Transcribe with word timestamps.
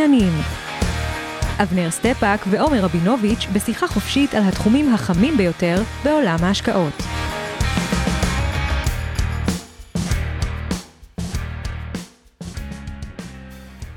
המשקיענים 0.00 0.32
אבנר 1.62 1.90
סטפאק 1.90 2.40
ועומר 2.50 2.80
רבינוביץ' 2.84 3.46
בשיחה 3.52 3.86
חופשית 3.88 4.34
על 4.34 4.42
התחומים 4.48 4.94
החמים 4.94 5.36
ביותר 5.36 5.82
בעולם 6.04 6.36
ההשקעות. 6.42 7.02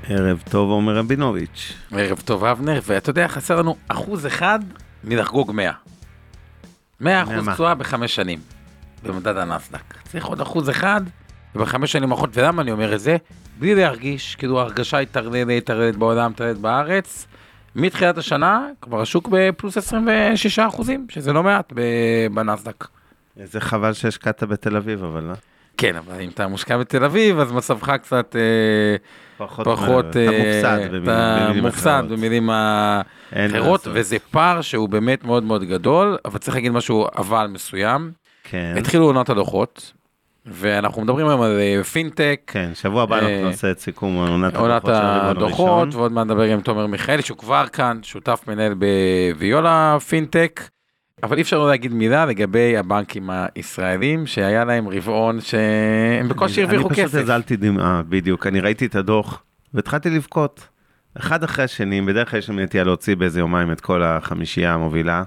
ערב 0.08 0.42
טוב, 0.50 0.70
עומר 0.70 0.96
רבינוביץ'. 0.96 1.72
ערב 1.92 2.20
טוב 2.20 2.44
אבנר, 2.44 2.80
ואתה 2.86 3.10
יודע, 3.10 3.28
חסר 3.28 3.56
לנו 3.56 3.76
אחוז 3.88 4.26
אחד 4.26 4.58
מלחגוג 5.04 5.52
100. 5.52 5.72
100 7.00 7.22
אחוז? 7.22 7.48
תשואה 7.54 7.74
בחמש 7.74 8.14
שנים, 8.14 8.38
במדד 9.02 9.36
הנסדק. 9.36 9.94
צריך 10.08 10.26
עוד 10.26 10.40
אחוז 10.40 10.70
אחד, 10.70 11.00
ובחמש 11.54 11.92
שנים 11.92 12.12
האחרונות, 12.12 12.36
ולמה 12.36 12.62
אני 12.62 12.72
אומר 12.72 12.94
את 12.94 13.00
זה? 13.00 13.16
בלי 13.58 13.74
להרגיש, 13.74 14.36
כאילו 14.36 14.60
ההרגשה 14.60 14.96
היא 14.96 15.08
טרדדת, 15.10 15.64
טרדדת 15.66 15.96
בעולם, 15.96 16.32
טרדדת 16.32 16.58
בארץ. 16.58 17.26
מתחילת 17.76 18.18
השנה, 18.18 18.68
כבר 18.80 19.00
השוק 19.00 19.28
בפלוס 19.30 19.76
26 19.76 20.58
אחוזים, 20.58 21.06
שזה 21.08 21.32
לא 21.32 21.42
מעט 21.42 21.72
בנסדק. 22.34 22.86
איזה 23.40 23.60
חבל 23.60 23.92
שהשקעת 23.92 24.42
בתל 24.42 24.76
אביב, 24.76 25.04
אבל 25.04 25.22
לא? 25.22 25.34
כן, 25.76 25.96
אבל 25.96 26.20
אם 26.20 26.28
אתה 26.28 26.46
מושקע 26.46 26.76
בתל 26.76 27.04
אביב, 27.04 27.38
אז 27.38 27.52
מצבך 27.52 27.90
קצת 28.02 28.36
אה, 28.36 28.96
פחות, 29.36 29.66
פחות... 29.66 30.10
אתה 30.10 30.18
אה, 30.18 30.38
מופסד 30.38 30.78
במילים 30.90 31.02
אתה 31.02 31.44
במילים 31.46 31.64
מופסד. 31.64 32.04
במילים 32.08 32.50
אחרות. 33.32 33.88
וזה 33.92 34.16
פער 34.30 34.60
שהוא 34.60 34.88
באמת 34.88 35.24
מאוד 35.24 35.42
מאוד 35.42 35.64
גדול, 35.64 36.16
אבל 36.24 36.38
צריך 36.38 36.56
להגיד 36.56 36.72
משהו 36.72 37.06
אבל 37.16 37.46
מסוים. 37.46 38.12
כן, 38.44 38.74
התחילו 38.78 39.04
עונת 39.04 39.30
הדוחות, 39.30 39.92
ואנחנו 40.46 41.02
מדברים 41.02 41.28
היום 41.28 41.42
על 41.42 41.58
אה, 41.58 41.84
פינטק, 41.84 42.40
כן, 42.46 42.70
שבוע 42.74 43.02
הבא 43.02 43.14
אנחנו 43.14 43.28
אה, 43.28 43.44
נעשה 43.44 43.70
את 43.70 43.78
סיכום 43.78 44.16
עונת 44.16 44.54
הדוחות 44.54 44.84
של 44.86 44.92
הרבעון 44.92 45.42
הראשון. 45.42 45.88
ועוד 45.92 46.12
מעט 46.12 46.26
נדבר 46.26 46.42
עם 46.42 46.60
תומר 46.60 46.86
מיכאלי, 46.86 47.22
שהוא 47.22 47.38
כבר 47.38 47.66
כאן, 47.72 47.98
שותף 48.02 48.44
מנהל 48.48 48.74
בוויולה 48.74 49.98
פינטק. 50.08 50.68
אבל 51.22 51.36
אי 51.36 51.42
אפשר 51.42 51.58
לא 51.58 51.68
להגיד 51.68 51.92
מילה 51.92 52.26
לגבי 52.26 52.76
הבנקים 52.76 53.30
הישראלים, 53.30 54.26
שהיה 54.26 54.64
להם 54.64 54.88
רבעון 54.88 55.40
שהם 55.40 56.28
בקושי 56.28 56.62
הרוויחו 56.62 56.88
אני 56.88 56.94
פשוט 56.94 57.04
כסף. 57.04 57.18
הזלתי 57.18 57.56
דמעה, 57.56 58.02
בדיוק. 58.08 58.46
אני 58.46 58.60
ראיתי 58.60 58.86
את 58.86 58.94
הדוח, 58.94 59.42
והתחלתי 59.74 60.10
לבכות. 60.10 60.68
אחד 61.18 61.44
אחרי 61.44 61.64
השני, 61.64 62.00
בדרך 62.00 62.30
כלל 62.30 62.38
יש 62.38 62.50
לי 62.50 62.64
נטייה 62.64 62.84
להוציא 62.84 63.16
באיזה 63.16 63.40
יומיים 63.40 63.72
את 63.72 63.80
כל 63.80 64.02
החמישייה 64.02 64.74
המובילה, 64.74 65.22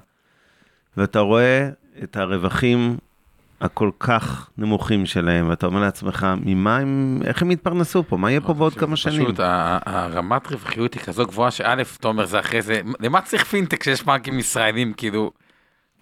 ואתה 0.98 1.20
רואה 1.20 1.70
את 2.04 2.18
הרווחים 2.18 2.98
הכל 3.62 3.90
כך 4.00 4.50
נמוכים 4.58 5.06
שלהם, 5.06 5.50
ואתה 5.50 5.66
אומר 5.66 5.82
לעצמך, 5.82 6.28
ממה 6.46 6.78
הם, 6.78 7.20
איך 7.26 7.42
הם 7.42 7.52
יתפרנסו 7.52 8.04
פה? 8.08 8.18
מה 8.18 8.32
יהיה 8.32 8.42
פה 8.42 8.54
בעוד 8.54 8.74
כמה 8.76 8.96
שנים? 8.96 9.24
פשוט 9.24 9.40
הרמת 9.86 10.52
רווחיות 10.52 10.94
היא 10.94 11.02
כזו 11.02 11.26
גבוהה 11.26 11.52
שא', 11.52 11.76
תומר 12.00 12.26
זה 12.26 12.40
אחרי 12.40 12.62
זה, 12.62 12.82
למה 13.00 13.22
צריך 13.22 13.44
פינטק 13.44 13.82
כשיש 13.82 14.04
בנקים 14.04 14.40
ישראלים, 14.40 14.94
כאילו, 14.98 15.32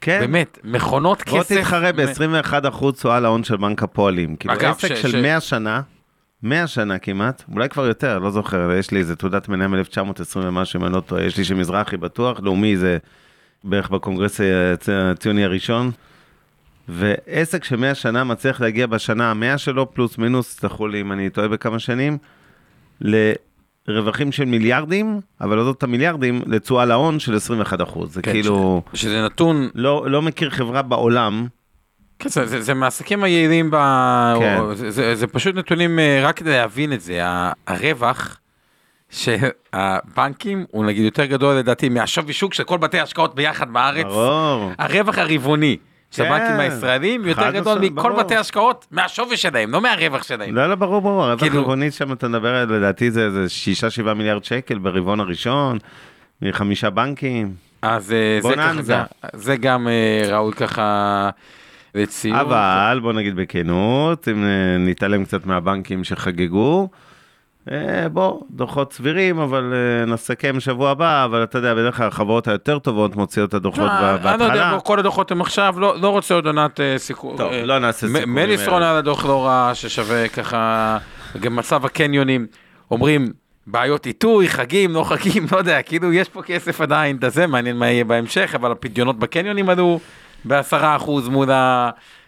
כן. 0.01 0.19
באמת, 0.19 0.57
מכונות 0.63 1.23
בוא 1.29 1.39
כסף. 1.39 1.57
תתחרה 1.57 1.91
מ- 1.91 1.95
ב-21% 1.95 2.91
תשואה 2.91 3.19
להון 3.19 3.43
של 3.43 3.57
בנק 3.57 3.83
הפועלים. 3.83 4.35
כאילו 4.35 4.53
אגב, 4.53 4.69
עסק 4.71 4.95
ש- 4.95 5.01
של 5.01 5.11
ש- 5.11 5.15
100 5.15 5.39
שנה, 5.41 5.81
100 6.43 6.67
שנה 6.67 6.97
כמעט, 6.97 7.43
אולי 7.53 7.69
כבר 7.69 7.85
יותר, 7.85 8.19
לא 8.19 8.31
זוכר, 8.31 8.71
יש 8.79 8.91
לי 8.91 8.99
איזה 8.99 9.15
תעודת 9.15 9.49
מנהל 9.49 9.67
מ-1920 9.67 10.07
ומשהו, 10.41 10.79
אם 10.79 10.85
אני 10.85 10.93
לא 10.93 10.99
טועה, 10.99 11.23
יש 11.23 11.37
לי 11.37 11.43
שמזרחי 11.43 11.97
בטוח, 11.97 12.39
לאומי 12.43 12.77
זה 12.77 12.97
בערך 13.63 13.89
בקונגרס 13.89 14.39
הצ- 14.41 14.43
הציוני 15.11 15.45
הראשון. 15.45 15.91
ועסק 16.89 17.71
100 17.71 17.95
שנה 17.95 18.23
מצליח 18.23 18.61
להגיע 18.61 18.87
בשנה 18.87 19.31
המאה 19.31 19.57
שלו, 19.57 19.93
פלוס 19.93 20.17
מינוס, 20.17 20.55
תסלחו 20.55 20.87
לי 20.87 21.01
אם 21.01 21.11
אני 21.11 21.29
טועה 21.29 21.47
בכמה 21.47 21.79
שנים, 21.79 22.17
לרווחים 23.87 24.31
של 24.31 24.45
מיליארדים, 24.45 25.19
אבל 25.41 25.57
לא 25.57 25.63
זאת 25.63 25.83
המיליארדים, 25.83 26.41
לתשואה 26.45 26.85
להון 26.85 27.19
של 27.19 27.35
21%. 27.35 27.39
זה 28.05 28.21
כן, 28.21 28.31
כאילו, 28.31 28.81
ש- 28.93 29.01
שזה 29.01 29.25
נתון, 29.25 29.69
לא, 29.75 30.05
לא 30.09 30.21
מכיר 30.21 30.49
חברה 30.49 30.81
בעולם 30.81 31.47
כן, 32.19 32.29
זה- 32.29 32.45
זה 32.45 32.61
זה 32.61 32.73
מהעסקים 32.73 33.23
היעילים, 33.23 33.71
ב... 33.71 33.75
כן. 34.39 34.57
או- 34.59 34.75
זה- 34.75 34.91
זה 34.91 35.15
זה 35.15 35.27
פשוט 35.27 35.55
נתונים, 35.55 35.99
אה, 35.99 36.21
רק 36.23 36.37
כדי 36.37 36.49
להבין 36.49 36.93
את 36.93 37.01
זה, 37.01 37.21
הרווח 37.67 38.37
שהבנקים 39.09 40.65
הוא 40.71 40.85
נגיד 40.85 41.05
יותר 41.05 41.25
גדול 41.25 41.55
לדעתי 41.55 41.89
מהשווי 41.89 42.33
שוק 42.33 42.53
של 42.53 42.63
כל 42.63 42.77
בתי 42.77 42.99
ההשקעות 42.99 43.35
ביחד 43.35 43.73
בארץ. 43.73 44.05
ברור. 44.05 44.71
הרווח 44.79 45.17
הרבעוני 45.17 45.77
של 46.11 46.23
כן. 46.23 46.59
הישראלים 46.59 47.25
יותר 47.25 47.51
גדול 47.51 47.79
מכל. 47.79 48.13
בתי 48.19 48.35
ההשקעות 48.35 48.87
מהשווי 48.91 49.37
שלהם, 49.37 49.71
לא 49.71 49.81
מהרווח 49.81 50.23
שלהם. 50.23 50.55
לא, 50.55 50.67
לא, 50.69 50.75
ברור, 50.75 51.01
ברור, 51.01 51.23
הרווח 51.23 51.39
כאילו- 51.39 51.59
הרבעוני 51.59 51.91
שם 51.91 52.13
אתה 52.13 52.27
מדבר, 52.27 52.65
לדעתי 52.65 53.11
זה 53.11 53.25
איזה 53.25 53.45
6-7 54.05 54.13
מיליארד 54.13 54.43
שקל 54.43 54.77
ברבעון 54.77 55.19
הראשון, 55.19 55.77
מחמישה 56.41 56.89
בנקים. 56.89 57.53
אז 57.81 58.13
אה, 58.13 58.39
זה, 58.41 58.55
ככה, 58.55 59.03
זה 59.33 59.55
גם 59.55 59.87
אה, 59.87 60.35
ראוי 60.37 60.53
ככה 60.53 61.29
לציון. 61.95 62.35
אבל 62.39 62.99
בוא 63.01 63.13
נגיד 63.13 63.35
בכנות, 63.35 64.27
אם 64.27 64.43
אה, 64.43 64.77
נתעלם 64.79 65.25
קצת 65.25 65.45
מהבנקים 65.45 66.03
שחגגו, 66.03 66.89
בוא, 68.11 68.41
דוחות 68.51 68.93
סבירים, 68.93 69.39
אבל 69.39 69.73
אה, 69.73 70.05
נסכם 70.05 70.59
שבוע 70.59 70.89
הבא, 70.89 71.25
אבל 71.25 71.43
אתה 71.43 71.57
יודע, 71.57 71.73
בדרך 71.73 71.97
כלל 71.97 72.07
החברות 72.07 72.47
היותר 72.47 72.79
טובות 72.79 73.15
מוציאות 73.15 73.49
את 73.49 73.53
הדוחות 73.53 73.89
אה, 73.89 74.17
ב- 74.17 74.27
אני 74.27 74.39
לא 74.39 74.43
יודע, 74.43 74.55
בהתחלה. 74.55 74.79
כל 74.79 74.99
הדוחות 74.99 75.31
הם 75.31 75.41
עכשיו, 75.41 75.75
לא, 75.79 75.95
לא 76.01 76.09
רוצה 76.09 76.33
עוד 76.33 76.47
עונת 76.47 76.79
אה, 76.79 76.97
סיכום. 76.97 77.37
טוב, 77.37 77.51
אה, 77.51 77.65
לא 77.65 77.79
נעשה 77.79 78.07
סיכומים. 78.07 78.35
מליסרון 78.35 78.81
אה. 78.81 78.89
היה 78.89 78.97
לדוח 78.97 79.25
לא 79.25 79.45
רע, 79.45 79.71
ששווה 79.73 80.27
ככה, 80.27 80.97
גם 81.39 81.55
מצב 81.55 81.85
הקניונים, 81.85 82.47
אומרים, 82.91 83.27
בעיות 83.67 84.05
עיתוי, 84.05 84.49
חגים, 84.49 84.93
לא 84.93 85.03
חגים, 85.03 85.45
לא 85.51 85.57
יודע, 85.57 85.81
כאילו 85.81 86.13
יש 86.13 86.29
פה 86.29 86.41
כסף 86.41 86.81
עדיין, 86.81 87.17
אתה 87.17 87.29
זה 87.29 87.47
מעניין 87.47 87.77
מה 87.77 87.89
יהיה 87.89 88.03
בהמשך, 88.03 88.51
אבל 88.55 88.71
הפדיונות 88.71 89.19
בקניונים 89.19 89.69
עלו 89.69 89.99
בעשרה 90.45 90.95
אחוז 90.95 91.29
מול 91.29 91.49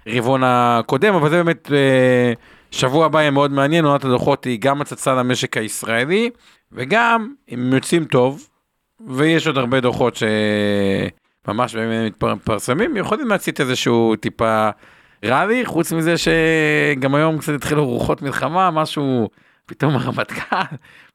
הרבעון 0.08 0.42
הקודם, 0.46 1.16
אבל 1.16 1.30
זה 1.30 1.44
באמת, 1.44 1.72
אה, 1.72 2.34
שבוע 2.72 3.06
הבא 3.06 3.20
יהיה 3.20 3.32
מאוד 3.32 3.52
מעניין, 3.52 3.86
עונת 3.86 4.06
הדוחות 4.06 4.46
היא 4.46 4.60
גם 4.62 4.82
הצצה 4.82 5.16
למשק 5.16 5.58
הישראלי, 5.58 6.30
וגם, 6.72 7.34
אם 7.54 7.74
יוצאים 7.74 8.06
טוב, 8.06 8.50
ויש 9.08 9.48
עוד 9.48 9.58
הרבה 9.58 9.80
דוחות 9.80 10.18
שממש 11.46 11.76
בימים 11.76 12.06
מתפרסמים, 12.06 12.98
יכולים 12.98 13.28
להצית 13.28 13.62
איזשהו 13.62 14.16
טיפה 14.16 14.70
ראלי, 15.26 15.66
חוץ 15.66 15.92
מזה 15.92 16.16
שגם 16.18 17.16
היום 17.16 17.38
קצת 17.38 17.54
התחילו 17.54 17.86
רוחות 17.86 18.22
מלחמה, 18.22 18.72
משהו, 18.72 19.30
פתאום 19.66 19.96
הרמטכ"ל, 19.96 20.56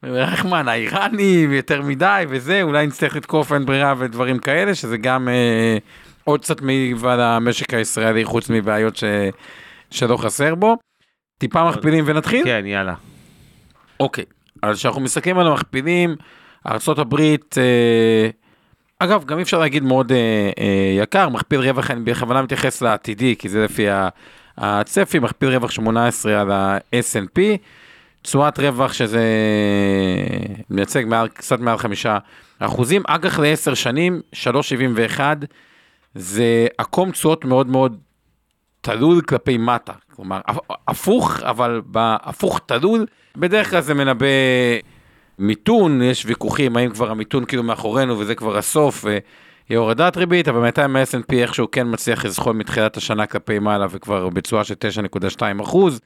רחמן 0.03 0.69
האיראני, 0.69 1.47
ויותר 1.51 1.83
מדי 1.83 2.25
וזה, 2.29 2.63
אולי 2.63 2.87
נצטרך 2.87 3.17
לתקוף 3.17 3.53
אין 3.53 3.67
ברירה 3.67 3.95
ודברים 3.99 4.39
כאלה, 4.39 4.75
שזה 4.75 4.97
גם 4.97 5.29
אה, 5.29 5.79
עוד 6.25 6.41
קצת 6.41 6.61
מעיב 6.61 7.07
על 7.07 7.21
המשק 7.21 7.75
הישראלי, 7.75 8.25
חוץ 8.25 8.51
מבעיות 8.51 8.97
ש, 8.97 9.05
שלא 9.91 10.17
חסר 10.17 10.55
בו. 10.55 10.77
טיפה 11.43 11.69
מכפילים 11.69 12.05
ונתחיל? 12.07 12.45
כן, 12.45 12.63
יאללה. 12.67 12.95
אוקיי, 14.01 14.25
אז 14.63 14.77
כשאנחנו 14.77 15.01
מסתכלים 15.01 15.39
על 15.39 15.47
המכפילים, 15.47 16.17
ארה"ב, 16.67 17.15
אה, 17.59 18.29
אגב, 18.99 19.25
גם 19.25 19.39
אי 19.39 19.43
אפשר 19.43 19.59
להגיד 19.59 19.83
מאוד 19.83 20.13
אה, 20.13 20.51
אה, 20.59 21.03
יקר, 21.03 21.29
מכפיל 21.29 21.61
רווח, 21.61 21.91
אני 21.91 22.01
בכוונה 22.01 22.43
מתייחס 22.43 22.83
לעתידי, 22.83 23.37
כי 23.37 23.49
זה 23.49 23.65
לפי 23.65 23.87
הצפי, 24.59 25.19
מכפיל 25.19 25.49
רווח 25.49 25.71
18 25.71 26.41
על 26.41 26.51
ה-S&P, 26.51 27.41
תשואת 28.23 28.59
רווח 28.59 28.93
שזה 28.93 29.25
מייצג 30.71 31.05
מעל, 31.07 31.29
קצת 31.29 31.61
מעל 31.61 31.79
חמישה 31.79 32.19
אחוזים, 32.59 33.03
אג"ח 33.07 33.39
לעשר 33.39 33.75
שנים, 33.75 34.21
3.71, 34.35 35.21
זה 36.15 36.67
עקום 36.79 37.11
תשואות 37.11 37.45
מאוד 37.45 37.67
מאוד 37.67 37.99
תלול 38.83 39.21
כלפי 39.21 39.59
מטה, 39.59 39.93
כלומר 40.17 40.41
הפוך, 40.89 41.41
אבל 41.43 41.81
בהפוך 41.85 42.61
תלול, 42.67 43.07
בדרך 43.37 43.71
כלל 43.71 43.81
זה 43.81 43.95
מנבא 43.95 44.27
מיתון, 45.39 46.03
יש 46.03 46.27
ויכוחים 46.27 46.77
האם 46.77 46.91
כבר 46.91 47.11
המיתון 47.11 47.45
כאילו 47.45 47.63
מאחורינו 47.63 48.19
וזה 48.19 48.35
כבר 48.35 48.59
הסוף, 48.59 49.05
ויהיה 49.05 49.81
הורדת 49.81 50.17
ריבית, 50.17 50.49
אבל 50.49 50.61
בינתיים 50.61 50.97
ה-S&P 50.97 51.35
איכשהו 51.35 51.71
כן 51.71 51.87
מצליח 51.91 52.25
לזחול 52.25 52.57
מתחילת 52.57 52.97
השנה 52.97 53.27
כלפי 53.27 53.59
מעלה 53.59 53.87
וכבר 53.91 54.29
בתשואה 54.29 54.65
של 54.65 54.75
9.2 55.35 55.63
אחוז. 55.63 56.01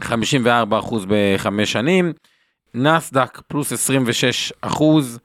54 0.00 0.78
אחוז 0.78 1.06
בחמש 1.08 1.72
שנים, 1.72 2.12
נסדק 2.74 3.40
פלוס 3.48 3.72
26 3.72 4.52
אחוז 4.60 5.18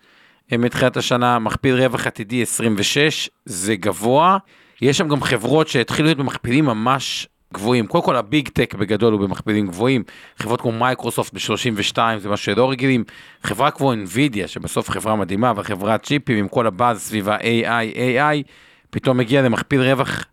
אה, 0.52 0.58
מתחילת 0.58 0.98
השנה, 0.98 1.40
מכפיל 1.40 1.76
רווח 1.76 2.08
עתידי 2.08 2.42
26, 2.42 3.30
זה 3.46 3.76
גבוה. 3.76 4.38
יש 4.82 4.98
שם 4.98 5.08
גם 5.08 5.22
חברות 5.22 5.68
שהתחילו 5.68 6.06
להיות 6.06 6.18
במכפילים 6.18 6.66
ממש 6.66 7.28
גבוהים. 7.54 7.88
קודם 7.88 8.04
כל 8.04 8.16
ה 8.16 8.24
big 8.24 8.50
tech 8.50 8.74
בגדול 8.74 9.14
הוא 9.14 9.22
במכפילים 9.22 9.68
גבוהים. 9.68 10.04
חברות 10.38 10.62
כמו 10.62 10.72
מייקרוסופט 10.72 11.34
ב-32 11.34 11.98
זה 12.18 12.30
משהו 12.30 12.46
שלא 12.46 12.72
רגילים. 12.72 13.04
חברה 13.44 13.72
כמו 13.72 13.94
NVIDIA 13.94 14.48
שבסוף 14.48 14.90
חברה 14.90 15.16
מדהימה 15.16 15.54
וחברת 15.56 16.04
צ'יפים 16.04 16.38
עם 16.38 16.48
כל 16.48 16.68
הבאז 16.68 17.02
סביב 17.02 17.30
ה-AI, 17.30 17.96
AI, 17.96 18.50
פתאום 18.90 19.18
מגיע 19.18 19.42
למכפיל 19.42 19.82
רווח 19.82 20.26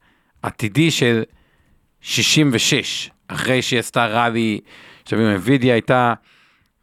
עתידי 0.43 0.91
של 0.91 1.23
66, 2.00 3.11
אחרי 3.29 3.62
שהיא 3.62 3.79
עשתה 3.81 4.06
ראלי, 4.06 4.61
עכשיו 5.02 5.19
אם 5.19 5.37
NVIDIA 5.37 5.64
הייתה 5.67 6.14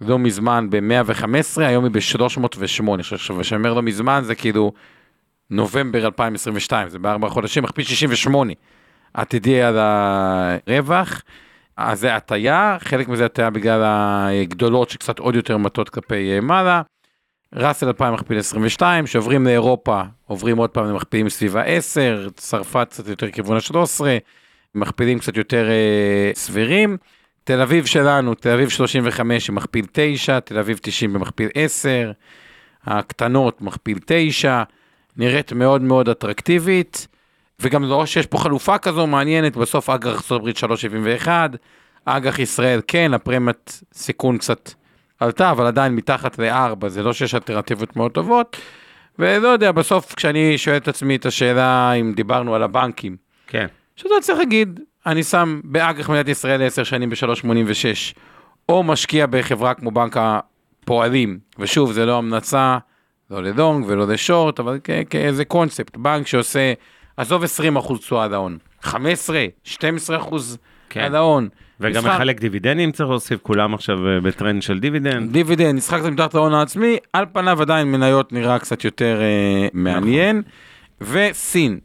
לא 0.02 0.20
מזמן 0.20 0.68
ב-115, 0.70 1.62
היום 1.62 1.84
היא 1.84 1.92
ב-308, 1.92 3.00
עכשיו 3.00 3.40
כשאני 3.42 3.60
אומר 3.60 3.74
לא 3.74 3.82
מזמן 3.82 4.22
זה 4.24 4.36
כאילו 4.36 4.72
נובמבר 5.52 6.06
2022, 6.06 6.90
זה 6.90 7.00
בארבעה 7.00 7.30
חודשים, 7.30 7.64
מכפיל 7.64 7.86
68 7.86 8.54
עתידי 9.14 9.62
על 9.62 9.78
הרווח. 9.80 11.22
אז 11.78 12.00
זה 12.00 12.16
הטיה, 12.16 12.78
חלק 12.80 13.08
מזה 13.08 13.26
הטיה 13.26 13.50
בגלל 13.50 13.82
הגדולות 14.42 14.90
שקצת 14.90 15.20
עוד 15.20 15.36
יותר 15.36 15.58
מטות 15.58 15.90
כלפי 15.90 16.40
מעלה. 16.40 16.82
ראסל 17.56 17.88
2000 17.88 18.14
מכפיל 18.14 18.38
22, 18.38 19.08
שעוברים 19.08 19.46
לאירופה, 19.46 20.02
עוברים 20.26 20.58
עוד 20.58 20.70
פעם 20.70 20.86
למכפילים 20.86 21.30
סביב 21.30 21.58
ה-10, 21.58 22.30
צרפת 22.36 22.88
קצת 22.90 23.08
יותר 23.08 23.32
כיוון 23.32 23.58
ה-13, 23.58 24.02
מכפילים 24.76 25.20
קצת 25.20 25.38
יותר 25.38 25.70
אה, 25.70 26.32
סבירים. 26.34 26.98
תל 27.44 27.62
אביב 27.62 27.86
שלנו, 27.86 28.34
תל 28.34 28.50
אביב 28.50 28.70
35 28.70 29.50
מכפיל 29.50 29.86
9, 29.92 30.40
תל 30.40 30.60
אביב 30.60 30.80
90 30.82 31.14
במכפיל 31.14 31.50
10, 31.54 32.12
הקטנות 32.86 33.62
מכפיל 33.62 33.98
9, 34.06 34.64
נראית 35.18 35.54
מאוד 35.54 35.82
מאוד 35.82 36.10
אטרקטיבית, 36.10 37.08
וגם 37.60 37.84
לא 37.84 38.06
שיש 38.06 38.26
פה 38.26 38.38
חלופה 38.38 38.78
כזו 38.78 39.08
מעניינת, 39.08 39.58
בסוף 39.58 39.90
אג"ח 39.90 40.32
ארה"ב 40.32 40.50
3.71, 41.26 41.28
אג"ח 42.06 42.40
ישראל 42.40 42.82
כן, 42.88 43.14
הפרמיית 43.14 43.82
סיכון 43.94 44.38
קצת 44.38 44.72
עלתה, 45.20 45.52
אבל 45.52 45.66
עדיין 45.66 45.96
מתחת 45.96 46.40
ל-4, 46.40 46.88
זה 46.88 47.04
לא 47.04 47.14
שיש 47.14 47.36
אלטרנטיבות 47.36 47.96
מאוד 47.96 48.12
טובות, 48.12 48.58
ולא 49.20 49.48
יודע, 49.48 49.72
בסוף 49.72 50.14
כשאני 50.16 50.58
שואל 50.58 50.78
את 50.78 50.88
עצמי 50.88 51.16
את 51.16 51.26
השאלה 51.26 51.92
אם 51.94 52.14
דיברנו 52.16 52.56
על 52.56 52.64
הבנקים, 52.64 53.18
כן. 53.48 53.68
שאתה 53.96 54.16
צריך 54.22 54.40
להגיד, 54.40 54.80
אני 55.06 55.24
שם 55.24 55.62
באג"ח 55.64 56.10
מדינת 56.10 56.28
ישראל 56.28 56.64
10 56.64 56.84
שנים 56.84 57.10
ב-3.86, 57.10 58.16
או 58.70 58.84
משקיע 58.84 59.26
בחברה 59.26 59.74
כמו 59.74 59.92
בנק 59.92 60.18
הפועלים, 60.18 61.40
ושוב, 61.60 61.92
זה 61.92 62.06
לא 62.06 62.18
המלצה, 62.18 62.78
לא 63.32 63.44
ל 63.44 63.52
long 63.52 63.86
ולא 63.88 64.08
ל 64.08 64.15
short, 64.15 64.60
אבל 64.60 64.80
כאיזה 65.10 65.46
קונספט, 65.46 65.98
בנק 65.98 66.28
שעושה, 66.28 66.74
עזוב 67.18 67.44
20 67.44 67.76
אחוז 67.78 68.00
תשואה 68.00 68.24
על 68.24 68.34
ההון, 68.34 68.58
15, 68.82 69.46
12 69.64 70.18
אחוז 70.18 70.58
כן. 70.90 71.00
על 71.00 71.16
ההון. 71.16 71.50
וגם 71.80 72.02
משחק- 72.04 72.16
מחלק 72.16 72.40
דיבידנדים 72.40 72.92
צריך 72.92 73.10
להוסיף, 73.10 73.40
כולם 73.44 73.74
עכשיו 73.74 74.08
אה, 74.08 74.20
בטרנד 74.22 74.62
של 74.62 74.80
דיבידנד. 74.80 75.32
דיבידנד, 75.32 75.80
קצת 75.80 75.94
מתחת 76.12 76.34
להון 76.34 76.54
העצמי, 76.54 76.98
על 77.14 77.26
פניו 77.34 77.62
עדיין 77.62 77.92
מניות 77.92 78.34
נראה 78.34 78.60
קצת 78.60 78.84
יותר 78.84 79.20
אה, 79.22 79.68
מעניין. 79.74 80.42
וסין, 81.02 81.80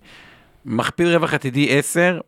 מכפיל 0.65 1.09
רווח 1.17 1.35
עתידי 1.35 1.79
10, 1.79 2.19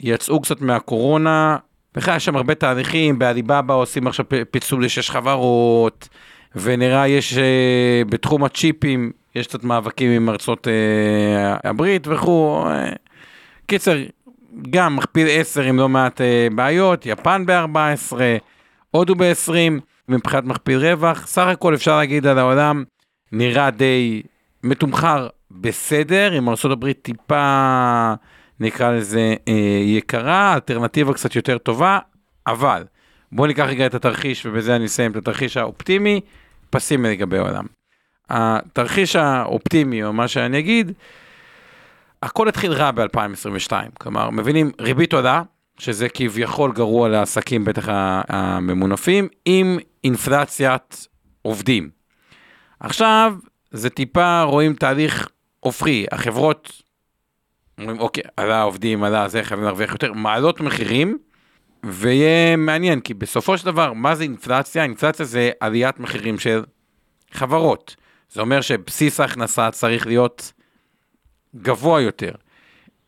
יצאו 0.00 0.40
קצת 0.40 0.60
מהקורונה, 0.60 1.56
בכלל 1.94 2.16
יש 2.16 2.24
שם 2.24 2.36
הרבה 2.36 2.54
תהליכים, 2.54 3.18
בעליבאבא 3.18 3.74
עושים 3.74 4.06
עכשיו 4.06 4.24
פיצול 4.50 4.84
לשש 4.84 5.10
חברות, 5.10 6.08
ונראה 6.56 7.08
יש 7.08 7.38
אה, 7.38 8.02
בתחום 8.08 8.44
הצ'יפים, 8.44 9.12
יש 9.34 9.46
קצת 9.46 9.64
מאבקים 9.64 10.10
עם 10.10 10.30
ארצות 10.30 10.68
אה, 10.68 11.70
הברית 11.70 12.06
וכו'. 12.06 12.66
אה, 12.66 12.92
קיצר, 13.66 13.96
גם 14.70 14.96
מכפיל 14.96 15.26
10 15.30 15.62
עם 15.62 15.78
לא 15.78 15.88
מעט 15.88 16.20
אה, 16.20 16.48
בעיות, 16.54 17.06
יפן 17.06 17.46
ב-14, 17.46 18.16
הודו 18.90 19.14
ב-20, 19.14 19.80
מבחינת 20.08 20.44
מכפיל 20.44 20.78
רווח, 20.78 21.26
סך 21.26 21.46
הכל 21.46 21.74
אפשר 21.74 21.96
להגיד 21.96 22.26
על 22.26 22.38
העולם, 22.38 22.84
נראה 23.32 23.70
די 23.70 24.22
מתומחר 24.62 25.28
בסדר, 25.50 26.32
עם 26.32 26.48
ארה"ב 26.48 26.92
טיפה, 26.92 28.14
נקרא 28.60 28.92
לזה, 28.92 29.34
אה, 29.48 29.80
יקרה, 29.84 30.54
אלטרנטיבה 30.54 31.14
קצת 31.14 31.36
יותר 31.36 31.58
טובה, 31.58 31.98
אבל 32.46 32.84
בואו 33.32 33.46
ניקח 33.46 33.64
רגע 33.64 33.86
את 33.86 33.94
התרחיש, 33.94 34.46
ובזה 34.46 34.76
אני 34.76 34.86
אסיים 34.86 35.10
את 35.10 35.16
התרחיש 35.16 35.56
האופטימי, 35.56 36.20
פסימי 36.74 37.10
לגבי 37.10 37.38
העולם. 37.38 37.64
התרחיש 38.30 39.16
האופטימי, 39.16 40.04
או 40.04 40.12
מה 40.12 40.28
שאני 40.28 40.58
אגיד, 40.58 40.92
הכל 42.22 42.48
התחיל 42.48 42.72
רע 42.72 42.90
ב-2022, 42.90 43.72
כלומר, 43.98 44.30
מבינים, 44.30 44.70
ריבית 44.80 45.12
עולה, 45.12 45.42
שזה 45.78 46.08
כביכול 46.08 46.72
גרוע 46.72 47.08
לעסקים, 47.08 47.64
בטח 47.64 47.84
הממונפים, 48.28 49.28
עם 49.44 49.78
אינפלציית 50.04 51.08
עובדים. 51.42 51.90
עכשיו, 52.80 53.34
זה 53.70 53.90
טיפה 53.90 54.42
רואים 54.42 54.74
תהליך 54.74 55.28
הופכי, 55.60 56.06
החברות 56.12 56.82
אומרים, 57.78 57.98
אוקיי, 57.98 58.22
עלה 58.36 58.56
העובדים, 58.56 59.04
עלה 59.04 59.28
זה, 59.28 59.42
חייבים 59.42 59.64
להרוויח 59.64 59.92
יותר, 59.92 60.12
מעלות 60.12 60.60
מחירים, 60.60 61.18
ויהיה 61.84 62.56
מעניין, 62.56 63.00
כי 63.00 63.14
בסופו 63.14 63.58
של 63.58 63.66
דבר, 63.66 63.92
מה 63.92 64.14
זה 64.14 64.22
אינפלציה? 64.22 64.82
אינפלציה 64.82 65.26
זה 65.26 65.50
עליית 65.60 66.00
מחירים 66.00 66.38
של 66.38 66.64
חברות. 67.32 67.96
זה 68.30 68.40
אומר 68.40 68.60
שבסיס 68.60 69.20
ההכנסה 69.20 69.70
צריך 69.70 70.06
להיות 70.06 70.52
גבוה 71.56 72.00
יותר. 72.00 72.32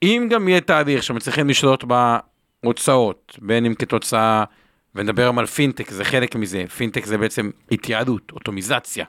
אם 0.03 0.29
גם 0.31 0.49
יהיה 0.49 0.61
תהליך 0.61 1.03
שמצליחים 1.03 1.49
לשלוט 1.49 1.85
בהוצאות, 1.85 3.39
בין 3.43 3.67
אם 3.67 3.75
כתוצאה, 3.75 4.45
ונדבר 4.95 5.27
גם 5.27 5.39
על 5.39 5.47
פינטק, 5.47 5.91
זה 5.91 6.05
חלק 6.05 6.37
מזה, 6.37 6.65
פינטק 6.77 7.05
זה 7.07 7.19
בעצם 7.19 7.51
התייעלות, 7.71 8.33
אוטומיזציה, 8.33 9.05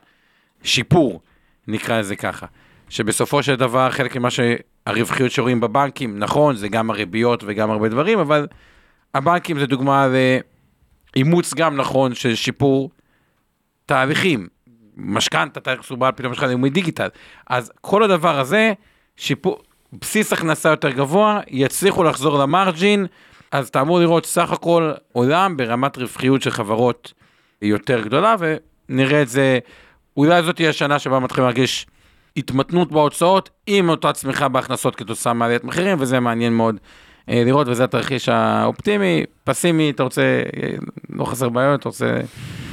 שיפור, 0.64 1.22
נקרא 1.68 2.00
לזה 2.00 2.16
ככה. 2.16 2.46
שבסופו 2.90 3.44
של 3.44 3.56
דבר 3.56 3.90
חלק 3.92 4.16
ממה 4.16 4.30
שהרווחיות 4.30 5.32
שרואים 5.32 5.60
בבנקים, 5.60 6.20
נכון, 6.20 6.56
זה 6.56 6.68
גם 6.68 6.90
הריביות 6.90 7.44
וגם 7.48 7.72
הרבה 7.72 7.90
דברים, 7.90 8.20
אבל 8.20 8.48
הבנקים 9.16 9.60
זה 9.60 9.66
דוגמה 9.66 10.08
לאימוץ 11.16 11.54
גם 11.54 11.76
נכון 11.76 12.16
של 12.16 12.36
שיפור 12.36 12.90
תהליכים. 13.86 14.48
משכנתה, 14.98 15.60
תאריך 15.60 15.82
סובל, 15.82 16.12
פתאום 16.16 16.32
משכנתה 16.32 16.52
לאומי 16.52 16.70
דיגיטל. 16.70 17.08
אז 17.48 17.72
כל 17.82 18.04
הדבר 18.04 18.40
הזה, 18.40 18.74
שיפור, 19.18 19.62
בסיס 19.94 20.34
הכנסה 20.34 20.70
יותר 20.70 20.92
גבוה, 20.92 21.40
יצליחו 21.48 22.04
לחזור 22.04 22.40
למרג'ין, 22.40 23.06
אז 23.52 23.68
אתה 23.68 23.82
אמור 23.82 24.00
לראות 24.00 24.26
סך 24.26 24.52
הכל 24.52 24.92
עולם 25.14 25.58
ברמת 25.58 25.98
רווחיות 25.98 26.42
של 26.42 26.50
חברות 26.50 27.14
יותר 27.62 28.02
גדולה, 28.02 28.36
ונראה 28.40 29.22
את 29.22 29.30
זה, 29.30 29.60
אולי 30.18 30.44
זאת 30.44 30.56
תהיה 30.56 30.70
השנה 30.70 31.00
שבה 31.00 31.20
מתחילים 31.20 31.46
להרגיש 31.46 31.88
התמתנות 32.38 32.92
בהוצאות, 32.92 33.50
עם 33.68 33.90
אותה 33.90 34.14
צמיחה 34.14 34.48
בהכנסות 34.48 34.96
כתוצאה 34.96 35.34
מעליית 35.34 35.64
מחירים, 35.64 35.98
וזה 36.00 36.20
מעניין 36.20 36.54
מאוד 36.54 36.76
לראות, 37.28 37.68
וזה 37.68 37.84
התרחיש 37.84 38.30
האופטימי. 38.30 39.24
פסימי, 39.44 39.90
אתה 39.90 40.04
רוצה, 40.04 40.22
אה, 40.22 40.70
לא 41.10 41.26
חסר 41.26 41.50
בעיות, 41.50 41.80
אתה 41.80 41.90
רוצה... 41.90 42.20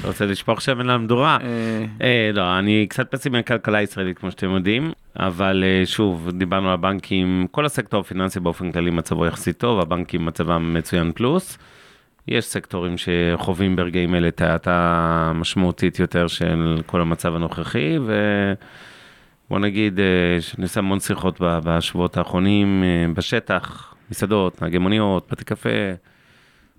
אתה 0.00 0.08
רוצה 0.08 0.26
לשפוך 0.26 0.62
שמן 0.62 0.86
למדורה? 0.86 1.38
אה, 1.42 1.84
אה, 2.02 2.30
לא, 2.32 2.58
אני 2.58 2.86
קצת 2.88 3.10
פסימי 3.10 3.38
לכלכלה 3.38 3.78
הישראלית, 3.78 4.18
כמו 4.18 4.30
שאתם 4.30 4.50
יודעים, 4.50 4.92
אבל 5.16 5.64
אה, 5.66 5.86
שוב, 5.86 6.30
דיברנו 6.30 6.68
על 6.68 6.74
הבנקים, 6.74 7.46
כל 7.50 7.66
הסקטור 7.66 8.00
הפיננסי 8.00 8.40
באופן 8.40 8.72
כללי 8.72 8.90
מצבו 8.90 9.26
יחסית 9.26 9.58
טוב, 9.58 9.80
הבנקים 9.80 10.26
מצבם 10.26 10.74
מצוין 10.74 11.12
פלוס. 11.12 11.58
יש 12.28 12.44
סקטורים 12.44 12.94
שחווים 12.98 13.76
ברגעים 13.76 14.14
אלה 14.14 14.28
את 14.28 14.40
ההאטה 14.40 15.32
משמעותית 15.34 15.98
יותר 15.98 16.26
של 16.26 16.82
כל 16.86 17.00
המצב 17.00 17.34
הנוכחי, 17.34 17.98
ובוא 17.98 19.58
נגיד 19.58 20.00
אה, 20.00 20.62
עושה 20.62 20.80
המון 20.80 21.00
שיחות 21.00 21.36
בשבועות 21.40 22.16
האחרונים 22.16 22.84
אה, 22.84 23.12
בשטח, 23.14 23.93
מסעדות, 24.10 24.62
נהגי 24.62 24.78
מוניות, 24.78 25.26
בתי 25.30 25.44
קפה. 25.44 25.68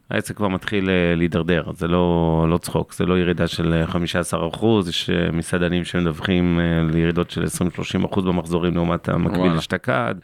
העסק 0.10 0.36
כבר 0.36 0.48
מתחיל 0.48 0.90
אה, 0.90 1.16
להידרדר, 1.16 1.64
זה 1.74 1.88
לא, 1.88 2.46
לא 2.50 2.58
צחוק, 2.58 2.94
זה 2.94 3.06
לא 3.06 3.20
ירידה 3.20 3.48
של 3.48 3.74
אה, 3.74 3.88
15 3.88 4.50
אחוז, 4.50 4.90
יש 4.90 5.10
אה, 5.10 5.32
מסעדנים 5.32 5.86
שמדווחים 5.86 6.60
אה, 6.60 6.94
לירידות 6.94 7.32
של 7.32 7.44
20-30 7.44 8.06
אחוז 8.06 8.26
במחזורים 8.26 8.76
לעומת 8.76 9.10
המקביל. 9.10 9.52
אשתקד, 9.58 10.16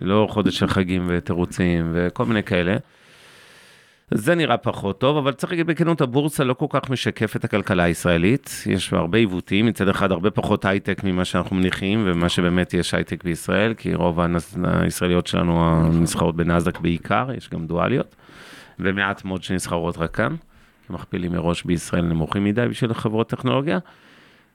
לא 0.00 0.26
חודש 0.30 0.58
של 0.58 0.68
חגים 0.68 1.06
ותירוצים 1.08 1.90
וכל 1.92 2.24
מיני 2.24 2.42
כאלה. 2.42 2.76
זה 4.14 4.34
נראה 4.34 4.56
פחות 4.56 5.00
טוב, 5.00 5.16
אבל 5.16 5.32
צריך 5.32 5.52
להגיד 5.52 5.66
בכנות, 5.66 6.00
הבורסה 6.00 6.44
לא 6.44 6.54
כל 6.54 6.66
כך 6.70 6.90
משקפת 6.90 7.36
את 7.36 7.44
הכלכלה 7.44 7.82
הישראלית. 7.82 8.62
יש 8.66 8.92
בה 8.92 8.98
הרבה 8.98 9.18
עיוותים, 9.18 9.66
מצד 9.66 9.88
אחד 9.88 10.12
הרבה 10.12 10.30
פחות 10.30 10.64
הייטק 10.64 11.04
ממה 11.04 11.24
שאנחנו 11.24 11.56
מניחים, 11.56 12.02
ומה 12.06 12.28
שבאמת 12.28 12.74
יש 12.74 12.94
הייטק 12.94 13.24
בישראל, 13.24 13.74
כי 13.74 13.94
רוב 13.94 14.20
הנס- 14.20 14.56
הישראליות 14.64 15.26
שלנו 15.26 15.82
נסחרות 15.88 16.36
בנאסדק 16.36 16.80
בעיקר, 16.80 17.28
יש 17.36 17.50
גם 17.50 17.66
דואליות. 17.66 18.16
ומעט 18.80 19.24
מאוד 19.24 19.42
שנסחרות 19.42 19.98
רק 19.98 20.14
כאן. 20.14 20.34
מכפילים 20.90 21.32
מראש 21.32 21.64
בישראל 21.64 22.04
נמוכים 22.04 22.44
מדי 22.44 22.66
בשביל 22.70 22.94
חברות 22.94 23.28
טכנולוגיה. 23.28 23.78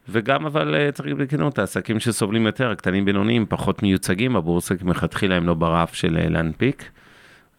וגם 0.09 0.45
אבל 0.45 0.75
אה, 0.75 0.91
צריך 0.91 1.07
להגיד 1.09 1.27
בכנות, 1.27 1.59
העסקים 1.59 1.99
שסובלים 1.99 2.45
יותר, 2.45 2.71
הקטנים 2.71 3.05
בינוניים, 3.05 3.45
פחות 3.49 3.83
מיוצגים 3.83 4.33
בבורסה, 4.33 4.75
כי 4.75 4.83
מלכתחילה 4.83 5.35
הם 5.35 5.47
לא 5.47 5.53
ברף 5.53 5.93
של 5.93 6.17
אה, 6.17 6.29
להנפיק. 6.29 6.89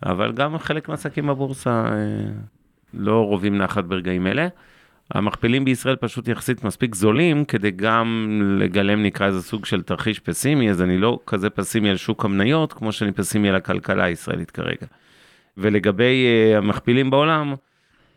אבל 0.02 0.32
גם 0.32 0.58
חלק 0.58 0.88
מהעסקים 0.88 1.26
בבורסה 1.26 1.84
אה, 1.84 1.92
לא 2.94 3.24
רובים 3.24 3.58
נחת 3.58 3.84
ברגעים 3.84 4.26
אלה. 4.26 4.48
המכפילים 5.10 5.64
בישראל 5.64 5.96
פשוט 5.96 6.28
יחסית 6.28 6.64
מספיק 6.64 6.94
זולים 6.94 7.44
כדי 7.44 7.70
גם 7.70 8.40
לגלם 8.58 9.02
נקרא 9.02 9.26
איזה 9.26 9.42
סוג 9.42 9.64
של 9.64 9.82
תרחיש 9.82 10.18
פסימי, 10.18 10.70
אז 10.70 10.82
אני 10.82 10.98
לא 10.98 11.18
כזה 11.26 11.50
פסימי 11.50 11.90
על 11.90 11.96
שוק 11.96 12.24
המניות 12.24 12.72
כמו 12.72 12.92
שאני 12.92 13.12
פסימי 13.12 13.48
על 13.48 13.54
הכלכלה 13.54 14.04
הישראלית 14.04 14.50
כרגע. 14.50 14.86
ולגבי 15.58 16.26
uh, 16.26 16.58
המכפילים 16.58 17.10
בעולם, 17.10 17.54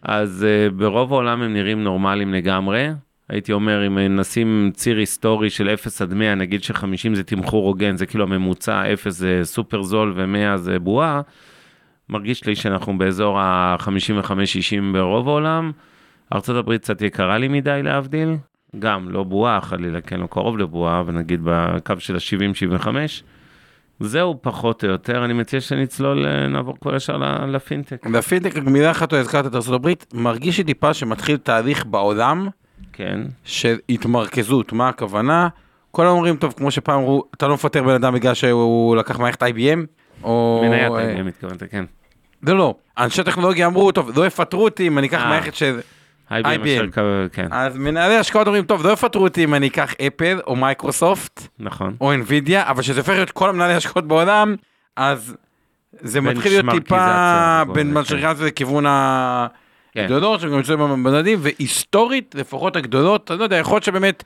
אז 0.01 0.45
uh, 0.45 0.73
ברוב 0.73 1.13
העולם 1.13 1.41
הם 1.41 1.53
נראים 1.53 1.83
נורמליים 1.83 2.33
לגמרי. 2.33 2.89
הייתי 3.29 3.53
אומר, 3.53 3.87
אם 3.87 3.99
נשים 4.15 4.71
ציר 4.73 4.97
היסטורי 4.97 5.49
של 5.49 5.69
0 5.69 6.01
עד 6.01 6.13
100, 6.13 6.35
נגיד 6.35 6.63
ש-50 6.63 7.13
זה 7.13 7.23
תמחור 7.23 7.67
הוגן, 7.67 7.97
זה 7.97 8.05
כאילו 8.05 8.23
הממוצע, 8.23 8.93
0 8.93 9.13
זה 9.13 9.41
סופר 9.43 9.83
זול 9.83 10.13
ו-100 10.15 10.57
זה 10.57 10.79
בועה, 10.79 11.21
מרגיש 12.09 12.45
לי 12.45 12.55
שאנחנו 12.55 12.97
באזור 12.97 13.39
ה-55-60 13.39 14.93
ברוב 14.93 15.27
העולם. 15.27 15.71
ארה"ב 16.33 16.77
קצת 16.77 17.01
יקרה 17.01 17.37
לי 17.37 17.47
מדי 17.47 17.79
להבדיל, 17.83 18.37
גם 18.79 19.09
לא 19.09 19.23
בועה 19.23 19.61
חלילה, 19.61 20.01
כן, 20.01 20.19
לא 20.19 20.27
קרוב 20.27 20.57
לבועה, 20.57 21.03
ונגיד 21.05 21.41
בקו 21.43 21.93
של 21.99 22.15
ה-70-75. 22.15 22.87
זהו 23.99 24.39
פחות 24.41 24.83
או 24.83 24.89
יותר, 24.89 25.25
אני 25.25 25.33
מציע 25.33 25.61
שנצלול, 25.61 26.25
אה, 26.25 26.47
נעבור 26.47 26.75
כל 26.79 26.95
השאר 26.95 27.45
לפינטק. 27.45 28.07
בפינטק, 28.07 28.55
מילה 28.55 28.91
אחת, 28.91 29.13
הזכרת 29.13 29.45
את 29.45 29.55
ארה"ב, 29.55 29.89
מרגיש 30.13 30.57
לי 30.57 30.63
טיפה 30.63 30.93
שמתחיל 30.93 31.37
תהליך 31.37 31.85
בעולם 31.85 32.47
כן, 32.93 33.21
של 33.43 33.75
התמרכזות, 33.89 34.73
מה 34.73 34.89
הכוונה? 34.89 35.47
כל 35.91 36.07
אומרים, 36.07 36.37
טוב, 36.37 36.53
כמו 36.57 36.71
שפעם 36.71 36.99
אמרו, 36.99 37.23
אתה 37.35 37.47
לא 37.47 37.53
מפטר 37.53 37.83
בן 37.83 37.93
אדם 37.93 38.13
בגלל 38.13 38.33
שהוא 38.33 38.95
לקח 38.95 39.19
מערכת 39.19 39.43
IBM, 39.43 39.79
או... 40.23 40.61
מניית 40.63 40.91
אה, 40.91 41.15
IBM 41.15 41.27
התכוונת, 41.27 41.63
כן. 41.63 41.85
לא, 42.43 42.57
לא, 42.57 42.75
אנשי 42.97 43.23
טכנולוגיה 43.23 43.65
אמרו, 43.65 43.91
טוב, 43.91 44.19
לא 44.19 44.27
יפטרו 44.27 44.63
אותי 44.63 44.87
אם 44.87 44.97
אני 44.97 45.07
אקח 45.07 45.21
אה. 45.21 45.29
מערכת 45.29 45.55
של... 45.55 45.79
IBM, 46.31 46.99
כן, 47.33 47.47
אז 47.51 47.77
מנהלי 47.77 48.15
השקעות 48.15 48.47
אומרים, 48.47 48.63
טוב, 48.65 48.87
לא 48.87 48.91
יפטרו 48.91 49.23
אותי 49.23 49.43
אם 49.43 49.53
אני 49.55 49.67
אקח 49.67 49.93
אפל 50.07 50.39
או 50.47 50.55
מייקרוסופט 50.55 51.47
נכון. 51.59 51.95
או 52.01 52.11
אינווידיה, 52.11 52.69
אבל 52.69 52.81
שזה 52.81 52.99
הופך 52.99 53.13
להיות 53.13 53.31
כל 53.31 53.49
המנהלי 53.49 53.73
השקעות 53.73 54.07
בעולם, 54.07 54.55
אז 54.95 55.35
זה 56.01 56.21
מתחיל 56.21 56.51
להיות 56.51 56.65
טיפה 56.71 57.61
בין 57.73 57.87
כן. 57.87 57.93
מלשריזציה 57.93 58.45
לכיוון 58.47 58.83
כן. 58.83 60.03
הגדולות, 60.03 60.39
שגם 60.39 60.55
נמצאים 60.55 60.79
במדדים, 60.79 61.39
והיסטורית, 61.41 62.35
לפחות 62.35 62.75
הגדולות, 62.75 63.31
אני 63.31 63.39
לא 63.39 63.43
יודע, 63.43 63.55
יכול 63.57 63.75
להיות 63.75 63.83
שבאמת 63.83 64.23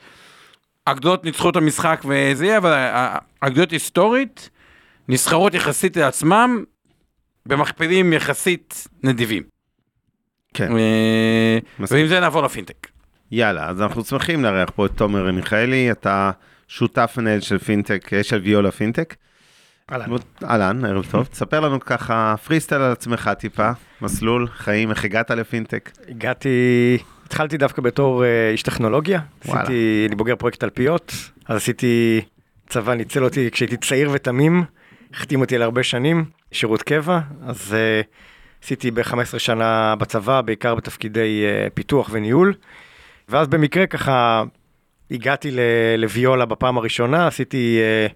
הגדולות 0.88 1.26
ניצחו 1.26 1.50
את 1.50 1.56
המשחק 1.56 2.02
וזה 2.06 2.46
יהיה, 2.46 2.58
אבל 2.58 2.74
ה- 2.74 3.18
הגדולות 3.42 3.72
היסטורית 3.72 4.50
נסחרות 5.10 5.54
יחסית 5.54 5.98
לעצמם 5.98 6.64
במכפילים 7.46 8.14
יחסית 8.14 8.88
נדיבים. 9.04 9.44
כן. 10.54 10.78
אה. 10.78 11.58
ועם 11.80 12.08
זה 12.08 12.20
נעבור 12.20 12.44
לפינטק. 12.44 12.88
יאללה, 13.32 13.70
אז 13.70 13.82
אנחנו 13.82 14.04
שמחים 14.04 14.44
לארח 14.44 14.70
פה 14.76 14.86
את 14.86 14.92
תומר 14.96 15.32
מיכאלי, 15.32 15.92
אתה 15.92 16.32
שותף 16.68 17.16
מנהל 17.18 17.40
של 17.40 17.58
פינטק, 17.58 18.14
אה, 18.14 18.24
של 18.24 18.38
ויולה 18.38 18.72
פינטק. 18.72 19.16
אהלן. 19.92 20.06
אהלן, 20.44 20.86
ערב 20.86 21.06
טוב. 21.12 21.26
תספר 21.26 21.60
לנו 21.60 21.80
ככה 21.80 22.36
פרי 22.46 22.60
סטייל 22.60 22.82
על 22.82 22.92
עצמך 22.92 23.32
טיפה, 23.40 23.72
מסלול, 24.02 24.48
חיים, 24.48 24.90
איך 24.90 25.06
הגעת 25.06 25.32
לפינטק. 25.32 25.92
הגעתי, 26.08 26.98
התחלתי 27.26 27.58
דווקא 27.58 27.82
בתור 27.82 28.24
אה, 28.26 28.50
איש 28.52 28.64
טכנולוגיה. 28.64 29.20
וואלה. 29.46 29.62
עשיתי, 29.62 30.06
אני 30.08 30.16
בוגר 30.16 30.36
פרויקט 30.36 30.60
תלפיות, 30.60 31.14
אז 31.46 31.58
עשיתי, 31.58 32.22
צבא 32.70 32.94
ניצל 32.94 33.24
אותי 33.24 33.52
כשהייתי 33.52 33.78
צעיר 33.78 34.10
ותמים, 34.14 34.64
החתים 35.14 35.42
אותי 35.42 35.56
על 35.56 35.62
הרבה 35.62 35.84
שנים, 35.84 36.26
שירות 36.54 36.82
קבע, 36.82 37.20
אז 37.48 37.74
אה, 37.74 38.02
עשיתי 38.64 38.92
ב-15 38.92 39.40
שנה 39.40 39.96
בצבא, 39.96 40.42
בעיקר 40.42 40.76
בתפקידי 40.76 41.46
אה, 41.46 41.68
פיתוח 41.74 42.10
וניהול, 42.12 42.54
ואז 43.30 43.48
במקרה 43.48 43.88
ככה 43.88 44.44
הגעתי 45.12 45.52
לוויולה 45.98 46.46
בפעם 46.46 46.78
הראשונה, 46.78 47.28
עשיתי... 47.28 47.80
אה, 47.82 48.08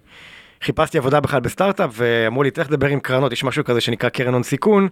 חיפשתי 0.62 0.98
עבודה 0.98 1.20
בכלל 1.20 1.40
בסטארט-אפ 1.40 1.90
ואמרו 1.92 2.42
לי, 2.42 2.50
תלך 2.50 2.66
לדבר 2.66 2.86
עם 2.86 3.00
קרנות, 3.00 3.32
יש 3.32 3.44
משהו 3.44 3.64
כזה 3.64 3.80
שנקרא 3.80 4.08
קרן 4.08 4.34
הון 4.34 4.42
סיכון. 4.42 4.88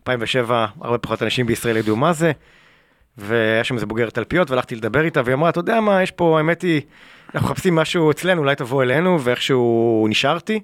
2007, 0.00 0.66
הרבה 0.80 0.98
פחות 0.98 1.22
אנשים 1.22 1.46
בישראל 1.46 1.76
ידעו 1.76 1.96
מה 1.96 2.12
זה. 2.12 2.32
והיה 3.16 3.64
שם 3.64 3.74
איזה 3.74 3.86
בוגרת 3.86 4.14
תלפיות 4.14 4.50
והלכתי 4.50 4.76
לדבר 4.76 5.04
איתה 5.04 5.20
והיא 5.24 5.34
אמרה, 5.34 5.50
אתה 5.50 5.58
יודע 5.60 5.80
מה, 5.80 6.02
יש 6.02 6.10
פה, 6.10 6.38
האמת 6.38 6.62
היא, 6.62 6.80
אנחנו 7.34 7.48
מחפשים 7.48 7.74
משהו 7.74 8.10
אצלנו, 8.10 8.40
אולי 8.40 8.54
תבוא 8.54 8.82
אלינו, 8.82 9.20
ואיכשהו 9.20 10.06
נשארתי. 10.10 10.60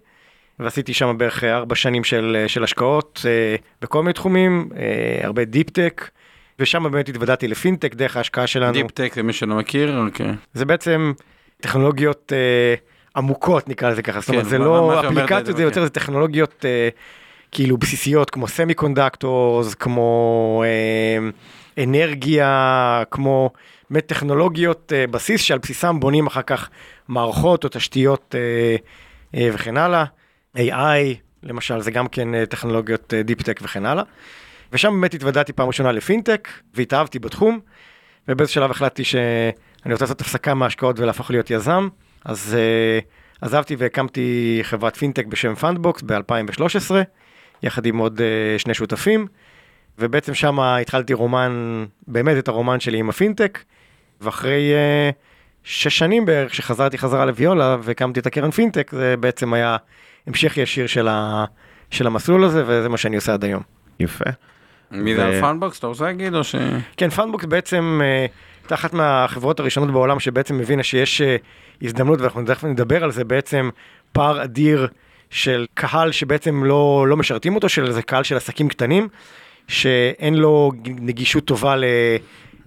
ועשיתי 0.59 0.95
שם 0.95 1.19
בערך 1.19 1.45
אה, 1.45 1.57
ארבע 1.57 1.75
שנים 1.75 2.05
של, 2.05 2.45
של 2.47 2.65
השקעות 2.65 3.23
אה, 3.29 3.57
בכל 3.83 4.03
מיני 4.03 4.13
תחומים, 4.13 4.69
אה, 4.77 5.21
הרבה 5.27 5.45
deep-tech, 5.45 6.11
ושם 6.59 6.83
באמת 6.91 7.09
התוודעתי 7.09 7.49
לפינטק 7.49 7.95
דרך 7.95 8.17
ההשקעה 8.17 8.47
שלנו. 8.47 8.73
דיפ-טק, 8.73 9.17
למי 9.17 9.33
שלא 9.33 9.57
מכיר, 9.57 9.99
אוקיי. 10.07 10.31
זה 10.55 10.65
בעצם 10.65 11.13
טכנולוגיות 11.61 12.33
אה, 12.37 12.75
עמוקות 13.17 13.69
נקרא 13.69 13.91
לזה 13.91 14.03
ככה, 14.03 14.21
זאת 14.21 14.29
אומרת 14.29 14.43
כן, 14.43 14.49
זה 14.49 14.59
מה- 14.59 14.65
לא 14.65 14.87
מה 14.87 15.01
אפליקציות, 15.09 15.47
זה, 15.47 15.53
זה 15.53 15.63
יותר 15.63 15.81
כן. 15.81 15.85
זה 15.85 15.91
טכנולוגיות 15.91 16.65
אה, 16.65 16.89
כאילו 17.53 17.77
בסיסיות 17.77 18.31
כמו 18.31 18.49
semiconductors, 18.49 19.75
כמו 19.75 20.63
אה, 20.67 21.29
אנרגיה, 21.85 23.03
כמו 23.11 23.51
באמת 23.91 24.07
טכנולוגיות 24.07 24.93
אה, 24.97 25.07
בסיס 25.07 25.41
שעל 25.41 25.59
בסיסם 25.59 26.01
בונים 26.01 26.27
אחר 26.27 26.43
כך 26.43 26.71
מערכות 27.09 27.65
או 27.65 27.69
תשתיות 27.73 28.35
אה, 28.39 28.77
אה, 29.41 29.49
וכן 29.53 29.77
הלאה, 29.77 30.05
AI 30.57 31.15
למשל 31.43 31.81
זה 31.81 31.91
גם 31.91 32.09
כן 32.09 32.35
אה, 32.35 32.47
טכנולוגיות 32.47 33.15
deep-tech 33.25 33.61
וכן 33.63 33.87
הלאה. 33.87 34.05
ושם 34.73 34.91
באמת 34.91 35.15
התוודעתי 35.15 35.53
פעם 35.53 35.67
ראשונה 35.67 35.93
לפינטק 35.93 36.49
והתאהבתי 36.75 37.19
בתחום. 37.19 37.61
ובאיזה 38.29 38.53
שלב 38.53 38.71
החלטתי 38.71 39.05
שאני 39.05 39.93
רוצה 39.93 40.05
לעשות 40.05 40.21
הפסקה 40.21 40.55
מההשקעות 40.55 40.99
ולהפוך 40.99 41.31
להיות 41.31 41.51
יזם, 41.51 41.89
אז 42.25 42.57
אה, 42.57 43.05
עזבתי 43.41 43.77
והקמתי 43.77 44.61
חברת 44.63 44.97
פינטק 44.97 45.27
בשם 45.27 45.55
Fundbox 45.55 46.03
ב-2013, 46.03 46.95
יחד 47.63 47.87
עם 47.87 47.99
עוד 47.99 48.21
אה, 48.21 48.59
שני 48.59 48.75
שותפים, 48.75 49.27
ובעצם 49.99 50.35
שם 50.35 50.61
התחלתי 50.61 51.13
רומן, 51.13 51.85
באמת 52.07 52.39
את 52.39 52.49
הרומן 52.49 52.81
שלי 52.81 52.99
עם 52.99 53.09
הפינטק, 53.09 53.59
ואחרי 54.21 54.73
אה, 54.73 55.15
שש 55.65 55.99
שנים 55.99 56.27
בערך 56.27 56.55
שחזרתי 56.55 56.99
חזרה 56.99 57.25
לויולה 57.25 57.77
והקמתי 57.83 58.21
את 58.21 58.27
הקרן 58.27 58.51
פינטק, 58.51 58.91
זה 58.91 59.15
בעצם 59.21 59.55
היה 59.55 59.77
המשך 60.27 60.57
ישיר 60.57 60.87
של, 60.87 61.09
ה, 61.09 61.45
של 61.91 62.07
המסלול 62.07 62.45
הזה, 62.45 62.63
וזה 62.67 62.89
מה 62.89 62.97
שאני 62.97 63.17
עושה 63.17 63.35
עד 63.35 63.45
היום. 63.45 63.63
יפה. 64.01 64.25
מי 64.91 65.15
זה 65.15 65.39
ה 65.39 65.43
Fundbox, 65.43 65.79
אתה 65.79 65.87
רוצה 65.87 66.05
להגיד 66.05 66.35
או 66.35 66.45
ש... 66.45 66.55
כן, 66.97 67.11
Fundbox 67.11 67.45
בעצם 67.45 68.01
אה, 68.05 68.27
הייתה 68.63 68.75
אחת 68.75 68.93
מהחברות 68.93 69.61
הראשונות 69.61 69.91
בעולם 69.91 70.21
שבעצם 70.21 70.61
הבינה 70.61 70.83
שיש 70.83 71.21
אה, 71.21 71.37
הזדמנות, 71.83 72.21
ואנחנו 72.21 72.45
תכף 72.45 72.65
נדבר 72.65 73.05
על 73.05 73.11
זה, 73.11 73.25
בעצם 73.25 73.71
פער 74.13 74.45
אדיר 74.45 74.89
של 75.31 75.67
קהל 75.75 76.13
שבעצם 76.13 76.65
לא, 76.65 77.07
לא 77.09 77.17
משרתים 77.17 77.55
אותו, 77.55 77.69
של 77.69 77.87
איזה 77.87 78.03
קהל 78.03 78.23
של 78.23 78.37
עסקים 78.37 78.69
קטנים, 78.69 79.09
שאין 79.69 80.35
לו 80.35 80.73
נגישות 80.85 81.45
טובה 81.45 81.77
ל, 81.77 81.85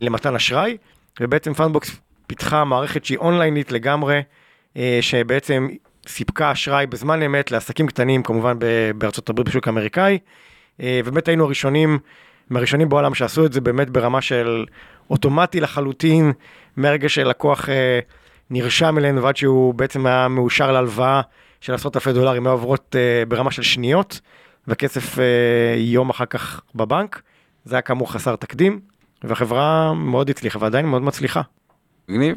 למתן 0.01 0.35
אשראי, 0.35 0.77
ובעצם 1.21 1.53
Fundbox 1.53 1.99
פיתחה 2.27 2.63
מערכת 2.63 3.05
שהיא 3.05 3.17
אונליינית 3.17 3.71
לגמרי, 3.71 4.21
אה, 4.77 4.97
שבעצם 5.01 5.67
סיפקה 6.07 6.51
אשראי 6.51 6.87
בזמן 6.87 7.21
אמת 7.21 7.51
לעסקים 7.51 7.87
קטנים, 7.87 8.23
כמובן 8.23 8.57
בארצות 8.97 9.29
הברית 9.29 9.47
בשוק 9.47 9.67
האמריקאי, 9.67 10.17
אה, 10.81 11.01
ובאמת 11.05 11.27
היינו 11.27 11.43
הראשונים, 11.43 11.99
מהראשונים 12.49 12.89
בעולם 12.89 13.13
שעשו 13.13 13.45
את 13.45 13.53
זה 13.53 13.61
באמת 13.61 13.89
ברמה 13.89 14.21
של 14.21 14.65
אוטומטי 15.09 15.59
לחלוטין, 15.59 16.33
מהרגע 16.77 17.09
שלקוח 17.09 17.69
אה, 17.69 17.99
נרשם 18.49 18.97
אלינו 18.97 19.23
ועד 19.23 19.37
שהוא 19.37 19.73
בעצם 19.73 20.05
היה 20.05 20.27
מאושר 20.27 20.71
להלוואה 20.71 21.21
של 21.61 21.73
עשרות 21.73 21.95
אלפי 21.95 22.13
דולרים, 22.13 22.47
היו 22.47 22.53
עוברות 22.53 22.95
אה, 22.99 23.25
ברמה 23.25 23.51
של 23.51 23.61
שניות, 23.61 24.19
וכסף 24.67 25.17
יום 25.77 26.09
אחר 26.09 26.25
כך 26.25 26.61
בבנק. 26.75 27.21
זה 27.65 27.75
היה 27.75 27.81
כאמור 27.81 28.11
חסר 28.11 28.35
תקדים, 28.35 28.79
והחברה 29.23 29.93
מאוד 29.93 30.29
הצליחה 30.29 30.59
ועדיין 30.61 30.85
מאוד 30.85 31.01
מצליחה. 31.01 31.41
מגניב. 32.09 32.35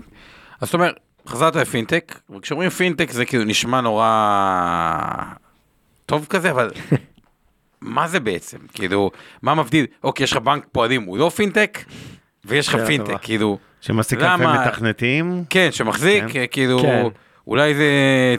אז 0.61 0.69
זאת 0.69 0.75
אומרת, 0.75 0.95
חזרת 1.27 1.57
לפינטק, 1.57 2.21
וכשאומרים 2.31 2.71
פינטק 2.71 3.11
זה 3.11 3.25
כאילו 3.25 3.45
נשמע 3.45 3.81
נורא 3.81 4.07
טוב 6.07 6.27
כזה, 6.31 6.51
אבל 6.51 6.71
מה 7.81 8.09
זה 8.09 8.21
בעצם? 8.21 8.59
כאילו, 8.75 9.11
מה 9.43 9.55
מבדיל? 9.55 9.87
אוקיי, 10.05 10.25
יש 10.25 10.33
לך 10.33 10.39
בנק 10.39 10.67
פועלים, 10.73 11.03
הוא 11.03 11.19
לא 11.19 11.31
פינטק, 11.37 11.85
ויש 12.45 12.69
לך 12.69 12.77
פינטק, 12.87 13.07
טובה. 13.07 13.19
כאילו, 13.19 13.59
שמעסיק 13.81 14.19
אלפי 14.19 14.43
למה? 14.43 14.67
מתכנתים. 14.67 15.45
כן, 15.51 15.69
שמחזיק, 15.73 16.25
כן. 16.29 16.45
כאילו, 16.51 16.79
כן. 16.83 17.07
אולי 17.47 17.75
זה, 17.75 17.85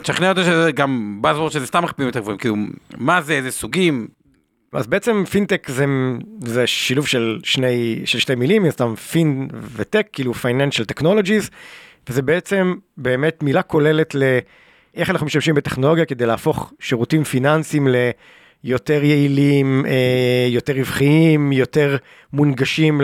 תשכנע 0.02 0.28
אותו 0.28 0.42
שזה 0.42 0.72
גם 0.72 1.20
buzzword 1.24 1.50
שזה 1.50 1.66
סתם 1.66 1.84
מכפילים 1.84 2.08
יותר 2.08 2.20
גבוהים, 2.20 2.38
כאילו, 2.38 2.56
מה 2.96 3.22
זה, 3.22 3.32
איזה 3.32 3.50
סוגים, 3.50 4.08
אז 4.72 4.86
בעצם 4.86 5.24
פינטק 5.24 5.68
זה, 5.70 5.84
זה 6.40 6.66
שילוב 6.66 7.06
של 7.06 7.40
שני, 7.44 8.02
של 8.04 8.18
שתי 8.18 8.34
מילים, 8.34 8.70
סתם 8.70 8.94
פין 8.94 9.48
וטק, 9.76 10.06
כאילו 10.12 10.32
financial 10.32 11.00
technologies, 11.00 11.50
וזה 12.08 12.22
בעצם 12.22 12.74
באמת 12.96 13.42
מילה 13.42 13.62
כוללת 13.62 14.14
לאיך 14.14 15.10
אנחנו 15.10 15.26
משתמשים 15.26 15.54
בטכנולוגיה 15.54 16.04
כדי 16.04 16.26
להפוך 16.26 16.72
שירותים 16.80 17.24
פיננסיים 17.24 17.88
ליותר 18.64 19.04
יעילים, 19.04 19.86
אה, 19.86 20.46
יותר 20.48 20.72
רווחיים, 20.72 21.52
יותר 21.52 21.96
מונגשים 22.32 23.00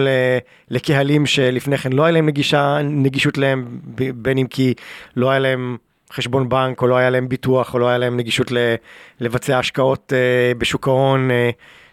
לקהלים 0.70 1.26
שלפני 1.26 1.78
כן 1.78 1.92
לא 1.92 2.04
היה 2.04 2.12
להם 2.12 2.26
נגישה, 2.26 2.78
נגישות 2.82 3.38
להם, 3.38 3.78
בין 4.14 4.38
אם 4.38 4.46
כי 4.46 4.74
לא 5.16 5.30
היה 5.30 5.38
להם 5.38 5.76
חשבון 6.12 6.48
בנק, 6.48 6.82
או 6.82 6.86
לא 6.86 6.96
היה 6.96 7.10
להם 7.10 7.28
ביטוח, 7.28 7.74
או 7.74 7.78
לא 7.78 7.88
היה 7.88 7.98
להם 7.98 8.16
נגישות 8.16 8.52
לבצע 9.20 9.58
השקעות 9.58 10.12
אה, 10.16 10.54
בשוק 10.54 10.88
ההון 10.88 11.30
אה, 11.30 11.50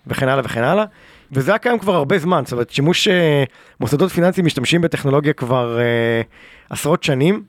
וכן 0.08 0.28
הלאה 0.28 0.46
וכן 0.46 0.64
הלאה. 0.64 0.86
וזה 1.32 1.52
היה 1.52 1.58
קיים 1.58 1.80
כבר 1.80 1.96
הרבה 1.96 2.18
זמן, 2.18 2.42
זאת 2.46 2.52
אומרת, 2.52 2.70
שימוש 2.70 3.08
מוסדות 3.80 4.12
פיננסיים 4.12 4.46
משתמשים 4.46 4.82
בטכנולוגיה 4.82 5.34
כבר 5.34 5.80
עשרות 6.70 7.04
שנים. 7.04 7.44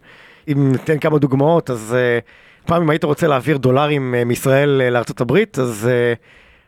אם 0.49 0.73
ניתן 0.73 0.99
כמה 0.99 1.19
דוגמאות, 1.19 1.71
אז 1.71 1.97
פעם 2.67 2.83
אם 2.83 2.91
היית 2.91 3.05
רוצה 3.05 3.27
להעביר 3.27 3.57
דולרים 3.57 4.15
מישראל 4.27 4.69
לארה"ב, 4.91 5.39
אז, 5.61 5.91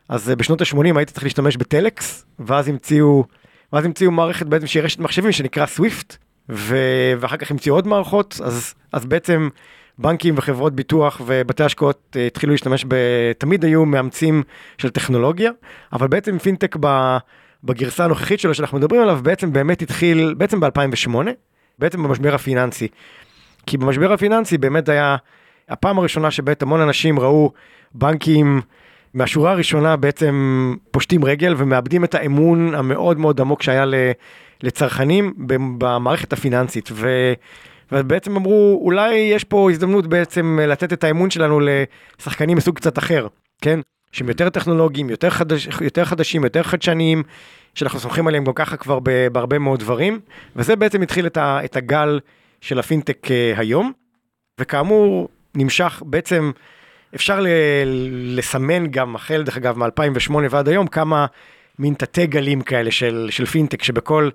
אז 0.08 0.28
בשנות 0.28 0.60
ה-80 0.60 0.96
היית 0.96 1.10
צריך 1.10 1.24
להשתמש 1.24 1.56
בטלקס, 1.56 2.26
ואז 2.38 2.68
המציאו, 2.68 3.24
ואז 3.72 3.84
המציאו 3.84 4.10
מערכת 4.10 4.46
בעצם 4.46 4.66
שהיא 4.66 4.82
רשת 4.82 4.98
מחשבים 4.98 5.32
שנקרא 5.32 5.66
סוויפט, 5.66 6.16
ואחר 6.48 7.36
כך 7.36 7.50
המציאו 7.50 7.74
עוד 7.74 7.86
מערכות, 7.86 8.40
אז, 8.44 8.74
אז 8.92 9.06
בעצם 9.06 9.48
בנקים 9.98 10.34
וחברות 10.38 10.74
ביטוח 10.74 11.20
ובתי 11.26 11.64
השקעות 11.64 12.16
אה, 12.16 12.26
התחילו 12.26 12.52
להשתמש 12.52 12.84
ב... 12.88 12.94
תמיד 13.38 13.64
היו 13.64 13.84
מאמצים 13.84 14.42
של 14.78 14.90
טכנולוגיה, 14.90 15.50
אבל 15.92 16.08
בעצם 16.08 16.38
פינטק 16.38 16.76
בגרסה 17.64 18.04
הנוכחית 18.04 18.40
שלו 18.40 18.54
שאנחנו 18.54 18.78
מדברים 18.78 19.02
עליו 19.02 19.20
בעצם 19.22 19.52
באמת 19.52 19.82
התחיל 19.82 20.34
בעצם 20.38 20.60
ב-2008, 20.60 21.10
בעצם 21.78 22.02
במשבר 22.02 22.34
הפיננסי. 22.34 22.88
כי 23.66 23.76
במשבר 23.76 24.12
הפיננסי 24.12 24.58
באמת 24.58 24.88
היה 24.88 25.16
הפעם 25.68 25.98
הראשונה 25.98 26.30
שבאמת 26.30 26.62
המון 26.62 26.80
אנשים 26.80 27.20
ראו 27.20 27.52
בנקים 27.94 28.60
מהשורה 29.14 29.52
הראשונה 29.52 29.96
בעצם 29.96 30.74
פושטים 30.90 31.24
רגל 31.24 31.54
ומאבדים 31.56 32.04
את 32.04 32.14
האמון 32.14 32.74
המאוד 32.74 33.18
מאוד 33.18 33.40
עמוק 33.40 33.62
שהיה 33.62 33.84
לצרכנים 34.62 35.34
במערכת 35.78 36.32
הפיננסית. 36.32 36.88
ו... 36.92 37.32
ובעצם 37.92 38.36
אמרו, 38.36 38.80
אולי 38.84 39.14
יש 39.14 39.44
פה 39.44 39.70
הזדמנות 39.70 40.06
בעצם 40.06 40.58
לתת 40.62 40.92
את 40.92 41.04
האמון 41.04 41.30
שלנו 41.30 41.60
לשחקנים 41.60 42.56
מסוג 42.56 42.76
קצת 42.76 42.98
אחר, 42.98 43.26
כן? 43.62 43.80
שהם 44.12 44.28
יותר 44.28 44.48
טכנולוגיים, 44.48 45.10
יותר, 45.10 45.30
חדש, 45.30 45.68
יותר 45.80 46.04
חדשים, 46.04 46.44
יותר 46.44 46.62
חדשניים, 46.62 47.22
שאנחנו 47.74 48.00
סומכים 48.00 48.26
עליהם 48.26 48.44
גם 48.44 48.52
ככה 48.52 48.76
כבר 48.76 48.98
בהרבה 49.32 49.58
מאוד 49.58 49.80
דברים, 49.80 50.20
וזה 50.56 50.76
בעצם 50.76 51.02
התחיל 51.02 51.26
את, 51.26 51.36
ה, 51.36 51.64
את 51.64 51.76
הגל 51.76 52.20
של 52.60 52.78
הפינטק 52.78 53.30
אה, 53.30 53.52
היום, 53.56 53.92
וכאמור, 54.60 55.28
נמשך 55.54 56.02
בעצם, 56.06 56.50
אפשר 57.14 57.40
ל, 57.40 57.46
לסמן 58.36 58.86
גם, 58.86 59.16
החל 59.16 59.42
דרך 59.42 59.56
אגב 59.56 59.78
מ-2008 59.78 60.34
ועד 60.50 60.68
היום, 60.68 60.86
כמה 60.86 61.26
מין 61.78 61.94
תתי 61.94 62.26
גלים 62.26 62.60
כאלה 62.60 62.90
של, 62.90 63.28
של 63.30 63.46
פינטק, 63.46 63.82
שבכל, 63.82 64.30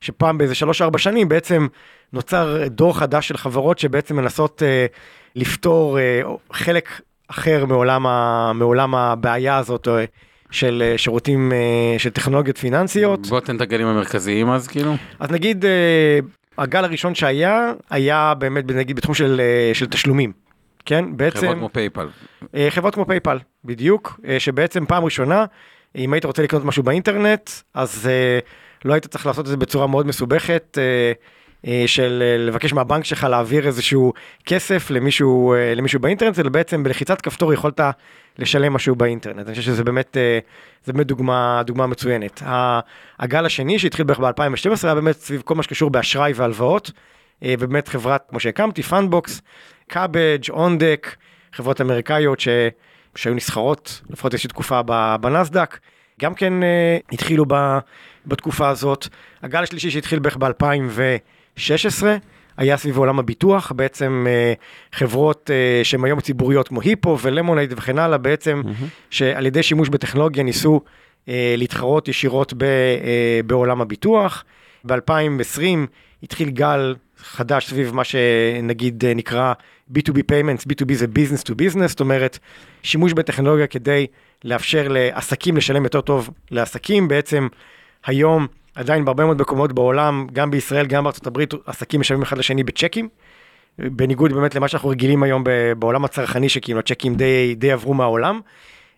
שפעם 0.00 0.38
באיזה 0.38 0.54
3-4 0.94 0.98
שנים 0.98 1.28
בעצם 1.28 1.66
נוצר 2.12 2.68
דור 2.68 2.98
חדש 2.98 3.28
של 3.28 3.36
חברות 3.36 3.78
שבעצם 3.78 4.16
מנסות 4.16 4.62
אה, 4.62 4.86
לפתור 5.36 5.98
אה, 5.98 6.22
חלק 6.52 7.00
אחר 7.38 7.64
מעולם, 7.64 8.06
ה, 8.06 8.52
מעולם 8.54 8.94
הבעיה 8.94 9.56
הזאת 9.56 9.88
אה, 9.88 10.04
של 10.50 10.82
אה, 10.86 10.98
שירותים, 10.98 11.52
אה, 11.52 11.98
של 11.98 12.10
טכנולוגיות 12.10 12.58
פיננסיות. 12.58 13.26
בוא 13.26 13.40
תן 13.40 13.56
את 13.56 13.60
הגלים 13.60 13.86
המרכזיים 13.86 14.50
אז 14.50 14.68
כאילו. 14.68 14.94
אז 15.20 15.30
נגיד, 15.30 15.64
הגל 16.58 16.84
הראשון 16.84 17.14
שהיה, 17.14 17.72
היה 17.90 18.34
באמת 18.38 18.64
נגיד 18.66 18.96
בתחום 18.96 19.14
של, 19.14 19.40
של 19.72 19.86
תשלומים. 19.86 20.32
כן, 20.84 21.16
בעצם... 21.16 21.38
חברות 21.38 21.56
כמו 21.56 21.68
PayPal. 21.72 22.08
חברות 22.70 22.94
כמו 22.94 23.06
PayPal, 23.06 23.38
בדיוק, 23.64 24.20
שבעצם 24.38 24.86
פעם 24.86 25.04
ראשונה, 25.04 25.44
אם 25.96 26.12
היית 26.12 26.24
רוצה 26.24 26.42
לקנות 26.42 26.64
משהו 26.64 26.82
באינטרנט, 26.82 27.50
אז 27.74 28.10
לא 28.84 28.92
היית 28.92 29.06
צריך 29.06 29.26
לעשות 29.26 29.44
את 29.44 29.50
זה 29.50 29.56
בצורה 29.56 29.86
מאוד 29.86 30.06
מסובכת. 30.06 30.78
אה, 31.66 31.84
של 31.86 32.22
אה, 32.22 32.46
לבקש 32.46 32.72
מהבנק 32.72 33.04
שלך 33.04 33.24
להעביר 33.24 33.66
איזשהו 33.66 34.12
כסף 34.46 34.90
למישהו, 34.90 35.54
אה, 35.54 35.74
למישהו 35.74 36.00
באינטרנט, 36.00 36.38
אלא 36.38 36.48
בעצם 36.48 36.82
בלחיצת 36.82 37.20
כפתור 37.20 37.52
יכולת 37.52 37.80
לשלם 38.38 38.72
משהו 38.72 38.94
באינטרנט. 38.94 39.46
אני 39.46 39.50
חושב 39.50 39.62
שזה 39.62 39.84
באמת, 39.84 40.16
זה 40.84 40.92
באמת 40.92 41.06
דוגמה, 41.06 41.62
דוגמה 41.66 41.86
מצוינת. 41.86 42.42
הגל 43.18 43.46
השני 43.46 43.78
שהתחיל 43.78 44.04
בערך 44.04 44.18
ב-2012 44.18 44.78
היה 44.82 44.94
באמת 44.94 45.16
סביב 45.16 45.42
כל 45.44 45.54
מה 45.54 45.62
שקשור 45.62 45.90
באשראי 45.90 46.32
והלוואות, 46.36 46.90
ובאמת 47.42 47.88
חברת, 47.88 48.24
כמו 48.28 48.40
שהקמתי, 48.40 48.82
Fundbox, 48.82 49.42
Kabbage, 49.88 50.50
OnDeck, 50.50 51.16
חברות 51.52 51.80
אמריקאיות 51.80 52.40
ש... 52.40 52.48
שהיו 53.16 53.34
נסחרות, 53.34 54.02
לפחות 54.10 54.32
איזושהי 54.32 54.48
תקופה 54.48 54.82
בנסדק, 55.20 55.78
גם 56.20 56.34
כן 56.34 56.52
התחילו 57.12 57.44
ב... 57.48 57.54
בתקופה 58.26 58.68
הזאת. 58.68 59.08
הגל 59.42 59.62
השלישי 59.62 59.90
שהתחיל 59.90 60.18
בערך 60.18 60.36
ב-2000 60.36 61.00
16 61.56 62.16
היה 62.56 62.76
סביב 62.76 62.98
עולם 62.98 63.18
הביטוח, 63.18 63.72
בעצם 63.72 64.26
אה, 64.28 64.52
חברות 64.92 65.50
אה, 65.50 65.84
שהן 65.84 66.04
היום 66.04 66.20
ציבוריות 66.20 66.68
כמו 66.68 66.80
היפו 66.80 67.18
ולמונייד 67.22 67.72
וכן 67.72 67.98
הלאה, 67.98 68.18
בעצם 68.18 68.62
mm-hmm. 68.64 68.84
שעל 69.10 69.46
ידי 69.46 69.62
שימוש 69.62 69.88
בטכנולוגיה 69.88 70.42
ניסו 70.42 70.80
אה, 71.28 71.54
להתחרות 71.58 72.08
ישירות 72.08 72.54
ב, 72.56 72.64
בעולם 73.46 73.80
הביטוח. 73.80 74.44
ב-2020 74.84 75.62
התחיל 76.22 76.50
גל 76.50 76.94
חדש 77.18 77.66
סביב 77.66 77.94
מה 77.94 78.04
שנגיד 78.04 79.04
נקרא 79.04 79.52
B2B 79.94 80.16
payments, 80.16 80.66
B2B 80.68 80.94
זה 80.94 81.06
business 81.06 81.42
to 81.42 81.52
business, 81.52 81.88
זאת 81.88 82.00
אומרת 82.00 82.38
שימוש 82.82 83.12
בטכנולוגיה 83.12 83.66
כדי 83.66 84.06
לאפשר 84.44 84.86
לעסקים 84.90 85.56
לשלם 85.56 85.84
יותר 85.84 86.00
טוב 86.00 86.30
לעסקים, 86.50 87.08
בעצם 87.08 87.48
היום 88.06 88.46
עדיין 88.74 89.04
בהרבה 89.04 89.24
מאוד 89.24 89.40
מקומות 89.40 89.72
בעולם, 89.72 90.26
גם 90.32 90.50
בישראל, 90.50 90.86
גם 90.86 91.04
בארצות 91.04 91.26
הברית, 91.26 91.54
עסקים 91.66 92.00
משלמים 92.00 92.22
אחד 92.22 92.38
לשני 92.38 92.64
בצ'קים. 92.64 93.08
בניגוד 93.78 94.32
באמת 94.32 94.54
למה 94.54 94.68
שאנחנו 94.68 94.88
רגילים 94.88 95.22
היום 95.22 95.44
בעולם 95.78 96.04
הצרכני, 96.04 96.48
שכאילו 96.48 96.78
הצ'קים 96.78 97.14
די, 97.14 97.54
די 97.54 97.72
עברו 97.72 97.94
מהעולם, 97.94 98.40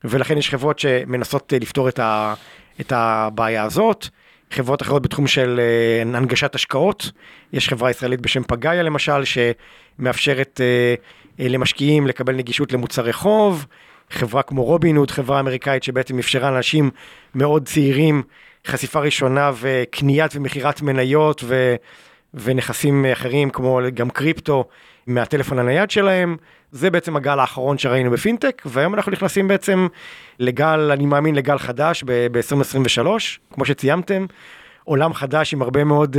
ולכן 0.04 0.38
יש 0.38 0.50
חברות 0.50 0.78
שמנסות 0.78 1.52
אה, 1.52 1.58
לפתור 1.58 1.88
את, 1.88 1.98
ה, 1.98 2.34
את 2.80 2.92
הבעיה 2.96 3.62
הזאת. 3.62 4.08
חברות 4.50 4.82
אחרות 4.82 5.02
בתחום 5.02 5.26
של 5.26 5.60
אה, 5.60 6.02
הנגשת 6.02 6.54
השקעות, 6.54 7.10
יש 7.52 7.68
חברה 7.68 7.90
ישראלית 7.90 8.20
בשם 8.20 8.42
פגאיה 8.42 8.82
למשל, 8.82 9.22
שמאפשרת 9.24 10.60
אה, 10.60 11.48
למשקיעים 11.48 12.06
לקבל 12.06 12.34
נגישות 12.34 12.72
למוצרי 12.72 13.12
חוב, 13.12 13.66
חברה 14.10 14.42
כמו 14.42 14.64
רובינוד, 14.64 15.10
חברה 15.10 15.40
אמריקאית 15.40 15.82
שבעצם 15.82 16.18
אפשרה 16.18 16.50
לאנשים 16.50 16.90
מאוד 17.34 17.66
צעירים 17.66 18.22
חשיפה 18.66 19.00
ראשונה 19.00 19.50
וקניית 19.60 20.36
ומכירת 20.36 20.82
מניות 20.82 21.44
ו, 21.44 21.74
ונכסים 22.34 23.06
אחרים 23.12 23.50
כמו 23.50 23.80
גם 23.94 24.10
קריפטו 24.10 24.64
מהטלפון 25.06 25.58
הנייד 25.58 25.90
שלהם. 25.90 26.36
זה 26.72 26.90
בעצם 26.90 27.16
הגל 27.16 27.38
האחרון 27.38 27.78
שראינו 27.78 28.10
בפינטק, 28.10 28.62
והיום 28.64 28.94
אנחנו 28.94 29.12
נכנסים 29.12 29.48
בעצם 29.48 29.86
לגל, 30.38 30.90
אני 30.92 31.06
מאמין 31.06 31.34
לגל 31.34 31.58
חדש 31.58 32.04
ב-2023, 32.06 33.06
כמו 33.54 33.64
שציינתם, 33.64 34.26
עולם 34.84 35.14
חדש 35.14 35.52
עם 35.52 35.62
הרבה 35.62 35.84
מאוד 35.84 36.16
uh, 36.16 36.18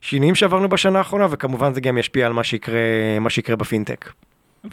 שינויים 0.00 0.34
שעברנו 0.34 0.68
בשנה 0.68 0.98
האחרונה, 0.98 1.26
וכמובן 1.30 1.74
זה 1.74 1.80
גם 1.80 1.98
ישפיע 1.98 2.26
על 2.26 2.32
מה 2.32 2.44
שיקרה, 2.44 2.78
מה 3.20 3.30
שיקרה 3.30 3.56
בפינטק. 3.56 4.12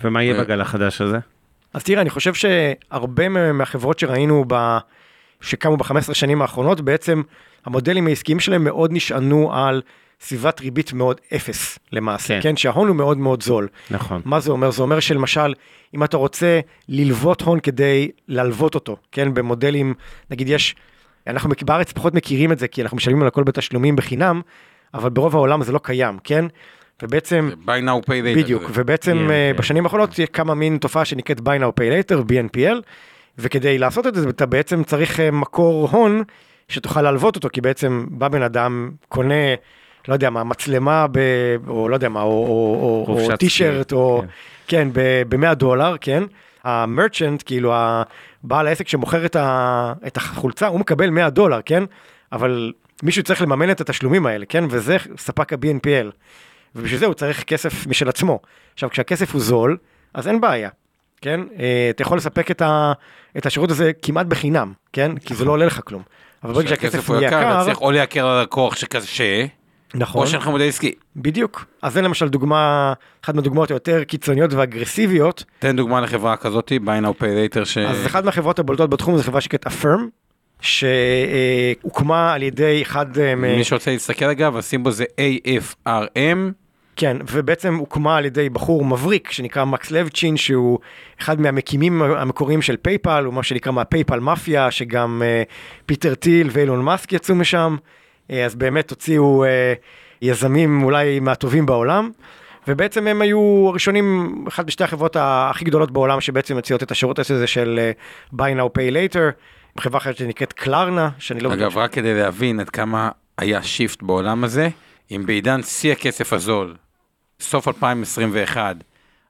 ומה 0.04 0.24
יהיה 0.24 0.44
בגל 0.44 0.62
החדש 0.62 1.02
הזה? 1.02 1.18
אז 1.74 1.84
תראה, 1.84 2.02
אני 2.02 2.10
חושב 2.10 2.34
שהרבה 2.34 3.30
מהחברות 3.30 4.00
שראינו 4.00 4.46
ב... 4.48 4.78
שקמו 5.44 5.78
ב-15 5.78 6.14
שנים 6.14 6.42
האחרונות, 6.42 6.82
בעצם 6.82 7.22
המודלים 7.66 8.08
העסקיים 8.08 8.40
שלהם 8.40 8.64
מאוד 8.64 8.92
נשענו 8.94 9.54
על 9.54 9.82
סביבת 10.22 10.62
ריבית 10.62 10.94
מאוד 10.94 11.22
אפס 11.36 11.80
למעשה, 11.92 12.42
כן. 12.42 12.50
כן, 12.50 12.58
שההון 12.58 12.88
הוא 12.88 12.96
מאוד 12.96 13.18
מאוד 13.18 13.44
זול. 13.44 13.68
נכון. 13.92 14.22
מה 14.26 14.40
זה 14.40 14.52
אומר? 14.52 14.72
זה 14.72 14.82
אומר 14.82 15.00
שלמשל, 15.00 15.54
אם 15.96 16.04
אתה 16.04 16.18
רוצה 16.18 16.60
ללוות 16.90 17.42
הון 17.42 17.60
כדי 17.60 18.12
להלוות 18.28 18.76
אותו, 18.76 18.98
כן, 19.12 19.34
במודלים, 19.34 19.94
נגיד 20.32 20.50
יש, 20.50 20.76
אנחנו 21.28 21.50
בארץ 21.66 21.92
פחות 21.92 22.14
מכירים 22.14 22.52
את 22.52 22.60
זה, 22.60 22.68
כי 22.68 22.82
אנחנו 22.82 22.98
משלמים 22.98 23.22
על 23.22 23.28
הכל 23.28 23.44
בתשלומים 23.44 23.96
בחינם, 23.96 24.42
אבל 24.94 25.10
ברוב 25.10 25.36
העולם 25.36 25.64
זה 25.64 25.72
לא 25.72 25.80
קיים, 25.84 26.18
כן? 26.24 26.46
ובעצם, 27.04 27.50
buy 27.66 27.68
now 27.68 28.06
pay 28.06 28.08
later. 28.08 28.38
בדיוק, 28.38 28.64
ובעצם 28.74 29.28
yeah, 29.28 29.56
uh, 29.56 29.60
בשנים 29.60 29.86
האחרונות 29.86 30.20
יש 30.20 30.30
כמה 30.30 30.54
מין 30.54 30.78
תופעה 30.78 31.06
שנקראת 31.06 31.40
buy 31.40 31.62
now 31.62 31.80
pay 31.80 32.12
later, 32.12 32.16
BNPL, 32.16 32.82
וכדי 33.38 33.78
לעשות 33.78 34.08
את 34.08 34.16
זה 34.16 34.30
אתה 34.30 34.46
בעצם 34.46 34.84
צריך 34.84 35.20
אה, 35.20 35.32
מקור 35.32 35.90
הון 35.92 36.24
שתוכל 36.68 37.02
להלוות 37.02 37.36
אותו 37.36 37.50
כי 37.54 37.62
בעצם 37.62 38.06
בא 38.10 38.28
בן 38.28 38.42
אדם 38.42 38.92
קונה 39.10 39.56
לא 40.08 40.14
יודע 40.14 40.30
מה 40.30 40.44
מצלמה 40.44 41.06
ב... 41.12 41.20
או 41.68 41.90
לא 41.90 41.96
יודע 41.96 42.10
מה 42.10 42.22
או, 42.22 42.28
או, 42.28 43.06
או, 43.08 43.32
או 43.32 43.38
טישרט 43.38 43.94
או 43.94 44.24
כן, 44.68 44.90
כן 44.94 45.28
ב-100 45.30 45.54
דולר 45.54 45.96
כן 46.02 46.24
המרצ'נט, 46.64 47.44
כאילו 47.46 47.74
הבעל 47.76 48.68
העסק 48.68 48.88
שמוכר 48.88 49.26
את, 49.26 49.36
ה, 49.36 49.94
את 50.08 50.18
החולצה, 50.18 50.68
הוא 50.68 50.80
מקבל 50.80 51.10
100 51.10 51.30
דולר, 51.30 51.60
כן? 51.66 51.84
אבל 52.32 52.74
מישהו 53.04 53.24
צריך 53.24 53.42
לממן 53.42 53.72
את 53.72 53.82
התשלומים 53.82 54.26
האלה, 54.26 54.46
כן? 54.46 54.64
וזה 54.70 54.98
ספק 55.18 55.54
ה-BNPL. 55.54 56.12
ובשביל 56.76 57.00
זה 57.00 57.06
הוא 57.06 57.14
צריך 57.14 57.44
כסף 57.44 57.88
משל 57.88 58.10
עצמו. 58.10 58.40
עכשיו, 58.74 58.90
כשהכסף 58.90 59.34
הוא 59.34 59.42
זול, 59.42 59.78
אז 60.14 60.28
אין 60.28 60.42
בעיה, 60.42 60.70
כן? 61.24 61.42
אה, 61.60 61.88
אתה 61.90 62.02
יכול 62.02 62.18
לספק 62.18 62.52
את, 62.52 62.62
ה, 62.62 62.94
את 63.38 63.46
השירות 63.46 63.72
הזה 63.72 63.92
כמעט 64.02 64.26
בחינם, 64.26 64.74
כן? 64.94 65.18
כי 65.18 65.36
זה 65.36 65.46
לא 65.46 65.52
עולה 65.52 65.66
לך 65.66 65.82
כלום. 65.84 66.02
אבל 66.44 66.54
ברגע 66.54 66.70
שהכסף 66.70 67.10
הוא 67.10 67.22
יקר, 67.22 67.64
צריך 67.64 67.82
או 67.82 67.92
לייקר 67.92 68.28
על 68.28 68.38
הלקוח 68.38 68.76
שקשה, 68.76 69.46
נכון, 69.94 70.22
או 70.22 70.28
שאין 70.28 70.42
לך 70.42 70.48
מודל 70.48 70.68
עסקי. 70.68 70.94
בדיוק. 71.16 71.66
אז 71.82 71.94
זה 71.94 72.02
למשל 72.02 72.30
דוגמה, 72.30 72.94
אחת 73.24 73.36
מהדוגמאות 73.36 73.72
היותר 73.72 74.04
קיצוניות 74.04 74.54
ואגרסיביות. 74.54 75.44
תן 75.60 75.76
דוגמה 75.76 76.02
לחברה 76.02 76.38
כזאת, 76.38 76.72
buy 76.86 77.06
now 77.06 77.22
pay 77.22 77.56
later, 77.56 77.66
ש... 77.66 77.78
אז 77.78 78.06
אחת 78.06 78.24
מהחברות 78.24 78.60
הבולטות 78.60 78.90
בתחום 78.90 79.18
זה 79.18 79.24
חברה 79.24 79.42
שנקראת 79.42 79.68
Affirm, 79.68 80.02
שהוקמה 80.62 82.34
על 82.34 82.44
ידי 82.44 82.82
אחד... 82.82 83.18
אה, 83.18 83.36
מי 83.36 83.64
שרוצה 83.64 83.92
להסתכל 83.92 84.26
אגב, 84.26 84.58
הסימבול 84.58 84.92
זה 84.92 85.06
AFRM, 85.18 86.52
כן, 86.96 87.18
ובעצם 87.32 87.76
הוקמה 87.76 88.18
על 88.18 88.26
ידי 88.26 88.50
בחור 88.50 88.86
מבריק 88.86 89.32
שנקרא 89.32 89.66
מקס 89.66 89.92
לבצ'ין, 89.92 90.38
שהוא 90.38 90.80
אחד 91.22 91.42
מהמקימים 91.42 92.02
המקוריים 92.02 92.62
של 92.62 92.78
פייפל, 92.78 93.24
הוא 93.26 93.34
מה 93.34 93.44
שנקרא 93.44 93.72
מהפייפל 93.72 94.20
מאפיה, 94.20 94.72
שגם 94.72 95.22
uh, 95.22 95.54
פיטר 95.86 96.16
טיל 96.16 96.50
ואילון 96.52 96.82
מאסק 96.82 97.14
יצאו 97.14 97.36
משם, 97.36 97.76
uh, 98.30 98.34
אז 98.34 98.56
באמת 98.56 98.90
הוציאו 98.90 99.44
uh, 99.44 99.48
יזמים 100.22 100.84
אולי 100.84 101.20
מהטובים 101.20 101.66
בעולם, 101.66 102.12
ובעצם 102.68 103.08
הם 103.08 103.22
היו 103.22 103.66
הראשונים, 103.70 104.36
אחת 104.48 104.68
משתי 104.68 104.84
החברות 104.84 105.16
הכי 105.20 105.66
גדולות 105.66 105.92
בעולם 105.92 106.22
שבעצם 106.22 106.58
מציעות 106.58 106.84
את 106.84 106.92
השירות 106.92 107.20
הזה 107.20 107.48
של 107.48 107.80
uh, 108.32 108.36
buy 108.36 108.60
now 108.60 108.78
pay 108.78 108.94
later, 108.94 109.20
חברה 109.80 109.98
אחרת 109.98 110.18
שנקראת 110.18 110.54
קלרנה, 110.54 111.10
שאני 111.20 111.40
לא... 111.40 111.54
אגב, 111.54 111.78
רק 111.78 111.92
כדי 111.92 112.14
להבין 112.14 112.60
עד 112.60 112.70
כמה 112.70 113.10
היה 113.38 113.64
שיפט 113.64 114.04
בעולם 114.04 114.44
הזה, 114.44 114.70
אם 115.12 115.24
בעידן 115.26 115.62
שיא 115.62 115.92
הכסף 115.92 116.34
הזול, 116.34 116.76
סוף 117.40 117.68
2021, 117.68 118.76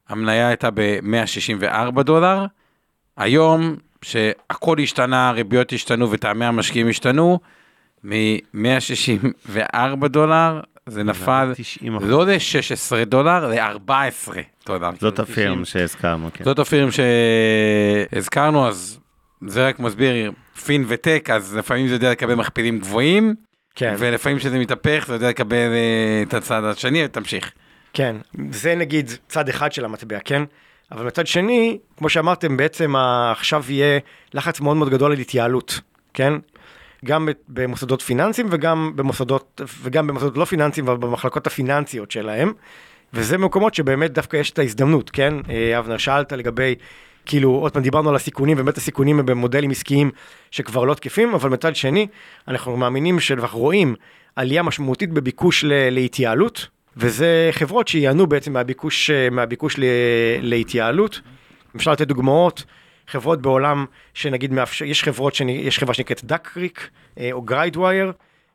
המניה 0.09 0.47
הייתה 0.47 0.69
ב-164 0.73 2.03
דולר, 2.03 2.45
היום, 3.17 3.75
שהכל 4.01 4.77
השתנה, 4.83 5.29
הריביות 5.29 5.73
השתנו 5.73 6.11
וטעמי 6.11 6.45
המשקיעים 6.45 6.89
השתנו, 6.89 7.39
מ-164 8.03 10.07
דולר 10.07 10.61
זה 10.85 11.03
נפל 11.03 11.53
90 11.55 11.97
לא 12.01 12.25
ל-16 12.25 13.05
דולר, 13.05 13.47
ל-14 13.47 14.33
דולר. 14.65 14.89
זאת 14.99 15.19
הפירם 15.19 15.63
90. 15.63 15.65
שהזכרנו, 15.65 16.29
כן. 16.33 16.43
זאת 16.43 16.59
הפירם 16.59 16.89
שהזכרנו, 18.11 18.67
אז 18.67 18.99
זה 19.47 19.67
רק 19.67 19.79
מסביר, 19.79 20.31
פין 20.65 20.85
וטק, 20.87 21.29
אז 21.33 21.55
לפעמים 21.55 21.87
זה 21.87 21.93
יודע 21.93 22.11
לקבל 22.11 22.35
מכפילים 22.35 22.79
גבוהים, 22.79 23.35
כן. 23.75 23.95
ולפעמים 23.97 24.37
כשזה 24.37 24.59
מתהפך, 24.59 25.03
זה 25.07 25.13
יודע 25.13 25.29
לקבל 25.29 25.55
אה, 25.55 26.23
את 26.27 26.33
הצד 26.33 26.63
השני, 26.63 27.07
תמשיך. 27.07 27.51
כן, 27.93 28.15
זה 28.51 28.75
נגיד 28.75 29.11
צד 29.27 29.49
אחד 29.49 29.73
של 29.73 29.85
המטבע, 29.85 30.19
כן? 30.25 30.43
אבל 30.91 31.05
מצד 31.05 31.27
שני, 31.27 31.77
כמו 31.97 32.09
שאמרתם, 32.09 32.57
בעצם 32.57 32.95
עכשיו 33.31 33.63
יהיה 33.69 33.99
לחץ 34.33 34.59
מאוד 34.59 34.77
מאוד 34.77 34.89
גדול 34.89 35.11
על 35.11 35.17
התייעלות, 35.17 35.79
כן? 36.13 36.33
גם 37.05 37.29
במוסדות 37.47 38.01
פיננסיים 38.01 38.47
וגם 38.51 38.91
במוסדות, 38.95 39.61
וגם 39.81 40.07
במוסדות 40.07 40.37
לא 40.37 40.45
פיננסיים 40.45 40.87
ובמחלקות 40.87 41.47
הפיננסיות 41.47 42.11
שלהם. 42.11 42.53
וזה 43.13 43.37
מקומות 43.37 43.73
שבאמת 43.73 44.11
דווקא 44.11 44.37
יש 44.37 44.51
את 44.51 44.59
ההזדמנות, 44.59 45.09
כן? 45.09 45.33
אה, 45.49 45.79
אבנר, 45.79 45.97
שאלת 45.97 46.31
לגבי, 46.31 46.75
כאילו, 47.25 47.49
עוד 47.49 47.71
פעם 47.73 47.83
דיברנו 47.83 48.09
על 48.09 48.15
הסיכונים, 48.15 48.57
באמת 48.57 48.77
הסיכונים 48.77 49.19
הם 49.19 49.25
במודלים 49.25 49.71
עסקיים 49.71 50.11
שכבר 50.51 50.83
לא 50.83 50.93
תקפים, 50.93 51.33
אבל 51.33 51.49
מצד 51.49 51.75
שני, 51.75 52.07
אנחנו 52.47 52.77
מאמינים 52.77 53.19
שאנחנו 53.19 53.59
רואים 53.59 53.95
עלייה 54.35 54.63
משמעותית 54.63 55.11
בביקוש 55.11 55.63
ל- 55.63 55.89
להתייעלות, 55.89 56.67
וזה 56.97 57.49
חברות 57.51 57.87
שייהנו 57.87 58.27
בעצם 58.27 58.53
מהביקוש, 58.53 59.09
אה, 59.09 59.29
מהביקוש 59.29 59.75
ל- 59.79 59.83
להתייעלות. 60.41 61.21
אפשר 61.75 61.91
לתת 61.91 62.07
דוגמאות, 62.07 62.63
חברות 63.07 63.41
בעולם 63.41 63.85
שנגיד 64.13 64.53
מאפשר, 64.53 64.85
יש 64.85 65.03
חברות, 65.03 65.35
שנ, 65.35 65.49
יש 65.49 65.79
חברה 65.79 65.93
שנקראת 65.93 66.23
Duck 66.23 66.52
Creek 66.52 66.89
או 67.31 67.41
Guidewire, 67.41 68.11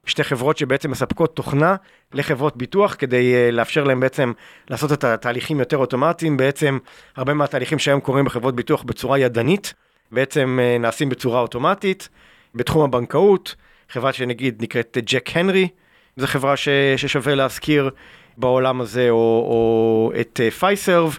שתי 0.07 0.25
חברות 0.25 0.59
שבעצם 0.59 0.91
מספקות 0.91 1.37
תוכנה 1.37 1.77
לחברות 2.13 2.57
ביטוח 2.57 2.97
כדי 2.99 3.35
uh, 3.35 3.53
לאפשר 3.53 3.85
להם 3.85 4.01
בעצם 4.01 4.33
לעשות 4.71 4.93
את 4.93 5.05
התהליכים 5.05 5.59
יותר 5.59 5.77
אוטומטיים, 5.77 6.37
בעצם 6.37 6.79
הרבה 7.17 7.35
מהתהליכים 7.35 7.79
שהיום 7.79 8.01
קורים 8.01 8.25
בחברות 8.25 8.57
ביטוח 8.57 8.83
בצורה 8.83 9.19
ידנית, 9.19 9.75
בעצם 10.13 10.59
uh, 10.61 10.83
נעשים 10.83 11.09
בצורה 11.09 11.41
אוטומטית. 11.41 12.09
בתחום 12.55 12.85
הבנקאות, 12.85 13.55
חברה 13.89 14.13
שנגיד 14.13 14.63
נקראת 14.63 14.97
ג'ק 15.05 15.37
הנרי, 15.37 15.69
זו 16.17 16.27
חברה 16.27 16.57
ש, 16.57 16.69
ששווה 16.97 17.35
להזכיר 17.35 17.91
בעולם 18.37 18.81
הזה, 18.81 19.11
או, 19.11 19.17
או 19.17 20.13
את 20.21 20.41
פייסרב, 20.59 21.19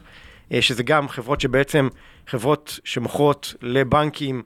uh, 0.52 0.56
שזה 0.62 0.84
גם 0.84 1.10
חברות 1.10 1.42
שבעצם, 1.42 1.88
חברות 2.28 2.80
שמוכרות 2.84 3.54
לבנקים 3.62 4.42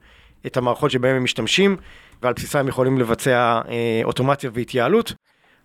את 0.46 0.58
המערכות 0.58 0.92
שבהם 0.92 1.16
הם 1.16 1.24
משתמשים, 1.24 1.78
ועל 2.22 2.34
בסיסה 2.34 2.60
הם 2.60 2.68
יכולים 2.68 3.00
לבצע 3.00 3.62
אה, 3.70 4.02
אוטומציה 4.04 4.50
והתייעלות. 4.54 5.14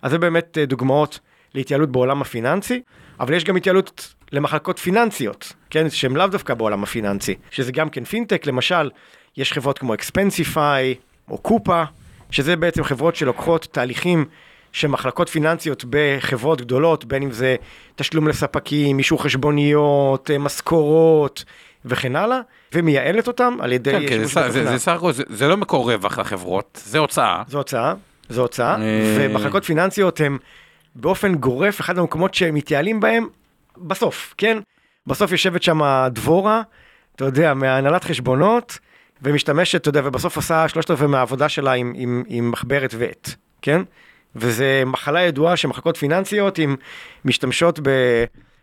אז 0.01 0.11
זה 0.11 0.17
באמת 0.17 0.57
אה, 0.57 0.65
דוגמאות 0.65 1.19
להתייעלות 1.55 1.91
בעולם 1.91 2.21
הפיננסי, 2.21 2.81
אבל 3.19 3.33
יש 3.33 3.43
גם 3.43 3.55
התייעלות 3.55 4.13
למחלקות 4.31 4.79
פיננסיות, 4.79 5.53
כן, 5.69 5.89
שהן 5.89 6.13
לאו 6.13 6.27
דווקא 6.27 6.53
בעולם 6.53 6.83
הפיננסי, 6.83 7.35
שזה 7.51 7.71
גם 7.71 7.89
כן 7.89 8.03
פינטק, 8.03 8.45
למשל, 8.45 8.89
יש 9.37 9.53
חברות 9.53 9.79
כמו 9.79 9.93
Expensify 9.93 10.95
או 11.29 11.37
Coupa, 11.37 11.83
שזה 12.31 12.55
בעצם 12.55 12.83
חברות 12.83 13.15
שלוקחות 13.15 13.67
תהליכים 13.71 14.25
של 14.71 14.87
מחלקות 14.87 15.29
פיננסיות 15.29 15.85
בחברות 15.89 16.61
גדולות, 16.61 17.05
בין 17.05 17.23
אם 17.23 17.31
זה 17.31 17.55
תשלום 17.95 18.27
לספקים, 18.27 18.97
אישור 18.97 19.23
חשבוניות, 19.23 20.31
אה, 20.31 20.37
משכורות 20.37 21.43
וכן 21.85 22.15
הלאה, 22.15 22.39
ומייעלת 22.73 23.27
אותם 23.27 23.57
על 23.59 23.71
ידי 23.71 23.91
כן, 23.91 24.07
כן, 24.09 24.23
זה- 24.25 24.49
זה-. 24.51 24.65
זה 24.67 24.79
סך 24.79 24.91
הכל, 24.91 25.11
זה- 25.11 25.23
זה 25.29 25.47
לא 25.47 25.57
מקור 25.57 25.91
רווח 25.93 26.19
לחברות, 26.19 26.81
זה 26.85 26.97
הוצאה. 26.99 27.43
זו 27.47 27.57
הוצאה, 27.57 27.93
זו 28.29 28.41
הוצאה, 28.41 28.75
אה. 28.75 29.15
ומחלקות 29.17 29.65
פיננסיות 29.65 30.21
הם 30.21 30.37
באופן 30.95 31.35
גורף 31.35 31.81
אחד 31.81 31.97
המקומות 31.97 32.33
שהם 32.33 32.55
מתייעלים 32.55 32.99
בהם 32.99 33.27
בסוף, 33.77 34.33
כן? 34.37 34.57
בסוף 35.07 35.31
יושבת 35.31 35.63
שם 35.63 35.81
דבורה, 36.11 36.61
אתה 37.15 37.25
יודע, 37.25 37.53
מהנהלת 37.53 38.03
חשבונות, 38.03 38.79
ומשתמשת, 39.21 39.81
אתה 39.81 39.89
יודע, 39.89 40.01
ובסוף 40.03 40.35
עושה 40.35 40.67
שלושת 40.67 40.91
רבעי 40.91 41.07
מהעבודה 41.07 41.49
שלה 41.49 41.71
עם, 41.73 41.93
עם, 41.95 42.23
עם 42.27 42.51
מחברת 42.51 42.93
ועט, 42.97 43.29
כן? 43.61 43.81
וזה 44.35 44.83
מחלה 44.85 45.21
ידועה 45.21 45.57
שמחלקות 45.57 45.97
פיננסיות 45.97 46.57
עם 46.57 46.75
משתמשות 47.25 47.79
ב... 47.83 47.89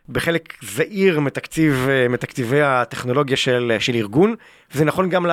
בחלק 0.09 0.55
זעיר 0.62 1.21
מתקציב, 1.21 1.88
מתקציבי 2.11 2.62
הטכנולוגיה 2.62 3.37
של, 3.37 3.77
של 3.79 3.95
ארגון, 3.95 4.35
וזה 4.75 4.85
נכון 4.85 5.09
גם 5.09 5.27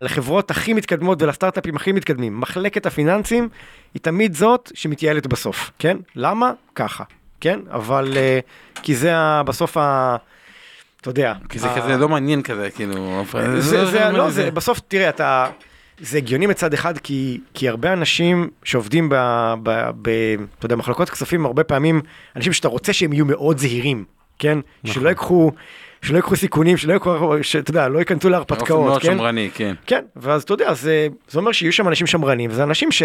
לחברות 0.00 0.50
הכי 0.50 0.72
מתקדמות 0.72 1.22
ולסטארט-אפים 1.22 1.76
הכי 1.76 1.92
מתקדמים. 1.92 2.40
מחלקת 2.40 2.86
הפיננסים 2.86 3.48
היא 3.94 4.02
תמיד 4.02 4.34
זאת 4.34 4.70
שמתייעלת 4.74 5.26
בסוף, 5.26 5.70
כן? 5.78 5.96
למה? 6.16 6.52
ככה, 6.74 7.04
כן? 7.40 7.60
אבל 7.70 8.12
אה, 8.16 8.38
כי 8.82 8.94
זה 8.94 9.16
ה- 9.16 9.42
בסוף 9.42 9.76
ה... 9.76 10.16
אתה 11.00 11.10
יודע. 11.10 11.34
כי 11.48 11.58
זה 11.58 11.70
ה- 11.70 11.76
כזה 11.82 11.96
לא 11.96 12.08
מעניין 12.08 12.42
כזה, 12.42 12.70
כאילו. 12.70 13.24
זה, 13.60 13.86
זה, 13.86 14.10
לא, 14.12 14.30
זה, 14.30 14.50
בסוף, 14.50 14.80
תראה, 14.88 15.08
אתה, 15.08 15.46
זה 16.00 16.18
הגיוני 16.18 16.46
מצד 16.46 16.74
אחד, 16.74 16.98
כי, 16.98 17.40
כי 17.54 17.68
הרבה 17.68 17.92
אנשים 17.92 18.50
שעובדים 18.64 19.08
ב, 19.08 19.14
ב, 19.62 19.90
ב, 20.02 20.10
אתה 20.58 20.66
יודע, 20.66 20.76
מחלקות 20.76 21.10
כספים, 21.10 21.46
הרבה 21.46 21.64
פעמים, 21.64 22.00
אנשים 22.36 22.52
שאתה 22.52 22.68
רוצה 22.68 22.92
שהם 22.92 23.12
יהיו 23.12 23.24
מאוד 23.24 23.58
זהירים, 23.58 24.04
כן? 24.38 24.58
נכון. 24.84 24.94
שלא 24.94 25.08
ייקחו, 25.08 25.52
שלא 26.02 26.16
ייקחו 26.16 26.36
סיכונים, 26.36 26.76
שלא 26.76 26.92
ייקחו, 26.92 27.34
שאתה 27.42 27.70
יודע, 27.70 27.88
לא 27.88 27.98
ייכנסו 27.98 28.20
באופן 28.20 28.32
להרפתקאות, 28.32 28.86
מאוד 28.86 29.02
כן? 29.02 29.12
שמרני, 29.12 29.50
כן. 29.54 29.74
כן, 29.86 30.04
ואז 30.16 30.42
אתה 30.42 30.54
יודע, 30.54 30.74
זה, 30.74 31.08
זה 31.28 31.38
אומר 31.38 31.52
שיהיו 31.52 31.72
שם 31.72 31.88
אנשים 31.88 32.06
שמרנים, 32.06 32.50
וזה 32.50 32.62
אנשים 32.62 32.92
ש, 32.92 33.02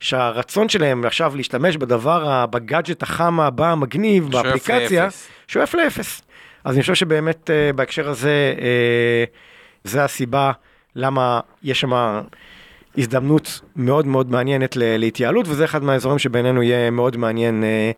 שהרצון 0.00 0.68
שלהם 0.68 1.04
עכשיו 1.04 1.32
להשתמש 1.36 1.76
בדבר, 1.76 2.46
בגאדג'ט 2.46 3.02
החם 3.02 3.40
הבא, 3.40 3.72
המגניב, 3.72 4.28
שואף 4.32 4.44
באפליקציה. 4.44 5.08
שואף 5.48 5.74
לאפס. 5.74 6.22
אז 6.64 6.74
אני 6.74 6.80
חושב 6.80 6.94
שבאמת 6.94 7.50
אה, 7.50 7.72
בהקשר 7.72 8.08
הזה, 8.08 8.54
אה, 8.60 9.24
זה 9.84 10.04
הסיבה 10.04 10.52
למה 10.96 11.40
יש 11.62 11.80
שם 11.80 12.20
הזדמנות 12.98 13.60
מאוד 13.76 14.06
מאוד 14.06 14.30
מעניינת 14.30 14.76
ל- 14.76 14.96
להתייעלות, 14.96 15.48
וזה 15.48 15.64
אחד 15.64 15.82
מהאזורים 15.82 16.18
שבעינינו 16.18 16.62
יהיה 16.62 16.90
מאוד 16.90 17.16
מעניין 17.16 17.64
אה, 17.64 17.90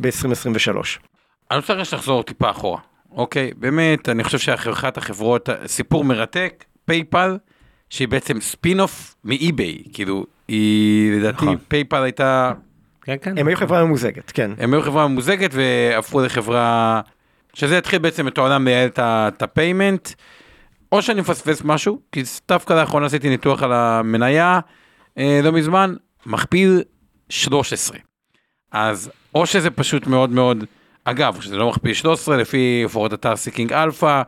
ב-2023. 0.00 0.76
אני 1.50 1.58
רוצה 1.58 1.72
רק 1.72 1.92
לחזור 1.92 2.22
טיפה 2.22 2.50
אחורה, 2.50 2.78
אוקיי? 3.12 3.50
באמת, 3.56 4.08
אני 4.08 4.24
חושב 4.24 4.38
שאחת 4.38 4.96
החברות, 4.96 5.48
סיפור 5.66 6.04
מרתק, 6.04 6.64
פייפל, 6.84 7.36
שהיא 7.90 8.08
בעצם 8.08 8.40
ספין-אוף 8.40 9.14
מאי-ביי, 9.24 9.78
כאילו, 9.92 10.26
היא 10.48 11.12
לדעתי, 11.12 11.44
נכון. 11.44 11.56
פייפל 11.68 12.02
הייתה, 12.02 12.52
כן, 13.02 13.16
כן. 13.22 13.38
הם 13.38 13.48
היו 13.48 13.56
חברה 13.56 13.84
ממוזגת, 13.84 14.30
כן. 14.30 14.50
הם 14.58 14.74
היו 14.74 14.82
חברה 14.82 15.08
ממוזגת 15.08 15.50
והפכו 15.52 16.20
לחברה, 16.20 17.00
שזה 17.54 17.78
התחיל 17.78 17.98
בעצם 17.98 18.28
את 18.28 18.38
העולם 18.38 18.64
לייעל 18.64 18.88
את 18.98 19.42
ה 19.42 19.49
payment. 19.49 20.08
או 20.92 21.02
שאני 21.02 21.20
מפספס 21.20 21.62
משהו, 21.64 22.00
כי 22.12 22.22
דווקא 22.48 22.72
לאחרונה 22.72 23.06
עשיתי 23.06 23.28
ניתוח 23.28 23.62
על 23.62 23.72
המניה 23.72 24.60
אה, 25.18 25.40
לא 25.42 25.52
מזמן, 25.52 25.94
מכפיל 26.26 26.82
13. 27.28 27.98
אז 28.72 29.10
או 29.34 29.46
שזה 29.46 29.70
פשוט 29.70 30.06
מאוד 30.06 30.30
מאוד, 30.30 30.64
אגב, 31.04 31.40
שזה 31.40 31.56
לא 31.56 31.68
מכפיל 31.68 31.94
13, 31.94 32.36
לפי 32.36 32.82
לפחות 32.84 33.14
אתר 33.14 33.36
Seeking 33.36 33.72
Alpha, 33.72 34.22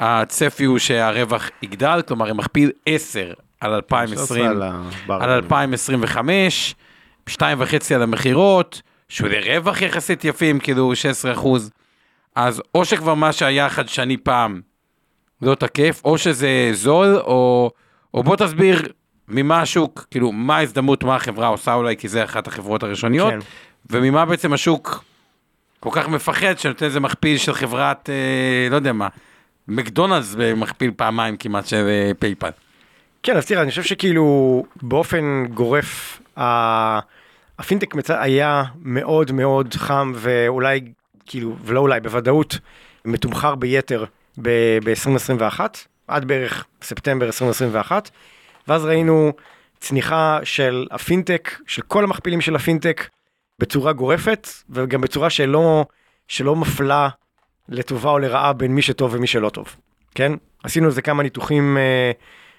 הצפי 0.00 0.64
הוא 0.64 0.78
שהרווח 0.78 1.50
יגדל, 1.62 2.02
כלומר, 2.08 2.30
הם 2.30 2.36
מכפיל 2.36 2.70
10 2.86 3.32
על 3.60 3.72
2020, 3.72 4.44
על. 4.44 4.62
על 5.08 5.30
2025, 5.30 6.74
2.5 7.30 7.34
על 7.94 8.02
המכירות, 8.02 8.82
שזה 9.08 9.40
רווח 9.46 9.82
יחסית 9.82 10.24
יפה, 10.24 10.58
כאילו 10.58 10.96
16 10.96 11.32
אחוז. 11.32 11.70
אז 12.34 12.62
או 12.74 12.84
שכבר 12.84 13.14
מה 13.14 13.32
שהיה 13.32 13.68
חדשני 13.68 14.16
פעם 14.16 14.60
לא 15.42 15.54
תקף, 15.54 16.00
או 16.04 16.18
שזה 16.18 16.70
זול, 16.72 17.16
או, 17.16 17.70
או 18.14 18.22
בוא 18.22 18.36
תסביר 18.36 18.82
ממה 19.28 19.60
השוק, 19.60 20.06
כאילו, 20.10 20.32
מה 20.32 20.56
ההזדמנות, 20.56 21.04
מה 21.04 21.16
החברה 21.16 21.46
עושה 21.46 21.74
אולי, 21.74 21.96
כי 21.96 22.08
זה 22.08 22.24
אחת 22.24 22.46
החברות 22.46 22.82
הראשוניות, 22.82 23.32
כן. 23.32 23.38
וממה 23.90 24.24
בעצם 24.24 24.52
השוק 24.52 25.04
כל 25.80 25.90
כך 25.92 26.08
מפחד 26.08 26.58
שנותן 26.58 26.84
איזה 26.84 27.00
מכפיל 27.00 27.38
של 27.38 27.54
חברת, 27.54 28.10
אה, 28.10 28.68
לא 28.70 28.76
יודע 28.76 28.92
מה, 28.92 29.08
מקדונלדס 29.68 30.34
מכפיל 30.56 30.90
פעמיים 30.96 31.36
כמעט 31.36 31.66
של 31.66 31.86
אה, 31.88 32.10
פייפל. 32.18 32.50
כן, 33.22 33.36
אז 33.36 33.46
תראה, 33.46 33.62
אני 33.62 33.70
חושב 33.70 33.82
שכאילו 33.82 34.64
באופן 34.82 35.44
גורף, 35.54 36.20
ה- 36.36 36.98
הפינטק 37.58 37.94
מצ... 37.94 38.10
היה 38.10 38.64
מאוד 38.82 39.32
מאוד 39.32 39.74
חם 39.74 40.12
ואולי, 40.14 40.80
כאילו, 41.26 41.56
ולא 41.64 41.80
אולי, 41.80 42.00
בוודאות, 42.00 42.58
מתומחר 43.04 43.54
ביתר 43.54 44.04
ב-2021, 44.42 45.60
עד 46.08 46.24
בערך 46.24 46.64
ספטמבר 46.82 47.26
2021, 47.26 48.10
ואז 48.68 48.84
ראינו 48.84 49.32
צניחה 49.80 50.38
של 50.42 50.86
הפינטק, 50.90 51.50
של 51.66 51.82
כל 51.82 52.04
המכפילים 52.04 52.40
של 52.40 52.56
הפינטק, 52.56 53.08
בצורה 53.58 53.92
גורפת, 53.92 54.48
וגם 54.70 55.00
בצורה 55.00 55.30
שלא, 55.30 55.84
שלא 56.28 56.56
מפלה 56.56 57.08
לטובה 57.68 58.10
או 58.10 58.18
לרעה 58.18 58.52
בין 58.52 58.74
מי 58.74 58.82
שטוב 58.82 59.14
ומי 59.14 59.26
שלא 59.26 59.48
טוב, 59.48 59.76
כן? 60.14 60.32
עשינו 60.62 60.86
על 60.86 60.92
זה 60.92 61.02
כמה 61.02 61.22
ניתוחים, 61.22 61.78
אה, 61.78 62.10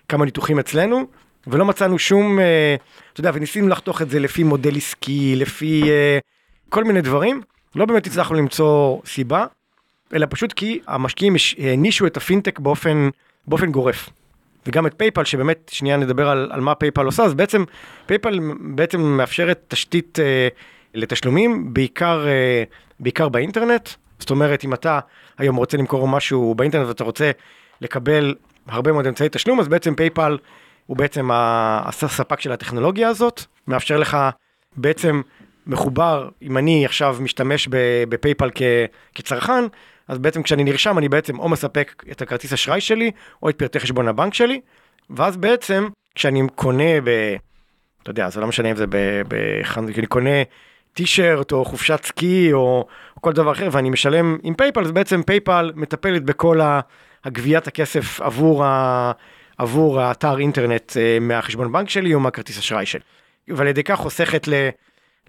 כמה 0.09 0.25
ניתוחים 0.25 0.59
אצלנו, 0.59 1.07
ולא 1.47 1.65
מצאנו 1.65 1.99
שום, 1.99 2.39
אה, 2.39 2.75
אתה 3.13 3.19
יודע, 3.19 3.31
וניסינו 3.33 3.67
לחתוך 3.67 4.01
את 4.01 4.09
זה 4.09 4.19
לפי 4.19 4.43
מודל 4.43 4.77
עסקי, 4.77 5.35
לפי 5.35 5.83
אה, 5.83 6.19
כל 6.69 6.83
מיני 6.83 7.01
דברים, 7.01 7.41
לא 7.75 7.85
באמת 7.85 8.07
הצלחנו 8.07 8.35
למצוא 8.35 8.99
סיבה, 9.05 9.45
אלא 10.13 10.27
פשוט 10.29 10.53
כי 10.53 10.79
המשקיעים 10.87 11.35
הענישו 11.57 12.07
את 12.07 12.17
הפינטק 12.17 12.59
באופן, 12.59 13.09
באופן 13.47 13.71
גורף. 13.71 14.09
וגם 14.67 14.87
את 14.87 14.93
פייפל, 14.97 15.23
שבאמת, 15.23 15.69
שנייה 15.73 15.97
נדבר 15.97 16.29
על, 16.29 16.49
על 16.51 16.61
מה 16.61 16.75
פייפל 16.75 17.05
עושה, 17.05 17.23
אז 17.23 17.33
בעצם, 17.33 17.63
פייפל 18.05 18.39
בעצם 18.59 19.01
מאפשרת 19.01 19.65
תשתית 19.67 20.19
אה, 20.19 20.47
לתשלומים, 20.93 21.73
בעיקר, 21.73 22.27
אה, 22.27 22.63
בעיקר 22.99 23.29
באינטרנט. 23.29 23.89
זאת 24.19 24.29
אומרת, 24.29 24.63
אם 24.63 24.73
אתה 24.73 24.99
היום 25.37 25.55
רוצה 25.55 25.77
למכור 25.77 26.07
משהו 26.07 26.55
באינטרנט 26.55 26.87
ואתה 26.87 27.03
רוצה 27.03 27.31
לקבל 27.81 28.35
הרבה 28.67 28.91
מאוד 28.91 29.07
אמצעי 29.07 29.29
תשלום, 29.31 29.59
אז 29.59 29.67
בעצם 29.67 29.95
פייפל 29.95 30.37
הוא 30.85 30.97
בעצם 30.97 31.29
הספק 31.33 32.39
של 32.39 32.51
הטכנולוגיה 32.51 33.09
הזאת, 33.09 33.41
מאפשר 33.67 33.97
לך 33.97 34.17
בעצם 34.75 35.21
מחובר, 35.67 36.29
אם 36.41 36.57
אני 36.57 36.85
עכשיו 36.85 37.17
משתמש 37.19 37.67
בפייפל 38.09 38.49
כצרכן, 39.15 39.63
אז 40.07 40.17
בעצם 40.17 40.43
כשאני 40.43 40.63
נרשם 40.63 40.97
אני 40.97 41.09
בעצם 41.09 41.39
או 41.39 41.49
מספק 41.49 42.03
את 42.11 42.21
הכרטיס 42.21 42.53
אשראי 42.53 42.81
שלי, 42.81 43.11
או 43.43 43.49
את 43.49 43.55
פרטי 43.55 43.79
חשבון 43.79 44.07
הבנק 44.07 44.33
שלי, 44.33 44.61
ואז 45.09 45.37
בעצם 45.37 45.87
כשאני 46.15 46.41
קונה 46.55 47.01
ב... 47.03 47.35
אתה 48.03 48.11
יודע, 48.11 48.29
זה 48.29 48.41
לא 48.41 48.47
משנה 48.47 48.71
אם 48.71 48.75
זה 48.75 48.85
בחנות, 49.27 49.89
אני 49.97 50.07
קונה 50.07 50.43
טי 50.93 51.10
שירט 51.10 51.51
או 51.51 51.65
חופשת 51.65 52.03
סקי 52.03 52.53
או, 52.53 52.87
כל 53.21 53.33
דבר 53.33 53.51
אחר 53.51 53.69
ואני 53.71 53.89
משלם 53.89 54.37
עם 54.43 54.53
פייפל, 54.53 54.81
אז 54.81 54.91
בעצם 54.91 55.23
פייפל 55.23 55.71
מטפלת 55.75 56.23
בכל 56.23 56.61
ה- 56.61 56.79
הגביית 57.25 57.67
הכסף 57.67 58.21
עבור, 58.21 58.65
ה, 58.65 59.11
עבור 59.57 60.01
האתר 60.01 60.37
אינטרנט 60.39 60.97
אה, 60.97 61.17
מהחשבון 61.21 61.71
בנק 61.71 61.89
שלי 61.89 62.13
או 62.13 62.19
מהכרטיס 62.19 62.57
אשראי 62.57 62.85
שלי. 62.85 63.01
ועל 63.47 63.67
ידי 63.67 63.83
כך 63.83 63.95
חוסכת 63.95 64.47
ל, 64.47 64.53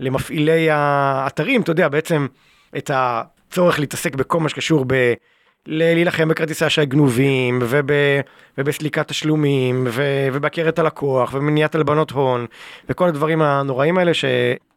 למפעילי 0.00 0.70
האתרים, 0.70 1.60
אתה 1.60 1.70
יודע, 1.70 1.88
בעצם 1.88 2.26
את 2.76 2.90
הצורך 3.48 3.78
להתעסק 3.78 4.14
בכל 4.14 4.40
מה 4.40 4.48
שקשור 4.48 4.84
ב... 4.86 5.12
להילחם 5.66 6.28
בכרטיסי 6.28 6.66
אשראי 6.66 6.86
גנובים, 6.86 7.58
וב, 7.62 7.90
ובסליקת 8.58 9.08
תשלומים, 9.08 9.86
ו, 9.90 10.02
ובהכרת 10.32 10.78
הלקוח, 10.78 11.30
ומניעת 11.34 11.74
הלבנות 11.74 12.10
הון, 12.10 12.46
וכל 12.88 13.08
הדברים 13.08 13.42
הנוראים 13.42 13.98
האלה, 13.98 14.14
ש, 14.14 14.24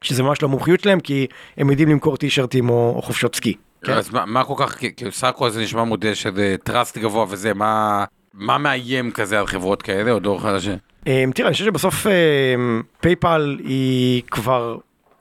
שזה 0.01 0.23
ממש 0.23 0.41
לא 0.41 0.47
המומחיות 0.47 0.79
שלהם, 0.79 0.99
כי 0.99 1.27
הם 1.57 1.69
יודעים 1.69 1.89
למכור 1.89 2.17
טי 2.17 2.29
שירטים 2.29 2.69
או, 2.69 2.93
או 2.95 3.01
חופשות 3.01 3.36
סקי. 3.36 3.55
כן. 3.84 3.93
אז 3.93 4.10
מה, 4.13 4.25
מה 4.25 4.43
כל 4.43 4.53
כך, 4.57 4.75
כי- 4.77 4.95
כאילו 4.95 5.12
סך 5.12 5.27
הכל 5.27 5.49
זה 5.49 5.62
נשמע 5.62 5.84
מודל 5.84 6.13
שזה 6.13 6.55
trust 6.63 6.97
גבוה 6.97 7.25
וזה, 7.29 7.53
מה, 7.53 8.03
מה 8.34 8.57
מאיים 8.57 9.12
כזה 9.12 9.39
על 9.39 9.47
חברות 9.47 9.81
כאלה 9.81 10.12
או 10.12 10.19
דור 10.19 10.41
חדש? 10.41 10.67
אמ, 11.07 11.31
תראה, 11.36 11.47
אני 11.47 11.53
חושב 11.53 11.65
שבסוף 11.65 12.07
פייפל 13.01 13.57
היא 13.63 14.23
כבר 14.31 14.77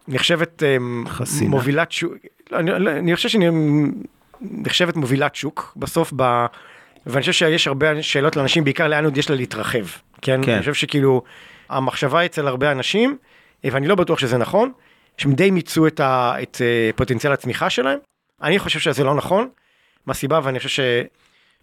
נחשבת 0.08 0.62
אמ, 0.62 1.04
חסינה. 1.08 1.50
מובילת 1.50 1.92
שוק, 1.92 2.12
אני, 2.52 2.72
אני 2.98 3.16
חושב 3.16 3.28
שהיא 3.28 3.50
נחשבת 4.40 4.96
מובילת 4.96 5.34
שוק 5.34 5.72
בסוף, 5.76 6.12
ב, 6.16 6.46
ואני 7.06 7.20
חושב 7.20 7.32
שיש 7.32 7.66
הרבה 7.66 8.02
שאלות 8.02 8.36
לאנשים, 8.36 8.64
בעיקר 8.64 8.88
לאן 8.88 9.04
עוד 9.04 9.16
יש 9.16 9.30
לה 9.30 9.36
להתרחב, 9.36 9.86
כן? 10.22 10.40
כן. 10.42 10.52
אני 10.52 10.60
חושב 10.60 10.74
שכאילו, 10.74 11.22
המחשבה 11.68 12.24
אצל 12.24 12.46
הרבה 12.46 12.72
אנשים, 12.72 13.16
ואני 13.64 13.88
לא 13.88 13.94
בטוח 13.94 14.18
שזה 14.18 14.38
נכון, 14.38 14.72
שהם 15.18 15.32
די 15.32 15.50
מיצו 15.50 15.86
את, 15.86 16.00
ה, 16.00 16.34
את 16.42 16.56
אה, 16.60 16.90
פוטנציאל 16.96 17.32
הצמיחה 17.32 17.70
שלהם. 17.70 17.98
אני 18.42 18.58
חושב 18.58 18.78
שזה 18.78 19.04
לא 19.04 19.14
נכון, 19.14 19.48
מהסיבה, 20.06 20.40
ואני 20.42 20.58
חושב 20.58 20.68
ש, 20.68 20.80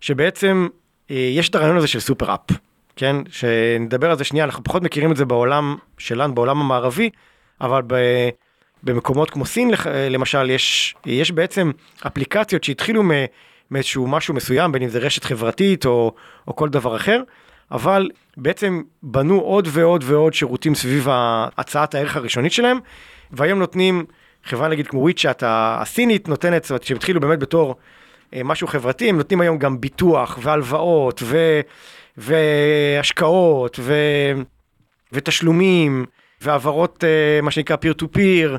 שבעצם 0.02 0.68
אה, 1.12 1.16
יש 1.16 1.50
את 1.50 1.56
הרעיון 1.56 1.78
הזה 1.78 1.88
של 1.88 2.00
סופר 2.00 2.34
אפ, 2.34 2.58
כן? 2.96 3.16
שנדבר 3.30 4.12
על 4.12 4.18
זה 4.18 4.24
שנייה, 4.24 4.46
אנחנו 4.46 4.64
פחות 4.64 4.84
מכירים 4.84 5.12
את 5.12 5.18
זה 5.18 5.26
בעולם 5.26 5.76
שלנו, 5.98 6.36
בעולם 6.36 6.60
המערבי, 6.62 7.10
אבל 7.62 7.82
ב, 7.88 7.96
במקומות 8.84 9.30
כמו 9.30 9.46
סין 9.46 9.72
לח- 9.72 9.88
למשל, 9.88 10.50
יש, 10.50 10.96
יש 11.06 11.32
בעצם 11.32 11.72
אפליקציות 12.08 12.64
שהתחילו 12.64 13.04
מאיזשהו 13.72 14.08
משהו 14.08 14.34
מסוים, 14.34 14.72
בין 14.72 14.84
אם 14.84 14.90
זה 14.90 15.00
רשת 15.00 15.24
חברתית 15.24 15.86
או, 15.86 16.14
או 16.48 16.56
כל 16.56 16.70
דבר 16.70 16.96
אחר, 16.96 17.22
אבל 17.72 18.10
בעצם 18.38 18.82
בנו 19.04 19.40
עוד 19.40 19.68
ועוד 19.72 20.04
ועוד 20.08 20.34
שירותים 20.34 20.76
סביב 20.76 21.08
הצעת 21.58 21.96
הערך 21.96 22.16
הראשונית 22.16 22.52
שלהם, 22.52 22.80
והיום 23.32 23.60
נותנים, 23.60 24.06
חברה 24.44 24.68
נגיד 24.68 24.88
כמו 24.88 25.00
וויצ'אט 25.00 25.44
הסינית 25.46 26.28
נותנת, 26.28 26.64
זאת 26.64 26.70
אומרת, 26.72 26.84
שהם 26.84 26.98
התחילו 26.98 27.20
באמת 27.20 27.40
בתור 27.40 27.76
אה, 28.34 28.44
משהו 28.44 28.68
חברתי, 28.68 29.10
הם 29.10 29.18
נותנים 29.18 29.42
היום 29.42 29.58
גם 29.58 29.82
ביטוח 29.82 30.40
והלוואות 30.42 31.22
ו, 31.24 31.62
והשקעות 32.18 33.80
ו, 33.80 33.94
ותשלומים 35.12 36.06
והעברות, 36.42 37.04
אה, 37.04 37.42
מה 37.42 37.52
שנקרא 37.52 37.76
peer 37.76 38.02
to 38.02 38.06
peer 38.18 38.58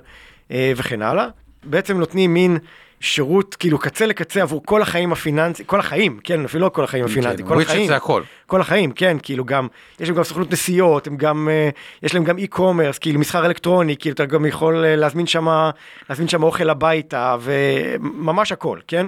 אה, 0.51 0.73
וכן 0.77 1.03
הלאה. 1.03 1.29
בעצם 1.65 1.99
נותנים 1.99 2.35
מין 2.35 2.59
שירות 3.01 3.55
כאילו 3.55 3.79
קצה 3.79 4.07
לקצה 4.07 4.43
עבור 4.43 4.63
כל 4.65 4.83
החיים 4.83 5.13
הפיננסיים, 5.13 5.67
כל 5.67 5.81
החיים, 5.81 6.19
כן, 6.25 6.45
אפילו 6.45 6.65
לא 6.65 6.69
כל 6.69 6.85
החיים 6.85 7.05
הפיננסיים, 7.05 7.47
כל 7.47 7.55
וויצ'ט 7.55 7.71
החיים. 7.71 7.87
זה 7.87 7.97
הכל. 7.97 8.23
כל 8.47 8.61
החיים, 8.61 8.93
כן, 8.93 9.17
כאילו 9.23 9.45
גם, 9.45 9.67
יש 10.01 10.09
להם 10.09 10.19
גם 10.19 10.25
סוכנות 10.25 10.53
נסיעות, 10.53 11.07
הם 11.07 11.17
גם, 11.17 11.49
אה, 11.51 11.69
יש 12.03 12.15
להם 12.15 12.25
גם 12.25 12.39
e-commerce, 12.39 12.99
כאילו 13.01 13.21
מסחר 13.21 13.47
אלקטרוני, 13.47 13.97
כאילו 13.97 14.15
אתה 14.15 14.27
גם 14.27 14.47
יכול 14.47 14.85
אה, 14.85 14.97
להזמין 14.97 15.27
שם, 15.27 15.71
להזמין 16.11 16.29
שם 16.29 16.43
אוכל 16.43 16.71
הביתה, 16.71 17.37
וממש 17.41 18.53
הכל, 18.53 18.79
כן? 18.89 19.07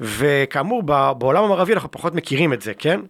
וכאמור, 0.00 0.82
בעולם 1.18 1.44
המערבי 1.44 1.72
אנחנו 1.72 1.90
פחות 1.90 2.14
מכירים 2.14 2.52
את 2.52 2.62
זה, 2.62 2.74
כן? 2.74 3.00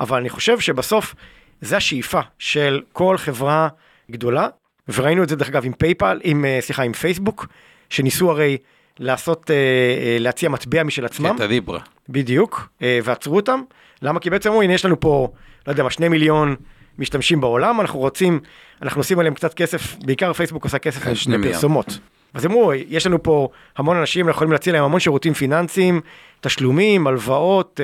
אבל 0.00 0.18
אני 0.18 0.28
חושב 0.28 0.60
שבסוף 0.60 1.14
זה 1.60 1.76
השאיפה 1.76 2.20
של 2.38 2.82
כל 2.92 3.16
חברה 3.16 3.68
גדולה, 4.10 4.48
וראינו 4.94 5.22
את 5.22 5.28
זה 5.28 5.36
דרך 5.36 5.48
אגב 5.48 5.64
עם 5.64 5.72
פייפל, 5.72 6.20
עם, 6.24 6.44
אה, 6.44 6.58
סליחה, 6.60 6.82
עם 6.82 6.92
פייסבוק, 6.92 7.46
שניסו 7.90 8.30
הרי 8.30 8.56
לעשות, 8.98 9.50
אה, 9.50 9.56
אה, 9.56 10.16
להציע 10.20 10.48
מטבע 10.48 10.82
משל 10.82 11.04
עצמם. 11.04 11.34
קטע 11.34 11.46
ליברה. 11.46 11.80
בדיוק, 12.08 12.68
ועצרו 13.04 13.36
אותם. 13.36 13.60
למה? 14.02 14.20
כי 14.20 14.30
בעצם 14.30 14.48
אמרו, 14.48 14.62
הנה 14.62 14.74
יש 14.74 14.84
לנו 14.84 15.00
פה, 15.00 15.28
לא 15.66 15.72
יודע 15.72 15.82
מה, 15.82 15.90
שני 15.90 16.08
מיליון 16.08 16.56
משתמשים 16.98 17.40
בעולם, 17.40 17.80
אנחנו 17.80 17.98
רוצים, 17.98 18.40
אנחנו 18.82 19.00
עושים 19.00 19.18
עליהם 19.18 19.34
קצת 19.34 19.54
כסף, 19.54 19.96
בעיקר 20.04 20.32
פייסבוק 20.32 20.64
עושה 20.64 20.78
כסף 20.78 21.02
כן. 21.02 21.40
בפרסומות. 21.40 21.98
אז 22.34 22.46
אמרו, 22.46 22.72
יש 22.88 23.06
לנו 23.06 23.22
פה 23.22 23.48
המון 23.76 23.96
אנשים, 23.96 24.26
אנחנו 24.26 24.36
יכולים 24.36 24.52
להציע 24.52 24.72
להם 24.72 24.84
המון 24.84 25.00
שירותים 25.00 25.34
פיננסיים, 25.34 26.00
תשלומים, 26.40 27.06
הלוואות 27.06 27.80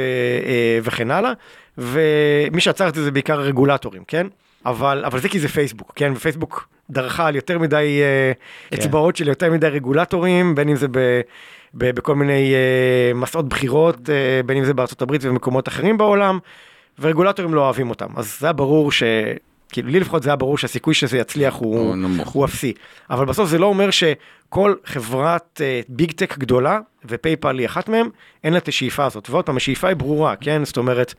וכן 0.83 1.11
הלאה, 1.11 1.33
ומי 1.79 2.61
שעצר 2.61 2.89
את 2.89 2.95
זה 2.95 3.05
זה 3.05 3.11
בעיקר 3.11 3.41
הרגולטורים, 3.41 4.03
כן? 4.09 4.27
אבל, 4.67 5.05
אבל 5.05 5.21
זה 5.21 5.29
כי 5.29 5.41
זה 5.41 5.49
פייסבוק, 5.49 5.93
כן? 5.97 6.13
ופייסבוק 6.17 6.69
דרכה 6.91 7.27
על 7.27 7.37
יותר 7.37 7.59
מדי 7.59 8.01
אה, 8.03 8.33
כן. 8.71 8.77
אצבעות 8.77 9.17
של 9.17 9.29
יותר 9.29 9.53
מדי 9.53 9.69
רגולטורים, 9.69 10.55
בין 10.55 10.69
אם 10.69 10.77
זה 10.77 10.89
ב, 10.89 11.21
ב, 11.75 11.91
בכל 11.91 12.15
מיני 12.15 12.55
אה, 12.55 13.15
מסעות 13.15 13.49
בחירות, 13.49 14.11
אה, 14.11 14.41
בין 14.47 14.57
אם 14.57 14.65
זה 14.65 14.75
בארצות 14.75 15.03
הברית 15.03 15.25
ובמקומות 15.25 15.69
אחרים 15.69 15.99
בעולם, 15.99 16.39
ורגולטורים 16.99 17.55
לא 17.55 17.61
אוהבים 17.61 17.91
אותם. 17.91 18.07
אז 18.17 18.39
זה 18.41 18.47
היה 18.47 18.53
ברור 18.53 18.93
ש... 18.93 19.03
כאילו 19.73 19.89
לי 19.89 20.01
לפחות 20.01 20.23
זה 20.23 20.31
היה 20.31 20.37
ברור 20.37 20.59
שהסיכוי 20.59 20.95
שזה 20.95 21.19
יצליח 21.19 21.55
הוא, 21.55 21.79
הוא 21.79 21.97
נמוך. 21.97 22.29
הוא 22.29 22.45
אפסי. 22.45 22.73
אבל 23.11 23.25
בסוף 23.25 23.49
זה 23.49 23.59
לא 23.59 23.67
אומר 23.67 23.91
שכל 23.91 24.75
חברת 24.85 25.61
ביג 25.89 26.13
טק 26.13 26.39
גדולה, 26.39 26.79
ופייפל 27.05 27.59
היא 27.59 27.67
אחת 27.67 27.89
מהם, 27.89 28.09
אין 28.45 28.53
לה 28.53 28.59
את 28.59 28.69
השאיפה 28.69 29.05
הזאת. 29.05 29.31
ועוד 29.31 29.45
פעם, 29.45 29.57
השאיפה 29.57 29.89
היא 29.89 29.97
ברורה, 29.97 30.37
כן? 30.37 30.65
זאת 30.65 30.77
אומרת, 30.77 31.15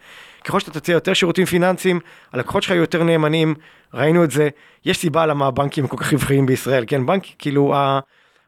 ככל 0.46 0.60
שאתה 0.60 0.80
תציע 0.80 0.94
יותר 0.94 1.14
שירותים 1.14 1.46
פיננסיים, 1.46 2.00
הלקוחות 2.34 2.64
שלך 2.64 2.72
יהיו 2.72 2.82
יותר 2.82 3.04
נאמנים, 3.04 3.56
ראינו 3.94 4.24
את 4.24 4.32
זה, 4.32 4.50
יש 4.86 4.98
סיבה 4.98 5.26
למה 5.26 5.48
הבנקים 5.48 5.88
כל 5.88 5.98
כך 5.98 6.14
רווחיים 6.14 6.46
בישראל, 6.46 6.84
כן? 6.88 7.06
בנק, 7.06 7.24
כאילו, 7.40 7.76
ה... 7.76 8.00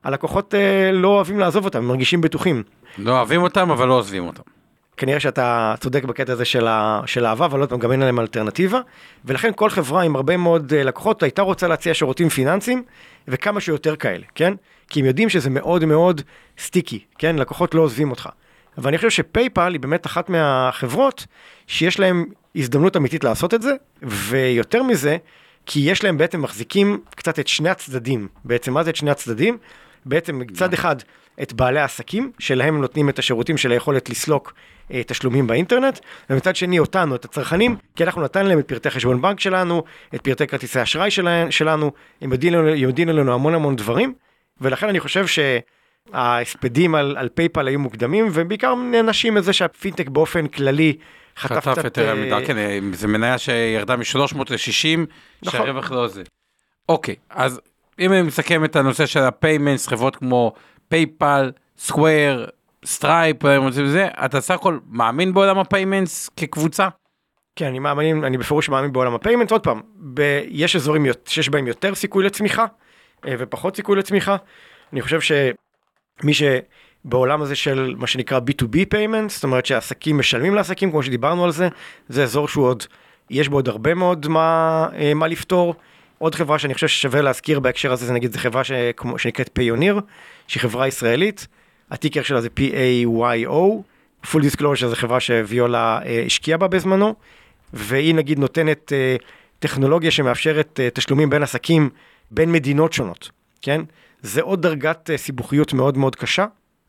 הלקוחות 0.03 0.55
אה, 0.55 0.91
לא 0.91 1.07
אוהבים 1.07 1.39
לעזוב 1.39 1.65
אותם, 1.65 1.77
הם 1.79 1.87
מרגישים 1.87 2.21
בטוחים. 2.21 2.63
לא 2.97 3.11
אוהבים 3.11 3.41
אותם, 3.41 3.71
אבל 3.71 3.87
לא 3.87 3.93
עוזבים 3.93 4.27
אותם. 4.27 4.58
כנראה 4.99 5.19
שאתה 5.19 5.75
צודק 5.79 6.03
בקטע 6.03 6.33
הזה 6.33 6.45
של, 6.45 6.67
ה, 6.67 7.01
של 7.05 7.25
האהבה, 7.25 7.45
אבל 7.45 7.59
עוד 7.59 7.69
פעם, 7.69 7.79
גם 7.79 7.91
אין 7.91 7.99
להם 7.99 8.19
אלטרנטיבה. 8.19 8.79
ולכן 9.25 9.51
כל 9.55 9.69
חברה 9.69 10.03
עם 10.03 10.15
הרבה 10.15 10.37
מאוד 10.37 10.73
אה, 10.73 10.83
לקוחות 10.83 11.23
הייתה 11.23 11.41
רוצה 11.41 11.67
להציע 11.67 11.93
שירותים 11.93 12.29
פיננסיים, 12.29 12.83
וכמה 13.27 13.61
שיותר 13.61 13.95
כאלה, 13.95 14.25
כן? 14.35 14.53
כי 14.89 14.99
הם 14.99 15.05
יודעים 15.05 15.29
שזה 15.29 15.49
מאוד 15.49 15.85
מאוד 15.85 16.21
סטיקי, 16.59 16.99
כן? 17.17 17.35
לקוחות 17.35 17.75
לא 17.75 17.81
עוזבים 17.81 18.11
אותך. 18.11 18.29
ואני 18.77 18.97
חושב 18.97 19.09
שפייפל 19.09 19.71
היא 19.71 19.79
באמת 19.79 20.05
אחת 20.05 20.29
מהחברות 20.29 21.25
שיש 21.67 21.99
להם 21.99 22.25
הזדמנות 22.55 22.97
אמיתית 22.97 23.23
לעשות 23.23 23.53
את 23.53 23.61
זה, 23.61 23.73
ויותר 24.03 24.83
מזה, 24.83 25.17
כי 25.65 25.79
יש 25.79 26.03
להם 26.03 26.17
בעצם 26.17 26.41
מחזיקים 26.41 27.01
קצת 27.15 27.39
את 27.39 27.47
שני 27.47 27.69
הצדדים. 27.69 28.27
בעצם 28.45 28.73
מה 28.73 28.83
זה 28.83 28.89
את 28.89 28.95
שני 28.95 29.11
הצדדים? 29.11 29.57
בעצם 30.05 30.39
מצד 30.39 30.73
אחד 30.73 30.95
את 31.41 31.53
בעלי 31.53 31.79
העסקים, 31.79 32.31
שלהם 32.39 32.75
הם 32.75 32.81
נותנים 32.81 33.09
את 33.09 33.19
השירותים 33.19 33.57
של 33.57 33.71
היכולת 33.71 34.09
לסלוק 34.09 34.53
אה, 34.93 35.01
תשלומים 35.07 35.47
באינטרנט, 35.47 35.99
ומצד 36.29 36.55
שני 36.55 36.79
אותנו, 36.79 37.15
את 37.15 37.25
הצרכנים, 37.25 37.75
כי 37.95 38.03
אנחנו 38.03 38.21
נתן 38.21 38.45
להם 38.45 38.59
את 38.59 38.67
פרטי 38.67 38.89
חשבון 38.89 39.21
בנק 39.21 39.39
שלנו, 39.39 39.83
את 40.15 40.21
פרטי 40.21 40.47
כרטיסי 40.47 40.81
אשראי 40.81 41.11
שלנו, 41.49 41.91
הם 42.21 42.31
יודעים 42.75 43.09
לנו 43.09 43.33
המון 43.33 43.55
המון 43.55 43.75
דברים, 43.75 44.13
ולכן 44.61 44.89
אני 44.89 44.99
חושב 44.99 45.25
שההספדים 46.13 46.95
על, 46.95 47.15
על 47.17 47.29
פייפל 47.29 47.67
היו 47.67 47.79
מוקדמים, 47.79 48.29
ובעיקר 48.33 48.75
נענשים 48.75 49.37
את 49.37 49.43
זה 49.43 49.53
שהפינטק 49.53 50.09
באופן 50.09 50.47
כללי 50.47 50.97
חטף 51.37 51.55
חטף 51.55 51.71
קצת... 51.71 51.83
יותר 51.83 52.09
אה, 52.09 52.15
מידה, 52.15 52.45
כן, 52.45 52.55
זה 52.93 53.07
מניה 53.07 53.37
שירדה 53.37 53.95
מ-300 53.95 54.37
ל-60, 54.37 54.99
נכון. 55.43 55.59
שהרווח 55.59 55.91
לא 55.91 56.07
זה. 56.07 56.23
אוקיי, 56.89 57.15
אז 57.29 57.61
אם 57.99 58.13
אני 58.13 58.21
מסכם 58.21 58.65
את 58.65 58.75
הנושא 58.75 59.05
של 59.05 59.19
ה 59.19 59.26
payments, 59.26 59.87
חברות 59.87 60.15
כמו 60.15 60.53
פייפל, 60.89 61.51
Square, 61.77 62.47
Stripe, 62.85 63.37
אתה 64.25 64.41
סך 64.41 64.53
הכל 64.53 64.79
מאמין 64.89 65.33
בעולם 65.33 65.59
ה 65.59 65.67
payments 65.67 66.29
כקבוצה? 66.37 66.87
כן, 67.55 67.65
אני 67.65 67.79
מאמין, 67.79 68.23
אני 68.23 68.37
בפירוש 68.37 68.69
מאמין 68.69 68.93
בעולם 68.93 69.15
ה 69.15 69.19
payment. 69.19 69.51
עוד 69.51 69.63
פעם, 69.63 69.81
ב, 70.13 70.41
יש 70.47 70.75
אזורים 70.75 71.05
שיש 71.25 71.49
בהם 71.49 71.67
יותר 71.67 71.95
סיכוי 71.95 72.23
לצמיחה 72.25 72.65
אה, 73.27 73.35
ופחות 73.39 73.75
סיכוי 73.75 73.95
לצמיחה. 73.95 74.35
אני 74.93 75.01
חושב 75.01 75.19
שמי 75.21 76.33
שבעולם 76.33 77.41
הזה 77.41 77.55
של 77.55 77.95
מה 77.97 78.07
שנקרא 78.07 78.39
B2B 78.39 78.85
payment, 78.89 79.29
זאת 79.29 79.43
אומרת 79.43 79.65
שעסקים 79.65 80.17
משלמים 80.17 80.55
לעסקים, 80.55 80.91
כמו 80.91 81.03
שדיברנו 81.03 81.45
על 81.45 81.51
זה, 81.51 81.67
זה 82.09 82.23
אזור 82.23 82.47
שהוא 82.47 82.65
עוד, 82.65 82.83
יש 83.29 83.47
בו 83.49 83.55
עוד 83.55 83.67
הרבה 83.67 83.93
מאוד 83.93 84.27
מה, 84.27 84.87
אה, 84.95 85.13
מה 85.13 85.27
לפתור. 85.27 85.75
עוד 86.19 86.35
חברה 86.35 86.59
שאני 86.59 86.73
חושב 86.73 86.87
ששווה 86.87 87.21
להזכיר 87.21 87.59
בהקשר 87.59 87.91
הזה, 87.91 88.05
זה 88.05 88.13
נגיד, 88.13 88.33
זו 88.33 88.39
חברה 88.39 88.63
שכמו, 88.63 89.19
שנקראת 89.19 89.49
Payoneer, 89.53 89.99
שהיא 90.47 90.61
חברה 90.61 90.87
ישראלית, 90.87 91.47
הטיקר 91.91 92.23
שלה 92.23 92.41
זה 92.41 92.49
P-A-Y-O, 92.59 93.81
full 94.25 94.39
disclosure 94.39 94.87
זו 94.87 94.95
חברה 94.95 95.19
שוויולה 95.19 95.99
אה, 96.05 96.23
השקיעה 96.25 96.57
בה 96.57 96.67
בזמנו, 96.67 97.15
והיא 97.73 98.15
נגיד 98.15 98.39
נותנת 98.39 98.93
אה, 98.93 99.15
טכנולוגיה 99.59 100.11
שמאפשרת 100.11 100.79
אה, 100.79 100.89
תשלומים 100.93 101.29
בין 101.29 101.43
עסקים, 101.43 101.89
בין 102.31 102.51
מדינות 102.51 102.93
שונות, 102.93 103.29
כן? 103.61 103.81
זה 104.21 104.41
עוד 104.41 104.61
דרגת 104.61 105.09
אה, 105.09 105.17
סיבוכיות 105.17 105.73
מאוד 105.73 105.97
מאוד 105.97 106.15
קשה. 106.15 106.45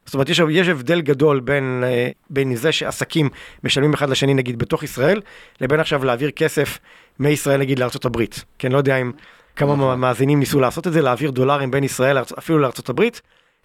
זאת 0.06 0.14
אומרת, 0.14 0.28
יש, 0.28 0.40
יש 0.50 0.68
הבדל 0.68 1.00
גדול 1.00 1.40
בין, 1.40 1.82
אה, 1.86 2.10
בין 2.30 2.54
זה 2.54 2.72
שעסקים 2.72 3.28
משלמים 3.64 3.94
אחד 3.94 4.10
לשני 4.10 4.34
נגיד 4.34 4.58
בתוך 4.58 4.82
ישראל, 4.82 5.20
לבין 5.60 5.80
עכשיו 5.80 6.04
להעביר 6.04 6.30
כסף 6.30 6.78
מישראל 7.20 7.60
נגיד 7.60 7.78
לארצות 7.78 8.04
הברית. 8.04 8.44
כן, 8.58 8.72
לא 8.72 8.78
יודע 8.78 8.96
אם 8.96 9.12
כמה 9.56 9.74
נכון. 9.74 10.00
מאזינים 10.00 10.38
ניסו 10.38 10.60
לעשות 10.60 10.86
את 10.86 10.92
זה, 10.92 11.02
להעביר 11.02 11.30
דולרים 11.30 11.70
בין 11.70 11.84
ישראל 11.84 12.18
אפילו 12.38 12.58
לארצות 12.58 12.88
הברית, 12.88 13.20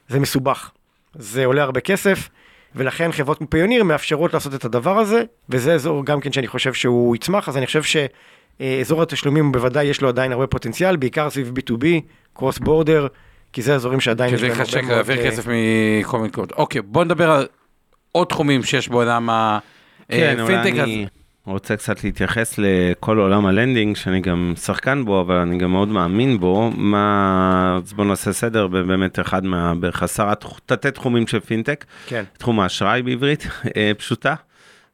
זה 0.07 0.19
מסובך. 0.19 0.71
זה 1.15 1.45
עולה 1.45 1.63
הרבה 1.63 1.79
כסף, 1.79 2.29
ולכן 2.75 3.11
חברות 3.11 3.37
כמו 3.37 3.49
פיוניר 3.49 3.83
מאפשרות 3.83 4.33
לעשות 4.33 4.53
את 4.55 4.65
הדבר 4.65 4.99
הזה, 4.99 5.23
וזה 5.49 5.73
אזור 5.73 6.05
גם 6.05 6.19
כן 6.19 6.31
שאני 6.31 6.47
חושב 6.47 6.73
שהוא 6.73 7.15
יצמח, 7.15 7.49
אז 7.49 7.57
אני 7.57 7.65
חושב 7.65 7.81
שאזור 7.83 9.01
התשלומים 9.01 9.51
בוודאי 9.51 9.85
יש 9.85 10.01
לו 10.01 10.09
עדיין 10.09 10.31
הרבה 10.31 10.47
פוטנציאל, 10.47 10.95
בעיקר 10.95 11.29
סביב 11.29 11.53
B2B, 11.59 11.85
קרוס 12.33 12.59
בורדר, 12.59 13.07
כי 13.53 13.61
זה 13.61 13.75
אזורים 13.75 13.99
שעדיין 13.99 14.33
יש 14.33 14.41
שזה 14.41 14.49
קשה 14.49 14.77
הרבה 14.77 14.87
מאוד... 14.87 14.97
להעביר 14.97 15.25
אה, 15.25 15.31
כסף 15.31 15.47
מכל 15.47 16.17
מיני 16.17 16.29
מקומות. 16.29 16.51
אוקיי, 16.51 16.81
בוא 16.81 17.03
נדבר 17.03 17.31
על 17.31 17.47
עוד 18.11 18.27
תחומים 18.27 18.63
שיש 18.63 18.89
בעולם 18.89 19.29
כן, 20.09 20.39
אבל 20.39 20.55
הפינטק. 20.55 20.79
אני 20.79 21.07
רוצה 21.51 21.75
קצת 21.77 22.03
להתייחס 22.03 22.55
לכל 22.57 23.17
עולם 23.17 23.45
ה 23.45 23.51
lending, 23.51 23.95
שאני 23.95 24.19
גם 24.21 24.53
שחקן 24.61 25.05
בו, 25.05 25.21
אבל 25.21 25.35
אני 25.35 25.57
גם 25.57 25.71
מאוד 25.71 25.87
מאמין 25.87 26.39
בו. 26.39 26.71
מה... 26.75 27.79
אז 27.83 27.93
בואו 27.93 28.07
נעשה 28.07 28.33
סדר 28.33 28.67
באמת 28.67 29.19
אחד 29.19 29.45
מה... 29.45 29.75
בערך 29.75 30.03
עשרה 30.03 30.33
תתי 30.65 30.91
תחומים 30.91 31.27
של 31.27 31.39
פינטק. 31.39 31.85
כן, 32.07 32.23
תחום 32.37 32.59
האשראי 32.59 33.01
בעברית, 33.01 33.47
אה, 33.77 33.91
פשוטה. 33.97 34.33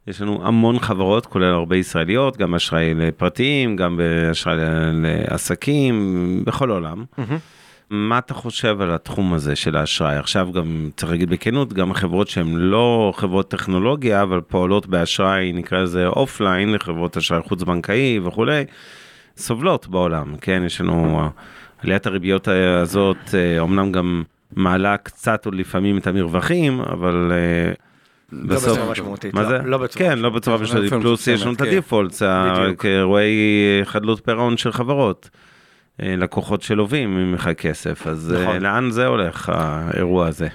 יש 0.07 0.21
לנו 0.21 0.47
המון 0.47 0.79
חברות, 0.79 1.25
כולל 1.25 1.53
הרבה 1.53 1.77
ישראליות, 1.77 2.37
גם 2.37 2.55
אשראי 2.55 2.93
לפרטיים, 2.93 3.75
גם 3.75 3.97
באשראי 3.97 4.55
ל- 4.57 5.05
לעסקים, 5.31 6.41
בכל 6.45 6.71
העולם. 6.71 7.03
מהמם. 7.17 7.37
מה 7.91 8.17
אתה 8.17 8.33
חושב 8.33 8.81
על 8.81 8.91
התחום 8.91 9.33
הזה 9.33 9.55
של 9.55 9.77
האשראי? 9.77 10.15
עכשיו 10.15 10.51
גם, 10.53 10.89
צריך 10.95 11.11
להגיד 11.11 11.29
בכנות, 11.29 11.73
גם 11.73 11.93
חברות 11.93 12.27
שהן 12.27 12.55
לא 12.55 13.13
חברות 13.15 13.51
טכנולוגיה, 13.51 14.21
אבל 14.21 14.41
פועלות 14.41 14.87
באשראי, 14.87 15.51
נקרא 15.53 15.81
לזה 15.81 16.07
offline, 16.07 16.73
לחברות 16.73 17.17
אשראי 17.17 17.41
חוץ-בנקאי 17.41 18.19
וכולי, 18.23 18.63
סובלות 19.37 19.87
בעולם, 19.87 20.35
כן? 20.41 20.63
יש 20.65 20.81
לנו, 20.81 21.29
עליית 21.83 22.05
הריביות 22.05 22.47
הזאת, 22.81 23.17
אה, 23.33 23.59
אומנם 23.59 23.91
גם 23.91 24.23
מעלה 24.55 24.97
קצת 24.97 25.45
או 25.45 25.51
לפעמים 25.51 25.97
את 25.97 26.07
המרווחים, 26.07 26.81
אבל... 26.81 27.31
אה, 27.31 27.73
לא 28.31 28.55
בצורה 28.55 28.91
משמעותית, 28.91 29.33
מה 29.33 29.41
לא, 29.41 29.47
זה? 29.47 29.57
לא 29.57 29.77
בצורה 29.77 30.09
כן, 30.09 30.19
לא 30.19 30.29
בצורה 30.29 30.57
לא 30.57 30.63
משמעותית, 30.63 30.87
לפעמים 30.87 31.03
פלוס 31.03 31.27
יש 31.27 31.41
לנו 31.41 31.53
את 31.53 31.57
כן. 31.57 31.67
הדיפולטס, 31.67 32.21
בדיוק. 32.23 32.81
כאירועי 32.81 33.81
חדלות 33.83 34.25
פירעון 34.25 34.57
של 34.57 34.71
חברות. 34.71 35.29
אה, 36.01 36.15
לקוחות 36.17 36.61
שלווים 36.61 37.15
ממך 37.17 37.49
כסף, 37.57 38.07
אז 38.07 38.33
אה, 38.37 38.43
נכון. 38.43 38.61
לאן 38.61 38.91
זה 38.91 39.05
הולך, 39.07 39.51
האירוע 39.55 40.27
הזה? 40.27 40.47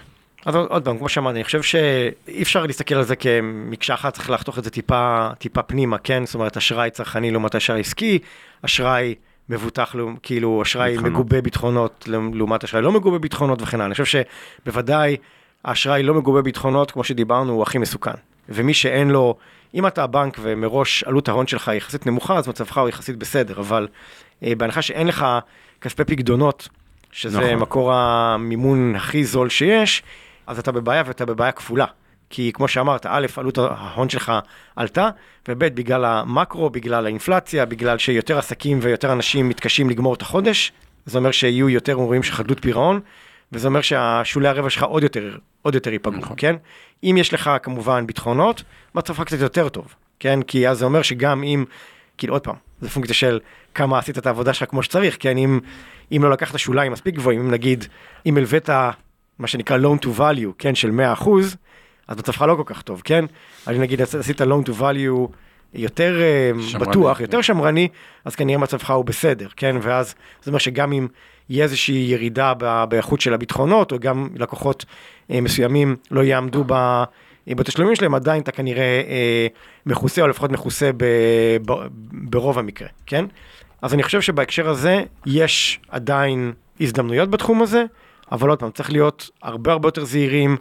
אז 0.47 0.55
עוד 0.55 0.85
פעם, 0.85 0.99
כמו 0.99 1.09
שאמרתי, 1.09 1.37
אני 1.37 1.45
חושב 1.45 1.63
שאי 1.63 2.43
אפשר 2.43 2.67
להסתכל 2.67 2.95
על 2.95 3.03
זה 3.03 3.17
כמקשה 3.17 3.95
אחת, 3.95 4.15
צריך 4.15 4.31
לחתוך 4.31 4.59
את 4.59 4.65
זה 4.65 4.71
טיפה, 4.71 5.29
טיפה 5.39 5.63
פנימה, 5.63 5.99
כן? 5.99 6.27
זאת 6.27 6.35
אומרת, 6.35 6.57
אשראי 6.57 6.91
צרכני 6.91 7.31
לעומת 7.31 7.55
אשראי 7.55 7.81
עסקי, 7.81 8.19
אשראי 8.63 9.15
מבוטח, 9.49 9.95
לעומת- 9.95 10.19
כאילו, 10.23 10.63
אשראי 10.63 10.91
ביטחונות. 10.91 11.13
מגובה 11.13 11.41
ביטחונות 11.41 12.09
לעומת 12.35 12.65
אשראי 12.65 12.83
לא 12.83 12.93
מגובה 12.93 13.19
ביטחונות 13.19 13.63
וכן 13.63 13.77
הלאה. 13.77 13.87
אני 13.87 13.95
חושב 13.95 14.23
שבוודאי 14.65 15.17
האשראי 15.65 16.03
לא 16.03 16.15
מגובה 16.15 16.43
ביטחונות, 16.43 16.91
כמו 16.91 17.05
שדיברנו, 17.05 17.53
הוא 17.53 17.63
הכי 17.63 17.79
מסוכן. 17.79 18.11
ומי 18.49 18.75
שאין 18.75 19.11
לו, 19.11 19.37
אם 19.75 19.87
אתה 19.87 20.03
הבנק 20.05 20.39
ומראש 20.43 21.05
עלות 21.05 21.29
ההון 21.29 21.47
שלך 21.47 21.71
יחסית 21.77 22.07
נמוכה, 22.07 22.37
אז 22.37 22.49
מצבך 22.49 22.79
הוא 22.79 22.89
יחסית 22.89 23.17
בסדר, 23.17 23.59
אבל 23.61 23.89
בהנחה 24.43 24.83
שאין 24.83 25.07
לך 25.07 25.27
כספי 25.81 26.05
פקדונות, 26.05 26.69
שזה 27.13 27.39
נכון. 27.39 27.51
נכון. 27.51 27.63
מקור 27.63 27.93
המימון 27.93 28.97
הכי 28.97 29.25
זול 29.25 29.49
שיש, 29.49 30.03
אז 30.47 30.59
אתה 30.59 30.73
בבעיה 30.73 31.03
ואתה 31.07 31.25
בבעיה 31.25 31.53
כפולה. 31.53 31.87
כי 32.31 32.51
כמו 32.55 32.69
שאמרת, 32.69 33.07
א', 33.09 33.27
עלות 33.37 33.59
ההון 33.59 34.09
שלך 34.09 34.33
עלתה, 34.77 35.11
וב', 35.49 35.65
בגלל 35.65 36.05
המקרו, 36.05 36.71
בגלל 36.71 37.07
האינפלציה, 37.07 37.65
בגלל 37.65 37.99
שיותר 37.99 38.39
עסקים 38.39 38.79
ויותר 38.83 39.13
אנשים 39.13 39.49
מתקשים 39.49 39.91
לגמור 39.91 40.15
את 40.15 40.23
החודש, 40.23 40.73
זה 41.07 41.19
אומר 41.19 41.31
שיהיו 41.31 41.69
יותר 41.69 41.93
אירועים 41.93 42.23
של 42.23 42.33
חדלות 42.33 42.63
פירעון, 42.63 43.01
וזה 43.53 43.69
אומר 43.69 43.81
שהשולי 43.81 44.49
הרווח 44.49 44.69
שלך 44.69 44.83
עוד 44.83 45.03
יותר, 45.03 45.39
עוד 45.63 45.75
יותר 45.75 45.93
ייפגעו, 45.93 46.21
נכון. 46.21 46.37
כן? 46.39 46.57
אם 47.05 47.17
יש 47.19 47.35
לך 47.35 47.51
כמובן 47.63 48.07
ביטחונות, 48.07 48.63
מצבך 48.95 49.21
קצת 49.21 49.41
יותר 49.41 49.69
טוב, 49.69 49.95
כן? 50.21 50.43
כי 50.43 50.69
אז 50.69 50.79
זה 50.79 50.85
אומר 50.85 51.03
שגם 51.03 51.43
אם, 51.43 51.65
כאילו 52.19 52.35
עוד 52.35 52.43
פעם, 52.43 52.55
זה 52.81 52.89
פונקציה 52.89 53.15
של 53.15 53.41
כמה 53.75 53.99
עשית 53.99 54.19
את 54.19 54.27
העבודה 54.27 54.53
שלך 54.53 54.71
כמו 54.71 54.83
שצריך, 54.83 55.17
כן? 55.21 55.37
אם, 55.37 55.61
אם 56.13 56.21
לא 56.23 56.31
לקחת 56.31 56.59
שוליים 56.59 56.93
מספיק 56.93 57.15
גבוהים, 57.15 57.41
אם 57.41 57.51
נגיד, 57.51 57.85
אם 58.27 58.37
הלווית 58.37 58.69
מה 59.39 59.47
שנקרא 59.47 59.79
loan 59.79 60.05
to 60.05 60.19
value, 60.19 60.53
כן? 60.59 60.75
של 60.75 60.91
100%, 61.21 61.29
אז 62.09 62.19
מצבך 62.19 62.43
לא 62.43 62.55
כל 62.55 62.63
כך 62.67 62.83
טוב, 62.83 63.03
כן? 63.05 63.25
אם 63.71 63.81
נגיד 63.81 64.03
עשית 64.03 64.41
loan 64.41 64.69
to 64.69 64.81
value 64.81 65.33
יותר 65.75 66.21
אה, 66.21 66.51
שמרני, 66.63 66.87
בטוח, 66.87 67.19
כן. 67.19 67.25
יותר 67.25 67.43
שמרני, 67.43 67.89
אז 68.25 68.35
כנראה 68.35 68.59
מצבך 68.59 68.91
הוא 68.91 69.05
בסדר, 69.05 69.49
כן? 69.57 69.77
ואז 69.83 70.15
זה 70.43 70.51
אומר 70.51 70.59
שגם 70.59 70.93
אם 70.93 71.09
יהיה 71.49 71.65
איזושהי 71.65 72.07
ירידה 72.09 72.55
באיכות 72.89 73.21
של 73.21 73.35
הביטחונות, 73.35 73.93
או 73.93 73.99
גם 73.99 74.29
לקוחות 74.35 74.85
אה, 75.31 75.41
מסוימים 75.41 75.97
לא 76.11 76.21
יעמדו 76.21 76.65
ב, 76.67 77.05
בתשלומים 77.55 77.97
שלהם 77.97 78.15
עדיין 78.15 78.43
אתה 78.43 78.53
כנראה 78.53 79.03
אה, 79.09 79.47
מכוסה, 79.87 80.23
או 80.23 80.29
לפחות 80.29 80.53
מכוסה 80.53 80.91
ב, 80.97 81.05
ב, 81.67 81.73
ברוב 82.13 82.59
המקרה, 82.59 82.89
כן? 83.07 83.25
אז 83.83 83.95
אני 83.95 84.03
חושב 84.03 84.21
שבהקשר 84.21 84.69
הזה 84.69 85.03
יש 85.27 85.81
עדיין 85.89 86.53
הזדמנויות 86.81 87.31
בתחום 87.31 87.63
הזה, 87.63 87.85
אבל 88.33 88.49
עוד 88.49 88.59
פעם, 88.59 88.71
צריך 88.71 88.93
להיות 88.93 89.31
הרבה 89.43 89.73
הרבה 89.73 89.89
יותר 89.89 90.05
זהירים, 90.05 90.57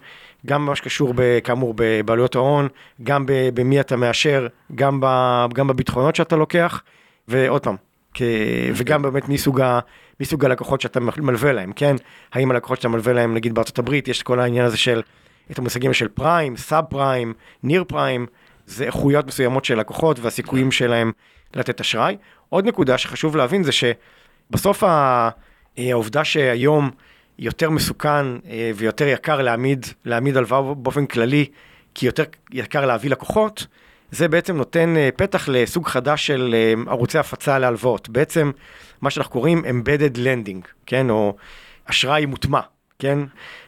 גם 0.46 0.66
במה 0.66 0.76
שקשור 0.76 1.14
ב, 1.16 1.40
כאמור 1.44 1.74
בבעלויות 1.78 2.36
ההון, 2.36 2.68
גם 3.04 3.26
ב, 3.26 3.32
במי 3.54 3.80
אתה 3.80 3.96
מאשר, 3.96 4.48
גם, 4.76 5.00
ב, 5.02 5.08
גם 5.54 5.68
בביטחונות 5.68 6.16
שאתה 6.16 6.36
לוקח, 6.36 6.82
ועוד 7.28 7.64
פעם, 7.64 7.76
כ... 8.14 8.22
וגם 8.76 9.02
באמת 9.02 9.30
מסוג, 9.30 9.62
ה... 9.62 9.80
מסוג 10.20 10.46
הלקוחות 10.46 10.82
שאתה 10.82 11.00
מלווה 11.00 11.54
להם, 11.54 11.74
כן? 11.74 11.96
האם 12.34 12.52
הלקוחות 12.52 12.78
שאתה 12.78 12.90
מלווה 12.90 13.14
להם, 13.14 13.34
נגיד 13.34 13.54
בארצות 13.54 13.80
הברית, 13.80 14.08
יש 14.08 14.18
את 14.18 14.24
כל 14.24 14.40
העניין 14.40 14.66
הזה 14.66 14.78
של, 14.78 15.02
את 15.52 15.60
המושגים 15.60 15.94
של 15.94 16.08
פריים, 16.08 16.58
סאב 16.58 16.84
פריים, 16.90 17.34
ניר 17.64 17.84
פריים, 17.84 18.26
זה 18.68 18.86
איכויות 18.86 19.28
מסוימות 19.28 19.66
של 19.66 19.80
לקוחות 19.80 20.20
והסיכויים 20.20 20.72
שלהם 20.72 21.12
לתת 21.54 21.82
אשראי. 21.82 22.18
עוד 22.50 22.66
נקודה 22.66 22.98
שחשוב 22.98 23.36
להבין 23.36 23.64
זה 23.64 23.72
שבסוף 23.72 24.84
ה... 24.84 25.30
העובדה 25.78 26.24
שהיום 26.24 26.92
יותר 27.40 27.70
מסוכן 27.70 28.26
אה, 28.50 28.72
ויותר 28.76 29.08
יקר 29.08 29.42
להעמיד, 29.42 29.86
להעמיד 30.06 30.38
הלוואה 30.38 30.74
באופן 30.74 31.06
כללי, 31.06 31.46
כי 31.96 32.06
יותר 32.06 32.24
יקר 32.52 32.86
להביא 32.86 33.10
לקוחות, 33.10 33.68
זה 34.12 34.28
בעצם 34.28 34.58
נותן 34.58 34.98
אה, 34.98 35.10
פתח 35.16 35.50
לסוג 35.52 35.88
חדש 35.88 36.28
של 36.28 36.56
אה, 36.58 36.92
ערוצי 36.92 37.18
הפצה 37.18 37.60
להלוואות. 37.60 38.10
בעצם 38.10 38.52
מה 39.02 39.10
שאנחנו 39.10 39.32
קוראים 39.32 39.64
embedded 39.66 40.18
lending, 40.18 40.68
כן, 40.86 41.10
או 41.10 41.36
אשראי 41.86 42.26
מוטמע, 42.26 42.60
כן? 43.00 43.20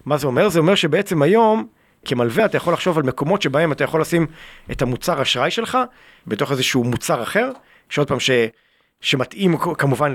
מה 0.05 0.17
זה 0.17 0.27
אומר? 0.27 0.49
זה 0.49 0.59
אומר 0.59 0.75
שבעצם 0.75 1.21
היום, 1.21 1.67
כמלווה 2.05 2.45
אתה 2.45 2.57
יכול 2.57 2.73
לחשוב 2.73 2.97
על 2.97 3.03
מקומות 3.03 3.41
שבהם 3.41 3.71
אתה 3.71 3.83
יכול 3.83 4.01
לשים 4.01 4.27
את 4.71 4.81
המוצר 4.81 5.21
אשראי 5.21 5.51
שלך 5.51 5.77
בתוך 6.27 6.51
איזשהו 6.51 6.83
מוצר 6.83 7.23
אחר, 7.23 7.51
שעוד 7.89 8.07
פעם, 8.07 8.19
ש... 8.19 8.31
שמתאים 9.01 9.57
כמובן 9.57 10.13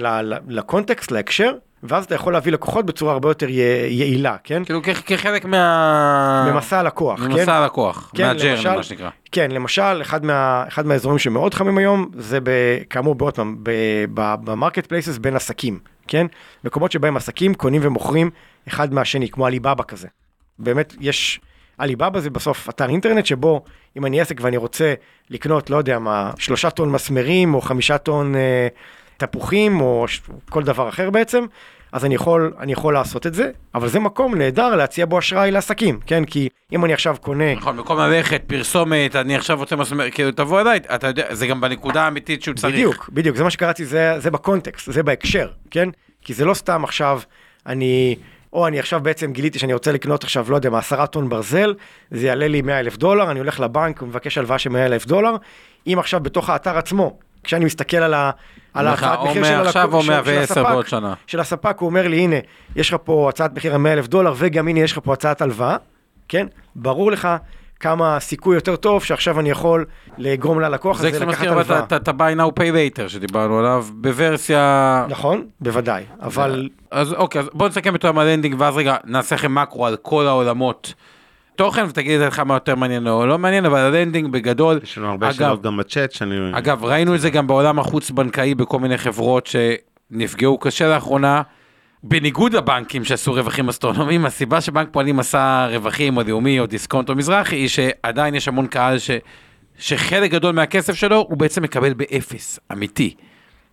ל 0.48 0.55
context, 0.55 1.10
להקשר, 1.10 1.52
ואז 1.82 2.04
אתה 2.04 2.14
יכול 2.14 2.32
להביא 2.32 2.52
לקוחות 2.52 2.86
בצורה 2.86 3.12
הרבה 3.12 3.30
יותר 3.30 3.48
יעילה, 3.48 4.36
כן? 4.44 4.64
כאילו 4.64 4.82
כחלק 4.82 5.44
מה... 5.44 6.50
ממסע 6.54 6.78
הלקוח, 6.78 7.20
כן? 7.20 7.32
ממסע 7.32 7.54
הלקוח, 7.54 8.10
כן, 8.16 8.36
למשל- 8.36 8.76
מה 8.76 8.82
שנקרא. 8.82 9.10
כן, 9.32 9.50
למשל, 9.50 10.02
אחד, 10.02 10.24
מה, 10.24 10.64
אחד 10.68 10.86
מהאזורים 10.86 11.18
שמאוד 11.18 11.54
חמים 11.54 11.78
היום, 11.78 12.10
זה 12.16 12.38
ב, 12.42 12.50
כאמור, 12.90 13.14
בעוד 13.14 13.34
פעם, 13.34 13.56
ב 14.44 14.86
marketplaces 14.86 15.18
בין 15.18 15.36
עסקים, 15.36 15.78
כן? 16.08 16.26
מקומות 16.64 16.92
שבהם 16.92 17.16
עסקים 17.16 17.54
קונים 17.54 17.80
ומוכרים 17.84 18.30
אחד 18.68 18.94
מהשני, 18.94 19.28
כמו 19.28 19.46
עליבאבא 19.46 19.84
כזה. 19.88 20.08
באמת, 20.58 20.94
יש... 21.00 21.40
עליבאבא 21.78 22.20
זה 22.20 22.30
בסוף 22.30 22.68
אתר 22.68 22.88
אינטרנט 22.88 23.26
שבו 23.26 23.64
אם 23.96 24.06
אני 24.06 24.20
עסק 24.20 24.38
ואני 24.40 24.56
רוצה 24.56 24.94
לקנות, 25.30 25.70
לא 25.70 25.76
יודע 25.76 25.98
מה, 25.98 26.30
שלושה 26.38 26.70
טון 26.70 26.92
מסמרים 26.92 27.54
או 27.54 27.60
חמישה 27.60 27.98
טון 27.98 28.34
אה, 28.34 28.68
תפוחים 29.16 29.80
או 29.80 30.08
ש... 30.08 30.20
כל 30.50 30.62
דבר 30.62 30.88
אחר 30.88 31.10
בעצם, 31.10 31.44
אז 31.92 32.04
אני 32.04 32.14
יכול, 32.14 32.52
אני 32.60 32.72
יכול 32.72 32.94
לעשות 32.94 33.26
את 33.26 33.34
זה, 33.34 33.50
אבל 33.74 33.88
זה 33.88 34.00
מקום 34.00 34.34
נהדר 34.34 34.76
להציע 34.76 35.06
בו 35.06 35.18
אשראי 35.18 35.50
לעסקים, 35.50 36.00
כן? 36.06 36.24
כי 36.24 36.48
אם 36.72 36.84
אני 36.84 36.92
עכשיו 36.92 37.16
קונה... 37.20 37.54
נכון, 37.54 37.76
במקום 37.76 37.98
ללכת, 37.98 38.42
פרסומת, 38.46 39.16
אני 39.16 39.36
עכשיו 39.36 39.58
רוצה 39.58 39.76
מסמר, 39.76 40.10
כאילו 40.10 40.32
תבוא 40.32 40.60
אליי, 40.60 40.80
אתה 40.94 41.06
יודע, 41.06 41.34
זה 41.34 41.46
גם 41.46 41.60
בנקודה 41.60 42.02
האמיתית 42.02 42.42
שהוא 42.42 42.54
צריך. 42.54 42.74
בדיוק, 42.74 43.10
בדיוק, 43.12 43.36
זה 43.36 43.44
מה 43.44 43.50
שקראתי, 43.50 43.84
זה, 43.84 44.14
זה 44.18 44.30
בקונטקסט, 44.30 44.92
זה 44.92 45.02
בהקשר, 45.02 45.50
כן? 45.70 45.88
כי 46.24 46.34
זה 46.34 46.44
לא 46.44 46.54
סתם 46.54 46.84
עכשיו, 46.84 47.20
אני, 47.66 48.16
או 48.52 48.66
אני 48.66 48.78
עכשיו 48.78 49.00
בעצם 49.00 49.32
גיליתי 49.32 49.58
שאני 49.58 49.72
רוצה 49.72 49.92
לקנות 49.92 50.24
עכשיו, 50.24 50.46
לא 50.50 50.56
יודע 50.56 50.70
מה, 50.70 50.78
עשרה 50.78 51.06
טון 51.06 51.28
ברזל, 51.28 51.74
זה 52.10 52.26
יעלה 52.26 52.48
לי 52.48 52.62
100 52.62 52.80
אלף 52.80 52.96
דולר, 52.96 53.30
אני 53.30 53.38
הולך 53.38 53.60
לבנק 53.60 54.02
ומבקש 54.02 54.38
הלוואה 54.38 54.58
של 54.58 54.70
100 54.70 54.86
אלף 54.86 55.06
דולר, 55.06 55.36
אם 55.86 55.96
עכשיו 55.98 56.20
בתוך 56.20 56.50
האתר 56.50 56.78
עצמו, 56.78 57.16
כשאני 57.44 57.64
מסתכל 57.64 57.96
על, 57.96 58.14
ה, 58.14 58.30
על 58.74 58.86
ההצעת 58.86 59.18
מחיר 59.24 59.44
של, 59.44 59.54
הלקוח- 59.54 59.94
או 59.94 60.02
של, 60.02 60.06
של 60.06 60.12
110 60.12 60.40
הספק, 60.42 60.70
בעוד 60.70 60.86
שנה. 60.88 61.14
של 61.26 61.40
הספק, 61.40 61.76
הוא 61.78 61.86
אומר 61.88 62.08
לי, 62.08 62.18
הנה, 62.18 62.36
יש 62.76 62.88
לך 62.88 62.96
פה 63.04 63.28
הצעת 63.28 63.54
מחיר 63.56 63.74
ה-100 63.74 63.88
אלף 63.88 64.06
דולר, 64.06 64.34
וגם 64.36 64.68
הנה 64.68 64.80
יש 64.80 64.92
לך 64.92 64.98
פה 65.04 65.12
הצעת 65.12 65.42
הלוואה, 65.42 65.76
כן? 66.28 66.46
ברור 66.76 67.12
לך 67.12 67.28
כמה 67.82 68.20
סיכוי 68.20 68.54
יותר 68.54 68.76
טוב 68.76 69.04
שעכשיו 69.04 69.40
אני 69.40 69.50
יכול 69.50 69.84
לגרום 70.18 70.60
ללקוח 70.60 70.98
זה 71.00 71.08
הזה 71.08 71.18
לקחת 71.18 71.28
מזכיר 71.32 71.50
אבל 71.52 71.58
הלוואה. 71.60 71.78
את- 71.78 71.92
את 71.92 72.08
ה-buy 72.08 72.36
now 72.38 72.60
pay 72.60 72.72
later 72.98 73.08
שדיברנו 73.08 73.58
עליו, 73.58 73.86
בוורסיה... 73.92 75.06
נכון, 75.08 75.46
בוודאי, 75.60 76.04
אבל 76.22 76.68
אז 76.90 77.12
אוקיי, 77.12 77.40
אז 77.40 77.48
בוא 77.52 77.68
נסכם 77.68 77.92
יותר 77.92 78.12
מה 78.12 78.21
lending, 78.21 78.54
ואז 78.58 78.76
רגע 78.76 78.96
נעשה 79.04 79.34
לכם 79.34 79.54
מקרו 79.54 79.86
על 79.86 79.96
כל 79.96 80.26
העולמות 80.26 80.94
תוכן, 81.56 81.84
ותגיד 81.88 82.20
לך 82.20 82.38
מה 82.38 82.54
יותר 82.54 82.74
מעניין 82.74 83.08
או 83.08 83.26
לא 83.26 83.38
מעניין, 83.38 83.64
אבל 83.66 83.78
ה 83.78 83.85
lending 83.85 84.32
בגדול, 84.32 84.80
יש 84.82 84.98
לנו 84.98 85.10
הרבה 85.10 85.26
אגב- 85.28 85.36
שאלות 85.36 85.62
גם 85.62 85.76
בצ'אט 85.76 86.12
שאני... 86.12 86.34
אגב, 86.52 86.84
ראינו 86.84 87.14
את 87.14 87.20
זה 87.20 87.30
גם 87.30 87.46
בעולם 87.46 87.78
החוץ-בנקאי 87.78 88.54
בכל 88.54 88.78
מיני 88.80 88.98
חברות 88.98 89.46
שנפגעו 89.46 90.58
קשה 90.58 90.88
לאחרונה. 90.88 91.42
בניגוד 92.02 92.54
לבנקים 92.54 93.04
שעשו 93.04 93.32
רווחים 93.32 93.68
אסטרונומיים, 93.68 94.24
הסיבה 94.24 94.60
שבנק 94.60 94.88
פועלים 94.92 95.18
עשה 95.18 95.66
רווחים 95.70 96.16
או 96.16 96.22
לאומי 96.22 96.60
או 96.60 96.66
דיסקונט 96.66 97.08
או 97.08 97.14
מזרחי, 97.14 97.56
היא 97.56 97.68
שעדיין 97.68 98.34
יש 98.34 98.48
המון 98.48 98.66
קהל 98.66 98.98
ש... 98.98 99.10
שחלק 99.78 100.30
גדול 100.30 100.54
מהכסף 100.54 100.94
שלו 100.94 101.16
הוא 101.16 101.36
בעצם 101.36 101.62
מקבל 101.62 101.94
באפס, 101.94 102.58
אמיתי. 102.72 103.14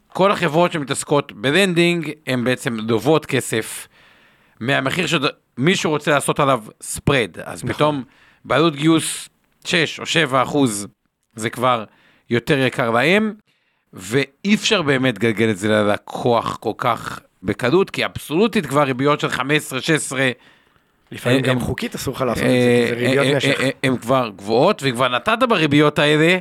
כל 0.08 0.32
החברות 0.32 0.72
שמתעסקות 0.72 1.32
ב 1.32 1.40
lending, 1.40 2.12
הן 2.28 2.44
בעצם 2.44 2.76
לוות 2.76 3.26
כסף 3.26 3.88
מהמחיר 4.60 5.06
שמישהו 5.08 5.92
רוצה 5.92 6.12
לעשות 6.12 6.40
עליו 6.40 6.64
spread. 6.82 7.38
אז 7.44 7.64
נכון. 7.64 7.74
פתאום 7.74 8.04
בעלות 8.46 8.76
גיוס 8.76 9.30
6 9.66 10.00
או 10.00 10.06
7 10.06 10.44
אחוז, 10.44 10.88
זה 11.36 11.50
כבר 11.50 11.84
יותר 12.30 12.58
יקר 12.58 12.90
להם, 12.90 13.34
ואי 13.94 14.56
אפשר 14.56 14.82
באמת 14.82 15.16
לגלגל 15.16 15.50
את 15.50 15.58
זה 15.58 15.68
ללקוח 15.70 16.58
כל 16.58 16.74
כך 16.78 17.20
בקלות, 17.44 17.90
כי 17.90 18.06
אבסולוטית 18.06 18.66
כבר 18.66 18.84
ריביות 18.84 19.20
של 19.20 19.28
15-16, 19.28 19.40
לפעמים 21.12 21.38
אה, 21.38 21.50
גם 21.50 21.58
אה, 21.58 21.62
חוקית 21.64 21.96
אסור 21.96 22.14
לך 22.14 22.22
לעשות 22.22 22.44
את 22.44 22.50
זה, 22.50 22.86
כי 22.90 22.96
זה 22.96 22.96
ריביות 22.96 23.26
אה, 23.26 23.38
נשך. 23.38 23.60
אה, 23.60 23.66
אה, 23.66 23.70
הן 23.84 23.98
כבר 23.98 24.30
גבוהות, 24.36 24.82
וכבר 24.86 25.08
נתת 25.08 25.38
בריביות 25.50 26.00
האלה, 26.00 26.38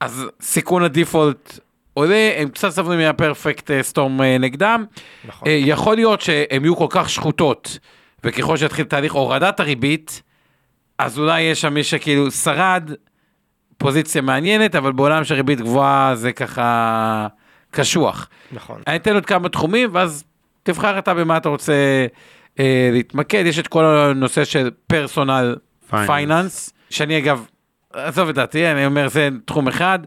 אז 0.00 0.26
סיכון 0.40 0.82
הדיפולט 0.82 1.58
עולה, 1.94 2.32
הם 2.36 2.48
קצת 2.48 2.68
סבלו 2.68 2.96
מהפרפקט 2.96 3.70
אה, 3.70 3.82
סטורם 3.82 4.22
אה, 4.22 4.38
נגדם. 4.38 4.84
נכון. 5.28 5.48
אה, 5.48 5.52
יכול 5.52 5.96
להיות 5.96 6.20
שהן 6.20 6.64
יהיו 6.64 6.76
כל 6.76 6.86
כך 6.90 7.10
שחוטות, 7.10 7.78
וככל 8.24 8.56
שיתחיל 8.56 8.84
תהליך 8.84 9.12
הורדת 9.12 9.60
הריבית, 9.60 10.22
אז 10.98 11.18
אולי 11.18 11.40
יש 11.40 11.60
שם 11.60 11.74
מי 11.74 11.84
שכאילו 11.84 12.30
שרד, 12.30 12.90
פוזיציה 13.78 14.22
מעניינת, 14.22 14.74
אבל 14.74 14.92
בעולם 14.92 15.24
של 15.24 15.34
ריבית 15.34 15.60
גבוהה 15.60 16.16
זה 16.16 16.32
ככה 16.32 17.26
קשוח. 17.72 18.28
נכון. 18.52 18.82
אני 18.86 18.96
אתן 18.96 19.14
עוד 19.14 19.26
כמה 19.26 19.48
תחומים, 19.48 19.88
ואז 19.92 20.24
תבחר 20.62 20.98
אתה 20.98 21.14
במה 21.14 21.36
אתה 21.36 21.48
רוצה 21.48 22.06
אה, 22.60 22.90
להתמקד. 22.92 23.44
יש 23.46 23.58
את 23.58 23.68
כל 23.68 23.84
הנושא 23.84 24.44
של 24.44 24.70
personal 24.86 25.56
finance. 25.90 26.06
finance, 26.06 26.72
שאני 26.90 27.18
אגב, 27.18 27.46
עזוב 27.92 28.28
את 28.28 28.34
דעתי, 28.34 28.66
אני 28.66 28.86
אומר 28.86 29.08
זה 29.08 29.28
תחום 29.44 29.68
אחד. 29.68 29.98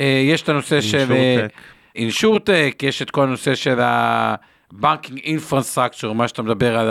אה, 0.00 0.22
יש 0.24 0.42
את 0.42 0.48
הנושא 0.48 0.80
של 0.80 1.12
insurtech. 1.12 1.52
insurtech, 1.96 2.82
יש 2.82 3.02
את 3.02 3.10
כל 3.10 3.22
הנושא 3.22 3.54
של 3.54 3.78
ה 3.80 3.97
banking 3.97 5.18
infrastructure, 5.18 6.12
מה 6.12 6.28
שאתה 6.28 6.42
מדבר 6.42 6.78
על 6.78 6.90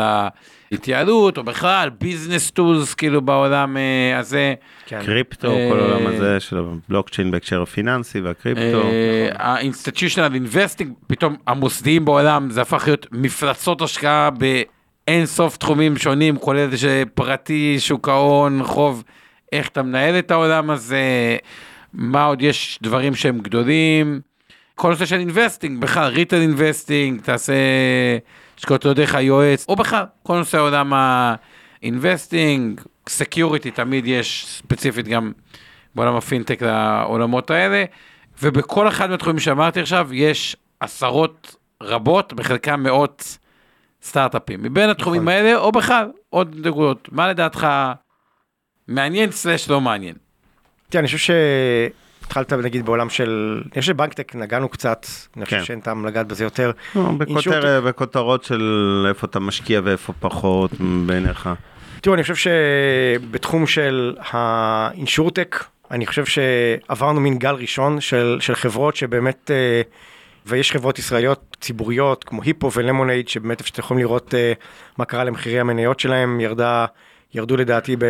ההתייעלות, 0.72 1.38
או 1.38 1.44
בכלל 1.44 1.90
business 2.00 2.52
tools, 2.52 2.94
כאילו 2.94 3.22
בעולם 3.22 3.78
אה, 3.78 4.20
הזה. 4.20 4.54
כן. 4.86 5.02
קריפטו, 5.06 5.52
אה, 5.52 5.70
כל 5.72 5.80
העולם 5.80 6.08
הזה 6.08 6.40
של 6.40 6.58
הבלוקצ'יין 6.58 7.32
בהקשר 7.32 7.62
הפיננסי 7.62 8.20
והקריפטו. 8.20 8.82
אה, 8.82 9.30
ה-institutional 9.40 10.34
investing, 10.34 10.88
פתאום 11.08 11.36
המוסדיים 11.48 12.06
בעולם, 12.06 12.50
זה 12.50 12.62
הפך 12.62 12.84
להיות 12.88 13.08
מפלצות 13.12 13.82
השקעה 13.82 14.30
באין 14.30 15.26
סוף 15.26 15.58
תחומים 15.58 15.98
שונים, 15.98 16.38
כולל 16.38 16.70
שפרטי, 16.78 17.76
שוק 17.80 18.10
ההון, 18.10 18.64
חוב, 18.64 19.04
איך 19.52 19.68
אתה 19.68 19.84
מנהל 19.84 20.20
את 20.20 20.32
העולם 20.32 20.70
הזה, 20.70 21.38
מה 21.94 22.26
עוד 22.26 22.42
יש 22.42 22.80
דברים 22.82 23.16
שהם 23.16 23.40
גדולים. 23.40 24.22
כל 24.76 24.90
נושא 24.90 25.06
של 25.06 25.20
investing, 25.20 25.82
בכלל 25.82 26.12
retail 26.12 26.42
investing, 26.42 27.22
תעשה 27.22 27.54
השקעות 28.60 28.86
לא 28.86 28.94
דרך 28.94 29.16
היועץ, 29.16 29.66
או 29.70 29.76
בכלל, 29.76 30.04
כל 30.24 30.38
נושא 30.38 30.58
העולם 30.58 30.94
ה 31.82 31.91
investing, 31.91 32.82
security 33.10 33.72
תמיד 33.72 34.08
יש 34.08 34.46
ספציפית 34.48 35.08
גם 35.08 35.32
בעולם 35.96 36.16
הפינטק 36.16 36.62
לעולמות 36.62 37.52
האלה, 37.52 37.84
ובכל 38.42 38.88
אחד 38.88 39.10
מהתחומים 39.10 39.40
שאמרתי 39.40 39.80
עכשיו 39.80 40.14
יש 40.14 40.56
עשרות 40.80 41.56
רבות, 41.84 42.34
בחלקם 42.34 42.84
מאות 42.84 43.38
סטארט-אפים. 44.04 44.64
מבין 44.64 44.90
התחומים 44.90 45.22
נכון. 45.22 45.34
האלה, 45.34 45.56
או 45.56 45.72
בכלל, 45.72 46.12
עוד 46.30 46.68
נקודות, 46.68 47.10
מה 47.12 47.28
לדעתך 47.28 47.68
מעניין 48.88 49.32
סלש 49.32 49.70
לא 49.70 49.82
מעניין? 49.82 50.16
תראה, 50.90 51.00
אני 51.00 51.08
חושב 51.08 51.34
התחלת 52.30 52.54
נגיד 52.54 52.86
בעולם 52.86 53.10
של, 53.10 53.62
אני 53.64 53.82
חושב 53.82 53.94
שבנקטק 53.94 54.36
נגענו 54.36 54.70
קצת, 54.70 55.06
אני 55.38 55.46
חושב 55.46 55.58
כן. 55.58 55.64
שאין 55.64 55.80
טעם 55.80 56.06
לגעת 56.06 56.28
בזה 56.28 56.44
יותר. 56.44 56.72
לא, 56.96 57.02
בכותר- 57.18 57.82
בכותרות 57.86 58.44
של 58.44 59.06
איפה 59.10 59.28
אתה 59.28 59.40
משקיע 59.40 59.82
ואיפה 59.84 60.14
פחות 60.20 60.72
בעיניך. 61.06 61.50
תראו, 62.02 62.16
אני 62.16 62.22
חושב 62.24 62.36
שבתחום 62.36 63.68
של 63.68 64.16
האינשורטק, 64.32 65.64
אני 65.92 66.06
חושב 66.06 66.26
שעברנו 66.26 67.20
מין 67.20 67.38
גל 67.38 67.54
ראשון 67.56 68.02
של, 68.02 68.38
של 68.42 68.56
חברות 68.56 68.96
שבאמת, 68.96 69.52
אה, 69.54 69.82
ויש 70.46 70.72
חברות 70.72 71.00
ישראליות 71.00 71.58
ציבוריות 71.62 72.24
כמו 72.24 72.44
היפו 72.44 72.72
ולמונייד, 72.74 73.28
שבאמת 73.28 73.66
שאתם 73.66 73.82
יכולים 73.82 74.04
לראות 74.04 74.34
אה, 74.34 74.54
מה 74.98 75.06
קרה 75.06 75.24
למחירי 75.24 75.60
המניות 75.60 76.00
שלהם, 76.00 76.40
ירדה, 76.40 76.86
ירדו 77.34 77.58
לדעתי 77.58 77.96
ב... 77.96 78.06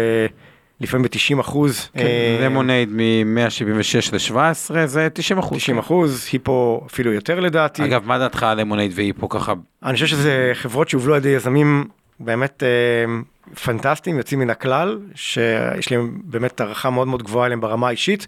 לפעמים 0.81 1.05
ב-90 1.05 1.39
אחוז. 1.39 1.89
כן, 1.93 2.05
למונייד 2.41 2.89
מ-176 2.91 4.31
ל-17 4.31 4.85
זה 4.85 5.07
90 5.13 5.39
אחוז. 5.39 5.57
90 5.57 5.77
אחוז, 5.77 6.29
היפו 6.31 6.81
אפילו 6.85 7.13
יותר 7.13 7.39
לדעתי. 7.39 7.85
אגב, 7.85 8.05
מה 8.05 8.19
דעתך 8.19 8.43
על 8.43 8.61
למונייד 8.61 8.91
והיפו 8.95 9.29
ככה? 9.29 9.53
אני 9.83 9.93
חושב 9.93 10.07
שזה 10.07 10.51
חברות 10.53 10.89
שהובלו 10.89 11.13
על 11.13 11.19
ידי 11.19 11.29
יזמים 11.29 11.87
באמת 12.19 12.63
אה, 12.63 13.57
פנטסטיים, 13.63 14.17
יוצאים 14.17 14.39
מן 14.39 14.49
הכלל, 14.49 14.99
שיש 15.15 15.91
להם 15.91 16.19
באמת 16.23 16.61
הערכה 16.61 16.89
מאוד 16.89 17.07
מאוד 17.07 17.23
גבוהה 17.23 17.45
אליהם 17.45 17.61
ברמה 17.61 17.87
האישית, 17.87 18.27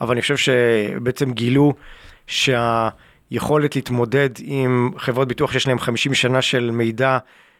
אבל 0.00 0.12
אני 0.12 0.22
חושב 0.22 0.36
שבעצם 0.36 1.32
גילו 1.32 1.74
שהיכולת 2.26 3.76
להתמודד 3.76 4.30
עם 4.42 4.90
חברות 4.96 5.28
ביטוח 5.28 5.52
שיש 5.52 5.68
להם 5.68 5.78
50 5.78 6.14
שנה 6.14 6.42
של 6.42 6.70
מידע, 6.70 7.18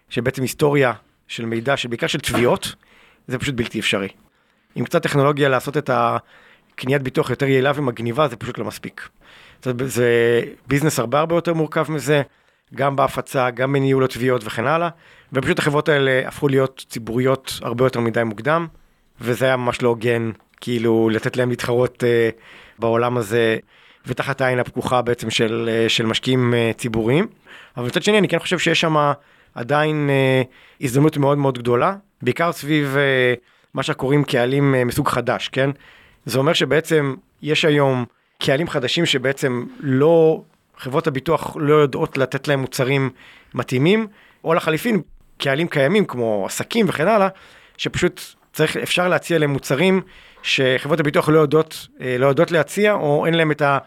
שבעצם 0.08 0.42
היסטוריה 0.42 0.92
של 1.28 1.46
מידע, 1.46 1.76
שבעיקר 1.76 2.06
של 2.06 2.20
תביעות, 2.20 2.74
זה 3.28 3.38
פשוט 3.38 3.54
בלתי 3.54 3.80
אפשרי. 3.80 4.08
עם 4.74 4.84
קצת 4.84 5.02
טכנולוגיה 5.02 5.48
לעשות 5.48 5.76
את 5.76 5.90
הקניית 5.92 7.02
ביטוח 7.02 7.30
יותר 7.30 7.46
יעילה 7.46 7.72
ומגניבה, 7.74 8.28
זה 8.28 8.36
פשוט 8.36 8.58
לא 8.58 8.64
מספיק. 8.64 9.08
זה, 9.62 9.72
זה 9.86 10.42
ביזנס 10.66 10.98
הרבה 10.98 11.18
הרבה 11.20 11.34
יותר 11.34 11.54
מורכב 11.54 11.86
מזה, 11.90 12.22
גם 12.74 12.96
בהפצה, 12.96 13.50
גם 13.50 13.72
בניהול 13.72 14.04
התביעות 14.04 14.42
וכן 14.44 14.66
הלאה, 14.66 14.88
ופשוט 15.32 15.58
החברות 15.58 15.88
האלה 15.88 16.28
הפכו 16.28 16.48
להיות 16.48 16.84
ציבוריות 16.88 17.58
הרבה 17.62 17.84
יותר 17.84 18.00
מדי 18.00 18.24
מוקדם, 18.24 18.66
וזה 19.20 19.44
היה 19.44 19.56
ממש 19.56 19.82
לא 19.82 19.88
הוגן, 19.88 20.30
כאילו, 20.60 21.10
לתת 21.12 21.36
להם 21.36 21.50
להתחרות 21.50 22.04
אה, 22.04 22.30
בעולם 22.78 23.16
הזה, 23.16 23.56
ותחת 24.06 24.40
העין 24.40 24.58
הפקוחה 24.58 25.02
בעצם 25.02 25.30
של, 25.30 25.70
אה, 25.72 25.88
של 25.88 26.06
משקיעים 26.06 26.54
אה, 26.54 26.70
ציבוריים. 26.76 27.26
אבל 27.76 27.86
מצד 27.86 28.02
שני, 28.02 28.18
אני 28.18 28.28
כן 28.28 28.38
חושב 28.38 28.58
שיש 28.58 28.80
שם 28.80 29.12
עדיין 29.54 30.10
אה, 30.10 30.42
הזדמנות 30.80 31.16
מאוד 31.16 31.38
מאוד 31.38 31.58
גדולה, 31.58 31.94
בעיקר 32.22 32.52
סביב 32.52 32.96
מה 33.74 33.82
שקוראים 33.82 34.24
קהלים 34.24 34.74
אה, 34.74 34.84
מסוג 34.84 35.08
חדש, 35.08 35.48
כן? 35.48 35.70
זה 36.24 36.38
אומר 36.38 36.52
שבעצם 36.52 37.14
יש 37.42 37.64
היום 37.64 38.04
קהלים 38.38 38.68
חדשים 38.68 39.06
שבעצם 39.06 39.64
לא, 39.80 40.42
חברות 40.78 41.06
הביטוח 41.06 41.56
לא 41.60 41.74
יודעות 41.74 42.18
לתת 42.18 42.48
להם 42.48 42.60
מוצרים 42.60 43.10
מתאימים, 43.54 44.06
או 44.44 44.54
לחליפין, 44.54 45.02
קהלים 45.38 45.68
קיימים 45.68 46.04
כמו 46.04 46.46
עסקים 46.46 46.86
וכן 46.88 47.08
הלאה, 47.08 47.28
שפשוט 47.76 48.20
צריך, 48.52 48.76
אפשר 48.76 49.08
להציע 49.08 49.38
להם 49.38 49.50
מוצרים 49.50 50.00
שחברות 50.42 51.00
הביטוח 51.00 51.28
לא 51.28 51.38
יודעות, 51.38 51.86
אה, 52.00 52.16
לא 52.18 52.26
יודעות 52.26 52.50
להציע, 52.50 52.92
או 52.92 53.26
אין 53.26 53.34
להם 53.34 53.50
את 53.50 53.62
ה... 53.62 53.78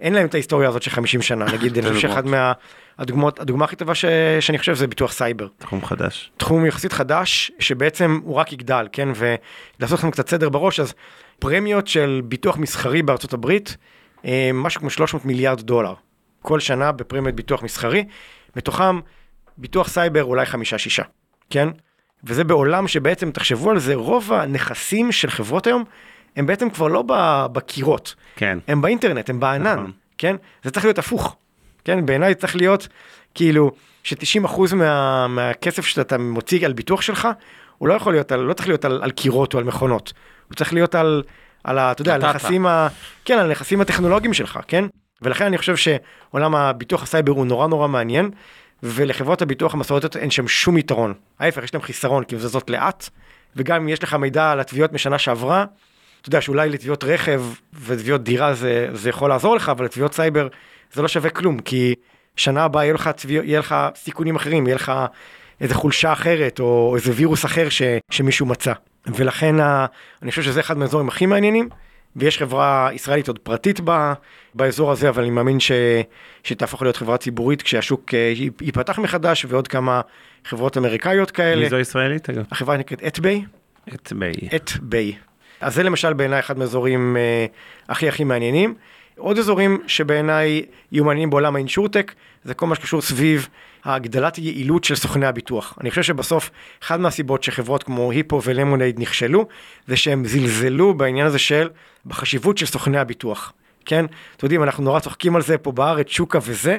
אין 0.00 0.14
להם 0.14 0.26
את 0.26 0.34
ההיסטוריה 0.34 0.68
הזאת 0.68 0.82
של 0.82 0.90
50 0.90 1.22
שנה, 1.22 1.44
נגיד, 1.54 1.78
אני 1.78 1.88
חושב 1.88 2.08
שאחד 2.08 2.24
מהדוגמאות, 2.26 3.40
הדוגמה 3.40 3.64
הכי 3.64 3.76
טובה 3.76 3.94
ש, 3.94 4.04
שאני 4.40 4.58
חושב 4.58 4.74
זה 4.74 4.86
ביטוח 4.86 5.12
סייבר. 5.12 5.48
תחום 5.58 5.84
חדש. 5.84 6.30
תחום 6.36 6.66
יחסית 6.66 6.92
חדש, 6.92 7.50
שבעצם 7.58 8.20
הוא 8.24 8.34
רק 8.34 8.52
יגדל, 8.52 8.88
כן? 8.92 9.08
ולעשות 9.14 9.98
לכם 9.98 10.10
קצת 10.10 10.28
סדר 10.28 10.48
בראש, 10.48 10.80
אז 10.80 10.94
פרמיות 11.38 11.86
של 11.86 12.22
ביטוח 12.24 12.56
מסחרי 12.56 13.02
בארצות 13.02 13.32
הברית, 13.32 13.76
אה, 14.24 14.50
משהו 14.54 14.80
כמו 14.80 14.90
300 14.90 15.24
מיליארד 15.24 15.60
דולר. 15.60 15.94
כל 16.42 16.60
שנה 16.60 16.92
בפרמיית 16.92 17.34
ביטוח 17.34 17.62
מסחרי, 17.62 18.04
מתוכם 18.56 19.00
ביטוח 19.58 19.88
סייבר 19.88 20.24
אולי 20.24 20.46
חמישה-שישה, 20.46 21.02
כן? 21.50 21.68
וזה 22.24 22.44
בעולם 22.44 22.88
שבעצם, 22.88 23.30
תחשבו 23.30 23.70
על 23.70 23.78
זה, 23.78 23.94
רוב 23.94 24.32
הנכסים 24.32 25.12
של 25.12 25.30
חברות 25.30 25.66
היום, 25.66 25.84
הם 26.36 26.46
בעצם 26.46 26.70
כבר 26.70 26.88
לא 26.88 27.04
בקירות, 27.52 28.14
כן. 28.36 28.58
הם 28.68 28.82
באינטרנט, 28.82 29.30
הם 29.30 29.40
בענן, 29.40 29.72
נכון. 29.72 29.92
כן? 30.18 30.36
זה 30.64 30.70
צריך 30.70 30.84
להיות 30.84 30.98
הפוך, 30.98 31.36
כן? 31.84 32.06
בעיניי 32.06 32.34
צריך 32.34 32.56
להיות, 32.56 32.88
כאילו, 33.34 33.72
ש-90% 34.02 34.74
מה, 34.74 35.26
מהכסף 35.28 35.86
שאתה 35.86 36.18
מוציא 36.18 36.66
על 36.66 36.72
ביטוח 36.72 37.00
שלך, 37.00 37.28
הוא 37.78 37.88
לא 37.88 37.94
יכול 37.94 38.12
להיות, 38.12 38.32
על, 38.32 38.40
לא 38.40 38.52
צריך 38.52 38.68
להיות 38.68 38.84
על, 38.84 39.00
על 39.02 39.10
קירות 39.10 39.54
או 39.54 39.58
על 39.58 39.64
מכונות, 39.64 40.12
הוא 40.48 40.54
צריך 40.54 40.72
להיות 40.72 40.94
על, 40.94 41.22
על 41.64 41.78
ה, 41.78 41.92
אתה 41.92 42.02
יודע, 42.02 42.14
על 42.14 42.20
data. 42.20 42.30
הנכסים, 42.30 42.66
ה, 42.66 42.88
כן, 43.24 43.38
על 43.38 43.46
הנכסים 43.46 43.80
הטכנולוגיים 43.80 44.34
שלך, 44.34 44.58
כן? 44.68 44.84
ולכן 45.22 45.44
אני 45.44 45.58
חושב 45.58 45.76
שעולם 45.76 46.54
הביטוח 46.54 47.02
הסייבר 47.02 47.32
הוא 47.32 47.46
נורא 47.46 47.66
נורא 47.66 47.88
מעניין, 47.88 48.30
ולחברות 48.82 49.42
הביטוח 49.42 49.74
המסורתיות 49.74 50.16
אין 50.16 50.30
שם 50.30 50.48
שום 50.48 50.78
יתרון. 50.78 51.14
ההפך, 51.40 51.62
יש 51.62 51.74
להם 51.74 51.82
חיסרון, 51.82 52.24
כי 52.24 52.34
הן 52.34 52.40
זזות 52.40 52.70
לאט, 52.70 53.08
וגם 53.56 53.82
אם 53.82 53.88
יש 53.88 54.02
לך 54.02 54.14
מידע 54.14 54.50
על 54.50 54.60
התביעות 54.60 54.92
משנה 54.92 55.18
שעברה, 55.18 55.64
אתה 56.20 56.28
יודע 56.28 56.40
שאולי 56.40 56.68
לתביעות 56.68 57.04
רכב 57.04 57.42
ותביעות 57.86 58.22
דירה 58.22 58.54
זה, 58.54 58.88
זה 58.92 59.08
יכול 59.08 59.28
לעזור 59.28 59.56
לך, 59.56 59.68
אבל 59.68 59.84
לתביעות 59.84 60.14
סייבר 60.14 60.48
זה 60.92 61.02
לא 61.02 61.08
שווה 61.08 61.30
כלום, 61.30 61.58
כי 61.58 61.94
שנה 62.36 62.64
הבאה 62.64 62.84
יהיה 62.84 62.94
לך, 62.94 63.10
צביע, 63.16 63.42
יהיה 63.44 63.58
לך 63.58 63.76
סיכונים 63.94 64.36
אחרים, 64.36 64.66
יהיה 64.66 64.76
לך 64.76 64.92
איזה 65.60 65.74
חולשה 65.74 66.12
אחרת, 66.12 66.60
או 66.60 66.96
איזה 66.96 67.12
וירוס 67.14 67.44
אחר 67.44 67.68
ש, 67.68 67.82
שמישהו 68.10 68.46
מצא. 68.46 68.72
ולכן 69.06 69.60
ה, 69.60 69.86
אני 70.22 70.30
חושב 70.30 70.42
שזה 70.42 70.60
אחד 70.60 70.78
מהאזורים 70.78 71.08
הכי 71.08 71.26
מעניינים, 71.26 71.68
ויש 72.16 72.38
חברה 72.38 72.88
ישראלית 72.92 73.28
עוד 73.28 73.38
פרטית 73.38 73.80
ב, 73.84 74.12
באזור 74.54 74.92
הזה, 74.92 75.08
אבל 75.08 75.22
אני 75.22 75.30
מאמין 75.30 75.60
ש, 75.60 75.72
שתהפוך 76.44 76.82
להיות 76.82 76.96
חברה 76.96 77.18
ציבורית 77.18 77.62
כשהשוק 77.62 78.14
אה, 78.14 78.32
ייפתח 78.60 78.98
מחדש, 78.98 79.46
ועוד 79.48 79.68
כמה 79.68 80.00
חברות 80.44 80.76
אמריקאיות 80.76 81.30
כאלה. 81.30 81.62
מי 81.62 81.70
זו 81.70 81.78
ישראלית 81.78 82.30
אגב? 82.30 82.44
החברה 82.50 82.76
נקראת 82.76 83.02
אתביי. 83.06 83.44
את 84.54 84.72
ביי. 84.82 85.16
אז 85.60 85.74
זה 85.74 85.82
למשל 85.82 86.12
בעיניי 86.12 86.38
אחד 86.38 86.58
מהאזורים 86.58 87.16
אה, 87.16 87.46
הכי 87.88 88.08
הכי 88.08 88.24
מעניינים. 88.24 88.74
עוד 89.18 89.38
אזורים 89.38 89.82
שבעיניי 89.86 90.62
יהיו 90.92 91.04
מעניינים 91.04 91.30
בעולם 91.30 91.56
האינשורטק, 91.56 92.12
זה 92.44 92.54
כל 92.54 92.66
מה 92.66 92.74
שקשור 92.74 93.02
סביב 93.02 93.48
הגדלת 93.84 94.36
היעילות 94.36 94.84
של 94.84 94.94
סוכני 94.94 95.26
הביטוח. 95.26 95.74
אני 95.80 95.90
חושב 95.90 96.02
שבסוף, 96.02 96.50
אחת 96.82 97.00
מהסיבות 97.00 97.42
שחברות 97.42 97.82
כמו 97.82 98.10
היפו 98.10 98.42
ולמונייד 98.44 99.00
נכשלו, 99.00 99.46
זה 99.86 99.96
שהם 99.96 100.24
זלזלו 100.24 100.94
בעניין 100.94 101.26
הזה 101.26 101.38
של, 101.38 101.68
בחשיבות 102.06 102.58
של 102.58 102.66
סוכני 102.66 102.98
הביטוח. 102.98 103.52
כן? 103.84 104.04
אתם 104.36 104.46
יודעים, 104.46 104.62
אנחנו 104.62 104.84
נורא 104.84 105.00
צוחקים 105.00 105.36
על 105.36 105.42
זה 105.42 105.58
פה 105.58 105.72
בארץ, 105.72 106.08
שוקה 106.08 106.38
וזה, 106.42 106.78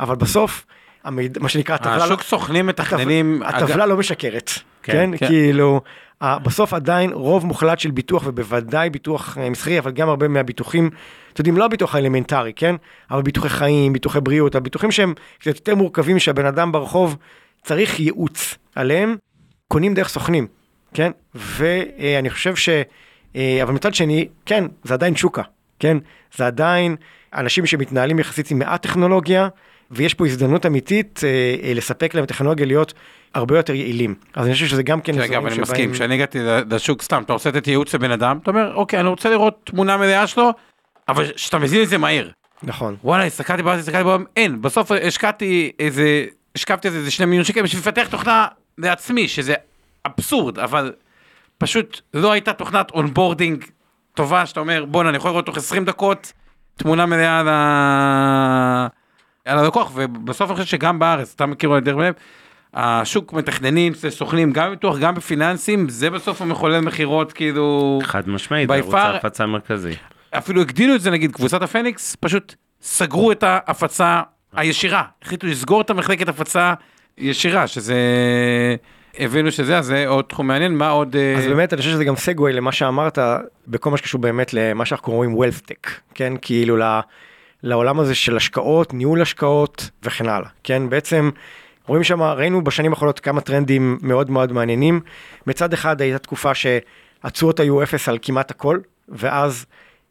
אבל 0.00 0.16
בסוף, 0.16 0.64
המידע, 1.04 1.40
מה 1.40 1.48
שנקרא, 1.48 1.74
הטבלה... 1.74 1.96
לא- 1.96 2.04
השוק 2.04 2.22
סוכנים 2.22 2.66
מתכננים... 2.66 3.42
הטבלה 3.44 3.86
לא 3.86 3.96
משקרת, 3.96 4.50
כן, 4.82 4.92
כן? 4.92 5.16
כן. 5.16 5.26
כאילו, 5.26 5.80
בסוף 6.22 6.74
עדיין 6.74 7.12
רוב 7.12 7.46
מוחלט 7.46 7.78
של 7.78 7.90
ביטוח, 7.90 8.22
ובוודאי 8.26 8.90
ביטוח 8.90 9.38
אה, 9.38 9.50
מסחרי, 9.50 9.78
אבל 9.78 9.90
גם 9.90 10.08
הרבה 10.08 10.28
מהביטוחים, 10.28 10.90
אתם 11.32 11.40
יודעים, 11.40 11.56
לא 11.56 11.64
הביטוח 11.64 11.94
האלמנטרי, 11.94 12.52
כן? 12.56 12.74
אבל 13.10 13.22
ביטוחי 13.22 13.48
חיים, 13.48 13.92
ביטוחי 13.92 14.20
בריאות, 14.20 14.54
הביטוחים 14.54 14.90
שהם 14.90 15.14
קצת 15.38 15.46
יותר 15.46 15.74
מורכבים, 15.74 16.18
שהבן 16.18 16.46
אדם 16.46 16.72
ברחוב 16.72 17.16
צריך 17.62 18.00
ייעוץ 18.00 18.54
עליהם, 18.74 19.16
קונים 19.68 19.94
דרך 19.94 20.08
סוכנים, 20.08 20.46
כן? 20.94 21.10
ואני 21.34 22.30
חושב 22.30 22.56
ש... 22.56 22.68
אה, 23.36 23.62
אבל 23.62 23.74
מצד 23.74 23.94
שני, 23.94 24.28
כן, 24.46 24.64
זה 24.84 24.94
עדיין 24.94 25.16
שוקה, 25.16 25.42
כן? 25.78 25.98
זה 26.36 26.46
עדיין 26.46 26.96
אנשים 27.34 27.66
שמתנהלים 27.66 28.18
יחסית 28.18 28.50
עם 28.50 28.58
מעט 28.58 28.82
טכנולוגיה, 28.82 29.48
ויש 29.90 30.14
פה 30.14 30.26
הזדמנות 30.26 30.66
אמיתית 30.66 31.20
אה, 31.24 31.28
אה, 31.68 31.74
לספק 31.74 32.14
להם 32.14 32.26
טכנולוגיה 32.26 32.66
להיות 32.66 32.94
הרבה 33.34 33.56
יותר 33.56 33.74
יעילים. 33.74 34.14
אז 34.34 34.46
אני 34.46 34.54
חושב 34.54 34.66
שזה 34.66 34.82
גם 34.82 35.00
כן 35.00 35.12
כן, 35.12 35.20
אגב, 35.20 35.42
אני 35.46 35.50
שבהם- 35.50 35.62
מסכים, 35.62 35.92
כשאני 35.92 36.14
הגעתי 36.14 36.38
לשוק 36.70 37.02
סתם, 37.02 37.22
אתה 37.22 37.32
רוצה 37.32 37.48
לתת 37.48 37.66
ייעוץ 37.66 37.94
לבן 37.94 38.10
אדם, 38.10 38.38
אתה 38.42 38.50
אומר, 38.50 38.74
אוקיי, 38.74 39.00
אני 39.00 39.08
רוצה 39.08 39.30
לראות 39.30 39.60
תמונה 39.64 39.96
מלאה 39.96 40.26
שלו, 40.26 40.50
אבל 41.08 41.24
שאתה 41.36 41.58
מזין 41.58 41.82
את 41.82 41.88
זה 41.88 41.98
מהר. 41.98 42.28
נכון. 42.62 42.96
וואלה, 43.04 43.24
הסתכלתי 43.24 43.62
בעולם, 43.62 43.78
הסתכלתי 43.78 44.04
בעולם, 44.04 44.24
אין, 44.36 44.62
בסוף 44.62 44.92
השקעתי 44.92 45.72
איזה, 45.78 46.24
השקעתי 46.56 46.88
איזה 46.88 47.10
שני 47.10 47.26
מיליון 47.26 47.44
שקל 47.44 47.62
בשביל 47.62 47.80
לפתח 47.80 48.06
תוכנה 48.10 48.46
לעצמי, 48.78 49.28
שזה 49.28 49.54
אבסורד, 50.06 50.58
אבל 50.58 50.92
פשוט 51.58 52.00
לא 52.14 52.32
הייתה 52.32 52.52
תוכנת 52.52 52.90
onboarding 52.90 53.64
טובה, 54.14 54.46
שאתה 54.46 54.60
אומר, 54.60 54.84
בואנה, 54.84 55.08
אני 55.08 55.16
יכול 55.16 55.30
לראות 55.30 55.46
תוך 55.46 55.56
20 55.56 55.84
דקות 55.84 56.32
תמונה 56.76 57.06
מלאה 57.06 57.40
על, 57.40 57.48
ה... 57.48 58.86
על 59.48 59.58
הלקוח, 59.58 59.90
ובסוף 59.94 60.50
אני 60.50 60.56
חושב 60.56 60.68
שגם 60.68 60.98
בארץ, 60.98 61.32
אתה 61.36 61.46
מכיר 61.46 61.78
את 61.78 61.84
דרך 61.84 61.96
השוק 62.74 63.32
מתכננים, 63.32 63.94
זה 63.94 64.10
סוכנים, 64.10 64.52
גם 64.52 64.66
בביטוח, 64.68 64.98
גם 64.98 65.14
בפיננסים, 65.14 65.88
זה 65.88 66.10
בסוף 66.10 66.42
המחולל 66.42 66.80
מכירות, 66.80 67.32
כאילו... 67.32 67.98
חד 68.02 68.28
משמעית, 68.28 68.70
by 68.70 68.74
ערוץ 68.74 68.94
ההפצה 68.94 69.44
המרכזי. 69.44 69.92
אפילו 70.30 70.60
הגדילו 70.60 70.94
את 70.94 71.00
זה 71.00 71.10
נגיד 71.10 71.32
קבוצת 71.32 71.62
הפניקס 71.62 72.16
פשוט 72.20 72.54
סגרו 72.82 73.32
את 73.32 73.42
ההפצה 73.42 74.20
הישירה 74.52 75.02
החליטו 75.22 75.46
לסגור 75.46 75.80
את 75.80 75.90
המחלקת 75.90 76.28
הפצה 76.28 76.74
ישירה 77.18 77.66
שזה 77.66 77.96
הבינו 79.18 79.50
שזה, 79.52 79.78
אז 79.78 79.86
זה 79.86 80.08
עוד 80.08 80.24
תחום 80.24 80.46
מעניין, 80.46 80.74
מה 80.74 80.88
עוד... 80.88 81.16
אה, 81.16 81.34
אז 81.38 81.46
באמת 81.46 81.72
אני 81.72 81.78
חושב 81.82 81.90
שזה 81.92 82.04
גם 82.04 82.16
סגווי 82.16 82.52
למה 82.52 82.72
שאמרת 82.72 83.18
בכל 83.68 83.90
מה 83.90 83.96
שקשור 83.96 84.20
באמת 84.20 84.54
למה 84.54 84.84
שאנחנו 84.84 85.04
קוראים 85.12 85.34
wealth 85.34 85.70
tech, 85.70 85.90
כן? 86.14 86.32
כאילו 86.42 86.76
ל- 86.76 87.00
לעולם 87.62 88.00
הזה 88.00 88.14
של 88.14 88.36
השקעות, 88.36 88.94
ניהול 88.94 89.22
השקעות 89.22 89.90
וכן 90.02 90.28
הלאה, 90.28 90.48
כן? 90.64 90.88
בעצם 90.88 91.30
רואים 91.86 92.04
שם, 92.04 92.22
ראינו 92.22 92.64
בשנים 92.64 92.92
האחרונות 92.92 93.20
כמה 93.20 93.40
טרנדים 93.40 93.98
מאוד 94.02 94.30
מאוד 94.30 94.52
מעניינים. 94.52 95.00
מצד 95.46 95.72
אחד 95.72 96.00
הייתה 96.00 96.18
תקופה 96.18 96.52
שהתשואות 96.54 97.60
היו 97.60 97.82
אפס 97.82 98.08
על 98.08 98.18
כמעט 98.22 98.50
הכל, 98.50 98.78
ואז 99.08 99.66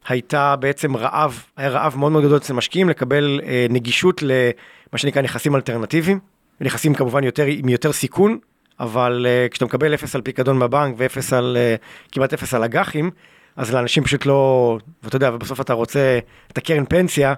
הייתה 0.07 0.55
בעצם 0.55 0.97
רעב, 0.97 1.43
היה 1.57 1.69
רעב 1.69 1.97
מאוד 1.97 2.11
מאוד 2.11 2.23
גדול 2.23 2.37
אצל 2.37 2.53
משקיעים 2.53 2.89
לקבל 2.89 3.41
אה, 3.43 3.65
נגישות 3.69 4.21
למה 4.21 4.97
שנקרא 4.97 5.21
נכסים 5.21 5.55
אלטרנטיביים, 5.55 6.19
נכסים 6.61 6.93
כמובן 6.93 7.23
יותר, 7.23 7.45
עם 7.47 7.69
יותר 7.69 7.91
סיכון, 7.91 8.37
אבל 8.79 9.25
uh, 9.25 9.51
כשאתה 9.51 9.65
מקבל 9.65 9.93
אפס 9.93 10.15
על 10.15 10.21
פיקדון 10.21 10.59
בבנק 10.59 10.95
ואפס 10.97 11.33
על, 11.33 11.57
uh, 11.57 12.11
כמעט 12.11 12.33
אפס 12.33 12.53
על 12.53 12.63
אג"חים, 12.63 13.11
אז 13.57 13.73
לאנשים 13.73 14.03
פשוט 14.03 14.25
לא, 14.25 14.77
ואתה 15.03 15.15
יודע, 15.15 15.31
ובסוף 15.33 15.61
אתה 15.61 15.73
רוצה 15.73 16.19
את 16.51 16.57
הקרן 16.57 16.85
פנסיה, 16.85 17.33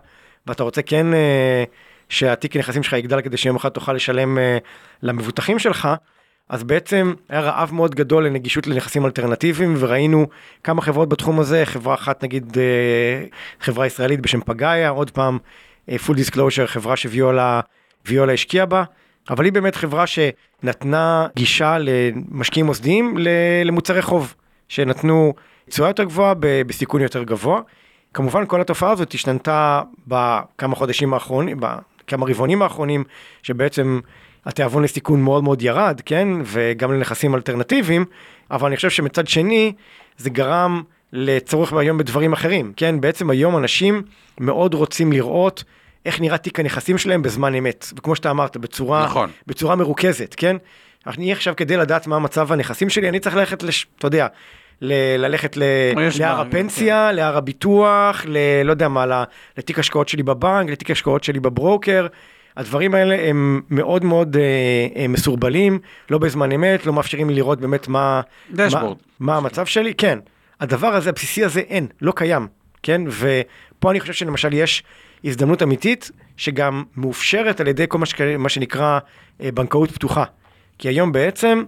ואתה 0.48 0.64
רוצה 0.64 0.82
כן 0.82 1.08
uh, 1.14 1.70
שהתיק 2.10 2.56
הנכסים 2.56 2.84
שלך 2.84 2.94
יגדל 2.94 3.22
כדי 3.22 3.38
שיום 3.38 3.56
אחד 3.56 3.70
תוכל 3.70 3.94
לשלם 3.94 4.38
uh, 4.38 4.42
למבוטחים 5.04 5.60
שלך, 5.60 5.88
אז 6.50 6.64
בעצם 6.64 7.14
היה 7.30 7.42
רעב 7.42 7.74
מאוד 7.74 7.96
גדול 7.96 8.26
לנגישות 8.26 8.68
לנכסים 8.68 9.06
אלטרנטיביים, 9.06 9.76
וראינו 9.80 10.28
כמה 10.64 10.82
חברות 10.82 11.10
בתחום 11.10 11.40
הזה, 11.40 11.66
חברה 11.66 11.94
אחת 11.94 12.24
נגיד, 12.24 12.58
uh, 12.58 13.36
חברה 13.64 13.86
ישראלית 13.86 14.20
בשם 14.20 14.42
פגאיה, 14.42 14.90
עוד 14.90 15.12
פעם, 15.12 15.38
full 15.90 16.14
disclosure, 16.14 16.66
חברה 16.66 16.96
שוויולה 16.96 17.62
ויולה 18.06 18.34
השקיעה 18.34 18.66
בה. 18.66 18.84
אבל 19.30 19.46
היא 19.46 19.54
באמת 19.54 19.76
חברה 19.76 20.06
שנתנה 20.08 21.28
גישה 21.36 21.78
למשקיעים 21.80 22.66
מוסדיים 22.66 23.18
למוצרי 23.66 24.02
חוב, 24.02 24.36
שנתנו 24.68 25.34
תשואה 25.70 25.90
יותר 25.90 26.04
גבוהה 26.04 26.34
בסיכון 26.40 27.02
יותר 27.02 27.24
גבוה. 27.24 27.62
כמובן 28.14 28.46
כל 28.46 28.62
התופעה 28.62 28.92
הזאת 28.92 29.14
השתנתה 29.14 29.82
בכמה 30.08 30.76
חודשים 30.76 31.14
האחרונים, 31.14 31.60
בכמה 31.60 32.26
רבעונים 32.26 32.62
האחרונים, 32.62 33.04
שבעצם 33.44 34.00
התיאבון 34.46 34.84
לסיכון 34.84 35.22
מאוד 35.22 35.44
מאוד 35.44 35.62
ירד, 35.62 36.02
כן, 36.06 36.28
וגם 36.44 36.94
לנכסים 36.94 37.36
אלטרנטיביים, 37.36 38.06
אבל 38.52 38.68
אני 38.68 38.76
חושב 38.76 38.90
שמצד 38.90 39.28
שני 39.28 39.74
זה 40.18 40.30
גרם 40.30 40.84
לצורך 41.14 41.74
היום 41.74 41.98
בדברים 41.98 42.34
אחרים, 42.34 42.74
כן, 42.76 43.02
בעצם 43.02 43.30
היום 43.30 43.58
אנשים 43.58 44.02
מאוד 44.40 44.74
רוצים 44.74 45.12
לראות 45.12 45.64
איך 46.06 46.22
נראה 46.22 46.38
תיק 46.38 46.60
הנכסים 46.60 46.98
שלהם 46.98 47.22
בזמן 47.22 47.56
אמת, 47.56 47.86
וכמו 47.98 48.16
שאתה 48.16 48.32
אמרת, 48.32 48.58
בצורה, 48.58 49.06
נכון. 49.06 49.30
בצורה 49.48 49.76
מרוכזת, 49.76 50.36
כן? 50.38 50.58
אני 51.08 51.32
עכשיו 51.32 51.54
כדי 51.58 51.78
לדעת 51.78 52.08
מה 52.08 52.20
מצב 52.20 52.52
הנכסים 52.52 52.90
שלי, 52.90 53.10
אני 53.10 53.20
צריך 53.20 53.36
ללכת, 53.36 53.64
לש, 53.64 53.88
אתה 53.98 54.08
יודע, 54.08 54.28
ל- 54.82 55.18
ללכת 55.26 55.58
ל- 55.58 55.64
להר 56.20 56.42
הפנסיה, 56.42 57.08
כן. 57.10 57.16
להר 57.16 57.38
הביטוח, 57.38 58.26
ל- 58.28 58.62
לא 58.64 58.72
יודע 58.72 58.88
מה, 58.88 59.24
לתיק 59.58 59.80
השקעות 59.80 60.10
שלי 60.10 60.24
בבנק, 60.24 60.70
לתיק 60.70 60.92
השקעות 60.92 61.24
שלי 61.24 61.40
בברוקר. 61.40 62.08
הדברים 62.58 62.96
האלה 62.96 63.30
הם 63.30 63.62
מאוד 63.70 64.06
מאוד 64.06 64.38
אה, 64.38 64.42
אה, 65.02 65.08
מסורבלים, 65.08 65.80
לא 66.10 66.18
בזמן 66.18 66.52
אמת, 66.52 66.86
לא 66.86 66.94
מאפשרים 66.94 67.30
לי 67.30 67.36
לראות 67.36 67.62
באמת 67.62 67.88
מה, 67.88 68.22
מה, 68.50 68.94
מה 69.20 69.36
המצב 69.38 69.66
שלי. 69.66 69.94
כן, 69.94 70.20
הדבר 70.60 70.88
הזה, 70.88 71.10
הבסיסי 71.10 71.44
הזה, 71.44 71.60
אין, 71.60 71.88
לא 72.02 72.14
קיים, 72.16 72.48
כן? 72.84 73.02
ופה 73.08 73.92
אני 73.92 74.00
חושב 74.00 74.14
שלמשל 74.14 74.54
יש 74.54 74.84
הזדמנות 75.24 75.64
אמיתית, 75.64 76.12
שגם 76.38 76.84
מאופשרת 76.98 77.62
על 77.62 77.68
ידי 77.68 77.86
כל 77.88 77.98
מה, 77.98 78.06
שק... 78.06 78.22
מה 78.22 78.50
שנקרא 78.50 79.00
אה, 79.42 79.52
בנקאות 79.52 79.92
פתוחה. 79.92 80.24
כי 80.78 80.88
היום 80.88 81.12
בעצם, 81.12 81.64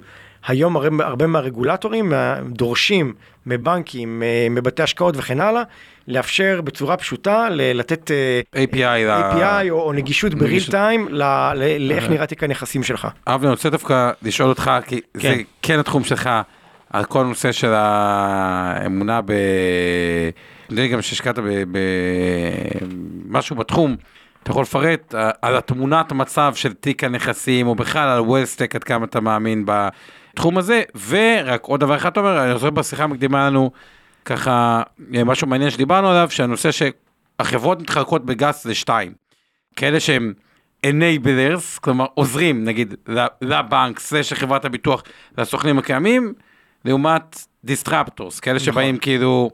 היום 0.47 0.75
הרבה, 0.75 1.05
הרבה 1.05 1.27
מהרגולטורים 1.27 2.13
דורשים 2.45 3.13
מבנקים, 3.45 4.23
אה, 4.23 4.47
מבתי 4.49 4.83
השקעות 4.83 5.17
וכן 5.17 5.41
הלאה, 5.41 5.63
לאפשר 6.07 6.61
בצורה 6.63 6.97
פשוטה 6.97 7.47
לתת 7.51 8.11
אה, 8.11 8.63
API, 8.63 8.75
API 9.33 9.69
או, 9.69 9.81
או 9.81 9.93
נגישות 9.93 10.33
בריל 10.33 10.63
טיים 10.71 11.07
לאיך 11.79 12.09
נראה 12.09 12.25
תיק 12.25 12.43
הנכסים 12.43 12.83
שלך. 12.83 13.07
אבי, 13.27 13.45
אני 13.45 13.51
רוצה 13.51 13.69
דווקא 13.69 14.11
לשאול 14.21 14.49
אותך, 14.49 14.71
כי 14.87 15.01
כן. 15.13 15.19
זה 15.19 15.35
כן 15.61 15.79
התחום 15.79 16.03
שלך, 16.03 16.29
על 16.89 17.05
כל 17.05 17.19
הנושא 17.19 17.51
של 17.51 17.71
האמונה 17.73 19.21
ב... 19.21 19.31
נדמה 20.69 20.81
לי 20.81 20.87
גם 20.87 21.01
שהשקעת 21.01 21.39
במשהו 23.27 23.55
בתחום, 23.55 23.95
אתה 24.43 24.51
יכול 24.51 24.61
לפרט 24.61 25.15
אה, 25.15 25.29
על 25.41 25.55
התמונת 25.55 26.11
המצב 26.11 26.53
של 26.55 26.73
תיק 26.73 27.03
הנכסים, 27.03 27.67
או 27.67 27.75
בכלל 27.75 28.09
על 28.09 28.19
וולסטק, 28.19 28.75
עד 28.75 28.83
כמה 28.83 29.05
אתה 29.05 29.19
מאמין 29.19 29.65
בתחום 30.33 30.57
הזה, 30.57 30.81
ורק 31.07 31.63
עוד 31.65 31.79
דבר 31.79 31.95
אחד 31.95 32.09
אתה 32.09 32.19
אומר, 32.19 32.45
אני 32.45 32.55
חושב 32.55 32.67
בשיחה 32.73 33.03
המקדימה 33.03 33.47
לנו, 33.47 33.71
ככה, 34.25 34.83
אה, 35.15 35.23
משהו 35.23 35.47
מעניין 35.47 35.69
שדיברנו 35.69 36.09
עליו, 36.09 36.27
שהנושא 36.29 36.69
שהחברות 36.71 37.81
מתחלקות 37.81 38.25
בגס 38.25 38.65
לשתיים, 38.65 39.13
כאלה 39.75 39.99
שהם 39.99 40.33
enablers, 40.85 41.79
כלומר 41.81 42.05
עוזרים 42.13 42.63
נגיד 42.63 42.95
לבנק, 43.41 43.99
זה 43.99 44.23
של 44.23 44.35
חברת 44.35 44.65
הביטוח, 44.65 45.03
לסוכנים 45.37 45.79
הקיימים, 45.79 46.33
לעומת 46.85 47.47
disruptors, 47.63 48.39
כאלה 48.39 48.55
נכון. 48.55 48.65
שבאים 48.65 48.97
כאילו... 48.97 49.51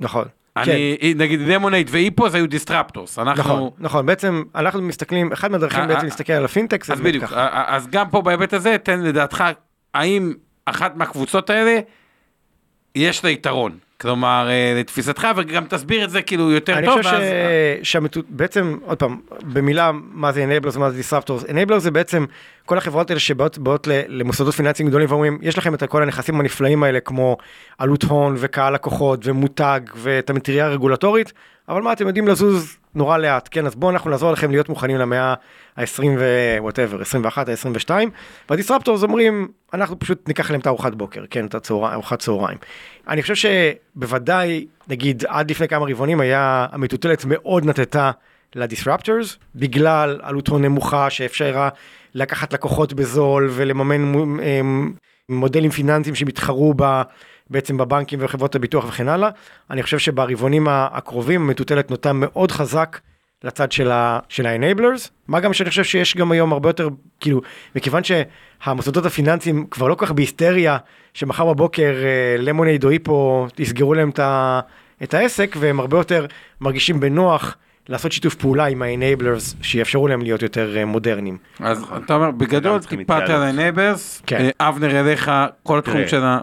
נכון. 0.00 0.24
אני, 0.56 0.96
כן. 1.00 1.18
נגיד 1.18 1.40
Lemonade 1.40 1.88
ו 1.90 1.96
Hippo 1.96 2.28
זה 2.28 2.36
היו 2.36 2.48
disruptors, 2.48 3.18
אנחנו... 3.18 3.42
נכון, 3.42 3.70
נכון, 3.78 4.06
בעצם 4.06 4.42
אנחנו 4.54 4.82
מסתכלים, 4.82 5.32
אחד 5.32 5.50
מהדרכים 5.50 5.80
אה, 5.80 5.86
בעצם 5.86 5.98
אה, 5.98 6.04
להסתכל 6.04 6.32
על 6.32 6.44
הפינטק 6.44 6.84
זה 6.84 6.92
אז 6.92 7.00
בדיוק. 7.00 7.24
אז 7.34 7.86
גם 7.86 8.10
פה 8.10 8.22
בהיבט 8.22 8.52
הזה, 8.52 8.76
תן 8.82 9.00
לדעתך, 9.00 9.44
האם 9.94 10.34
אחת 10.64 10.96
מהקבוצות 10.96 11.50
האלה, 11.50 11.80
יש 12.94 13.24
לה 13.24 13.30
יתרון? 13.30 13.78
כלומר, 14.00 14.48
אה, 14.50 14.74
לתפיסתך, 14.80 15.28
וגם 15.36 15.64
תסביר 15.64 16.04
את 16.04 16.10
זה 16.10 16.22
כאילו 16.22 16.50
יותר 16.50 16.78
אני 16.78 16.86
טוב. 16.86 16.94
אני 16.94 17.02
חושב 17.02 17.20
ש... 17.82 17.92
שבעצם, 17.92 18.78
עוד 18.84 18.98
פעם, 18.98 19.20
במילה, 19.42 19.90
מה 19.92 20.32
זה 20.32 20.46
enablers 20.46 20.76
ומה 20.76 20.90
זה 20.90 21.00
disruptors, 21.00 21.48
enablers 21.48 21.78
זה 21.78 21.90
בעצם 21.90 22.24
כל 22.72 22.78
החברות 22.78 23.10
האלה 23.10 23.20
שבאות 23.20 23.88
למוסדות 24.08 24.54
פיננסיים 24.54 24.88
גדולים 24.88 25.08
ואומרים, 25.10 25.38
יש 25.42 25.58
לכם 25.58 25.74
את 25.74 25.82
כל 25.82 26.02
הנכסים 26.02 26.40
הנפלאים 26.40 26.82
האלה, 26.82 27.00
כמו 27.00 27.36
עלות 27.78 28.02
הון 28.02 28.34
וקהל 28.38 28.74
לקוחות 28.74 29.20
ומותג 29.24 29.80
ואת 29.96 30.30
המטריה 30.30 30.66
הרגולטורית, 30.66 31.32
אבל 31.68 31.82
מה, 31.82 31.92
אתם 31.92 32.06
יודעים 32.06 32.28
לזוז 32.28 32.76
נורא 32.94 33.18
לאט, 33.18 33.48
כן, 33.50 33.66
אז 33.66 33.74
בואו 33.74 33.90
אנחנו 33.90 34.10
נעזור 34.10 34.32
לכם 34.32 34.50
להיות 34.50 34.68
מוכנים 34.68 34.96
למאה 34.96 35.34
ה-20 35.76 36.04
ו-whatever, 36.18 37.00
21, 37.00 37.48
ה-22, 37.48 37.90
והדיסרפטורס 38.50 39.02
אומרים, 39.02 39.48
אנחנו 39.74 39.98
פשוט 39.98 40.28
ניקח 40.28 40.50
להם 40.50 40.60
את 40.60 40.66
הארוחת 40.66 40.94
בוקר, 40.94 41.24
כן, 41.30 41.46
את 41.46 41.70
ארוחת 41.70 42.18
צהריים. 42.18 42.58
אני 43.08 43.22
חושב 43.22 43.34
שבוודאי, 43.34 44.66
נגיד, 44.88 45.24
עד 45.28 45.50
לפני 45.50 45.68
כמה 45.68 45.86
רבעונים 45.90 46.20
היה, 46.20 46.66
המטוטלת 46.72 47.24
מאוד 47.26 47.66
נטטה 47.66 48.10
לדיסרפטורס, 48.54 49.36
בגלל 49.54 50.20
עלות 50.22 50.48
הון 50.48 50.64
נמוכה 50.64 51.10
שאפשרה 51.10 51.68
לקחת 52.14 52.52
לקוחות 52.52 52.92
בזול 52.92 53.48
ולממן 53.52 54.12
מודלים 55.28 55.70
פיננסיים 55.70 56.14
שמתחרו 56.14 56.74
ב... 56.76 57.02
בעצם 57.50 57.76
בבנקים 57.76 58.18
וחברות 58.22 58.54
הביטוח 58.54 58.84
וכן 58.88 59.08
הלאה. 59.08 59.28
אני 59.70 59.82
חושב 59.82 59.98
שברבעונים 59.98 60.66
הקרובים 60.70 61.42
המטוטלת 61.42 61.90
נוטה 61.90 62.12
מאוד 62.12 62.52
חזק 62.52 63.00
לצד 63.44 63.72
של 63.72 63.90
ה-enablers, 63.90 65.08
מה 65.28 65.40
גם 65.40 65.52
שאני 65.52 65.70
חושב 65.70 65.84
שיש 65.84 66.16
גם 66.16 66.32
היום 66.32 66.52
הרבה 66.52 66.68
יותר, 66.68 66.88
כאילו, 67.20 67.40
מכיוון 67.76 68.02
שהמוסדות 68.04 69.06
הפיננסיים 69.06 69.66
כבר 69.70 69.88
לא 69.88 69.94
כל 69.94 70.06
כך 70.06 70.12
בהיסטריה, 70.12 70.78
שמחר 71.14 71.54
בבוקר 71.54 71.94
למונייד 72.38 72.84
או 72.84 72.90
היפו 72.90 73.46
יסגרו 73.58 73.94
להם 73.94 74.10
את 75.02 75.14
העסק, 75.14 75.56
והם 75.58 75.80
הרבה 75.80 75.98
יותר 75.98 76.26
מרגישים 76.60 77.00
בנוח. 77.00 77.56
לעשות 77.88 78.12
שיתוף 78.12 78.34
פעולה 78.34 78.64
עם 78.64 78.82
ה-enablers 78.82 79.56
שיאפשרו 79.62 80.08
להם 80.08 80.22
להיות 80.22 80.42
יותר 80.42 80.76
אה, 80.76 80.84
מודרניים. 80.84 81.36
אז 81.60 81.84
אתה 82.04 82.14
אומר, 82.14 82.30
בגדול 82.30 82.80
טיפה 82.80 83.22
על 83.28 83.42
ה-enablers, 83.42 84.22
כן. 84.26 84.50
אה, 84.60 84.68
אבנר 84.68 85.00
אליך, 85.00 85.30
כל 85.62 85.78
התחום 85.78 86.08
של 86.08 86.22
ה... 86.22 86.38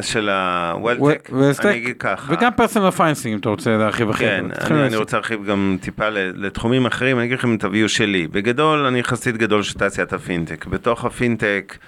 של 0.00 0.28
ה-wealthtech, 0.28 1.32
אני 1.64 1.76
אגיד 1.76 1.96
ככה. 1.98 2.32
וגם 2.32 2.50
personal 2.56 2.90
financing 2.90 3.32
אם 3.32 3.40
אתה 3.40 3.48
רוצה 3.48 3.76
להרחיב 3.76 4.10
אחרי 4.10 4.28
כן, 4.28 4.74
אני 4.74 4.96
רוצה 4.96 5.16
להרחיב 5.16 5.44
גם 5.44 5.76
טיפה 5.80 6.08
לתחומים 6.08 6.86
אחרים, 6.86 7.18
אני 7.18 7.26
אגיד 7.26 7.38
לכם 7.38 7.54
את 7.54 7.64
ה 7.64 7.69
view 7.69 7.88
שלי. 7.88 8.28
בגדול, 8.28 8.86
אני 8.86 9.02
חסיד 9.02 9.36
גדול 9.36 9.62
של 9.62 9.78
תעשיית 9.78 10.12
הפינטק. 10.12 10.66
בתוך 10.66 11.04
הפינטק, 11.04 11.78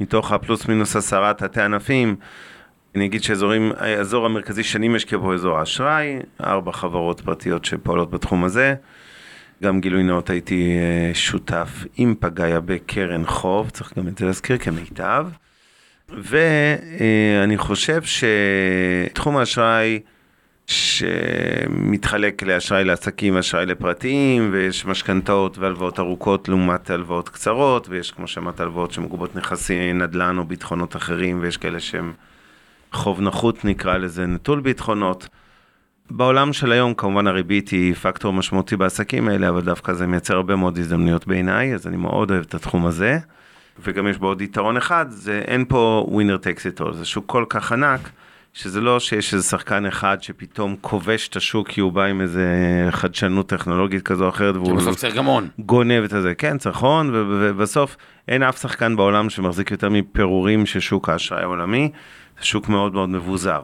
מתוך 0.00 0.32
הפלוס 0.32 0.68
מינוס 0.68 0.96
עשרה 0.96 1.32
תתי 1.34 1.60
ענפים, 1.60 2.16
אני 2.96 3.06
אגיד 3.06 3.22
שהאזור 3.22 4.26
המרכזי 4.26 4.62
שאני 4.62 4.88
משקיע 4.88 5.18
בו 5.18 5.34
אזור 5.34 5.58
האשראי, 5.58 6.18
ארבע 6.44 6.72
חברות 6.72 7.20
פרטיות 7.20 7.64
שפועלות 7.64 8.10
בתחום 8.10 8.44
הזה. 8.44 8.74
גם 9.62 9.80
גילוי 9.80 10.02
נאות 10.02 10.30
הייתי 10.30 10.76
אה, 10.78 11.14
שותף 11.14 11.84
עם 11.96 12.14
פגאיה 12.20 12.60
בקרן 12.60 13.26
חוב, 13.26 13.70
צריך 13.70 13.98
גם 13.98 14.08
את 14.08 14.18
זה 14.18 14.26
להזכיר 14.26 14.58
כמיטב. 14.58 15.26
ואני 16.08 17.58
חושב 17.58 18.02
שתחום 18.02 19.36
האשראי 19.36 20.00
שמתחלק 20.66 22.42
לאשראי 22.42 22.84
לעסקים 22.84 23.36
ואשראי 23.36 23.66
לפרטיים, 23.66 24.48
ויש 24.52 24.86
משכנתאות 24.86 25.58
והלוואות 25.58 25.98
ארוכות 25.98 26.48
לעומת 26.48 26.90
הלוואות 26.90 27.28
קצרות, 27.28 27.88
ויש 27.88 28.10
כמו 28.10 28.26
שאמרת 28.26 28.60
הלוואות 28.60 28.92
שמגובות 28.92 29.36
נכסי 29.36 29.92
נדל"ן 29.92 30.38
או 30.38 30.44
ביטחונות 30.44 30.96
אחרים, 30.96 31.38
ויש 31.40 31.56
כאלה 31.56 31.80
שהם 31.80 32.12
חוב 32.92 33.20
נחות 33.20 33.64
נקרא 33.64 33.96
לזה, 33.96 34.26
נטול 34.26 34.60
ביטחונות. 34.60 35.28
בעולם 36.10 36.52
של 36.52 36.72
היום 36.72 36.94
כמובן 36.94 37.26
הריבית 37.26 37.68
היא 37.68 37.94
פקטור 37.94 38.32
משמעותי 38.32 38.76
בעסקים 38.76 39.28
האלה, 39.28 39.48
אבל 39.48 39.60
דווקא 39.60 39.92
זה 39.92 40.06
מייצר 40.06 40.34
הרבה 40.34 40.56
מאוד 40.56 40.78
הזדמנויות 40.78 41.26
בעיניי, 41.26 41.74
אז 41.74 41.86
אני 41.86 41.96
מאוד 41.96 42.30
אוהב 42.30 42.44
את 42.48 42.54
התחום 42.54 42.86
הזה. 42.86 43.18
וגם 43.82 44.08
יש 44.08 44.18
בו 44.18 44.26
עוד 44.26 44.42
יתרון 44.42 44.76
אחד, 44.76 45.06
זה 45.08 45.42
אין 45.46 45.64
פה 45.68 46.06
ווינר 46.08 46.36
טקס 46.36 46.66
איתו, 46.66 46.92
זה 46.94 47.04
שוק 47.04 47.24
כל 47.26 47.44
כך 47.48 47.72
ענק, 47.72 48.10
שזה 48.52 48.80
לא 48.80 49.00
שיש 49.00 49.34
איזה 49.34 49.48
שחקן 49.48 49.86
אחד 49.86 50.16
שפתאום 50.20 50.76
כובש 50.80 51.28
את 51.28 51.36
השוק 51.36 51.68
כי 51.68 51.80
הוא 51.80 51.92
בא 51.92 52.04
עם 52.04 52.20
איזה 52.20 52.46
חדשנות 52.90 53.48
טכנולוגית 53.48 54.02
כזו 54.02 54.24
או 54.24 54.28
אחרת, 54.28 54.56
והוא 54.56 54.76
בסוף 54.76 54.96
צריך 54.96 55.14
גם 55.14 55.24
הון. 55.24 55.48
גונב 55.58 56.04
את 56.04 56.12
הזה, 56.12 56.34
כן, 56.34 56.58
צריך 56.58 56.78
הון, 56.78 57.10
ובסוף 57.12 57.96
אין 58.28 58.42
אף 58.42 58.60
שחקן 58.60 58.96
בעולם 58.96 59.30
שמחזיק 59.30 59.70
יותר 59.70 59.88
מפירורים 59.88 60.66
של 60.66 60.80
שוק 60.80 61.08
האשראי 61.08 61.42
העולמי, 61.42 61.90
שוק 62.40 62.68
מאוד 62.68 62.94
מאוד 62.94 63.08
מבוזר. 63.08 63.60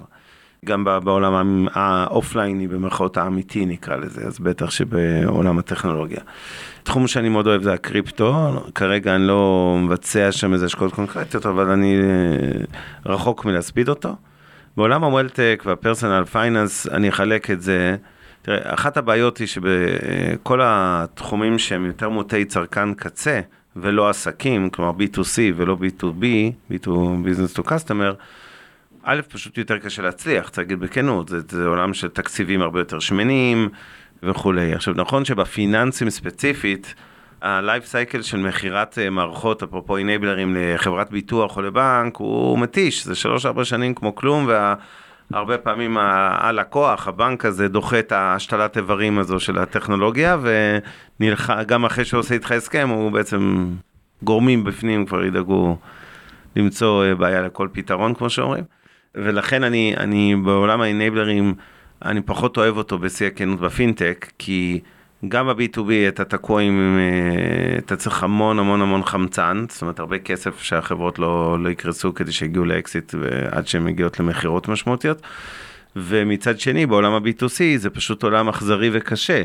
גם 0.64 0.84
בעולם 0.84 1.66
האופלייני, 1.74 2.68
במרכאות 2.68 3.16
האמיתי 3.16 3.66
נקרא 3.66 3.96
לזה, 3.96 4.22
אז 4.26 4.38
בטח 4.38 4.70
שבעולם 4.70 5.58
הטכנולוגיה. 5.58 6.20
תחום 6.82 7.06
שאני 7.06 7.28
מאוד 7.28 7.46
אוהב 7.46 7.62
זה 7.62 7.72
הקריפטו, 7.72 8.60
כרגע 8.74 9.14
אני 9.14 9.26
לא 9.26 9.76
מבצע 9.82 10.32
שם 10.32 10.52
איזה 10.52 10.66
השקעות 10.66 10.92
קונקרטיות, 10.92 11.46
אבל 11.46 11.70
אני 11.70 11.96
אה, 11.96 13.12
רחוק 13.12 13.44
מלהספיד 13.44 13.88
אותו. 13.88 14.16
בעולם 14.76 15.04
ה 15.04 15.10
wealthtech 15.10 15.62
וה 15.66 15.78
personal 15.78 16.24
finance, 16.24 16.86
אני 16.86 17.08
אחלק 17.08 17.50
את 17.50 17.62
זה. 17.62 17.96
תראה, 18.42 18.74
אחת 18.74 18.96
הבעיות 18.96 19.38
היא 19.38 19.46
שבכל 19.46 20.60
התחומים 20.62 21.58
שהם 21.58 21.86
יותר 21.86 22.08
מוטי 22.08 22.44
צרכן 22.44 22.94
קצה, 22.94 23.40
ולא 23.76 24.08
עסקים, 24.08 24.70
כלומר 24.70 24.92
B2C 24.98 25.38
ולא 25.56 25.76
B2B, 25.80 26.24
B2 26.72 26.88
Business 27.24 27.58
to 27.58 27.62
Customer, 27.62 28.14
א', 29.04 29.20
פשוט 29.28 29.58
יותר 29.58 29.78
קשה 29.78 30.02
להצליח, 30.02 30.48
צריך 30.48 30.58
להגיד 30.58 30.80
בכנות, 30.80 31.28
זה, 31.28 31.38
זה 31.48 31.66
עולם 31.66 31.94
של 31.94 32.08
תקציבים 32.08 32.62
הרבה 32.62 32.80
יותר 32.80 32.98
שמנים 32.98 33.68
וכולי. 34.22 34.74
עכשיו, 34.74 34.94
נכון 34.96 35.24
שבפיננסים 35.24 36.10
ספציפית, 36.10 36.94
ה-life 37.42 37.92
cycle 37.92 38.22
של 38.22 38.38
מכירת 38.38 38.98
אה, 38.98 39.10
מערכות, 39.10 39.62
אפרופו 39.62 39.96
אינבלרים 39.96 40.56
לחברת 40.58 41.10
ביטוח 41.10 41.56
או 41.56 41.62
לבנק, 41.62 42.16
הוא 42.16 42.58
מתיש, 42.58 43.04
זה 43.06 43.12
3-4 43.60 43.64
שנים 43.64 43.94
כמו 43.94 44.14
כלום, 44.14 44.48
והרבה 45.30 45.58
פעמים 45.58 45.96
הלקוח, 45.98 47.08
הבנק 47.08 47.44
הזה, 47.44 47.68
דוחה 47.68 47.98
את 47.98 48.12
ההשתלת 48.12 48.76
איברים 48.76 49.18
הזו 49.18 49.40
של 49.40 49.58
הטכנולוגיה, 49.58 50.36
וגם 51.20 51.84
אחרי 51.84 52.04
שהוא 52.04 52.20
עושה 52.20 52.34
איתך 52.34 52.52
הסכם, 52.52 52.88
הוא 52.88 53.12
בעצם, 53.12 53.70
גורמים 54.22 54.64
בפנים 54.64 55.06
כבר 55.06 55.24
ידאגו 55.24 55.76
למצוא 56.56 57.04
אה, 57.04 57.14
בעיה 57.14 57.42
לכל 57.42 57.68
פתרון, 57.72 58.14
כמו 58.14 58.30
שאומרים. 58.30 58.64
ולכן 59.14 59.64
אני, 59.64 59.94
אני 59.96 60.36
בעולם 60.44 60.80
האינבלרים, 60.80 61.54
אני 62.04 62.22
פחות 62.22 62.56
אוהב 62.56 62.76
אותו 62.76 62.98
בשיא 62.98 63.26
הכנות 63.26 63.60
בפינטק, 63.60 64.32
כי 64.38 64.80
גם 65.28 65.46
ב-B2B 65.46 65.90
אתה 66.08 66.24
תקוע 66.24 66.62
עם, 66.62 66.98
אה, 66.98 67.78
אתה 67.78 67.96
צריך 67.96 68.22
המון 68.22 68.58
המון 68.58 68.82
המון 68.82 69.04
חמצן, 69.04 69.64
זאת 69.68 69.82
אומרת 69.82 69.98
הרבה 69.98 70.18
כסף 70.18 70.62
שהחברות 70.62 71.18
לא, 71.18 71.56
לא 71.60 71.68
יקרסו 71.68 72.14
כדי 72.14 72.32
שיגיעו 72.32 72.64
לאקזיט 72.64 73.14
עד 73.50 73.66
שהן 73.66 73.84
מגיעות 73.84 74.20
למכירות 74.20 74.68
משמעותיות. 74.68 75.22
ומצד 75.96 76.60
שני 76.60 76.86
בעולם 76.86 77.12
ה-B2C 77.12 77.60
זה 77.76 77.90
פשוט 77.90 78.22
עולם 78.22 78.48
אכזרי 78.48 78.90
וקשה. 78.92 79.42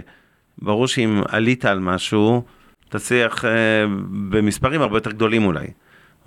ברור 0.62 0.88
שאם 0.88 1.22
עלית 1.30 1.66
על 1.66 1.80
משהו, 1.80 2.44
תצליח 2.90 3.46
אה, 3.46 3.50
במספרים 4.30 4.82
הרבה 4.82 4.98
יותר 4.98 5.12
גדולים 5.12 5.46
אולי. 5.46 5.68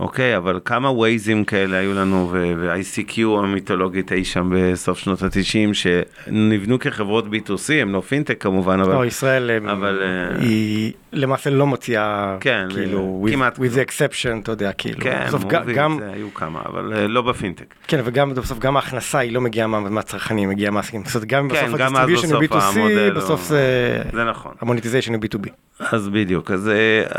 אוקיי, 0.00 0.36
אבל 0.36 0.60
כמה 0.64 0.90
ווייזים 0.90 1.44
כאלה 1.44 1.76
היו 1.76 1.94
לנו, 1.94 2.28
ו-ICQ 2.32 3.18
המיתולוגית 3.42 4.12
אי 4.12 4.24
שם 4.24 4.50
בסוף 4.54 4.98
שנות 4.98 5.22
ה-90, 5.22 5.74
שנבנו 5.74 6.78
כחברות 6.78 7.24
B2C, 7.26 7.72
הם 7.82 7.92
לא 7.92 8.00
פינטק 8.00 8.42
כמובן, 8.42 8.80
אבל... 8.80 8.92
לא, 8.94 9.06
ישראל 9.06 9.50
אבל, 9.70 10.02
אה, 10.02 10.40
היא 10.40 10.92
למעשה 11.12 11.50
לא 11.50 11.66
מוציאה, 11.66 12.36
כן, 12.40 12.66
כאילו, 12.74 13.22
אה, 13.24 13.28
with- 13.28 13.32
כמעט 13.34 13.58
with 13.58 13.72
the 13.74 13.88
exception, 13.88 14.42
אתה 14.42 14.52
יודע, 14.52 14.72
כאילו. 14.72 15.00
כן, 15.00 15.26
מוביל, 15.32 15.76
גם, 15.76 15.96
זה 16.00 16.10
היו 16.14 16.34
כמה, 16.34 16.60
אבל 16.66 16.92
אה, 16.96 17.06
לא 17.08 17.22
בפינטק. 17.22 17.74
כן, 17.86 18.00
וגם 18.04 18.34
בסוף 18.34 18.58
גם 18.58 18.76
ההכנסה 18.76 19.18
היא 19.18 19.32
לא 19.32 19.40
מגיעה 19.40 19.66
מה- 19.66 19.80
מהצרכנים, 19.80 20.48
היא 20.48 20.56
מגיעה 20.56 20.70
מהעסקים. 20.70 21.02
זאת 21.04 21.14
אומרת, 21.14 21.28
גם 21.28 21.48
כן, 21.48 21.66
בסוף 21.66 21.80
ה 21.80 21.84
distribution 21.84 22.34
הוא 22.34 22.42
בסוף 22.44 22.52
B2C, 22.74 22.78
המודל 22.78 23.10
בסוף 23.10 23.42
זה... 23.44 24.02
זה 24.12 24.24
נכון. 24.24 24.52
ה 24.60 24.64
monetization 24.64 25.14
הוא 25.14 25.22
B2B. 25.24 25.48
אז 25.92 26.08
בדיוק, 26.08 26.50
אז, 26.50 26.68
אה, 26.68 26.74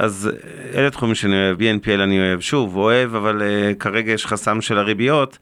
אז 0.06 0.30
אה, 0.74 0.80
אלה 0.80 0.90
תחומים 0.90 1.16
שאני 1.16 1.34
אוהב, 1.48 1.58
BNPL 1.60 2.02
אני 2.04 2.20
אוהב, 2.20 2.40
שוב, 2.40 2.71
אוהב, 2.76 3.16
אבל 3.16 3.42
uh, 3.42 3.76
כרגע 3.76 4.12
יש 4.12 4.26
חסם 4.26 4.62
של 4.62 4.78
הריביות, 4.78 5.38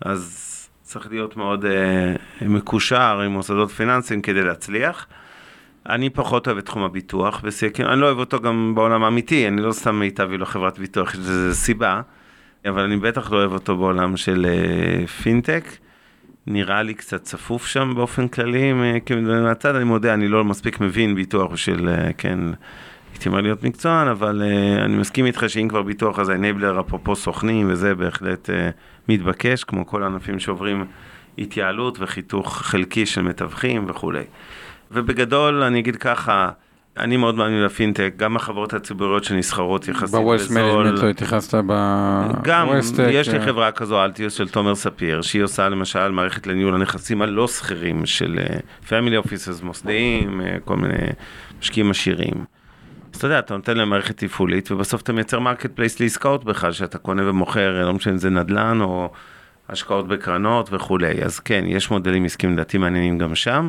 אז 0.00 0.44
צריך 0.82 1.06
להיות 1.10 1.36
מאוד 1.36 1.64
uh, 1.64 2.44
מקושר 2.44 3.20
עם 3.20 3.32
מוסדות 3.32 3.70
פיננסיים 3.70 4.22
כדי 4.22 4.42
להצליח. 4.42 5.06
אני 5.88 6.10
פחות 6.10 6.46
אוהב 6.46 6.58
את 6.58 6.64
תחום 6.64 6.82
הביטוח, 6.82 7.42
הכנות, 7.66 7.90
אני 7.90 8.00
לא 8.00 8.06
אוהב 8.06 8.18
אותו 8.18 8.40
גם 8.40 8.72
בעולם 8.74 9.04
האמיתי, 9.04 9.48
אני 9.48 9.62
לא 9.62 9.72
סתם 9.72 9.94
מיטב 9.94 10.38
היא 10.38 10.43
לא 10.43 10.46
חברת 10.46 10.78
ביטוח, 10.78 11.14
יש 11.14 11.20
לזה 11.20 11.54
סיבה, 11.54 12.00
אבל 12.66 12.82
אני 12.82 12.96
בטח 12.96 13.32
לא 13.32 13.36
אוהב 13.36 13.52
אותו 13.52 13.76
בעולם 13.76 14.16
של 14.16 14.46
uh, 14.46 15.06
פינטק. 15.06 15.64
נראה 16.50 16.82
לי 16.82 16.94
קצת 16.94 17.22
צפוף 17.22 17.66
שם 17.66 17.92
באופן 17.96 18.28
כללי, 18.28 18.72
כאילו, 19.06 19.42
מהצד 19.42 19.74
אני 19.74 19.84
מודה, 19.84 20.14
אני 20.14 20.28
לא 20.28 20.44
מספיק 20.44 20.80
מבין 20.80 21.14
ביטוח 21.14 21.52
בשביל, 21.52 21.88
אה, 21.88 22.12
כן, 22.18 22.38
הייתי 23.18 23.28
אומר 23.28 23.40
להיות 23.40 23.62
מקצוען, 23.62 24.08
אבל 24.08 24.42
uh, 24.42 24.84
אני 24.84 24.96
מסכים 24.96 25.26
איתך 25.26 25.44
שאם 25.48 25.68
כבר 25.68 25.82
ביטוח 25.82 26.18
אז 26.18 26.28
ה 26.28 26.35
enabler 26.35 26.80
אפרופו 26.80 27.16
סוכנים 27.16 27.70
וזה 27.70 27.94
בהחלט 27.94 28.50
uh, 28.50 28.52
מתבקש, 29.08 29.64
כמו 29.64 29.86
כל 29.86 30.02
הענפים 30.02 30.38
שעוברים 30.38 30.84
התייעלות 31.38 31.98
וחיתוך 32.00 32.56
חלקי 32.62 33.06
של 33.06 33.22
מתווכים 33.22 33.84
וכולי. 33.88 34.22
ובגדול 34.90 35.62
אני 35.62 35.78
אגיד 35.78 35.96
ככה, 35.96 36.50
אני 36.96 37.16
מאוד 37.16 37.34
מאמין 37.34 37.62
לפינטק, 37.62 38.12
גם 38.16 38.36
החברות 38.36 38.74
הציבוריות 38.74 39.24
שנסחרות 39.24 39.88
יחסית 39.88 40.14
ב 40.14 40.19
wealth 40.19 40.50
management 40.50 40.98
לא 40.98 41.08
התייחסת 41.08 41.54
ב... 41.66 41.72
גם, 42.42 42.68
יש 43.10 43.28
לי 43.28 43.38
אה, 43.38 43.44
חברה 43.46 43.72
כזו, 43.72 44.04
אלטיוס 44.04 44.34
של 44.34 44.48
תומר 44.48 44.74
ספיר, 44.74 45.22
שהיא 45.22 45.42
עושה 45.42 45.68
למשל 45.68 46.10
מערכת 46.10 46.46
לניהול 46.46 46.74
הנכסים 46.74 47.22
הלא 47.22 47.48
סחירים 47.48 48.06
של 48.06 48.38
family 48.88 49.16
offices 49.16 49.62
מוסדיים, 49.62 50.40
כל 50.64 50.76
מיני 50.76 51.06
משקיעים 51.60 51.90
עשירים. 51.90 52.57
אתה 53.18 53.26
יודע, 53.26 53.38
אתה 53.38 53.56
נותן 53.56 53.76
להם 53.76 53.90
מערכת 53.90 54.16
תפעולית, 54.16 54.72
ובסוף 54.72 55.02
אתה 55.02 55.12
מייצר 55.12 55.38
marketplace 55.38 56.00
לעסקאות 56.00 56.44
בכלל, 56.44 56.72
שאתה 56.72 56.98
קונה 56.98 57.30
ומוכר, 57.30 57.84
לא 57.84 57.92
משנה 57.92 58.12
אם 58.12 58.18
זה 58.18 58.30
נדל"ן 58.30 58.80
או 58.80 59.10
השקעות 59.68 60.08
בקרנות 60.08 60.68
וכולי. 60.72 61.22
אז 61.22 61.40
כן, 61.40 61.64
יש 61.66 61.90
מודלים 61.90 62.24
עסקיים 62.24 62.52
לדעתי 62.52 62.78
מעניינים 62.78 63.18
גם 63.18 63.34
שם, 63.34 63.68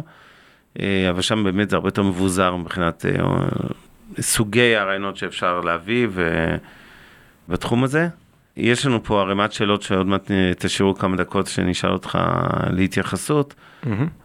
אה, 0.79 1.09
אבל 1.09 1.21
שם 1.21 1.43
באמת 1.43 1.69
זה 1.69 1.75
הרבה 1.75 1.87
יותר 1.87 2.03
מבוזר 2.03 2.55
מבחינת 2.55 3.05
אה, 3.05 3.25
סוגי 4.19 4.75
הרעיונות 4.75 5.17
שאפשר 5.17 5.61
להביא, 5.61 6.07
ובתחום 7.47 7.83
הזה. 7.83 8.07
יש 8.59 8.85
לנו 8.85 9.03
פה 9.03 9.21
ערימת 9.21 9.51
שאלות 9.51 9.81
שעוד 9.81 10.07
מעט 10.07 10.31
אה, 10.31 10.51
תשאירו 10.59 10.95
כמה 10.95 11.17
דקות 11.17 11.47
שנשאל 11.47 11.91
אותך 11.91 12.17
להתייחסות, 12.69 13.55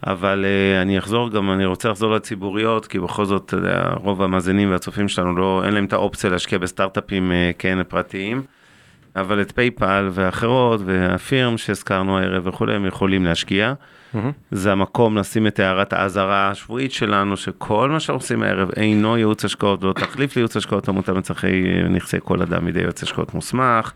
אבל 0.07 0.45
uh, 0.45 0.83
אני 0.83 0.99
אחזור 0.99 1.31
גם, 1.31 1.51
אני 1.51 1.65
רוצה 1.65 1.89
לחזור 1.89 2.15
לציבוריות, 2.15 2.87
כי 2.87 2.99
בכל 2.99 3.25
זאת, 3.25 3.43
אתה 3.47 3.57
יודע, 3.57 3.91
רוב 3.95 4.23
המאזינים 4.23 4.71
והצופים 4.71 5.09
שלנו, 5.09 5.37
לא, 5.37 5.63
אין 5.65 5.75
להם 5.75 5.85
את 5.85 5.93
האופציה 5.93 6.31
להשקיע 6.31 6.59
בסטארט-אפים 6.59 7.31
uh, 7.31 7.35
כן 7.59 7.79
פרטיים, 7.89 8.43
אבל 9.17 9.41
את 9.41 9.53
פייפל 9.53 10.09
ואחרות, 10.13 10.81
והפירם 10.85 11.59
שהזכרנו 11.59 12.19
הערב 12.19 12.47
וכולי, 12.47 12.75
הם 12.75 12.87
יכולים 12.87 13.25
להשקיע. 13.25 13.73
זה 14.51 14.73
המקום 14.73 15.19
לשים 15.19 15.47
את 15.47 15.59
הערת 15.59 15.93
האזהרה 15.93 16.51
השבועית 16.51 16.93
שלנו, 16.93 17.37
שכל 17.37 17.91
מה 17.91 18.01
שאנחנו 18.01 18.21
עושים 18.21 18.43
הערב 18.43 18.71
אינו 18.77 19.17
ייעוץ 19.17 19.45
השקעות 19.45 19.85
ולא 19.85 19.93
תחליף 19.93 20.37
לייעוץ 20.37 20.57
השקעות 20.57 20.89
המותאם 20.89 21.17
לצרכי 21.17 21.65
נכסי 21.91 22.17
כל 22.25 22.43
אדם 22.43 22.65
מידי 22.65 22.81
יועץ 22.81 23.03
השקעות 23.03 23.35
מוסמך. 23.35 23.93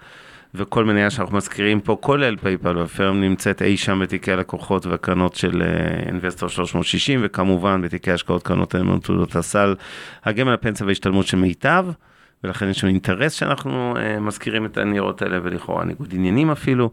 וכל 0.54 0.84
מניה 0.84 1.10
שאנחנו 1.10 1.36
מזכירים 1.36 1.80
פה, 1.80 1.96
כולל 2.00 2.36
פייפל 2.36 2.78
והפרם 2.78 3.20
נמצאת 3.20 3.62
אי 3.62 3.76
שם 3.76 4.00
בתיקי 4.02 4.32
הלקוחות 4.32 4.86
והקרנות 4.86 5.34
של 5.34 5.62
אינבסטור 6.06 6.48
360, 6.48 7.20
וכמובן 7.22 7.82
בתיקי 7.82 8.12
השקעות 8.12 8.42
קרנות 8.42 8.74
הנאמנות 8.74 9.04
תעודות 9.04 9.36
הסל, 9.36 9.74
הגמל 10.24 10.52
הפנסיה 10.52 10.86
וההשתלמות 10.86 11.26
של 11.26 11.36
מיטב, 11.36 11.86
ולכן 12.44 12.68
יש 12.68 12.84
לנו 12.84 12.92
אינטרס 12.92 13.32
שאנחנו 13.32 13.94
uh, 13.96 14.20
מזכירים 14.20 14.66
את 14.66 14.78
הניירות 14.78 15.22
האלה, 15.22 15.38
ולכאורה 15.42 15.84
ניגוד 15.84 16.14
עניינים 16.14 16.50
אפילו, 16.50 16.90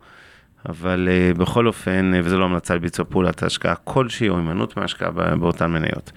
אבל 0.70 1.08
uh, 1.08 1.38
בכל 1.38 1.68
אופן, 1.68 2.12
uh, 2.14 2.18
וזו 2.24 2.40
לא 2.40 2.46
המלצה 2.46 2.76
לביצוע 2.76 3.06
פעולת 3.10 3.44
ההשקעה 3.44 3.76
כלשהי, 3.76 4.30
או 4.30 4.38
הימנעות 4.38 4.78
מהשקעה 4.78 5.12
באותן 5.12 5.72
מניות. 5.72 6.12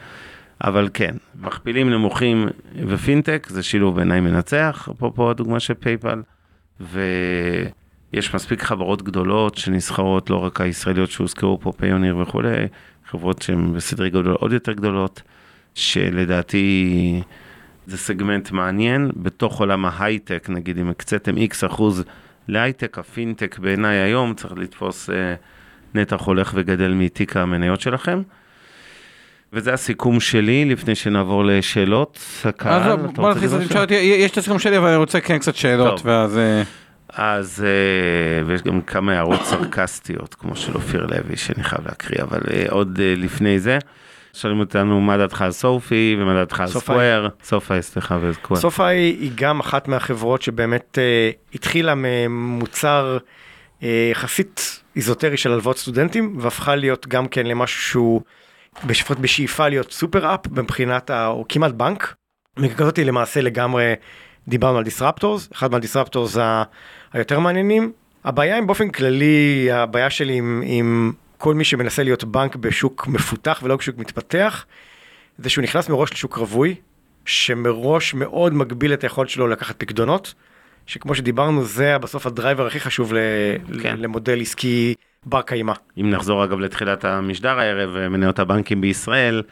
אבל 0.65 0.89
כן, 0.95 1.15
מכפילים 1.41 1.91
נמוכים 1.91 2.49
ופינטק 2.89 3.47
זה 3.51 3.63
שילוב 3.63 3.97
בעיניי 3.97 4.21
מנצח, 4.21 4.89
אפרופו 4.93 5.31
הדוגמה 5.31 5.61
של 5.61 5.75
פייפל. 5.75 6.23
ויש 6.81 8.35
מספיק 8.35 8.63
חברות 8.63 9.03
גדולות 9.03 9.55
שנסחרות, 9.55 10.31
לא 10.31 10.37
רק 10.37 10.61
הישראליות 10.61 11.11
שהוזכרו 11.11 11.61
פה, 11.61 11.73
פיוניר 11.73 12.17
וכולי, 12.17 12.67
חברות 13.11 13.43
שהן 13.43 13.73
בסדרי 13.73 14.11
גודל 14.11 14.31
עוד 14.31 14.53
יותר 14.53 14.73
גדולות, 14.73 15.23
שלדעתי 15.75 17.23
זה 17.87 17.99
סגמנט 17.99 18.51
מעניין. 18.51 19.11
בתוך 19.17 19.61
עולם 19.61 19.85
ההייטק, 19.85 20.47
נגיד 20.51 20.79
אם 20.79 20.91
הקציתם 20.91 21.37
איקס 21.37 21.65
אחוז 21.65 22.05
להייטק, 22.49 22.99
הפינטק 22.99 23.59
בעיניי 23.59 23.97
היום 23.97 24.35
צריך 24.35 24.53
לתפוס 24.57 25.11
אה, 25.11 25.35
נתח 25.95 26.21
הולך 26.21 26.53
וגדל 26.55 26.93
מתיק 26.95 27.37
המניות 27.37 27.81
שלכם. 27.81 28.23
וזה 29.53 29.73
הסיכום 29.73 30.21
שלי, 30.21 30.65
לפני 30.65 30.95
שנעבור 30.95 31.45
לשאלות. 31.45 32.19
הקהל, 32.45 32.83
אז 32.83 33.01
אתה 33.05 33.13
בוא 33.13 33.33
רוצה 33.33 33.47
משהו? 33.47 33.69
שאלות, 33.69 33.91
יש 33.91 34.31
את 34.31 34.39
הסיכום 34.39 34.59
שלי 34.59 34.79
אבל 34.79 34.89
אני 34.89 34.97
רוצה 34.97 35.21
כן 35.21 35.39
קצת 35.39 35.55
שאלות 35.55 35.97
טוב. 35.97 36.07
ואז 36.07 36.39
אה, 36.39 36.63
אז, 37.09 37.65
אה, 37.67 38.47
ויש 38.47 38.63
גם 38.63 38.81
כמה 38.81 39.13
הערות 39.13 39.41
סרקסטיות, 39.45 40.35
כמו 40.35 40.57
של 40.57 40.75
אופיר 40.75 41.07
לוי, 41.07 41.37
שאני 41.37 41.65
חייב 41.65 41.87
להקריא, 41.87 42.23
אבל 42.23 42.41
אה, 42.51 42.65
עוד 42.71 43.01
אה, 43.03 43.15
לפני 43.17 43.59
זה, 43.59 43.79
שואלים 44.35 44.61
אותנו 44.61 45.01
מה 45.01 45.17
דעתך 45.17 45.43
על 45.43 45.51
סופי, 45.51 46.17
ומה 46.19 46.35
דעתך 46.35 46.61
על 46.61 46.67
סופאי. 46.67 46.81
סקוויר, 46.81 47.29
סופאי, 47.43 47.83
סליחה, 47.83 48.19
וסקוויר. 48.23 48.61
סופה 48.61 48.87
היא, 48.87 49.31
גם 49.35 49.61
אחת 49.61 49.89
מהחברות 49.89 50.43
שבאמת 50.43 50.99
אה, 50.99 51.31
התחילה 51.55 51.95
ממוצר 51.97 53.19
אה, 53.83 54.09
יחסית 54.13 54.83
איזוטרי 54.97 55.37
של 55.37 55.53
הלוואות 55.53 55.79
סטודנטים, 55.79 56.37
והפכה 56.41 56.77
להיות 56.77 57.07
גם 57.07 57.29
כן 57.29 57.47
למשהו 57.47 57.83
שהוא 57.83 58.23
בשפט 58.87 59.17
בשאיפה 59.17 59.69
להיות 59.69 59.93
super 59.93 60.35
app 60.35 60.41
מבחינת, 60.53 61.11
ה, 61.11 61.27
או 61.27 61.45
כמעט 61.49 61.73
בנק. 61.73 62.15
וככזאת 62.57 62.97
היא 62.97 63.07
למעשה 63.07 63.41
לגמרי, 63.41 63.93
דיברנו 64.49 64.79
על 64.79 64.85
disruptors, 64.85 65.49
אחד 65.53 65.73
מה 65.73 65.84
disruptors 65.84 66.37
ה- 66.37 66.63
היותר 67.13 67.41
מעניינים. 67.41 67.93
הבעיה 68.25 68.59
עם 68.59 68.67
באופן 68.67 68.91
כללי, 68.91 69.69
הבעיה 69.73 70.11
שלי 70.11 70.35
עם, 70.35 70.63
עם 70.65 71.13
כל 71.39 71.55
מי 71.55 71.65
שמנסה 71.65 72.03
להיות 72.03 72.25
בנק 72.25 72.57
בשוק 72.57 73.07
מפותח 73.07 73.61
ולא 73.63 73.77
בשוק 73.77 73.99
מתפתח, 73.99 74.65
זה 75.39 75.51
שהוא 75.51 75.63
נכנס 75.63 75.89
מראש 75.89 76.13
לשוק 76.13 76.37
רווי, 76.37 76.75
שמראש 77.25 78.15
מאוד 78.15 78.55
מגביל 78.55 78.93
את 78.93 79.03
היכולת 79.03 79.29
שלו 79.29 79.47
לקחת 79.47 79.75
פקדונות, 79.79 80.35
שכמו 80.87 81.15
שדיברנו 81.15 81.65
זה 81.65 81.99
בסוף 81.99 82.27
הדרייבר 82.27 82.67
הכי 82.67 82.81
חשוב 82.81 83.15
ל- 83.15 83.19
כן. 83.83 83.97
למודל 83.99 84.41
עסקי 84.41 84.95
בר 85.29 85.43
קיימא. 85.43 85.73
אם 86.01 86.11
נחזור 86.11 86.45
אגב 86.45 86.59
לתחילת 86.61 87.05
המשדר 87.05 87.59
הערב, 87.59 87.97
אה, 87.97 88.09
מניות 88.09 88.39
הבנקים 88.39 88.81
בישראל, 88.81 89.43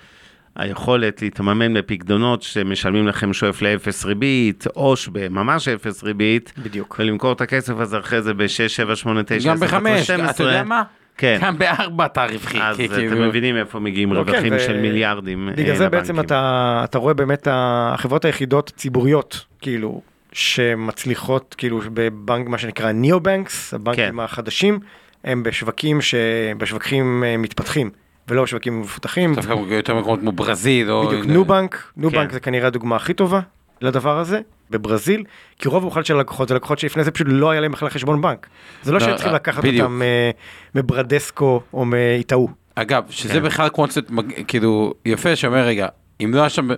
היכולת 0.56 1.22
להתממן 1.22 1.74
בפקדונות 1.74 2.42
שמשלמים 2.42 3.08
לכם 3.08 3.32
שואף 3.32 3.62
לאפס 3.62 4.04
ריבית, 4.04 4.64
או 4.76 4.96
שממש 4.96 5.68
אפס 5.68 6.04
ריבית, 6.04 6.52
בדיוק. 6.58 6.96
ולמכור 6.98 7.32
את 7.32 7.40
הכסף 7.40 7.74
הזה 7.78 7.98
אחרי 7.98 8.22
זה 8.22 8.34
ב-6, 8.34 8.68
7, 8.68 8.96
8, 8.96 9.22
9, 9.26 9.50
גם 9.50 9.60
בחמש 9.60 10.10
אתה 10.10 10.42
יודע 10.42 10.62
מה? 10.62 10.82
כן. 11.18 11.38
גם 11.42 11.58
בארבע 11.58 12.06
אתה 12.06 12.24
רווחי. 12.24 12.58
אז 12.62 12.76
כי 12.76 12.86
אתם 12.86 12.94
כאילו- 12.94 13.26
מבינים 13.28 13.56
איפה 13.56 13.78
מגיעים 13.78 14.12
לא, 14.12 14.24
כן, 14.24 14.30
רווחים 14.32 14.52
ו- 14.56 14.60
של 14.60 14.80
מיליארדים 14.80 15.48
אה, 15.48 15.54
בגלל 15.54 15.76
זה 15.76 15.88
בעצם 15.88 16.12
לבנקים. 16.12 16.26
אתה, 16.26 16.80
אתה 16.84 16.98
רואה 16.98 17.14
באמת 17.14 17.48
החברות 17.50 18.24
היחידות 18.24 18.72
ציבוריות, 18.76 19.44
כאילו, 19.60 20.00
שמצליחות, 20.32 21.54
כאילו, 21.58 21.80
בבנק, 21.94 22.48
מה 22.48 22.58
שנקרא 22.58 22.92
ניאו-בנקס, 22.92 23.74
הבנקים 23.74 24.10
כן. 24.14 24.18
החדשים, 24.20 24.78
הם 25.26 25.42
בשווקים, 25.42 26.00
ש... 26.00 26.14
בשווקים 26.58 27.24
אה, 27.24 27.36
מתפתחים, 27.36 27.90
ולא 28.28 28.42
בשווקים 28.42 28.80
מפותחים. 28.80 29.34
דווקא 29.34 29.52
יותר 29.52 29.94
מקומות 29.94 30.20
כמו 30.20 30.32
ברזיל 30.32 30.90
או... 30.90 31.06
בדיוק, 31.06 31.26
ניו-בנק, 31.26 31.92
ניו-בנק 31.96 32.28
כן. 32.28 32.32
זה 32.32 32.40
כנראה 32.40 32.66
הדוגמה 32.66 32.96
הכי 32.96 33.14
טובה 33.14 33.40
לדבר 33.80 34.18
הזה, 34.18 34.40
בברזיל, 34.70 35.24
כי 35.58 35.68
רוב 35.68 35.82
המוחלט 35.82 36.04
של 36.04 36.16
הלקוחות 36.16 36.48
זה 36.48 36.54
לקוחות 36.54 36.78
שלפני 36.78 37.04
זה 37.04 37.10
פשוט 37.10 37.26
לא 37.30 37.50
היה 37.50 37.60
להם 37.60 37.72
בכלל 37.72 37.88
חשבון 37.88 38.20
בנק. 38.20 38.46
זה 38.82 38.92
לא 38.92 38.98
לא, 38.98 39.04
שהם 39.04 39.14
צריכים 39.14 39.32
אה, 39.32 39.36
לקחת. 39.36 39.64
אותם 39.64 40.02
אה, 40.02 40.30
מברדסקו 40.74 41.60
או 41.72 41.84
מאיטאו. 41.84 42.48
אגב, 42.74 43.04
שזה 43.10 43.32
כן. 43.32 43.42
בכלל 43.42 43.68
קונספט 43.68 44.10
כאילו 44.48 44.94
יפה 45.04 45.36
שאומר 45.36 45.66
רגע, 45.66 45.88
אם 46.24 46.34
לא 46.34 46.40
היה 46.40 46.48
שם, 46.48 46.68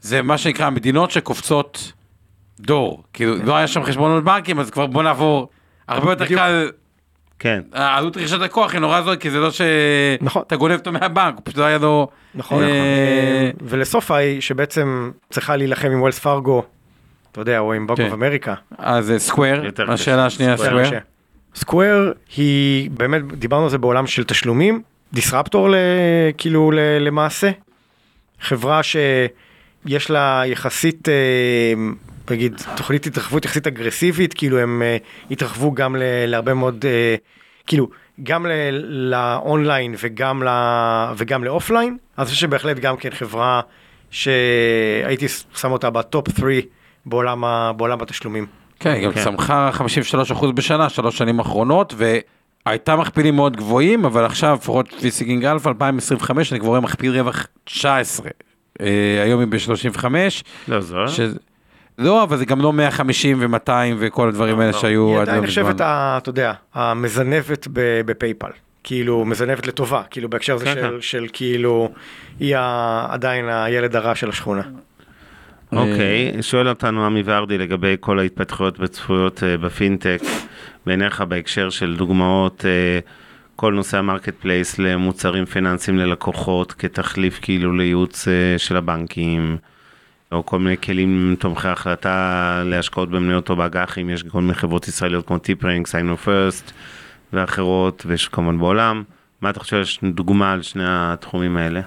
זה 0.00 0.22
מה 0.22 0.38
שנקרא 0.38 0.66
המדינות 0.66 1.10
שקופצות 1.10 1.92
דור, 2.60 3.02
כאילו 3.12 3.36
לא 3.36 3.56
היה 3.56 3.66
שם 3.66 3.82
חשבונות 3.82 4.24
בנקים 4.24 4.60
אז 4.60 4.70
כבר 4.70 4.86
בוא 4.86 5.02
נעבור, 5.02 5.48
הרבה 5.88 6.12
יותר. 6.12 6.26
קל, 6.26 6.70
כן, 7.38 7.60
העלות 7.72 8.16
רכישת 8.16 8.40
הלקוח 8.40 8.72
היא 8.72 8.80
נורא 8.80 9.02
זול 9.02 9.16
כי 9.16 9.30
זה 9.30 9.38
לא 9.38 9.48
נכון. 10.20 10.42
שאתה 10.42 10.56
גונב 10.56 10.74
אותו 10.74 10.92
מהבנק, 10.92 11.34
פשוט 11.42 11.58
לא 11.58 11.64
היה 11.64 11.78
לו, 11.78 12.08
נכון, 12.34 12.62
אה, 12.62 12.68
נכון. 13.54 13.68
ול 13.68 14.10
SoFi 14.10 14.40
שבעצם 14.40 15.10
צריכה 15.30 15.56
להילחם 15.56 15.90
עם 15.90 16.00
וולס 16.00 16.18
פארגו, 16.18 16.62
אתה 17.32 17.40
יודע, 17.40 17.58
או 17.58 17.72
עם 17.72 17.86
בנק. 17.86 18.00
אוף 18.00 18.12
אמריקה. 18.12 18.54
אז 18.78 19.12
סקוואר, 19.18 19.64
יותר 19.64 19.84
קשה. 19.84 19.92
השאלה 19.92 20.26
השנייה 20.26 20.54
Square. 20.54 20.58
סקוואר, 20.58 20.90
סקוואר 21.54 22.12
היא 22.36 22.90
באמת 22.90 23.32
דיברנו 23.32 23.64
על 23.64 23.70
זה 23.70 23.78
בעולם 23.78 24.06
של 24.06 24.24
תשלומים 24.24 24.82
disruptor 25.12 25.70
ל, 25.70 25.74
כאילו 26.38 26.70
ל, 26.70 26.78
למעשה 27.00 27.50
חברה 28.40 28.80
שיש 28.82 30.10
לה 30.10 30.42
יחסית 30.46 31.08
אה, 31.08 31.14
נגיד 32.30 32.62
תוכנית 32.76 33.06
התרחבות 33.06 33.44
יחסית 33.44 33.66
אגרסיבית 33.66 34.34
כאילו 34.34 34.58
הם 34.58 34.82
אה, 34.82 34.96
התרחבו 35.30 35.72
גם 35.72 35.96
ל, 35.96 36.02
להרבה 36.26 36.54
מאוד 36.54 36.84
אה, 36.88 37.14
כאילו 37.66 37.88
גם 38.22 38.46
ל, 38.46 38.50
לאונליין 39.10 39.94
וגם, 39.98 40.42
ל, 40.42 40.48
וגם 41.16 41.44
לאופליין 41.44 41.96
אז 42.16 42.26
אני 42.26 42.34
חושב 42.34 42.46
שבהחלט 42.46 42.78
גם 42.78 42.96
כן 42.96 43.10
חברה 43.10 43.60
שהייתי 44.10 45.26
שם 45.56 45.72
אותה 45.72 45.90
ב 45.90 46.02
top 46.02 46.38
3 46.38 46.54
בעולם, 47.06 47.44
ה, 47.44 47.72
בעולם 47.76 48.02
התשלומים. 48.02 48.46
כן, 48.80 48.90
היא 48.90 49.04
גם 49.04 49.12
כן. 49.12 49.24
צמחה 49.24 49.70
53% 50.32 50.46
בשנה, 50.54 50.88
שלוש 50.88 51.18
שנים 51.18 51.38
אחרונות, 51.38 51.94
והייתה 52.66 52.96
מכפילים 52.96 53.36
מאוד 53.36 53.56
גבוהים, 53.56 54.04
אבל 54.04 54.24
עכשיו, 54.24 54.58
לפחות 54.60 54.92
לפי 54.92 55.10
סיקינג 55.10 55.44
אלפא 55.44 55.68
2025, 55.68 56.52
אני 56.52 56.60
כבר 56.60 56.68
רואה 56.68 56.80
מכפיל 56.80 57.18
רווח 57.18 57.46
19. 57.64 58.28
אה, 58.80 59.22
היום 59.22 59.40
היא 59.40 59.48
ב-35. 59.48 60.04
לא 60.68 60.80
זו. 60.80 60.96
לא, 61.98 62.22
אבל 62.22 62.36
זה 62.36 62.44
גם 62.44 62.60
לא 62.60 62.72
150 62.72 63.38
ו-200 63.40 63.70
וכל 63.98 64.28
הדברים 64.28 64.60
האלה 64.60 64.70
לא. 64.72 64.78
שהיו 64.80 65.08
היא 65.08 65.16
עד 65.16 65.22
עדיין 65.22 65.38
לא 65.40 65.44
נחשבת, 65.44 65.74
מזמן. 65.74 65.86
ה- 65.86 66.18
אתה 66.22 66.28
יודע, 66.28 66.52
המזנבת 66.74 67.68
בפייפל. 67.72 68.50
כאילו, 68.84 69.24
מזנבת 69.24 69.66
לטובה, 69.66 70.02
כאילו 70.10 70.30
בהקשר 70.30 70.54
הזה 70.54 70.64
כן, 70.64 70.74
של, 70.74 70.80
כן. 70.90 71.00
של 71.00 71.26
כאילו, 71.32 71.90
היא 72.40 72.56
עדיין 73.08 73.48
הילד 73.48 73.96
הרע 73.96 74.14
של 74.14 74.28
השכונה. 74.28 74.62
אוקיי, 75.72 76.42
שואל 76.42 76.68
אותנו 76.68 77.06
עמי 77.06 77.22
ורדי 77.24 77.58
לגבי 77.58 77.96
כל 78.00 78.18
ההתפתחויות 78.18 78.80
הצפויות 78.80 79.42
אה, 79.44 79.56
בפינטק, 79.56 80.20
בעיניך 80.86 81.20
בהקשר 81.20 81.70
של 81.70 81.94
דוגמאות, 81.96 82.64
אה, 82.64 82.98
כל 83.56 83.72
נושא 83.74 83.98
ה 83.98 84.34
marketplace 84.40 84.78
למוצרים 84.78 85.44
פיננסיים 85.44 85.98
ללקוחות 85.98 86.72
כתחליף 86.72 87.38
כאילו 87.42 87.76
לייעוץ 87.76 88.28
אה, 88.28 88.32
של 88.58 88.76
הבנקים, 88.76 89.56
או 90.32 90.46
כל 90.46 90.58
מיני 90.58 90.76
כלים 90.76 91.36
תומכי 91.38 91.68
החלטה 91.68 92.62
להשקעות 92.64 93.10
במניות 93.10 93.50
או 93.50 93.56
באג"חים, 93.56 94.10
יש 94.10 94.22
כל 94.22 94.40
מיני 94.40 94.54
חברות 94.54 94.88
ישראליות 94.88 95.26
כמו 95.26 95.38
TipRanks, 95.38 95.86
I 95.86 95.92
Know 95.92 96.16
First 96.16 96.72
ואחרות, 97.32 98.02
ויש 98.06 98.28
כמובן 98.28 98.58
בעולם. 98.58 99.02
מה 99.40 99.50
אתה 99.50 99.60
חושב, 99.60 99.76
יש 99.76 100.00
דוגמה 100.02 100.52
על 100.52 100.62
שני 100.62 100.84
התחומים 100.86 101.56
האלה? 101.56 101.80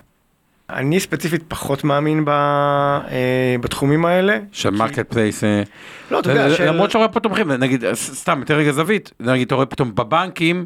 אני 0.70 1.00
ספציפית 1.00 1.44
פחות 1.48 1.84
מאמין 1.84 2.26
ב, 2.26 2.30
אה, 2.30 3.56
בתחומים 3.62 4.06
האלה. 4.06 4.38
של 4.52 4.70
marketplace. 4.70 5.44
אה, 5.44 5.64
לא, 6.12 6.20
אתה 6.20 6.32
יודע, 6.32 6.56
של... 6.56 6.68
למרות 6.68 6.90
שאתה 6.90 6.98
רואה 6.98 7.10
פה 7.10 7.20
תומכים, 7.20 7.52
נגיד, 7.52 7.84
ס- 7.94 8.14
סתם, 8.22 8.40
יותר 8.40 8.56
רגע 8.56 8.72
זווית, 8.72 9.12
נגיד, 9.20 9.46
אתה 9.48 9.56
רואה 9.56 9.66
פתאום 9.66 9.96
בבנקים, 9.96 10.66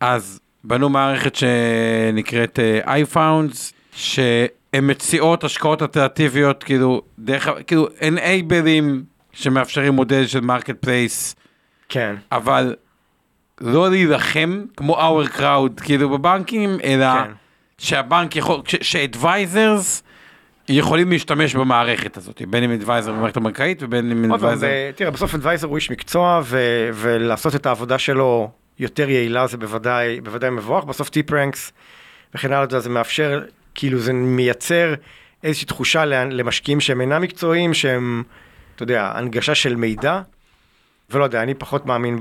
אז 0.00 0.40
בנו 0.64 0.88
מערכת 0.88 1.36
שנקראת 1.36 2.58
אה, 2.86 3.02
iFunds, 3.02 3.72
שהן 4.74 4.90
מציעות 4.90 5.44
השקעות 5.44 5.82
אלטרנטיביות, 5.82 6.64
כאילו, 6.64 7.02
דרך, 7.18 7.48
כאילו, 7.66 7.88
enabler 8.08 8.83
ים 8.83 9.04
שמאפשרים 9.32 9.92
מודל 9.92 10.26
של 10.26 10.40
marketplace, 10.40 11.36
כן, 11.88 12.14
אבל 12.32 12.74
לא 13.60 13.90
להילחם 13.90 14.64
כמו 14.76 14.96
our 15.24 15.28
crowd, 15.38 15.82
כאילו, 15.84 16.08
בבנקים, 16.08 16.76
אלא 16.84 17.12
כן. 17.24 17.30
שהבנק 17.78 18.36
יכול, 18.36 18.60
ש-advisors 18.80 20.02
יכולים 20.68 21.10
להשתמש 21.10 21.56
במערכת 21.56 22.16
הזאת, 22.16 22.42
בין 22.48 22.64
אם 22.64 22.78
advisor 22.82 23.08
במערכת 23.10 23.36
הבנקאית 23.36 23.82
ובין 23.82 24.10
אם 24.10 24.32
advisor... 24.34 24.54
זה- 24.54 24.90
תראה, 24.96 25.10
בסוף 25.10 25.34
אדוויזר 25.34 25.66
הוא 25.66 25.76
איש 25.76 25.90
מקצוע, 25.90 26.40
ו- 26.44 26.88
ולעשות 26.94 27.54
את 27.54 27.66
העבודה 27.66 27.98
שלו 27.98 28.50
יותר 28.78 29.10
יעילה 29.10 29.46
זה 29.46 29.56
בוודאי, 29.56 30.20
בוודאי 30.20 30.50
מבורך. 30.50 30.84
בסוף 30.84 31.08
טיפ 31.08 31.32
רנקס 31.32 31.72
וכן 32.34 32.52
הלאה, 32.52 32.80
זה 32.80 32.88
מאפשר, 32.88 33.42
כאילו 33.74 33.98
זה 33.98 34.12
מייצר 34.12 34.94
איזושהי 35.42 35.66
תחושה 35.66 36.04
למשקיעים 36.04 36.80
שהם 36.80 37.00
אינם 37.00 37.22
מקצועיים, 37.22 37.74
שהם, 37.74 38.22
אתה 38.74 38.82
יודע, 38.82 39.12
הנגשה 39.14 39.54
של 39.54 39.76
מידע. 39.76 40.20
ולא 41.10 41.24
יודע, 41.24 41.42
אני 41.42 41.54
פחות 41.54 41.86
מאמין 41.86 42.16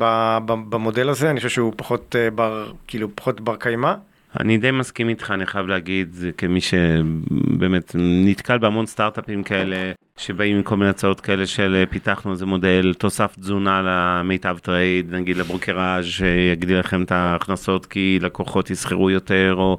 במודל 0.45 1.09
הזה, 1.09 1.29
אני 1.29 1.37
חושב 1.37 1.49
שהוא 1.49 1.73
פחות 1.77 2.15
אה, 2.19 2.31
בר, 2.31 2.71
כאילו, 2.87 3.15
פחות 3.15 3.41
בר 3.41 3.55
קיימא. 3.55 3.93
אני 4.39 4.57
די 4.57 4.71
מסכים 4.71 5.09
איתך, 5.09 5.31
אני 5.31 5.45
חייב 5.45 5.67
להגיד, 5.67 6.15
כמי 6.37 6.59
שבאמת 6.61 7.95
נתקל 7.99 8.57
בהמון 8.57 8.85
סטארט-אפים 8.85 9.43
כאלה, 9.43 9.91
שבאים 10.17 10.57
עם 10.57 10.63
כל 10.63 10.77
מיני 10.77 10.89
הצעות 10.89 11.21
כאלה 11.21 11.47
של 11.47 11.75
אה, 11.75 11.85
פיתחנו 11.85 12.31
איזה 12.31 12.45
מודל, 12.45 12.93
תוסף 12.97 13.35
תזונה 13.39 13.81
למיטב 13.85 14.57
טרייד, 14.61 15.15
נגיד 15.15 15.37
ל 15.37 15.44
brokerage 15.44 16.05
שיגדיל 16.05 16.79
לכם 16.79 17.03
את 17.03 17.11
ההכנסות 17.11 17.85
כי 17.85 18.19
לקוחות 18.21 18.69
יסחרו 18.69 19.09
יותר, 19.09 19.55
או 19.57 19.77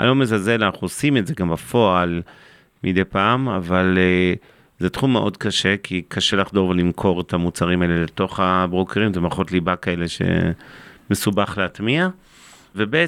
אני 0.00 0.08
לא 0.08 0.14
מזלזל, 0.14 0.64
אנחנו 0.64 0.84
עושים 0.84 1.16
את 1.16 1.26
זה 1.26 1.34
גם 1.36 1.50
בפועל 1.50 2.22
מדי 2.84 3.04
פעם, 3.04 3.48
אבל 3.48 3.98
אה, 3.98 4.34
זה 4.78 4.90
תחום 4.90 5.12
מאוד 5.12 5.36
קשה, 5.36 5.76
כי 5.76 6.02
קשה 6.08 6.36
לחדור 6.36 6.68
ולמכור 6.68 7.20
את 7.20 7.32
המוצרים 7.32 7.82
האלה 7.82 8.02
לתוך 8.02 8.40
הברוקרים, 8.40 9.14
זה 9.14 9.20
מערכות 9.20 9.52
ליבה 9.52 9.76
כאלה 9.76 10.06
שמסובך 10.08 11.58
להטמיע. 11.58 12.08
וב', 12.76 13.04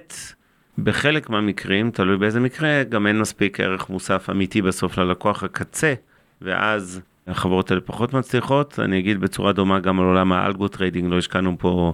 בחלק 0.78 1.30
מהמקרים, 1.30 1.90
תלוי 1.90 2.16
באיזה 2.16 2.40
מקרה, 2.40 2.82
גם 2.82 3.06
אין 3.06 3.20
מספיק 3.20 3.60
ערך 3.60 3.90
מוסף 3.90 4.30
אמיתי 4.30 4.62
בסוף 4.62 4.98
ללקוח 4.98 5.42
הקצה, 5.42 5.94
ואז 6.42 7.00
החברות 7.26 7.70
האלה 7.70 7.80
פחות 7.80 8.12
מצליחות. 8.12 8.78
אני 8.78 8.98
אגיד 8.98 9.20
בצורה 9.20 9.52
דומה 9.52 9.80
גם 9.80 10.00
על 10.00 10.06
עולם 10.06 10.32
ה 10.32 10.39
algo 10.39 10.68
trading, 10.68 11.10
לא 11.10 11.18
השקענו 11.18 11.56
פה 11.58 11.92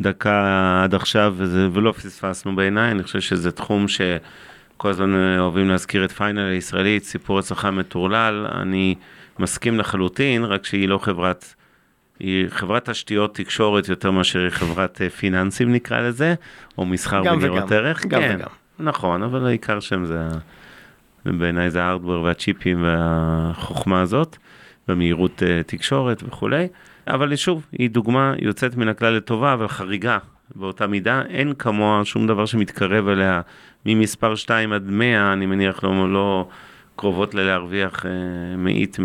דקה 0.00 0.80
עד 0.84 0.94
עכשיו 0.94 1.34
וזה, 1.36 1.68
ולא 1.72 1.92
פספסנו 1.92 2.56
בעיניי, 2.56 2.90
אני 2.90 3.02
חושב 3.02 3.20
שזה 3.20 3.52
תחום 3.52 3.88
שכל 3.88 4.88
הזמן 4.88 5.38
אוהבים 5.38 5.68
להזכיר 5.68 6.04
את 6.04 6.12
פיינל 6.12 6.40
הישראלית, 6.40 7.04
סיפור 7.04 7.38
הצלחה 7.38 7.70
מטורלל, 7.70 8.46
אני 8.52 8.94
מסכים 9.38 9.78
לחלוטין, 9.78 10.44
רק 10.44 10.66
שהיא 10.66 10.88
לא 10.88 10.98
חברת, 10.98 11.54
היא 12.20 12.48
חברת 12.48 12.90
תשתיות 12.90 13.34
תקשורת 13.34 13.88
יותר 13.88 14.10
מאשר 14.10 14.40
היא 14.40 14.50
חברת 14.50 15.02
אה, 15.02 15.10
פיננסים 15.10 15.72
נקרא 15.72 16.00
לזה, 16.00 16.34
או 16.78 16.86
מסחר 16.86 17.22
בניירות 17.22 17.72
ערך. 17.72 18.06
גם 18.06 18.20
כן, 18.20 18.36
וגם. 18.38 18.48
נכון, 18.78 19.22
אבל 19.22 19.46
העיקר 19.46 19.80
שם 19.80 20.04
זה, 20.04 20.28
בעיניי 21.24 21.70
זה 21.70 21.82
הארדוור 21.82 22.22
והצ'יפים 22.22 22.84
והחוכמה 22.84 24.00
הזאת, 24.00 24.36
במהירות 24.88 25.42
אה, 25.42 25.62
תקשורת 25.62 26.22
וכולי. 26.22 26.68
אבל 27.06 27.36
שוב, 27.36 27.66
היא 27.72 27.90
דוגמה 27.90 28.34
יוצאת 28.38 28.76
מן 28.76 28.88
הכלל 28.88 29.12
לטובה, 29.12 29.52
אבל 29.52 29.68
חריגה 29.68 30.18
באותה 30.54 30.86
מידה. 30.86 31.22
אין 31.28 31.54
כמוה 31.54 32.04
שום 32.04 32.26
דבר 32.26 32.46
שמתקרב 32.46 33.08
אליה 33.08 33.40
ממספר 33.86 34.34
2 34.34 34.72
עד 34.72 34.82
100, 34.86 35.32
אני 35.32 35.46
מניח 35.46 35.84
לא, 35.84 36.12
לא 36.12 36.48
קרובות 36.96 37.34
ללהרוויח 37.34 38.06
אה, 38.06 38.56
מאית 38.56 38.96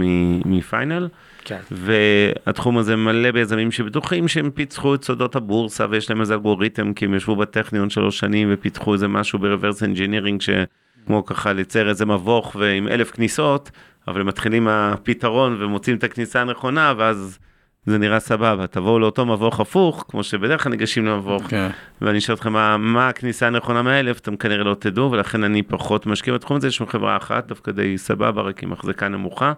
מפיינל. 0.46 1.08
כן. 1.46 1.60
והתחום 1.72 2.78
הזה 2.78 2.96
מלא 2.96 3.32
ביזמים 3.32 3.72
שבטוחים 3.72 4.28
שהם 4.28 4.52
פיצחו 4.52 4.96
את 4.96 5.04
סודות 5.04 5.36
הבורסה 5.36 5.86
ויש 5.90 6.10
להם 6.10 6.22
איזה 6.22 6.34
אלגוריתם 6.34 6.94
כי 6.94 7.06
הם 7.06 7.14
ישבו 7.14 7.36
בטכניון 7.36 7.90
שלוש 7.90 8.20
שנים 8.20 8.50
ופיתחו 8.52 8.94
איזה 8.94 9.08
משהו 9.08 9.40
ב 9.40 9.45
reverse 9.45 9.84
engineering 9.84 10.42
שכמו 10.42 11.26
ככה 11.26 11.54
ליצר 11.54 11.90
איזה 11.90 12.06
מבוך 12.06 12.56
ועם 12.60 12.88
אלף 12.88 13.12
כניסות 13.12 13.72
אבל 14.08 14.22
הם 14.22 14.28
מתחילים 14.28 14.64
מהפתרון 14.64 15.64
ומוצאים 15.64 15.98
את 15.98 16.04
הכניסה 16.04 16.42
הנכונה 16.42 16.94
ואז 16.98 17.40
זה 17.86 17.98
נראה 17.98 18.20
סבבה 18.20 18.68
תבואו 18.68 19.00
לאותו 19.00 19.26
מבוך 19.26 19.60
הפוך 19.60 20.06
כמו 20.10 20.24
שבדרך 20.24 20.64
כלל 20.64 20.72
ניגשים 20.72 21.06
למבוך 21.06 21.44
כן. 21.44 21.70
ואני 22.02 22.18
אשאל 22.18 22.36
אותך 22.36 22.48
מה, 22.48 22.78
מה 22.78 23.10
הכניסה 23.10 23.48
הנכונה 23.48 23.82
מהאלף, 23.82 24.20
אתם 24.20 24.36
כנראה 24.36 24.64
לא 24.64 24.76
תדעו, 24.80 25.12
ולכן 25.12 25.44
אני 25.44 25.64
פחות 25.64 26.06
משקיע 26.06 26.34
בתחום 26.34 26.58
הזה, 26.58 26.68
יש 26.68 26.82
לנו 26.82 26.90
חברה 26.90 27.18
אחת, 27.18 27.48
דווקא 27.48 27.72
די 27.72 27.98
סבבה, 27.98 28.42
רק 28.42 28.64
עם 28.64 28.74
החזקה 28.74 29.08
נמוכה, 29.08 29.54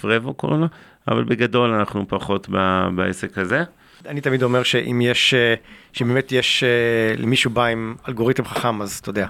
פרבו 0.00 0.34
קוראים 0.34 0.60
לה, 0.60 0.66
אבל 1.08 1.24
בגדול 1.24 1.70
אנחנו 1.70 2.08
פחות 2.08 2.48
ב, 2.50 2.86
בעסק 2.94 3.38
הזה. 3.38 3.64
אני 4.06 4.20
תמיד 4.20 4.42
אומר 4.42 4.62
שאם 4.62 5.00
יש, 5.00 5.34
אה, 5.34 5.54
שבאמת 5.92 6.32
יש, 6.32 6.64
אה, 6.64 7.14
למישהו 7.18 7.50
בא 7.50 7.64
עם 7.64 7.94
אלגוריתם 8.08 8.44
חכם, 8.44 8.82
אז 8.82 8.98
אתה 8.98 9.10
יודע. 9.10 9.26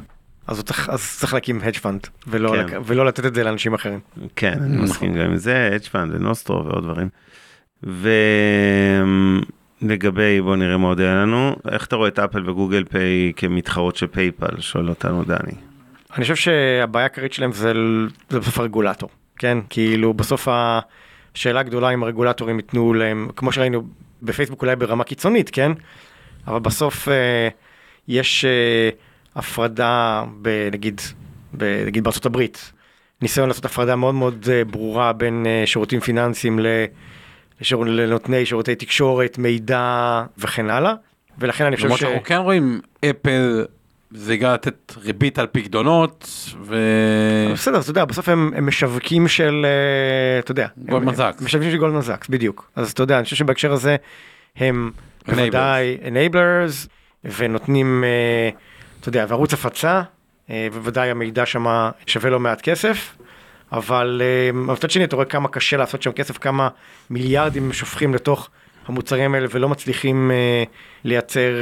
אז 0.46 0.62
צריך, 0.62 0.88
אז 0.88 1.16
צריך 1.18 1.34
להקים 1.34 1.60
hedge 1.60 1.78
fund, 1.82 2.08
ולא, 2.26 2.48
כן. 2.48 2.58
לק... 2.58 2.72
ולא 2.84 3.06
לתת 3.06 3.26
את 3.26 3.34
זה 3.34 3.44
לאנשים 3.44 3.74
אחרים. 3.74 4.00
כן, 4.36 4.58
אני 4.62 4.68
נכון. 4.68 4.84
מסכים 4.84 5.14
גם 5.14 5.24
עם 5.24 5.36
זה, 5.36 5.70
hedge 5.76 5.97
fund 5.97 6.14
ונוסטרו 6.14 6.64
ועוד 6.64 6.84
דברים. 6.84 7.08
ולגבי, 9.82 10.40
בוא 10.40 10.56
נראה 10.56 10.76
מה 10.76 10.88
עוד 10.88 11.00
היה 11.00 11.14
לנו, 11.14 11.56
איך 11.70 11.86
אתה 11.86 11.96
רואה 11.96 12.08
את 12.08 12.18
אפל 12.18 12.50
וגוגל 12.50 12.84
פיי 12.84 13.32
כמתחרות 13.36 13.96
של 13.96 14.06
פייפל, 14.06 14.60
שואל 14.60 14.88
אותנו 14.88 15.24
דני. 15.24 15.52
אני 16.16 16.22
חושב 16.22 16.36
שהבעיה 16.36 17.06
העיקרית 17.06 17.32
שלהם 17.32 17.52
זה, 17.52 17.72
זה 18.30 18.40
בסוף 18.40 18.58
הרגולטור, 18.58 19.08
כן? 19.38 19.58
כאילו 19.70 20.14
בסוף 20.14 20.48
השאלה 20.50 21.60
הגדולה 21.60 21.90
אם 21.90 22.02
הרגולטורים 22.02 22.56
ייתנו 22.56 22.94
להם, 22.94 23.28
כמו 23.36 23.52
שראינו 23.52 23.82
בפייסבוק 24.22 24.62
אולי 24.62 24.76
ברמה 24.76 25.04
קיצונית, 25.04 25.50
כן? 25.50 25.72
אבל 26.46 26.58
בסוף 26.58 27.08
אה, 27.08 27.48
יש 28.08 28.44
אה, 28.44 28.90
הפרדה, 29.36 30.24
ב, 30.42 30.68
נגיד, 30.72 31.00
ב, 31.56 31.84
נגיד 31.86 32.04
בארצות 32.04 32.26
הברית, 32.26 32.72
ניסיון 33.22 33.48
לעשות 33.48 33.64
הפרדה 33.64 33.96
מאוד 33.96 34.14
מאוד 34.14 34.48
אה, 34.52 34.64
ברורה 34.64 35.12
בין 35.12 35.46
אה, 35.46 35.62
שירותים 35.66 36.00
פיננסיים 36.00 36.60
לשיר, 37.60 37.78
לנותני 37.78 38.46
שירותי 38.46 38.74
תקשורת, 38.74 39.38
מידע 39.38 40.22
וכן 40.38 40.70
הלאה. 40.70 40.94
ולכן 41.38 41.64
אני 41.64 41.76
חושב 41.76 41.86
למרות 41.86 42.00
ש... 42.00 42.02
שאנחנו 42.02 42.24
כן 42.24 42.36
רואים 42.36 42.80
אפל 43.04 43.64
זה 44.14 44.36
גם 44.36 44.52
לתת 44.52 44.94
ריבית 45.02 45.38
על 45.38 45.46
פקדונות 45.52 46.28
ו... 46.62 46.76
בסדר, 47.52 47.80
אתה 47.80 47.90
יודע, 47.90 48.04
בסוף 48.04 48.28
הם, 48.28 48.50
הם 48.56 48.66
משווקים 48.66 49.28
של, 49.28 49.66
אה, 49.66 50.38
אתה 50.38 50.50
יודע, 50.50 50.66
גולדמן 50.76 51.14
זאקס. 51.14 51.42
משווקים 51.42 51.70
של 51.70 51.76
גולדמן 51.76 52.00
זאקס, 52.00 52.28
בדיוק. 52.28 52.70
אז 52.76 52.92
אתה 52.92 53.02
יודע, 53.02 53.16
אני 53.16 53.24
חושב 53.24 53.36
שבהקשר 53.36 53.72
הזה 53.72 53.96
הם 54.56 54.90
Enablers. 55.24 55.34
בוודאי 55.34 55.98
enablers, 56.02 56.88
ונותנים, 57.24 58.04
אה, 58.04 58.50
אתה 59.02 59.08
יודע, 59.08 59.26
וערוץ 59.28 59.52
הפצה, 59.52 60.02
אה, 60.50 60.68
בוודאי 60.72 61.10
המידע 61.10 61.46
שם 61.46 61.90
שווה 62.06 62.30
לא 62.30 62.40
מעט 62.40 62.60
כסף, 62.60 63.16
אבל 63.72 64.22
אה, 64.24 64.52
מצד 64.52 64.90
שני 64.90 65.04
אתה 65.04 65.16
רואה 65.16 65.26
כמה 65.26 65.48
קשה 65.48 65.76
לעשות 65.76 66.02
שם 66.02 66.12
כסף, 66.12 66.38
כמה 66.38 66.68
מיליארדים 67.10 67.72
שופכים 67.72 68.14
לתוך 68.14 68.50
המוצרים 68.86 69.34
האלה 69.34 69.46
ולא 69.50 69.68
מצליחים 69.68 70.30
אה, 70.30 70.64
לייצר 71.04 71.54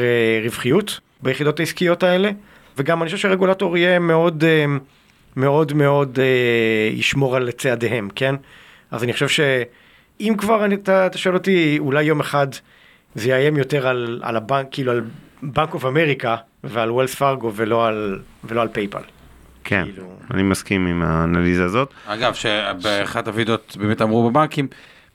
רווחיות 0.44 1.00
ביחידות 1.22 1.60
העסקיות 1.60 2.02
האלה, 2.02 2.30
וגם 2.76 3.02
אני 3.02 3.08
חושב 3.10 3.18
שהרגולטור 3.18 3.76
יהיה 3.76 3.98
מאוד... 3.98 4.44
מאוד 5.36 5.72
מאוד 5.72 6.18
ישמור 6.92 7.36
על 7.36 7.50
צעדיהם, 7.50 8.08
כן? 8.14 8.34
אז 8.90 9.04
אני 9.04 9.12
חושב 9.12 9.28
שאם 9.28 10.34
כבר 10.38 10.66
אתה, 10.74 11.06
אתה 11.06 11.18
שואל 11.18 11.34
אותי, 11.34 11.78
אולי 11.78 12.02
יום 12.02 12.20
אחד 12.20 12.46
זה 13.14 13.28
יאיים 13.28 13.56
יותר 13.56 13.86
על, 13.86 14.20
על 14.22 14.36
הבנק, 14.36 14.66
כאילו 14.70 14.92
על 14.92 15.02
בנק 15.42 15.74
אוף 15.74 15.84
אמריקה 15.84 16.36
ועל 16.64 16.90
וולס 16.90 17.14
פארגו 17.14 17.52
ולא 17.54 17.86
על, 17.86 18.18
ולא 18.44 18.62
על 18.62 18.68
פייפל. 18.68 19.02
כן, 19.64 19.84
כאילו- 19.84 20.16
אני 20.30 20.42
מסכים 20.42 20.86
עם 20.86 21.02
האנליזה 21.02 21.64
הזאת. 21.64 21.94
אגב, 22.06 22.34
שבאחת 22.34 23.28
הוועידות 23.28 23.76
באמת 23.80 24.02
אמרו 24.02 24.30
בבנקים, 24.30 24.68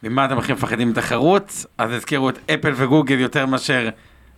ממה 0.03 0.25
אתם 0.25 0.37
הכי 0.37 0.53
מפחדים 0.53 0.89
מתחרות? 0.89 1.65
אז 1.77 1.91
הזכירו 1.91 2.29
את 2.29 2.39
אפל 2.51 2.71
וגוגל 2.75 3.19
יותר 3.19 3.45
מאשר 3.45 3.89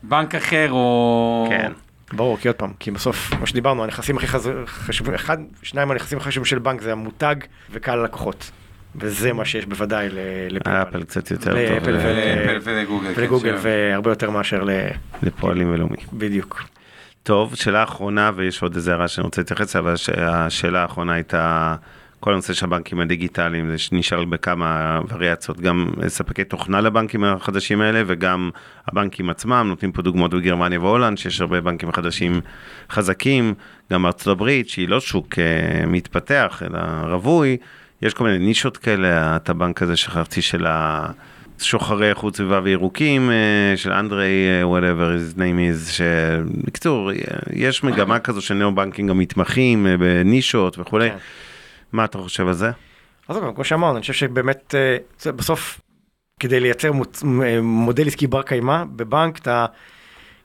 בנק 0.03 0.35
אחר 0.35 0.67
או... 0.71 1.47
כן. 1.49 1.71
ברור, 2.13 2.37
כי 2.37 2.47
עוד 2.47 2.55
פעם, 2.55 2.73
כי 2.79 2.91
בסוף, 2.91 3.33
כמו 3.33 3.47
שדיברנו, 3.47 3.83
הנכסים 3.83 4.17
הכי 4.17 4.27
חשובים, 4.65 5.13
אחד, 5.13 5.37
שניים 5.63 5.87
מהנכסים 5.87 6.17
הכי 6.17 6.27
חשובים 6.27 6.45
של 6.45 6.59
בנק 6.59 6.81
זה 6.81 6.91
המותג 6.91 7.35
וקהל 7.71 7.99
הלקוחות. 7.99 8.51
וזה 8.99 9.33
מה 9.33 9.45
שיש 9.45 9.65
בוודאי 9.65 10.09
ל- 10.09 10.17
לפייפל. 10.49 10.89
אפל 10.89 11.03
קצת 11.03 11.31
יותר 11.31 11.53
לאפל 11.53 11.85
טוב 11.97 12.11
ולגוגל. 12.63 13.13
כן, 13.13 13.21
ולגוגל, 13.21 13.57
ש- 13.57 13.61
והרבה 13.63 14.11
יותר 14.11 14.29
מאשר. 14.29 14.65
לפועלים 15.23 15.73
ולאומי. 15.73 15.95
בדיוק. 16.13 16.63
טוב, 17.23 17.55
שאלה 17.55 17.83
אחרונה, 17.83 18.31
ויש 18.35 18.63
עוד 18.63 18.75
איזה 18.75 18.91
הערה 18.91 19.07
שאני 19.07 19.25
רוצה 19.25 19.41
להתייחס, 19.41 19.75
אבל 19.75 19.93
הש- 19.93 20.09
השאלה 20.09 20.81
האחרונה 20.81 21.13
הייתה 21.13 21.75
כל 22.19 22.33
הנושא 22.33 22.53
של 22.53 22.65
הבנקים 22.65 22.99
הדיגיטליים, 22.99 23.69
זה 23.69 23.75
נשאל 23.91 24.25
בכמה 24.25 24.99
וריאציות, 25.09 25.59
גם 25.59 25.87
ספקי 26.07 26.43
תוכנה 26.43 26.81
לבנקים 26.81 27.23
החדשים 27.23 27.81
האלה, 27.81 28.03
וגם 28.07 28.49
הבנקים 28.87 29.29
עצמם, 29.29 29.65
נותנים 29.69 29.91
פה 29.91 30.01
דוגמאות 30.01 30.31
בגרמניה 30.33 30.79
והולנד, 30.79 31.17
שיש 31.17 31.41
הרבה 31.41 31.61
בנקים 31.61 31.91
חדשים 31.91 32.41
חזקים, 32.91 33.53
גם 33.93 34.05
ארצות 34.05 34.27
הברית, 34.27 34.69
שהיא 34.69 34.89
לא 34.89 34.99
שוק 34.99 35.39
אה, 35.39 35.85
מתפתח, 35.87 36.63
אלא 36.65 36.79
רווי, 37.15 37.57
יש 38.01 38.13
כל 38.13 38.23
מיני 38.23 38.37
נישות 38.37 38.77
כאלה, 38.77 39.35
את 39.35 39.49
הבנק 39.49 39.81
הזה 39.81 39.97
שכחתי 39.97 40.41
של 40.41 40.65
ה... 40.65 41.07
שוחרי 41.59 42.09
איכות 42.09 42.35
סביבה 42.35 42.59
וירוקים 42.63 43.31
אה, 43.31 43.77
של 43.77 43.91
אנדרי, 43.91 44.47
אה, 44.47 44.63
whatever 44.63 45.35
his 45.35 45.37
name 45.37 45.39
is, 45.39 45.91
שבקיצור, 45.91 47.11
אה, 47.11 47.15
יש 47.53 47.83
מגמה 47.83 48.19
כזו 48.25 48.41
של 48.41 48.53
ניאו-בנקים 48.53 49.07
גם 49.07 49.17
מתמחים 49.17 49.87
אה, 49.87 49.97
בנישות 49.97 50.79
וכולי. 50.79 51.09
כן. 51.09 51.17
מה 51.91 52.05
אתה 52.05 52.17
חושב 52.17 52.47
על 52.47 52.53
זה? 52.53 52.71
אז 53.27 53.37
פעם, 53.37 53.53
כמו 53.53 53.63
שאמרנו, 53.63 53.93
אני 53.93 54.01
חושב 54.01 54.13
שבאמת, 54.13 54.75
בסוף, 55.25 55.81
כדי 56.39 56.59
לייצר 56.59 56.91
מודל 57.61 58.07
עסקי 58.07 58.27
בר 58.27 58.41
קיימא, 58.41 58.83
בבנק 58.95 59.37
אתה, 59.37 59.65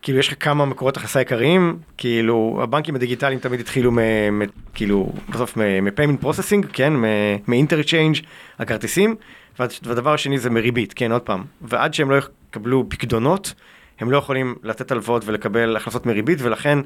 כאילו 0.02 0.18
יש 0.18 0.28
לך 0.28 0.34
כמה 0.44 0.64
מקורות 0.64 0.96
הכנסה 0.96 1.18
עיקריים, 1.18 1.78
כאילו 1.98 2.60
הבנקים 2.62 2.94
הדיגיטליים 2.94 3.38
תמיד 3.38 3.60
התחילו 3.60 3.92
מ... 3.92 3.98
מ... 4.32 4.42
כאילו, 4.74 5.12
בסוף 5.28 5.56
מ-payment 5.56 6.24
processing, 6.24 6.66
כן, 6.72 6.92
מ-interchange, 7.48 8.22
הכרטיסים, 8.58 9.14
וה- 9.58 9.66
והדבר 9.82 10.14
השני 10.14 10.38
זה 10.38 10.50
מריבית, 10.50 10.92
כן, 10.92 11.12
עוד 11.12 11.22
פעם, 11.22 11.44
ועד 11.62 11.94
שהם 11.94 12.10
לא 12.10 12.16
יקבלו 12.48 12.84
פקדונות, 12.88 13.54
הם 14.00 14.10
לא 14.10 14.16
יכולים 14.16 14.54
לתת 14.62 14.92
הלוואות 14.92 15.22
ולקבל 15.26 15.76
הכנסות 15.76 16.06
מריבית, 16.06 16.38
ולכן 16.42 16.78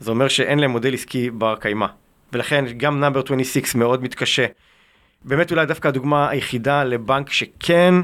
זה 0.00 0.10
אומר 0.10 0.28
שאין 0.28 0.58
להם 0.58 0.70
מודל 0.70 0.94
עסקי 0.94 1.30
בר 1.30 1.56
קיימא. 1.56 1.86
ולכן 2.32 2.64
גם 2.76 3.00
Number 3.00 3.22
26 3.24 3.74
מאוד 3.74 4.02
מתקשה. 4.02 4.46
באמת 5.24 5.50
אולי 5.50 5.66
דווקא 5.66 5.88
הדוגמה 5.88 6.28
היחידה 6.30 6.84
לבנק 6.84 7.32
שכן 7.32 7.94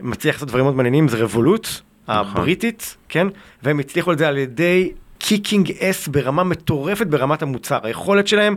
מצליח 0.00 0.34
לעשות 0.34 0.48
דברים 0.48 0.64
מאוד 0.64 0.76
מעניינים 0.76 1.08
זה 1.08 1.16
רבולוט 1.24 1.68
הבריטית, 2.08 2.96
כן? 3.08 3.26
והם 3.62 3.78
הצליחו 3.78 4.12
את 4.12 4.18
זה 4.18 4.28
על 4.28 4.38
ידי 4.38 4.92
kicking 5.18 5.72
ass 5.72 6.08
ברמה 6.08 6.44
מטורפת 6.44 7.06
ברמת 7.06 7.42
המוצר. 7.42 7.78
היכולת 7.82 8.28
שלהם 8.28 8.56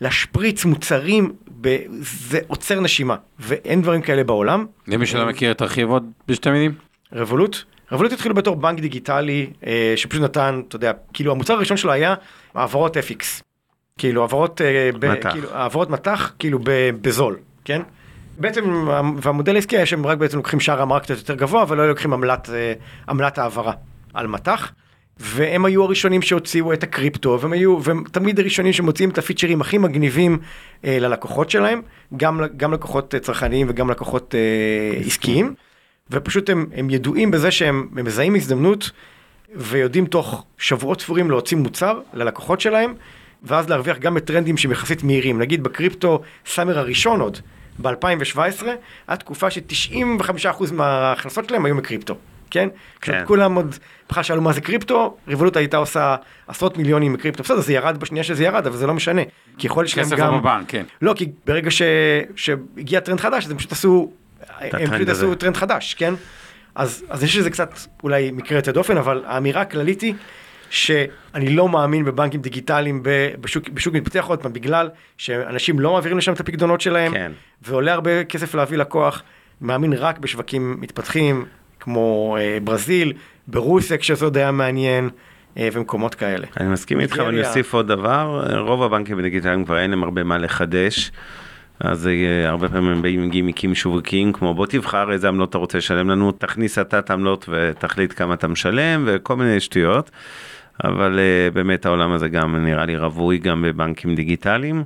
להשפריץ 0.00 0.64
מוצרים, 0.64 1.32
ב... 1.60 1.76
זה 2.00 2.40
עוצר 2.46 2.80
נשימה, 2.80 3.16
ואין 3.38 3.82
דברים 3.82 4.02
כאלה 4.02 4.24
בעולם. 4.24 4.66
למי 4.88 5.06
שלא 5.06 5.26
מכיר, 5.26 5.52
תרחיב 5.52 5.90
עוד 5.90 6.10
בשתי 6.28 6.50
מילים. 6.50 6.74
רבולוט. 7.12 7.56
רבולוט 7.92 8.12
התחילו 8.12 8.34
בתור 8.34 8.56
בנק 8.56 8.80
דיגיטלי 8.80 9.50
אה, 9.66 9.92
שפשוט 9.96 10.22
נתן, 10.22 10.60
אתה 10.68 10.76
יודע, 10.76 10.92
כאילו 11.12 11.32
המוצר 11.32 11.54
הראשון 11.54 11.76
שלו 11.76 11.92
היה 11.92 12.14
העברות 12.54 12.96
FX. 12.96 13.42
כאילו 13.98 14.22
העברות, 14.22 14.60
אה, 14.60 14.90
ב, 14.98 15.06
מטח. 15.06 15.32
כאילו, 15.32 15.48
העברות 15.52 15.90
מטח, 15.90 16.32
כאילו 16.38 16.58
ב, 16.58 16.90
בזול, 17.00 17.36
כן? 17.64 17.82
בעצם, 18.40 18.88
והמודל 19.22 19.54
העסקי 19.54 19.76
היה 19.76 19.86
שהם 19.86 20.06
רק 20.06 20.18
בעצם 20.18 20.36
לוקחים 20.36 20.60
שער 20.60 20.82
המרה 20.82 21.00
קצת 21.00 21.18
יותר 21.18 21.34
גבוה, 21.34 21.64
ולא 21.68 21.88
לוקחים 21.88 22.12
עמלת, 22.12 22.50
אה, 22.50 22.72
עמלת 23.08 23.38
העברה 23.38 23.72
על 24.14 24.26
מטח. 24.26 24.72
והם 25.20 25.64
היו 25.64 25.84
הראשונים 25.84 26.22
שהוציאו 26.22 26.72
את 26.72 26.82
הקריפטו, 26.82 27.38
והם 27.40 27.52
היו, 27.52 27.78
והם 27.82 28.04
תמיד 28.12 28.40
הראשונים 28.40 28.72
שמוציאים 28.72 29.10
את 29.10 29.18
הפיצ'רים 29.18 29.60
הכי 29.60 29.78
מגניבים 29.78 30.38
אה, 30.84 30.98
ללקוחות 31.00 31.50
שלהם, 31.50 31.82
גם, 32.16 32.40
גם 32.56 32.72
לקוחות 32.72 33.14
אה, 33.14 33.20
צרכניים 33.20 33.66
וגם 33.70 33.90
לקוחות 33.90 34.34
אה, 34.34 35.00
עסקיים, 35.06 35.54
ופשוט 36.10 36.50
הם, 36.50 36.66
הם 36.74 36.90
ידועים 36.90 37.30
בזה 37.30 37.50
שהם 37.50 37.88
הם 37.96 38.04
מזהים 38.04 38.34
הזדמנות, 38.34 38.90
ויודעים 39.54 40.06
תוך 40.06 40.44
שבועות 40.58 41.00
ספורים 41.00 41.30
להוציא 41.30 41.56
מוצר 41.56 42.00
ללקוחות 42.14 42.60
שלהם, 42.60 42.94
ואז 43.42 43.68
להרוויח 43.68 43.98
גם 43.98 44.14
בטרנדים 44.14 44.56
שהם 44.56 44.72
יחסית 44.72 45.02
מהירים. 45.02 45.38
נגיד 45.38 45.62
בקריפטו 45.62 46.20
סאמר 46.46 46.78
הראשון 46.78 47.20
עוד, 47.20 47.38
ב-2017, 47.82 48.66
היה 49.08 49.16
תקופה 49.16 49.50
ש-95% 49.50 50.72
מההכנסות 50.72 51.48
שלהם 51.48 51.64
היו 51.64 51.74
מקריפטו. 51.74 52.16
כן? 52.50 52.68
כן. 53.00 53.22
כולם 53.26 53.54
עוד 53.54 53.74
בכלל 54.08 54.22
שאלו 54.22 54.42
מה 54.42 54.52
זה 54.52 54.60
קריפטו, 54.60 55.16
ריבולוט 55.28 55.56
הייתה 55.56 55.76
עושה 55.76 56.16
עשרות 56.46 56.76
מיליונים 56.76 57.12
מקריפטו, 57.12 57.42
בסדר, 57.42 57.60
זה 57.60 57.72
ירד 57.72 57.96
בשנייה 58.00 58.24
שזה 58.24 58.44
ירד, 58.44 58.66
אבל 58.66 58.76
זה 58.76 58.86
לא 58.86 58.94
משנה. 58.94 59.22
כי 59.58 59.66
יכול 59.66 59.84
להיות 59.84 59.94
כסף 59.94 60.16
גם... 60.16 60.32
לא 60.32 60.38
בבנק, 60.38 60.70
כן. 60.70 60.84
לא, 61.02 61.14
כי 61.16 61.30
ברגע 61.46 61.70
ש... 61.70 61.82
שהגיע 62.36 63.00
טרנד 63.00 63.20
חדש, 63.20 63.44
אז 63.44 63.50
הם 63.50 63.58
פשוט 63.58 63.72
עשו... 63.72 64.10
הם 64.60 64.90
פשוט. 64.90 65.08
עשו 65.08 65.34
טרנד 65.34 65.56
חדש, 65.56 65.94
כן? 65.94 66.14
אז, 66.74 67.04
אז 67.08 67.24
יש 67.24 67.36
לזה 67.36 67.50
קצת 67.50 67.74
אולי 68.02 68.30
מקרה 68.30 68.58
יוצא 68.58 68.72
דופן, 68.72 68.96
אבל 68.96 69.24
האמירה 69.26 69.60
הכללית 69.60 70.00
היא 70.00 70.14
שאני 70.70 71.48
לא 71.48 71.68
מאמין 71.68 72.04
בבנקים 72.04 72.40
דיגיטליים 72.40 73.02
בשוק, 73.40 73.68
בשוק 73.68 73.94
מתפתח 73.94 74.24
עוד 74.28 74.42
פעם, 74.42 74.52
בגלל 74.52 74.88
שאנשים 75.16 75.80
לא 75.80 75.92
מעבירים 75.92 76.18
לשם 76.18 76.32
את 76.32 76.40
הפקדונות 76.40 76.80
שלהם, 76.80 77.12
כן. 77.12 77.32
ועולה 77.62 77.92
הרבה 77.92 78.24
כסף 78.24 78.54
להביא 78.54 78.78
לקוח, 78.78 79.22
מאמין 79.60 79.92
רק 79.92 80.18
בשווקים 80.18 80.76
מתפתחים, 80.80 81.44
כמו 81.80 82.36
אה, 82.40 82.58
ברזיל, 82.64 83.12
ברוסיה 83.48 83.98
כשזה 83.98 84.24
עוד 84.24 84.36
היה 84.36 84.50
מעניין, 84.50 85.10
אה, 85.56 85.68
ומקומות 85.72 86.14
כאלה. 86.14 86.46
אני 86.60 86.68
מסכים 86.68 87.00
איתך, 87.00 87.12
ניגריה. 87.12 87.28
ואני 87.28 87.48
אוסיף 87.48 87.74
עוד 87.74 87.88
דבר, 87.88 88.44
רוב 88.58 88.82
הבנקים 88.82 89.18
הדיגיטליים 89.18 89.64
כבר 89.64 89.78
אין 89.78 89.90
להם 89.90 90.02
הרבה 90.02 90.24
מה 90.24 90.38
לחדש. 90.38 91.12
אז 91.80 92.06
אה, 92.06 92.48
הרבה 92.48 92.68
פעמים 92.68 92.90
הם 92.90 93.02
באים 93.02 93.22
עם 93.22 93.30
גימיקים 93.30 93.74
שווקים, 93.74 94.32
כמו 94.32 94.54
בוא 94.54 94.66
תבחר 94.66 95.12
איזה 95.12 95.28
עמלות 95.28 95.50
אתה 95.50 95.58
רוצה 95.58 95.78
לשלם 95.78 96.10
לנו, 96.10 96.32
תכניס 96.32 96.78
אתה 96.78 96.98
את 96.98 97.10
העמלות 97.10 97.48
ותחליט 97.48 98.12
כמה 98.16 98.34
אתה 98.34 98.48
משלם, 98.48 99.04
וכל 99.06 99.36
מיני 99.36 99.60
שטויות. 99.60 100.10
אבל 100.84 101.18
אה, 101.18 101.50
באמת 101.50 101.86
העולם 101.86 102.12
הזה 102.12 102.28
גם 102.28 102.56
נראה 102.56 102.84
לי 102.84 102.96
רווי 102.96 103.38
גם 103.38 103.62
בבנקים 103.62 104.14
דיגיטליים. 104.14 104.84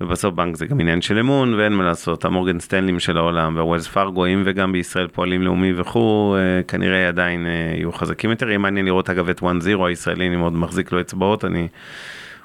ובסוף 0.00 0.34
בנק 0.34 0.56
זה 0.56 0.66
גם 0.66 0.80
עניין 0.80 1.02
של 1.02 1.18
אמון 1.18 1.54
ואין 1.54 1.72
מה 1.72 1.84
לעשות, 1.84 2.24
המורגן 2.24 2.60
סטנלים 2.60 3.00
של 3.00 3.16
העולם 3.16 3.56
והווילס 3.56 3.86
פארגואים 3.86 4.42
וגם 4.46 4.72
בישראל 4.72 5.06
פועלים 5.06 5.42
לאומי 5.42 5.72
וכו', 5.76 6.36
אה, 6.36 6.62
כנראה 6.68 7.08
עדיין 7.08 7.46
אה, 7.46 7.50
יהיו 7.76 7.92
חזקים 7.92 8.30
יותר. 8.30 8.48
יהיה 8.48 8.58
מעניין 8.58 8.86
לראות 8.86 9.10
אגב 9.10 9.28
את 9.28 9.40
1-0 9.40 9.44
הישראלי, 9.86 10.26
אני 10.26 10.36
מאוד 10.36 10.52
מחזיק 10.52 10.92
לו 10.92 11.00
אצבעות, 11.00 11.44
אני 11.44 11.68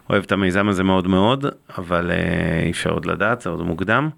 אוהב 0.10 0.24
את 0.24 0.32
המיזם 0.32 0.70
הזה 0.70 0.84
מאוד 0.84 1.08
מאוד, 1.08 1.46
אבל 1.78 2.12
אי 2.66 2.72
אפשר 2.72 2.90
עוד 2.90 3.06
לדעת, 3.06 3.42
זה 3.42 3.50
עוד 3.50 3.62
מוקדם. 3.62 4.10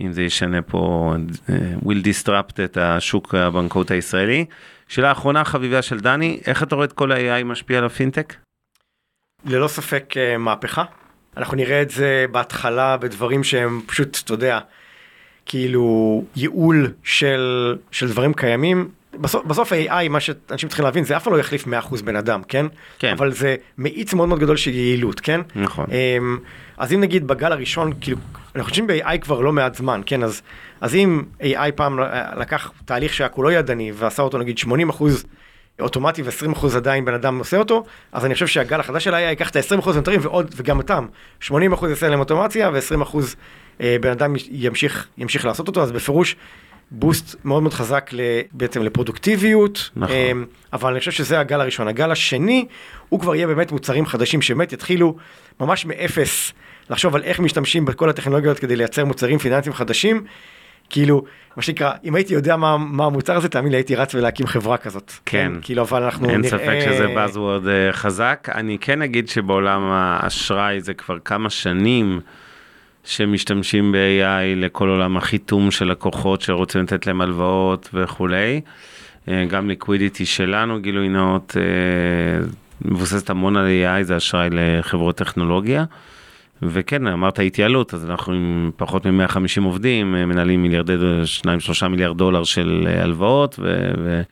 אם 0.00 0.12
זה 0.12 0.22
ישנה 0.22 0.62
פה, 0.62 1.14
will 1.84 2.04
disrupt 2.04 2.64
את 2.64 2.76
השוק 2.76 3.34
הבנקאות 3.34 3.90
הישראלי. 3.90 4.44
שאלה 4.88 5.12
אחרונה 5.12 5.44
חביבה 5.44 5.82
של 5.82 6.00
דני, 6.00 6.40
איך 6.46 6.62
אתה 6.62 6.74
רואה 6.74 6.84
את 6.86 6.92
כל 6.92 7.12
ה-AI 7.12 7.44
משפיע 7.44 7.78
על 7.78 7.84
הפינטק? 7.84 8.34
ללא 9.44 9.68
ספק 9.68 10.14
אה, 10.16 10.38
מהפכה. 10.38 10.84
אנחנו 11.36 11.56
נראה 11.56 11.82
את 11.82 11.90
זה 11.90 12.26
בהתחלה 12.30 12.96
בדברים 12.96 13.44
שהם 13.44 13.80
פשוט, 13.86 14.20
אתה 14.24 14.34
יודע, 14.34 14.58
כאילו 15.46 16.24
ייעול 16.36 16.92
של, 17.02 17.76
של 17.90 18.08
דברים 18.08 18.34
קיימים. 18.34 18.88
בסוף, 19.14 19.44
בסוף 19.44 19.72
AI, 19.72 20.08
מה 20.10 20.20
שאנשים 20.20 20.68
צריכים 20.68 20.84
להבין, 20.84 21.04
זה 21.04 21.16
אף 21.16 21.24
פעם 21.24 21.32
לא 21.32 21.38
יחליף 21.38 21.66
100% 21.66 21.68
בן 22.04 22.16
אדם, 22.16 22.42
כן? 22.48 22.66
כן. 22.98 23.12
אבל 23.12 23.32
זה 23.32 23.56
מאיץ 23.78 24.14
מאוד 24.14 24.28
מאוד 24.28 24.40
גדול 24.40 24.56
של 24.56 24.70
יעילות, 24.70 25.20
כן? 25.20 25.40
נכון. 25.54 25.86
אמ, 25.90 26.38
אז 26.76 26.92
אם 26.92 27.00
נגיד 27.00 27.26
בגל 27.26 27.52
הראשון, 27.52 27.92
כאילו, 28.00 28.18
אנחנו 28.58 28.70
חושבים 28.70 28.86
ב-AI 28.86 29.18
כבר 29.20 29.40
לא 29.40 29.52
מעט 29.52 29.74
זמן, 29.74 30.00
כן? 30.06 30.22
אז, 30.22 30.42
אז 30.80 30.94
אם 30.94 31.22
AI 31.40 31.72
פעם 31.74 31.98
לקח 32.36 32.72
תהליך 32.84 33.14
שהיה 33.14 33.28
כולו 33.28 33.50
ידני 33.50 33.92
ועשה 33.94 34.22
אותו 34.22 34.38
נגיד 34.38 34.58
80 34.58 34.88
אחוז 34.88 35.24
אוטומטי 35.80 36.22
ו-20 36.22 36.52
אחוז 36.52 36.76
עדיין 36.76 37.04
בן 37.04 37.14
אדם 37.14 37.38
עושה 37.38 37.56
אותו, 37.56 37.84
אז 38.12 38.24
אני 38.24 38.34
חושב 38.34 38.46
שהגל 38.46 38.80
החדש 38.80 39.04
של 39.04 39.14
ה-AI 39.14 39.20
ייקח 39.20 39.50
את 39.50 39.56
ה-20 39.56 39.78
אחוז 39.78 39.96
הנותרים 39.96 40.20
ועוד, 40.22 40.54
וגם 40.56 40.78
אותם, 40.78 41.06
80 41.40 41.72
אחוז 41.72 41.90
יעשה 41.90 42.08
להם 42.08 42.20
אוטומציה 42.20 42.70
ו-20 42.72 43.02
אחוז 43.02 43.36
אה, 43.80 43.96
בן 44.00 44.10
אדם 44.10 44.34
ימשיך, 44.50 45.06
ימשיך 45.18 45.44
לעשות 45.44 45.68
אותו, 45.68 45.82
אז 45.82 45.92
בפירוש 45.92 46.36
בוסט 46.90 47.36
מאוד 47.44 47.62
מאוד 47.62 47.74
חזק 47.74 48.10
בעצם 48.52 48.82
לפרודוקטיביות, 48.82 49.90
נכון. 49.96 50.16
אמ, 50.16 50.44
אבל 50.72 50.90
אני 50.90 50.98
חושב 50.98 51.10
שזה 51.10 51.40
הגל 51.40 51.60
הראשון. 51.60 51.88
הגל 51.88 52.10
השני, 52.10 52.66
הוא 53.08 53.20
כבר 53.20 53.34
יהיה 53.34 53.46
באמת 53.46 53.72
מוצרים 53.72 54.06
חדשים 54.06 54.42
שבאמת 54.42 54.72
יתחילו 54.72 55.16
ממש 55.60 55.86
מאפס 55.86 56.52
לחשוב 56.90 57.16
על 57.16 57.22
איך 57.22 57.40
משתמשים 57.40 57.84
בכל 57.84 58.10
הטכנולוגיות 58.10 58.58
כדי 58.58 58.76
לייצר 58.76 59.04
מוצרים 59.04 59.38
פיננסיים 59.38 59.74
חדשים. 59.74 60.24
כאילו, 60.90 61.24
מה 61.56 61.62
שנקרא, 61.62 61.92
אם 62.04 62.14
הייתי 62.14 62.34
יודע 62.34 62.56
מה, 62.56 62.76
מה 62.76 63.04
המוצר 63.04 63.36
הזה, 63.36 63.48
תאמין 63.48 63.72
לי, 63.72 63.76
הייתי 63.76 63.96
רץ 63.96 64.14
ולהקים 64.14 64.46
חברה 64.46 64.76
כזאת. 64.76 65.12
כן. 65.26 65.52
כאילו, 65.62 65.82
אבל 65.82 66.02
אנחנו 66.02 66.30
אין 66.30 66.40
נראה... 66.40 66.50
ספק 66.50 66.78
שזה 66.84 67.06
Buzzword 67.06 67.68
אה, 67.68 67.92
חזק. 67.92 68.48
אני 68.54 68.78
כן 68.80 69.02
אגיד 69.02 69.28
שבעולם 69.28 69.82
האשראי 69.82 70.80
זה 70.80 70.94
כבר 70.94 71.18
כמה 71.18 71.50
שנים 71.50 72.20
שמשתמשים 73.04 73.92
ב-AI 73.92 74.56
לכל 74.56 74.88
עולם 74.88 75.16
החיתום 75.16 75.70
של 75.70 75.90
לקוחות 75.90 76.40
שרוצים 76.40 76.82
לתת 76.82 77.06
להם 77.06 77.20
הלוואות 77.20 77.88
וכולי. 77.94 78.60
אה, 79.28 79.44
גם 79.48 79.68
ליקווידיטי 79.68 80.26
שלנו, 80.26 80.80
גילוי 80.80 81.08
נאות, 81.08 81.56
אה, 81.56 82.46
מבוססת 82.84 83.30
המון 83.30 83.56
על 83.56 83.66
AI, 83.66 84.02
זה 84.02 84.16
אשראי 84.16 84.48
לחברות 84.52 85.16
טכנולוגיה. 85.16 85.84
וכן, 86.62 87.06
אמרת 87.06 87.38
התייעלות, 87.38 87.94
אז 87.94 88.10
אנחנו 88.10 88.32
עם 88.32 88.70
פחות 88.76 89.06
מ-150 89.06 89.62
עובדים, 89.64 90.14
אה, 90.14 90.26
מנהלים 90.26 90.62
מיליארדי, 90.62 90.94
2-3 91.82 91.88
מיליארד 91.88 92.18
דולר 92.18 92.44
של 92.44 92.88
אה, 92.88 93.02
הלוואות, 93.02 93.56
ו... 93.58 93.92
ו... 93.98 94.22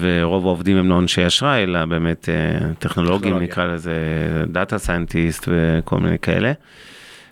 ורוב 0.00 0.46
העובדים 0.46 0.76
הם 0.76 0.88
לא 0.88 0.98
אנשי 0.98 1.26
אשראי, 1.26 1.62
אלא 1.62 1.84
באמת 1.84 2.28
אה, 2.28 2.74
טכנולוגים. 2.78 3.38
נקרא 3.38 3.64
לזה 3.64 3.94
data 4.46 4.78
scientist 4.78 5.48
וכל 5.48 5.98
מיני 5.98 6.18
כאלה. 6.18 6.52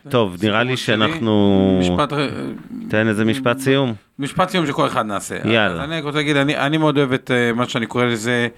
טוב, 0.09 0.37
נראה 0.43 0.63
לי 0.63 0.77
שאנחנו... 0.77 1.79
משפט, 1.81 2.13
תן 2.89 3.09
איזה 3.09 3.25
משפט 3.25 3.59
סיום. 3.59 3.95
משפט 4.19 4.49
סיום 4.49 4.67
שכל 4.67 4.87
אחד 4.87 5.07
נעשה. 5.07 5.37
יאללה. 5.45 5.85
אני 5.85 6.01
רוצה 6.01 6.19
להגיד, 6.19 6.37
אני, 6.37 6.57
אני 6.57 6.77
מאוד 6.79 6.99
אוהב 6.99 7.13
את 7.13 7.31
מה 7.55 7.69
שאני 7.69 7.87
קורא 7.87 8.05
לזה 8.05 8.49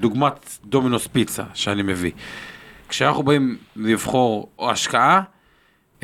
דוגמת 0.00 0.58
דומינוס 0.64 1.06
פיצה 1.06 1.42
שאני 1.54 1.82
מביא. 1.82 2.10
כשאנחנו 2.94 3.22
באים 3.22 3.56
לבחור 3.76 4.48
או 4.58 4.70
השקעה, 4.70 5.22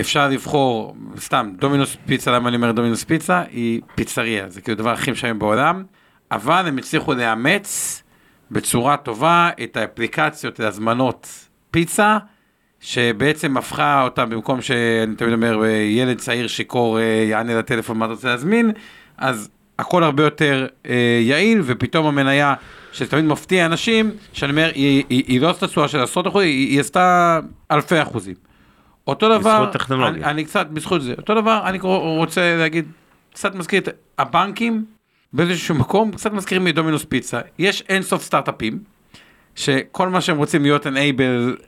אפשר 0.01 0.29
לבחור, 0.29 0.97
סתם, 1.19 1.53
דומינוס 1.59 1.97
פיצה, 2.07 2.31
למה 2.31 2.49
אני 2.49 2.57
אומר 2.57 2.73
דומינוס 2.73 3.05
פיצה? 3.05 3.43
היא 3.51 3.81
פיצריה, 3.95 4.49
זה 4.49 4.61
כאילו 4.61 4.75
הדבר 4.75 4.91
הכי 4.91 5.11
משלם 5.11 5.39
בעולם, 5.39 5.85
אבל 6.31 6.67
הם 6.67 6.79
הצליחו 6.79 7.15
לאמץ 7.15 8.03
בצורה 8.51 8.97
טובה 8.97 9.51
את 9.63 9.77
האפליקציות 9.77 10.59
להזמנות 10.59 11.49
פיצה, 11.71 12.19
שבעצם 12.81 13.57
הפכה 13.57 14.03
אותם, 14.03 14.31
במקום 14.31 14.63
שאני 14.63 15.15
תמיד 15.17 15.33
אומר, 15.33 15.65
ילד 15.89 16.19
צעיר 16.19 16.47
שיכור 16.47 16.99
אה, 16.99 17.05
יענה 17.05 17.59
לטלפון 17.59 17.99
מה 17.99 18.05
אתה 18.05 18.15
רוצה 18.15 18.29
להזמין, 18.29 18.73
אז 19.19 19.51
הכל 19.81 20.05
הרבה 20.05 20.23
יותר 20.23 20.67
אה, 20.87 21.21
יעיל, 21.23 21.63
ופתאום 21.65 22.07
המניה, 22.07 22.55
שתמיד 22.93 23.25
מפתיע 23.25 23.67
אנשים, 23.67 24.11
שאני 24.33 24.53
אומר, 24.53 24.71
היא, 24.75 25.05
היא, 25.09 25.25
היא 25.27 25.41
לא 25.41 25.51
עשתה 25.51 25.67
תשואה 25.67 25.89
של 25.89 26.01
עשרות 26.01 26.27
אחוזים, 26.27 26.49
היא, 26.49 26.69
היא 26.69 26.81
עשתה 26.81 27.41
אלפי 27.71 28.03
אחוזים. 28.03 28.35
אותו 29.07 29.39
דבר, 29.39 29.61
בזכות 29.61 29.73
טכנולוגיה. 29.73 30.23
אני, 30.23 30.31
אני 30.31 30.45
קצת, 30.45 30.67
בזכות 30.67 31.03
זה, 31.03 31.15
אותו 31.19 31.35
דבר, 31.35 31.63
אני 31.65 31.79
רוצה 32.19 32.57
להגיד, 32.57 32.85
קצת 33.35 33.55
מזכיר 33.55 33.81
את 33.81 33.89
הבנקים, 34.19 34.85
באיזשהו 35.33 35.75
מקום, 35.75 36.13
קצת 36.13 36.33
מזכירים 36.33 36.65
מדומינוס 36.65 37.05
פיצה, 37.05 37.41
יש 37.59 37.83
אין 37.89 38.03
סוף 38.03 38.23
סטארט-אפים, 38.23 38.79
שכל 39.55 40.09
מה 40.09 40.21
שהם 40.21 40.37
רוצים 40.37 40.63
להיות 40.63 40.87
enable, 40.87 41.63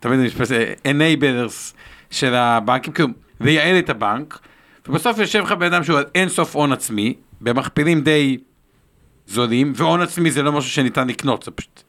תמיד 0.00 0.18
אני 0.18 0.26
משפט, 0.26 0.48
enablers 0.84 1.74
של 2.10 2.34
הבנקים, 2.34 2.92
כאילו, 2.92 3.08
לייעל 3.40 3.78
את 3.78 3.90
הבנק, 3.90 4.38
ובסוף 4.88 5.18
יושב 5.18 5.42
לך 5.42 5.52
בן 5.52 5.66
אדם 5.66 5.84
שהוא 5.84 5.98
על 5.98 6.04
אין 6.14 6.28
סוף 6.28 6.56
הון 6.56 6.72
עצמי, 6.72 7.14
במכפילים 7.42 8.00
די 8.00 8.38
זולים, 9.26 9.72
והון 9.76 10.02
עצמי 10.02 10.30
זה 10.30 10.42
לא 10.42 10.52
משהו 10.52 10.70
שניתן 10.70 11.08
לקנות, 11.08 11.42
זה 11.42 11.50
פשוט 11.50 11.82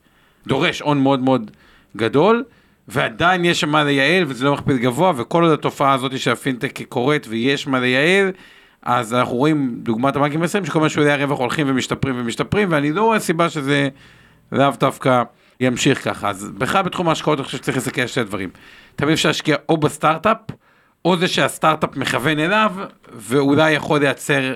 דורש 0.47 0.81
הון 0.81 1.03
מאוד 1.03 1.19
מאוד 1.19 1.51
גדול, 1.97 2.43
ועדיין 2.87 3.45
יש 3.45 3.61
שם 3.61 3.69
מה 3.69 3.83
לייעל 3.83 4.23
וזה 4.27 4.45
לא 4.45 4.53
מכפיל 4.53 4.77
גבוה, 4.77 5.13
וכל 5.15 5.43
עוד 5.43 5.53
התופעה 5.53 5.93
הזאת 5.93 6.19
שהפינטק 6.19 6.81
קורית 6.89 7.27
ויש 7.29 7.67
מה 7.67 7.79
לייעל, 7.79 8.31
אז 8.81 9.13
אנחנו 9.13 9.35
רואים 9.35 9.75
דוגמת 9.83 10.15
הבנקים 10.15 10.41
הישראלים 10.41 10.65
שכל 10.65 10.79
מה 10.79 10.89
שולי 10.89 11.11
הרווח 11.11 11.39
הולכים 11.39 11.69
ומשתפרים 11.69 12.15
ומשתפרים, 12.17 12.71
ואני 12.71 12.91
לא 12.91 13.03
רואה 13.03 13.19
סיבה 13.19 13.49
שזה 13.49 13.89
לאו 14.51 14.71
דווקא 14.79 15.23
ימשיך 15.59 16.03
ככה. 16.03 16.29
אז 16.29 16.51
בכלל 16.57 16.81
בתחום 16.81 17.09
ההשקעות 17.09 17.39
אני 17.39 17.45
חושב 17.45 17.57
שצריך 17.57 17.77
להסתכל 17.77 18.01
על 18.01 18.07
שני 18.07 18.23
דברים. 18.23 18.49
תמיד 18.95 19.11
אפשר 19.11 19.29
להשקיע 19.29 19.55
או 19.69 19.77
בסטארט-אפ, 19.77 20.37
או 21.05 21.17
זה 21.17 21.27
שהסטארט-אפ 21.27 21.97
מכוון 21.97 22.39
אליו, 22.39 22.71
ואולי 23.13 23.71
יכול 23.71 23.99
לייצר 23.99 24.53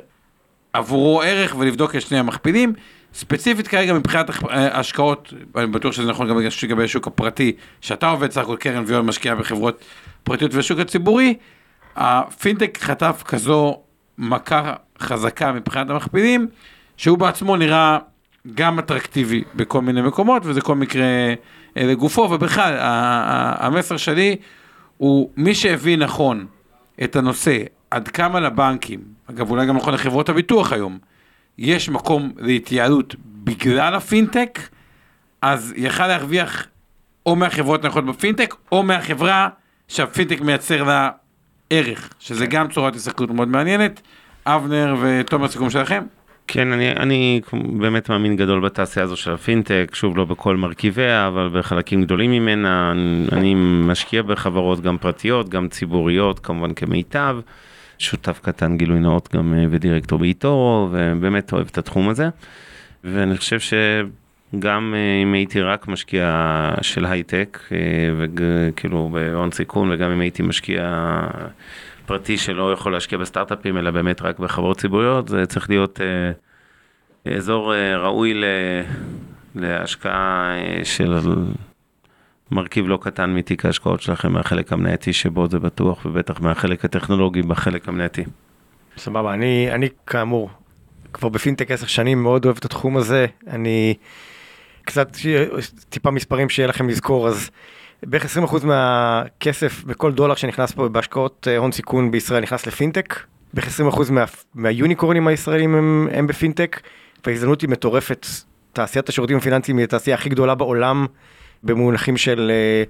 עבורו 0.77 1.21
ערך 1.21 1.55
ולבדוק 1.57 1.95
את 1.95 2.01
שני 2.01 2.19
המכפילים. 2.19 2.73
ספציפית 3.13 3.67
כרגע 3.67 3.93
מבחינת 3.93 4.29
אה, 4.29 4.75
ההשקעות, 4.77 5.33
אני 5.55 5.67
בטוח 5.67 5.93
שזה 5.93 6.09
נכון 6.09 6.29
גם 6.29 6.37
לגבי 6.63 6.83
השוק 6.83 7.07
הפרטי, 7.07 7.55
שאתה 7.81 8.09
עובד 8.09 8.31
סך 8.31 8.41
הכל 8.41 8.55
קרן 8.55 8.83
ויואל 8.87 9.01
משקיע 9.01 9.35
בחברות 9.35 9.85
פרטיות 10.23 10.53
והשוק 10.53 10.79
הציבורי, 10.79 11.33
הפינטק 11.95 12.77
חטף 12.81 13.23
כזו 13.25 13.79
מכה 14.17 14.73
חזקה 14.99 15.51
מבחינת 15.51 15.89
המכפילים, 15.89 16.47
שהוא 16.97 17.17
בעצמו 17.17 17.55
נראה 17.55 17.97
גם 18.55 18.79
אטרקטיבי 18.79 19.43
בכל 19.55 19.81
מיני 19.81 20.01
מקומות, 20.01 20.43
וזה 20.45 20.61
כל 20.61 20.75
מקרה 20.75 21.05
אה, 21.77 21.83
לגופו, 21.83 22.21
ובכלל, 22.21 22.75
המסר 23.59 23.97
שלי 23.97 24.35
הוא 24.97 25.29
מי 25.37 25.55
שהבין 25.55 26.03
נכון 26.03 26.45
את 27.03 27.15
הנושא, 27.15 27.57
עד 27.91 28.07
כמה 28.07 28.39
לבנקים, 28.39 29.16
אגב 29.29 29.49
אולי 29.51 29.65
גם 29.65 29.77
נכון 29.77 29.93
לחברות 29.93 30.29
הביטוח 30.29 30.73
היום, 30.73 30.97
יש 31.57 31.89
מקום 31.89 32.31
להתייעלות 32.37 33.15
בגלל 33.25 33.95
הפינטק, 33.95 34.59
אז 35.41 35.73
יכל 35.77 36.07
להרוויח 36.07 36.67
או 37.25 37.35
מהחברות 37.35 37.85
הנכונות 37.85 38.15
בפינטק, 38.15 38.55
או 38.71 38.83
מהחברה 38.83 39.49
שהפינטק 39.87 40.41
מייצר 40.41 40.83
לה 40.83 41.09
ערך, 41.69 42.13
שזה 42.19 42.45
גם 42.45 42.67
צורת 42.67 42.95
הסתכלות 42.95 43.31
מאוד 43.31 43.47
מעניינת. 43.47 44.01
אבנר 44.45 44.95
ותומר, 45.01 45.47
סיכום 45.47 45.69
שלכם? 45.69 46.03
כן, 46.47 46.71
אני, 46.71 46.91
אני 46.91 47.41
באמת 47.53 48.09
מאמין 48.09 48.35
גדול 48.35 48.59
בתעשייה 48.59 49.03
הזו 49.03 49.17
של 49.17 49.31
הפינטק, 49.31 49.91
שוב 49.93 50.17
לא 50.17 50.25
בכל 50.25 50.55
מרכיביה, 50.57 51.27
אבל 51.27 51.49
בחלקים 51.59 52.03
גדולים 52.03 52.31
ממנה, 52.31 52.93
אני 53.31 53.55
משקיע 53.57 54.21
בחברות 54.21 54.81
גם 54.81 54.97
פרטיות, 54.97 55.49
גם 55.49 55.67
ציבוריות, 55.67 56.39
כמובן 56.39 56.73
כמיטב, 56.73 57.37
שותף 57.99 58.39
קטן 58.43 58.77
גילוי 58.77 58.99
נאות 58.99 59.29
גם 59.35 59.53
אה, 59.53 59.65
ודירקטור 59.69 60.19
באיטורו, 60.19 60.89
ובאמת 60.91 61.53
אוהב 61.53 61.67
את 61.71 61.77
התחום 61.77 62.09
הזה. 62.09 62.29
ואני 63.03 63.37
חושב 63.37 63.57
שגם 63.59 64.93
אה, 64.97 65.23
אם 65.23 65.33
הייתי 65.33 65.61
רק 65.61 65.87
משקיע 65.87 66.69
של 66.81 67.05
הייטק, 67.05 67.59
אה, 67.71 67.77
וכאילו 68.17 69.09
בהון 69.13 69.51
סיכון, 69.51 69.91
וגם 69.91 70.11
אם 70.11 70.19
הייתי 70.19 70.43
משקיע 70.43 71.11
פרטי 72.05 72.37
שלא 72.37 72.73
יכול 72.73 72.91
להשקיע 72.91 73.17
בסטארט-אפים, 73.17 73.77
אלא 73.77 73.91
באמת 73.91 74.21
רק 74.21 74.39
בחברות 74.39 74.77
ציבוריות, 74.77 75.27
זה 75.27 75.45
צריך 75.45 75.69
להיות 75.69 75.99
אזור 77.35 77.73
ראוי 77.75 78.43
להשקעה 79.55 80.55
של 80.83 81.13
מרכיב 82.51 82.87
לא 82.87 82.99
קטן 83.01 83.29
מתיק 83.29 83.65
ההשקעות 83.65 84.01
שלכם 84.01 84.31
מהחלק 84.31 84.73
המנייתי 84.73 85.13
שבו 85.13 85.47
זה 85.49 85.59
בטוח, 85.59 86.05
ובטח 86.05 86.41
מהחלק 86.41 86.85
הטכנולוגי 86.85 87.41
בחלק 87.41 87.87
המנייתי. 87.87 88.23
סבבה, 88.97 89.33
אני, 89.33 89.71
אני 89.71 89.89
כאמור, 90.07 90.49
כבר 91.13 91.29
בפינטק 91.29 91.71
עשר 91.71 91.87
שנים 91.87 92.23
מאוד 92.23 92.45
אוהב 92.45 92.57
את 92.57 92.65
התחום 92.65 92.97
הזה, 92.97 93.25
אני 93.47 93.93
קצת 94.85 95.17
טיפה 95.89 96.11
מספרים 96.11 96.49
שיהיה 96.49 96.67
לכם 96.67 96.89
לזכור, 96.89 97.27
אז 97.27 97.49
בערך 98.03 98.37
20% 98.37 98.65
מהכסף 98.65 99.83
בכל 99.83 100.11
דולר 100.11 100.35
שנכנס 100.35 100.71
פה 100.71 100.89
בהשקעות 100.89 101.47
אה, 101.51 101.57
הון 101.57 101.71
סיכון 101.71 102.11
בישראל 102.11 102.43
נכנס 102.43 102.67
לפינטק, 102.67 103.19
בערך 103.53 103.79
20% 103.79 104.11
מה, 104.11 104.23
מהיוניקורנים 104.55 105.27
הישראלים 105.27 105.75
הם, 105.75 106.07
הם 106.11 106.27
בפינטק, 106.27 106.81
וההזדמנות 107.25 107.61
היא 107.61 107.69
מטורפת, 107.69 108.27
תעשיית 108.73 109.09
השירותים 109.09 109.37
הפיננסיים 109.37 109.77
היא 109.77 109.83
התעשייה 109.83 110.15
הכי 110.17 110.29
גדולה 110.29 110.55
בעולם 110.55 111.05
במונחים 111.63 112.17
של 112.17 112.51
אה, 112.53 112.83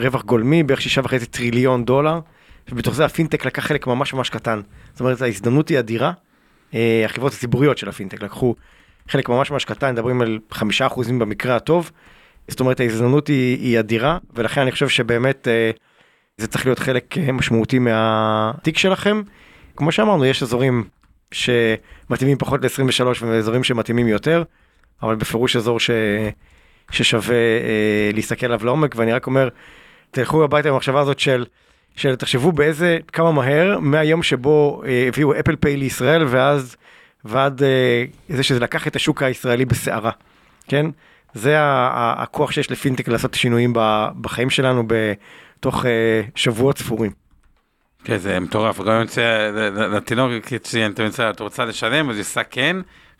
רווח 0.00 0.24
גולמי, 0.24 0.62
בערך 0.62 0.80
6.5 0.80 1.24
טריליון 1.30 1.84
דולר. 1.84 2.20
ובתוך 2.72 2.94
זה 2.94 3.04
הפינטק 3.04 3.46
לקח 3.46 3.66
חלק 3.66 3.86
ממש 3.86 4.14
ממש 4.14 4.30
קטן. 4.30 4.60
זאת 4.92 5.00
אומרת, 5.00 5.22
ההזדמנות 5.22 5.68
היא 5.68 5.78
אדירה. 5.78 6.12
אה, 6.74 7.02
החברות 7.04 7.32
הציבוריות 7.32 7.78
של 7.78 7.88
הפינטק 7.88 8.22
לקחו 8.22 8.54
חלק 9.08 9.28
ממש 9.28 9.50
ממש 9.50 9.64
קטן, 9.64 9.92
מדברים 9.92 10.20
על 10.20 10.38
חמישה 10.50 10.86
אחוזים 10.86 11.18
במקרה 11.18 11.56
הטוב. 11.56 11.90
זאת 12.48 12.60
אומרת, 12.60 12.80
ההזדמנות 12.80 13.28
היא, 13.28 13.58
היא 13.58 13.78
אדירה, 13.78 14.18
ולכן 14.34 14.60
אני 14.60 14.72
חושב 14.72 14.88
שבאמת 14.88 15.48
אה, 15.48 15.70
זה 16.38 16.46
צריך 16.46 16.66
להיות 16.66 16.78
חלק 16.78 17.18
משמעותי 17.32 17.78
מהתיק 17.78 18.78
שלכם. 18.78 19.22
כמו 19.76 19.92
שאמרנו, 19.92 20.24
יש 20.24 20.42
אזורים 20.42 20.84
שמתאימים 21.32 22.38
פחות 22.38 22.60
ל-23 22.64 23.06
ואזורים 23.20 23.64
שמתאימים 23.64 24.08
יותר, 24.08 24.42
אבל 25.02 25.14
בפירוש 25.14 25.56
אזור 25.56 25.80
ש... 25.80 25.90
ששווה 26.90 27.36
אה, 27.36 28.10
להסתכל 28.14 28.46
עליו 28.46 28.60
לעומק, 28.64 28.94
ואני 28.96 29.12
רק 29.12 29.26
אומר, 29.26 29.48
תלכו 30.10 30.44
הביתה 30.44 30.68
עם 30.68 30.74
המחשבה 30.74 31.00
הזאת 31.00 31.18
של, 31.18 31.44
של 31.96 32.16
תחשבו 32.16 32.52
באיזה, 32.52 32.98
כמה 33.12 33.32
מהר, 33.32 33.78
מהיום 33.80 34.22
שבו 34.22 34.82
אה, 34.86 35.04
הביאו 35.08 35.40
אפל 35.40 35.56
פיי 35.56 35.76
לישראל, 35.76 36.24
ואז, 36.28 36.76
ועד 37.24 37.62
אה, 37.62 38.04
זה 38.28 38.42
שזה 38.42 38.60
לקח 38.60 38.86
את 38.86 38.96
השוק 38.96 39.22
הישראלי 39.22 39.64
בסערה, 39.64 40.10
כן? 40.68 40.86
זה 41.34 41.54
הכוח 41.58 42.50
שיש 42.50 42.70
לפינטק 42.70 43.08
לעשות 43.08 43.34
שינויים 43.34 43.72
בחיים 44.20 44.50
שלנו 44.50 44.84
בתוך 44.86 45.86
אה, 45.86 46.22
שבועות 46.34 46.78
ספורים. 46.78 47.10
כן, 48.04 48.16
זה 48.16 48.40
מטורף, 48.40 48.80
גם 48.80 49.00
יוצא 49.00 49.50
לתינוק, 49.74 50.30
ציין, 50.62 50.92
אתה 51.30 51.44
רוצה 51.44 51.64
לשלם, 51.64 52.10
אז 52.10 52.16
היא 52.16 52.20
עושה 52.20 52.42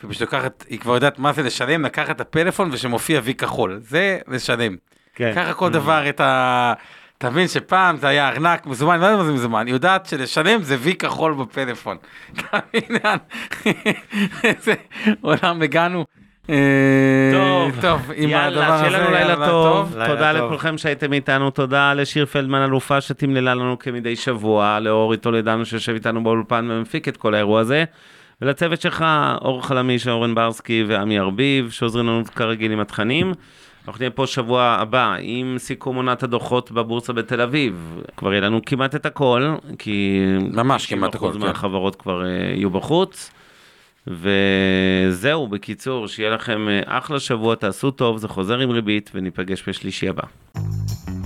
כן, 0.05 0.11
ופשוט 0.11 0.21
לוקחת, 0.21 0.65
היא 0.69 0.79
כבר 0.79 0.95
יודעת 0.95 1.19
מה 1.19 1.33
זה 1.33 1.43
לשלם, 1.43 1.85
לקחת 1.85 2.17
את 2.17 2.21
הפלאפון 2.21 2.69
ושמופיע 2.73 3.21
וי 3.25 3.35
כחול, 3.35 3.79
זה 3.83 4.19
לשלם. 4.29 4.77
כן. 5.15 5.33
ככה 5.37 5.55
כל 5.55 5.71
דבר 5.71 6.09
את 6.09 6.21
ה... 6.21 6.73
אתה 7.19 7.31
מבין 7.31 7.49
שפעם 7.49 7.97
זה 7.97 8.09
היה 8.09 8.29
ארנק 8.29 8.67
מזומן, 8.67 9.01
לא 9.01 9.07
יודע 9.07 9.17
מה 9.17 9.25
זה 9.25 9.33
מזומן, 9.33 9.67
היא 9.67 9.75
יודעת 9.75 10.07
שלשלם 10.07 10.63
זה 10.63 10.77
וי 10.81 10.95
כחול 10.95 11.35
בפלאפון. 11.35 11.97
אתה 12.33 12.59
מבין 12.69 12.99
לאן? 13.05 13.17
איזה 14.45 14.75
עולם 15.21 15.63
הגענו. 15.63 16.05
אה, 16.51 17.31
טוב, 17.33 17.81
טוב, 17.81 18.11
עם 18.17 18.31
הדבר 18.35 18.61
יאללה, 18.61 18.75
הזה, 18.75 18.85
שיהיה 18.85 18.99
לנו 18.99 19.11
לילה 19.11 19.31
יאללה, 19.31 19.47
טוב. 19.47 19.97
לילה 19.97 20.09
תודה 20.09 20.33
טוב. 20.33 20.45
לכולכם 20.45 20.79
שהייתם 20.79 21.13
איתנו, 21.13 21.51
תודה 21.51 21.95
לשיר 21.95 22.27
פלדמן 22.27 22.63
אלופה 22.63 23.01
שתמללה 23.01 23.55
לנו 23.55 23.79
כמדי 23.79 24.17
שבוע, 24.17 24.81
לאורי 24.81 25.17
טולדנו 25.17 25.67
שיושב 25.67 25.93
איתנו 25.93 26.25
באולפן 26.25 26.69
ומפיק 26.71 27.09
את 27.09 27.17
כל 27.17 27.35
האירוע 27.35 27.61
הזה, 27.61 27.85
ולצוות 28.45 28.81
שלך, 28.81 29.05
אור 29.43 29.67
חלמיש, 29.67 30.09
אורן 30.09 30.35
ברסקי 30.35 30.85
ועמי 30.89 31.19
ארביב, 31.19 31.71
שעוזרים 31.71 32.07
לנו 32.07 32.23
כרגיל 32.35 32.73
עם 32.73 32.81
התכנים. 32.81 33.33
אנחנו 33.89 33.99
נהיה 33.99 34.11
פה 34.11 34.27
שבוע 34.27 34.63
הבא 34.63 35.15
עם 35.21 35.57
סיכום 35.59 35.97
עונת 35.97 36.23
הדוחות 36.23 36.73
בבורסה 36.73 37.13
בתל 37.13 37.41
אביב. 37.41 38.01
כבר 38.17 38.33
יהיה 38.33 38.41
לנו 38.41 38.61
כמעט 38.67 38.95
את 38.95 39.07
הכל, 39.07 39.55
כי... 39.79 40.21
ממש 40.53 40.87
כמעט 40.87 41.15
הכל, 41.15 41.31
90% 41.31 41.33
כן. 41.33 41.39
מהחברות 41.39 41.97
כבר 41.97 42.25
אה, 42.25 42.31
יהיו 42.31 42.71
בחוץ. 42.71 43.31
וזהו, 44.07 45.49
בקיצור, 45.49 46.09
שיהיה 46.09 46.31
לכם 46.31 46.69
אה, 46.69 46.99
אחלה 46.99 47.21
שבוע, 47.21 47.55
תעשו 47.55 47.91
טוב, 47.91 48.19
זה 48.19 48.29
חוזר 48.29 48.59
עם 48.59 48.71
ריבית, 48.71 49.11
וניפגש 49.15 49.69
בשלישי 49.69 50.09
הבא. 50.09 50.23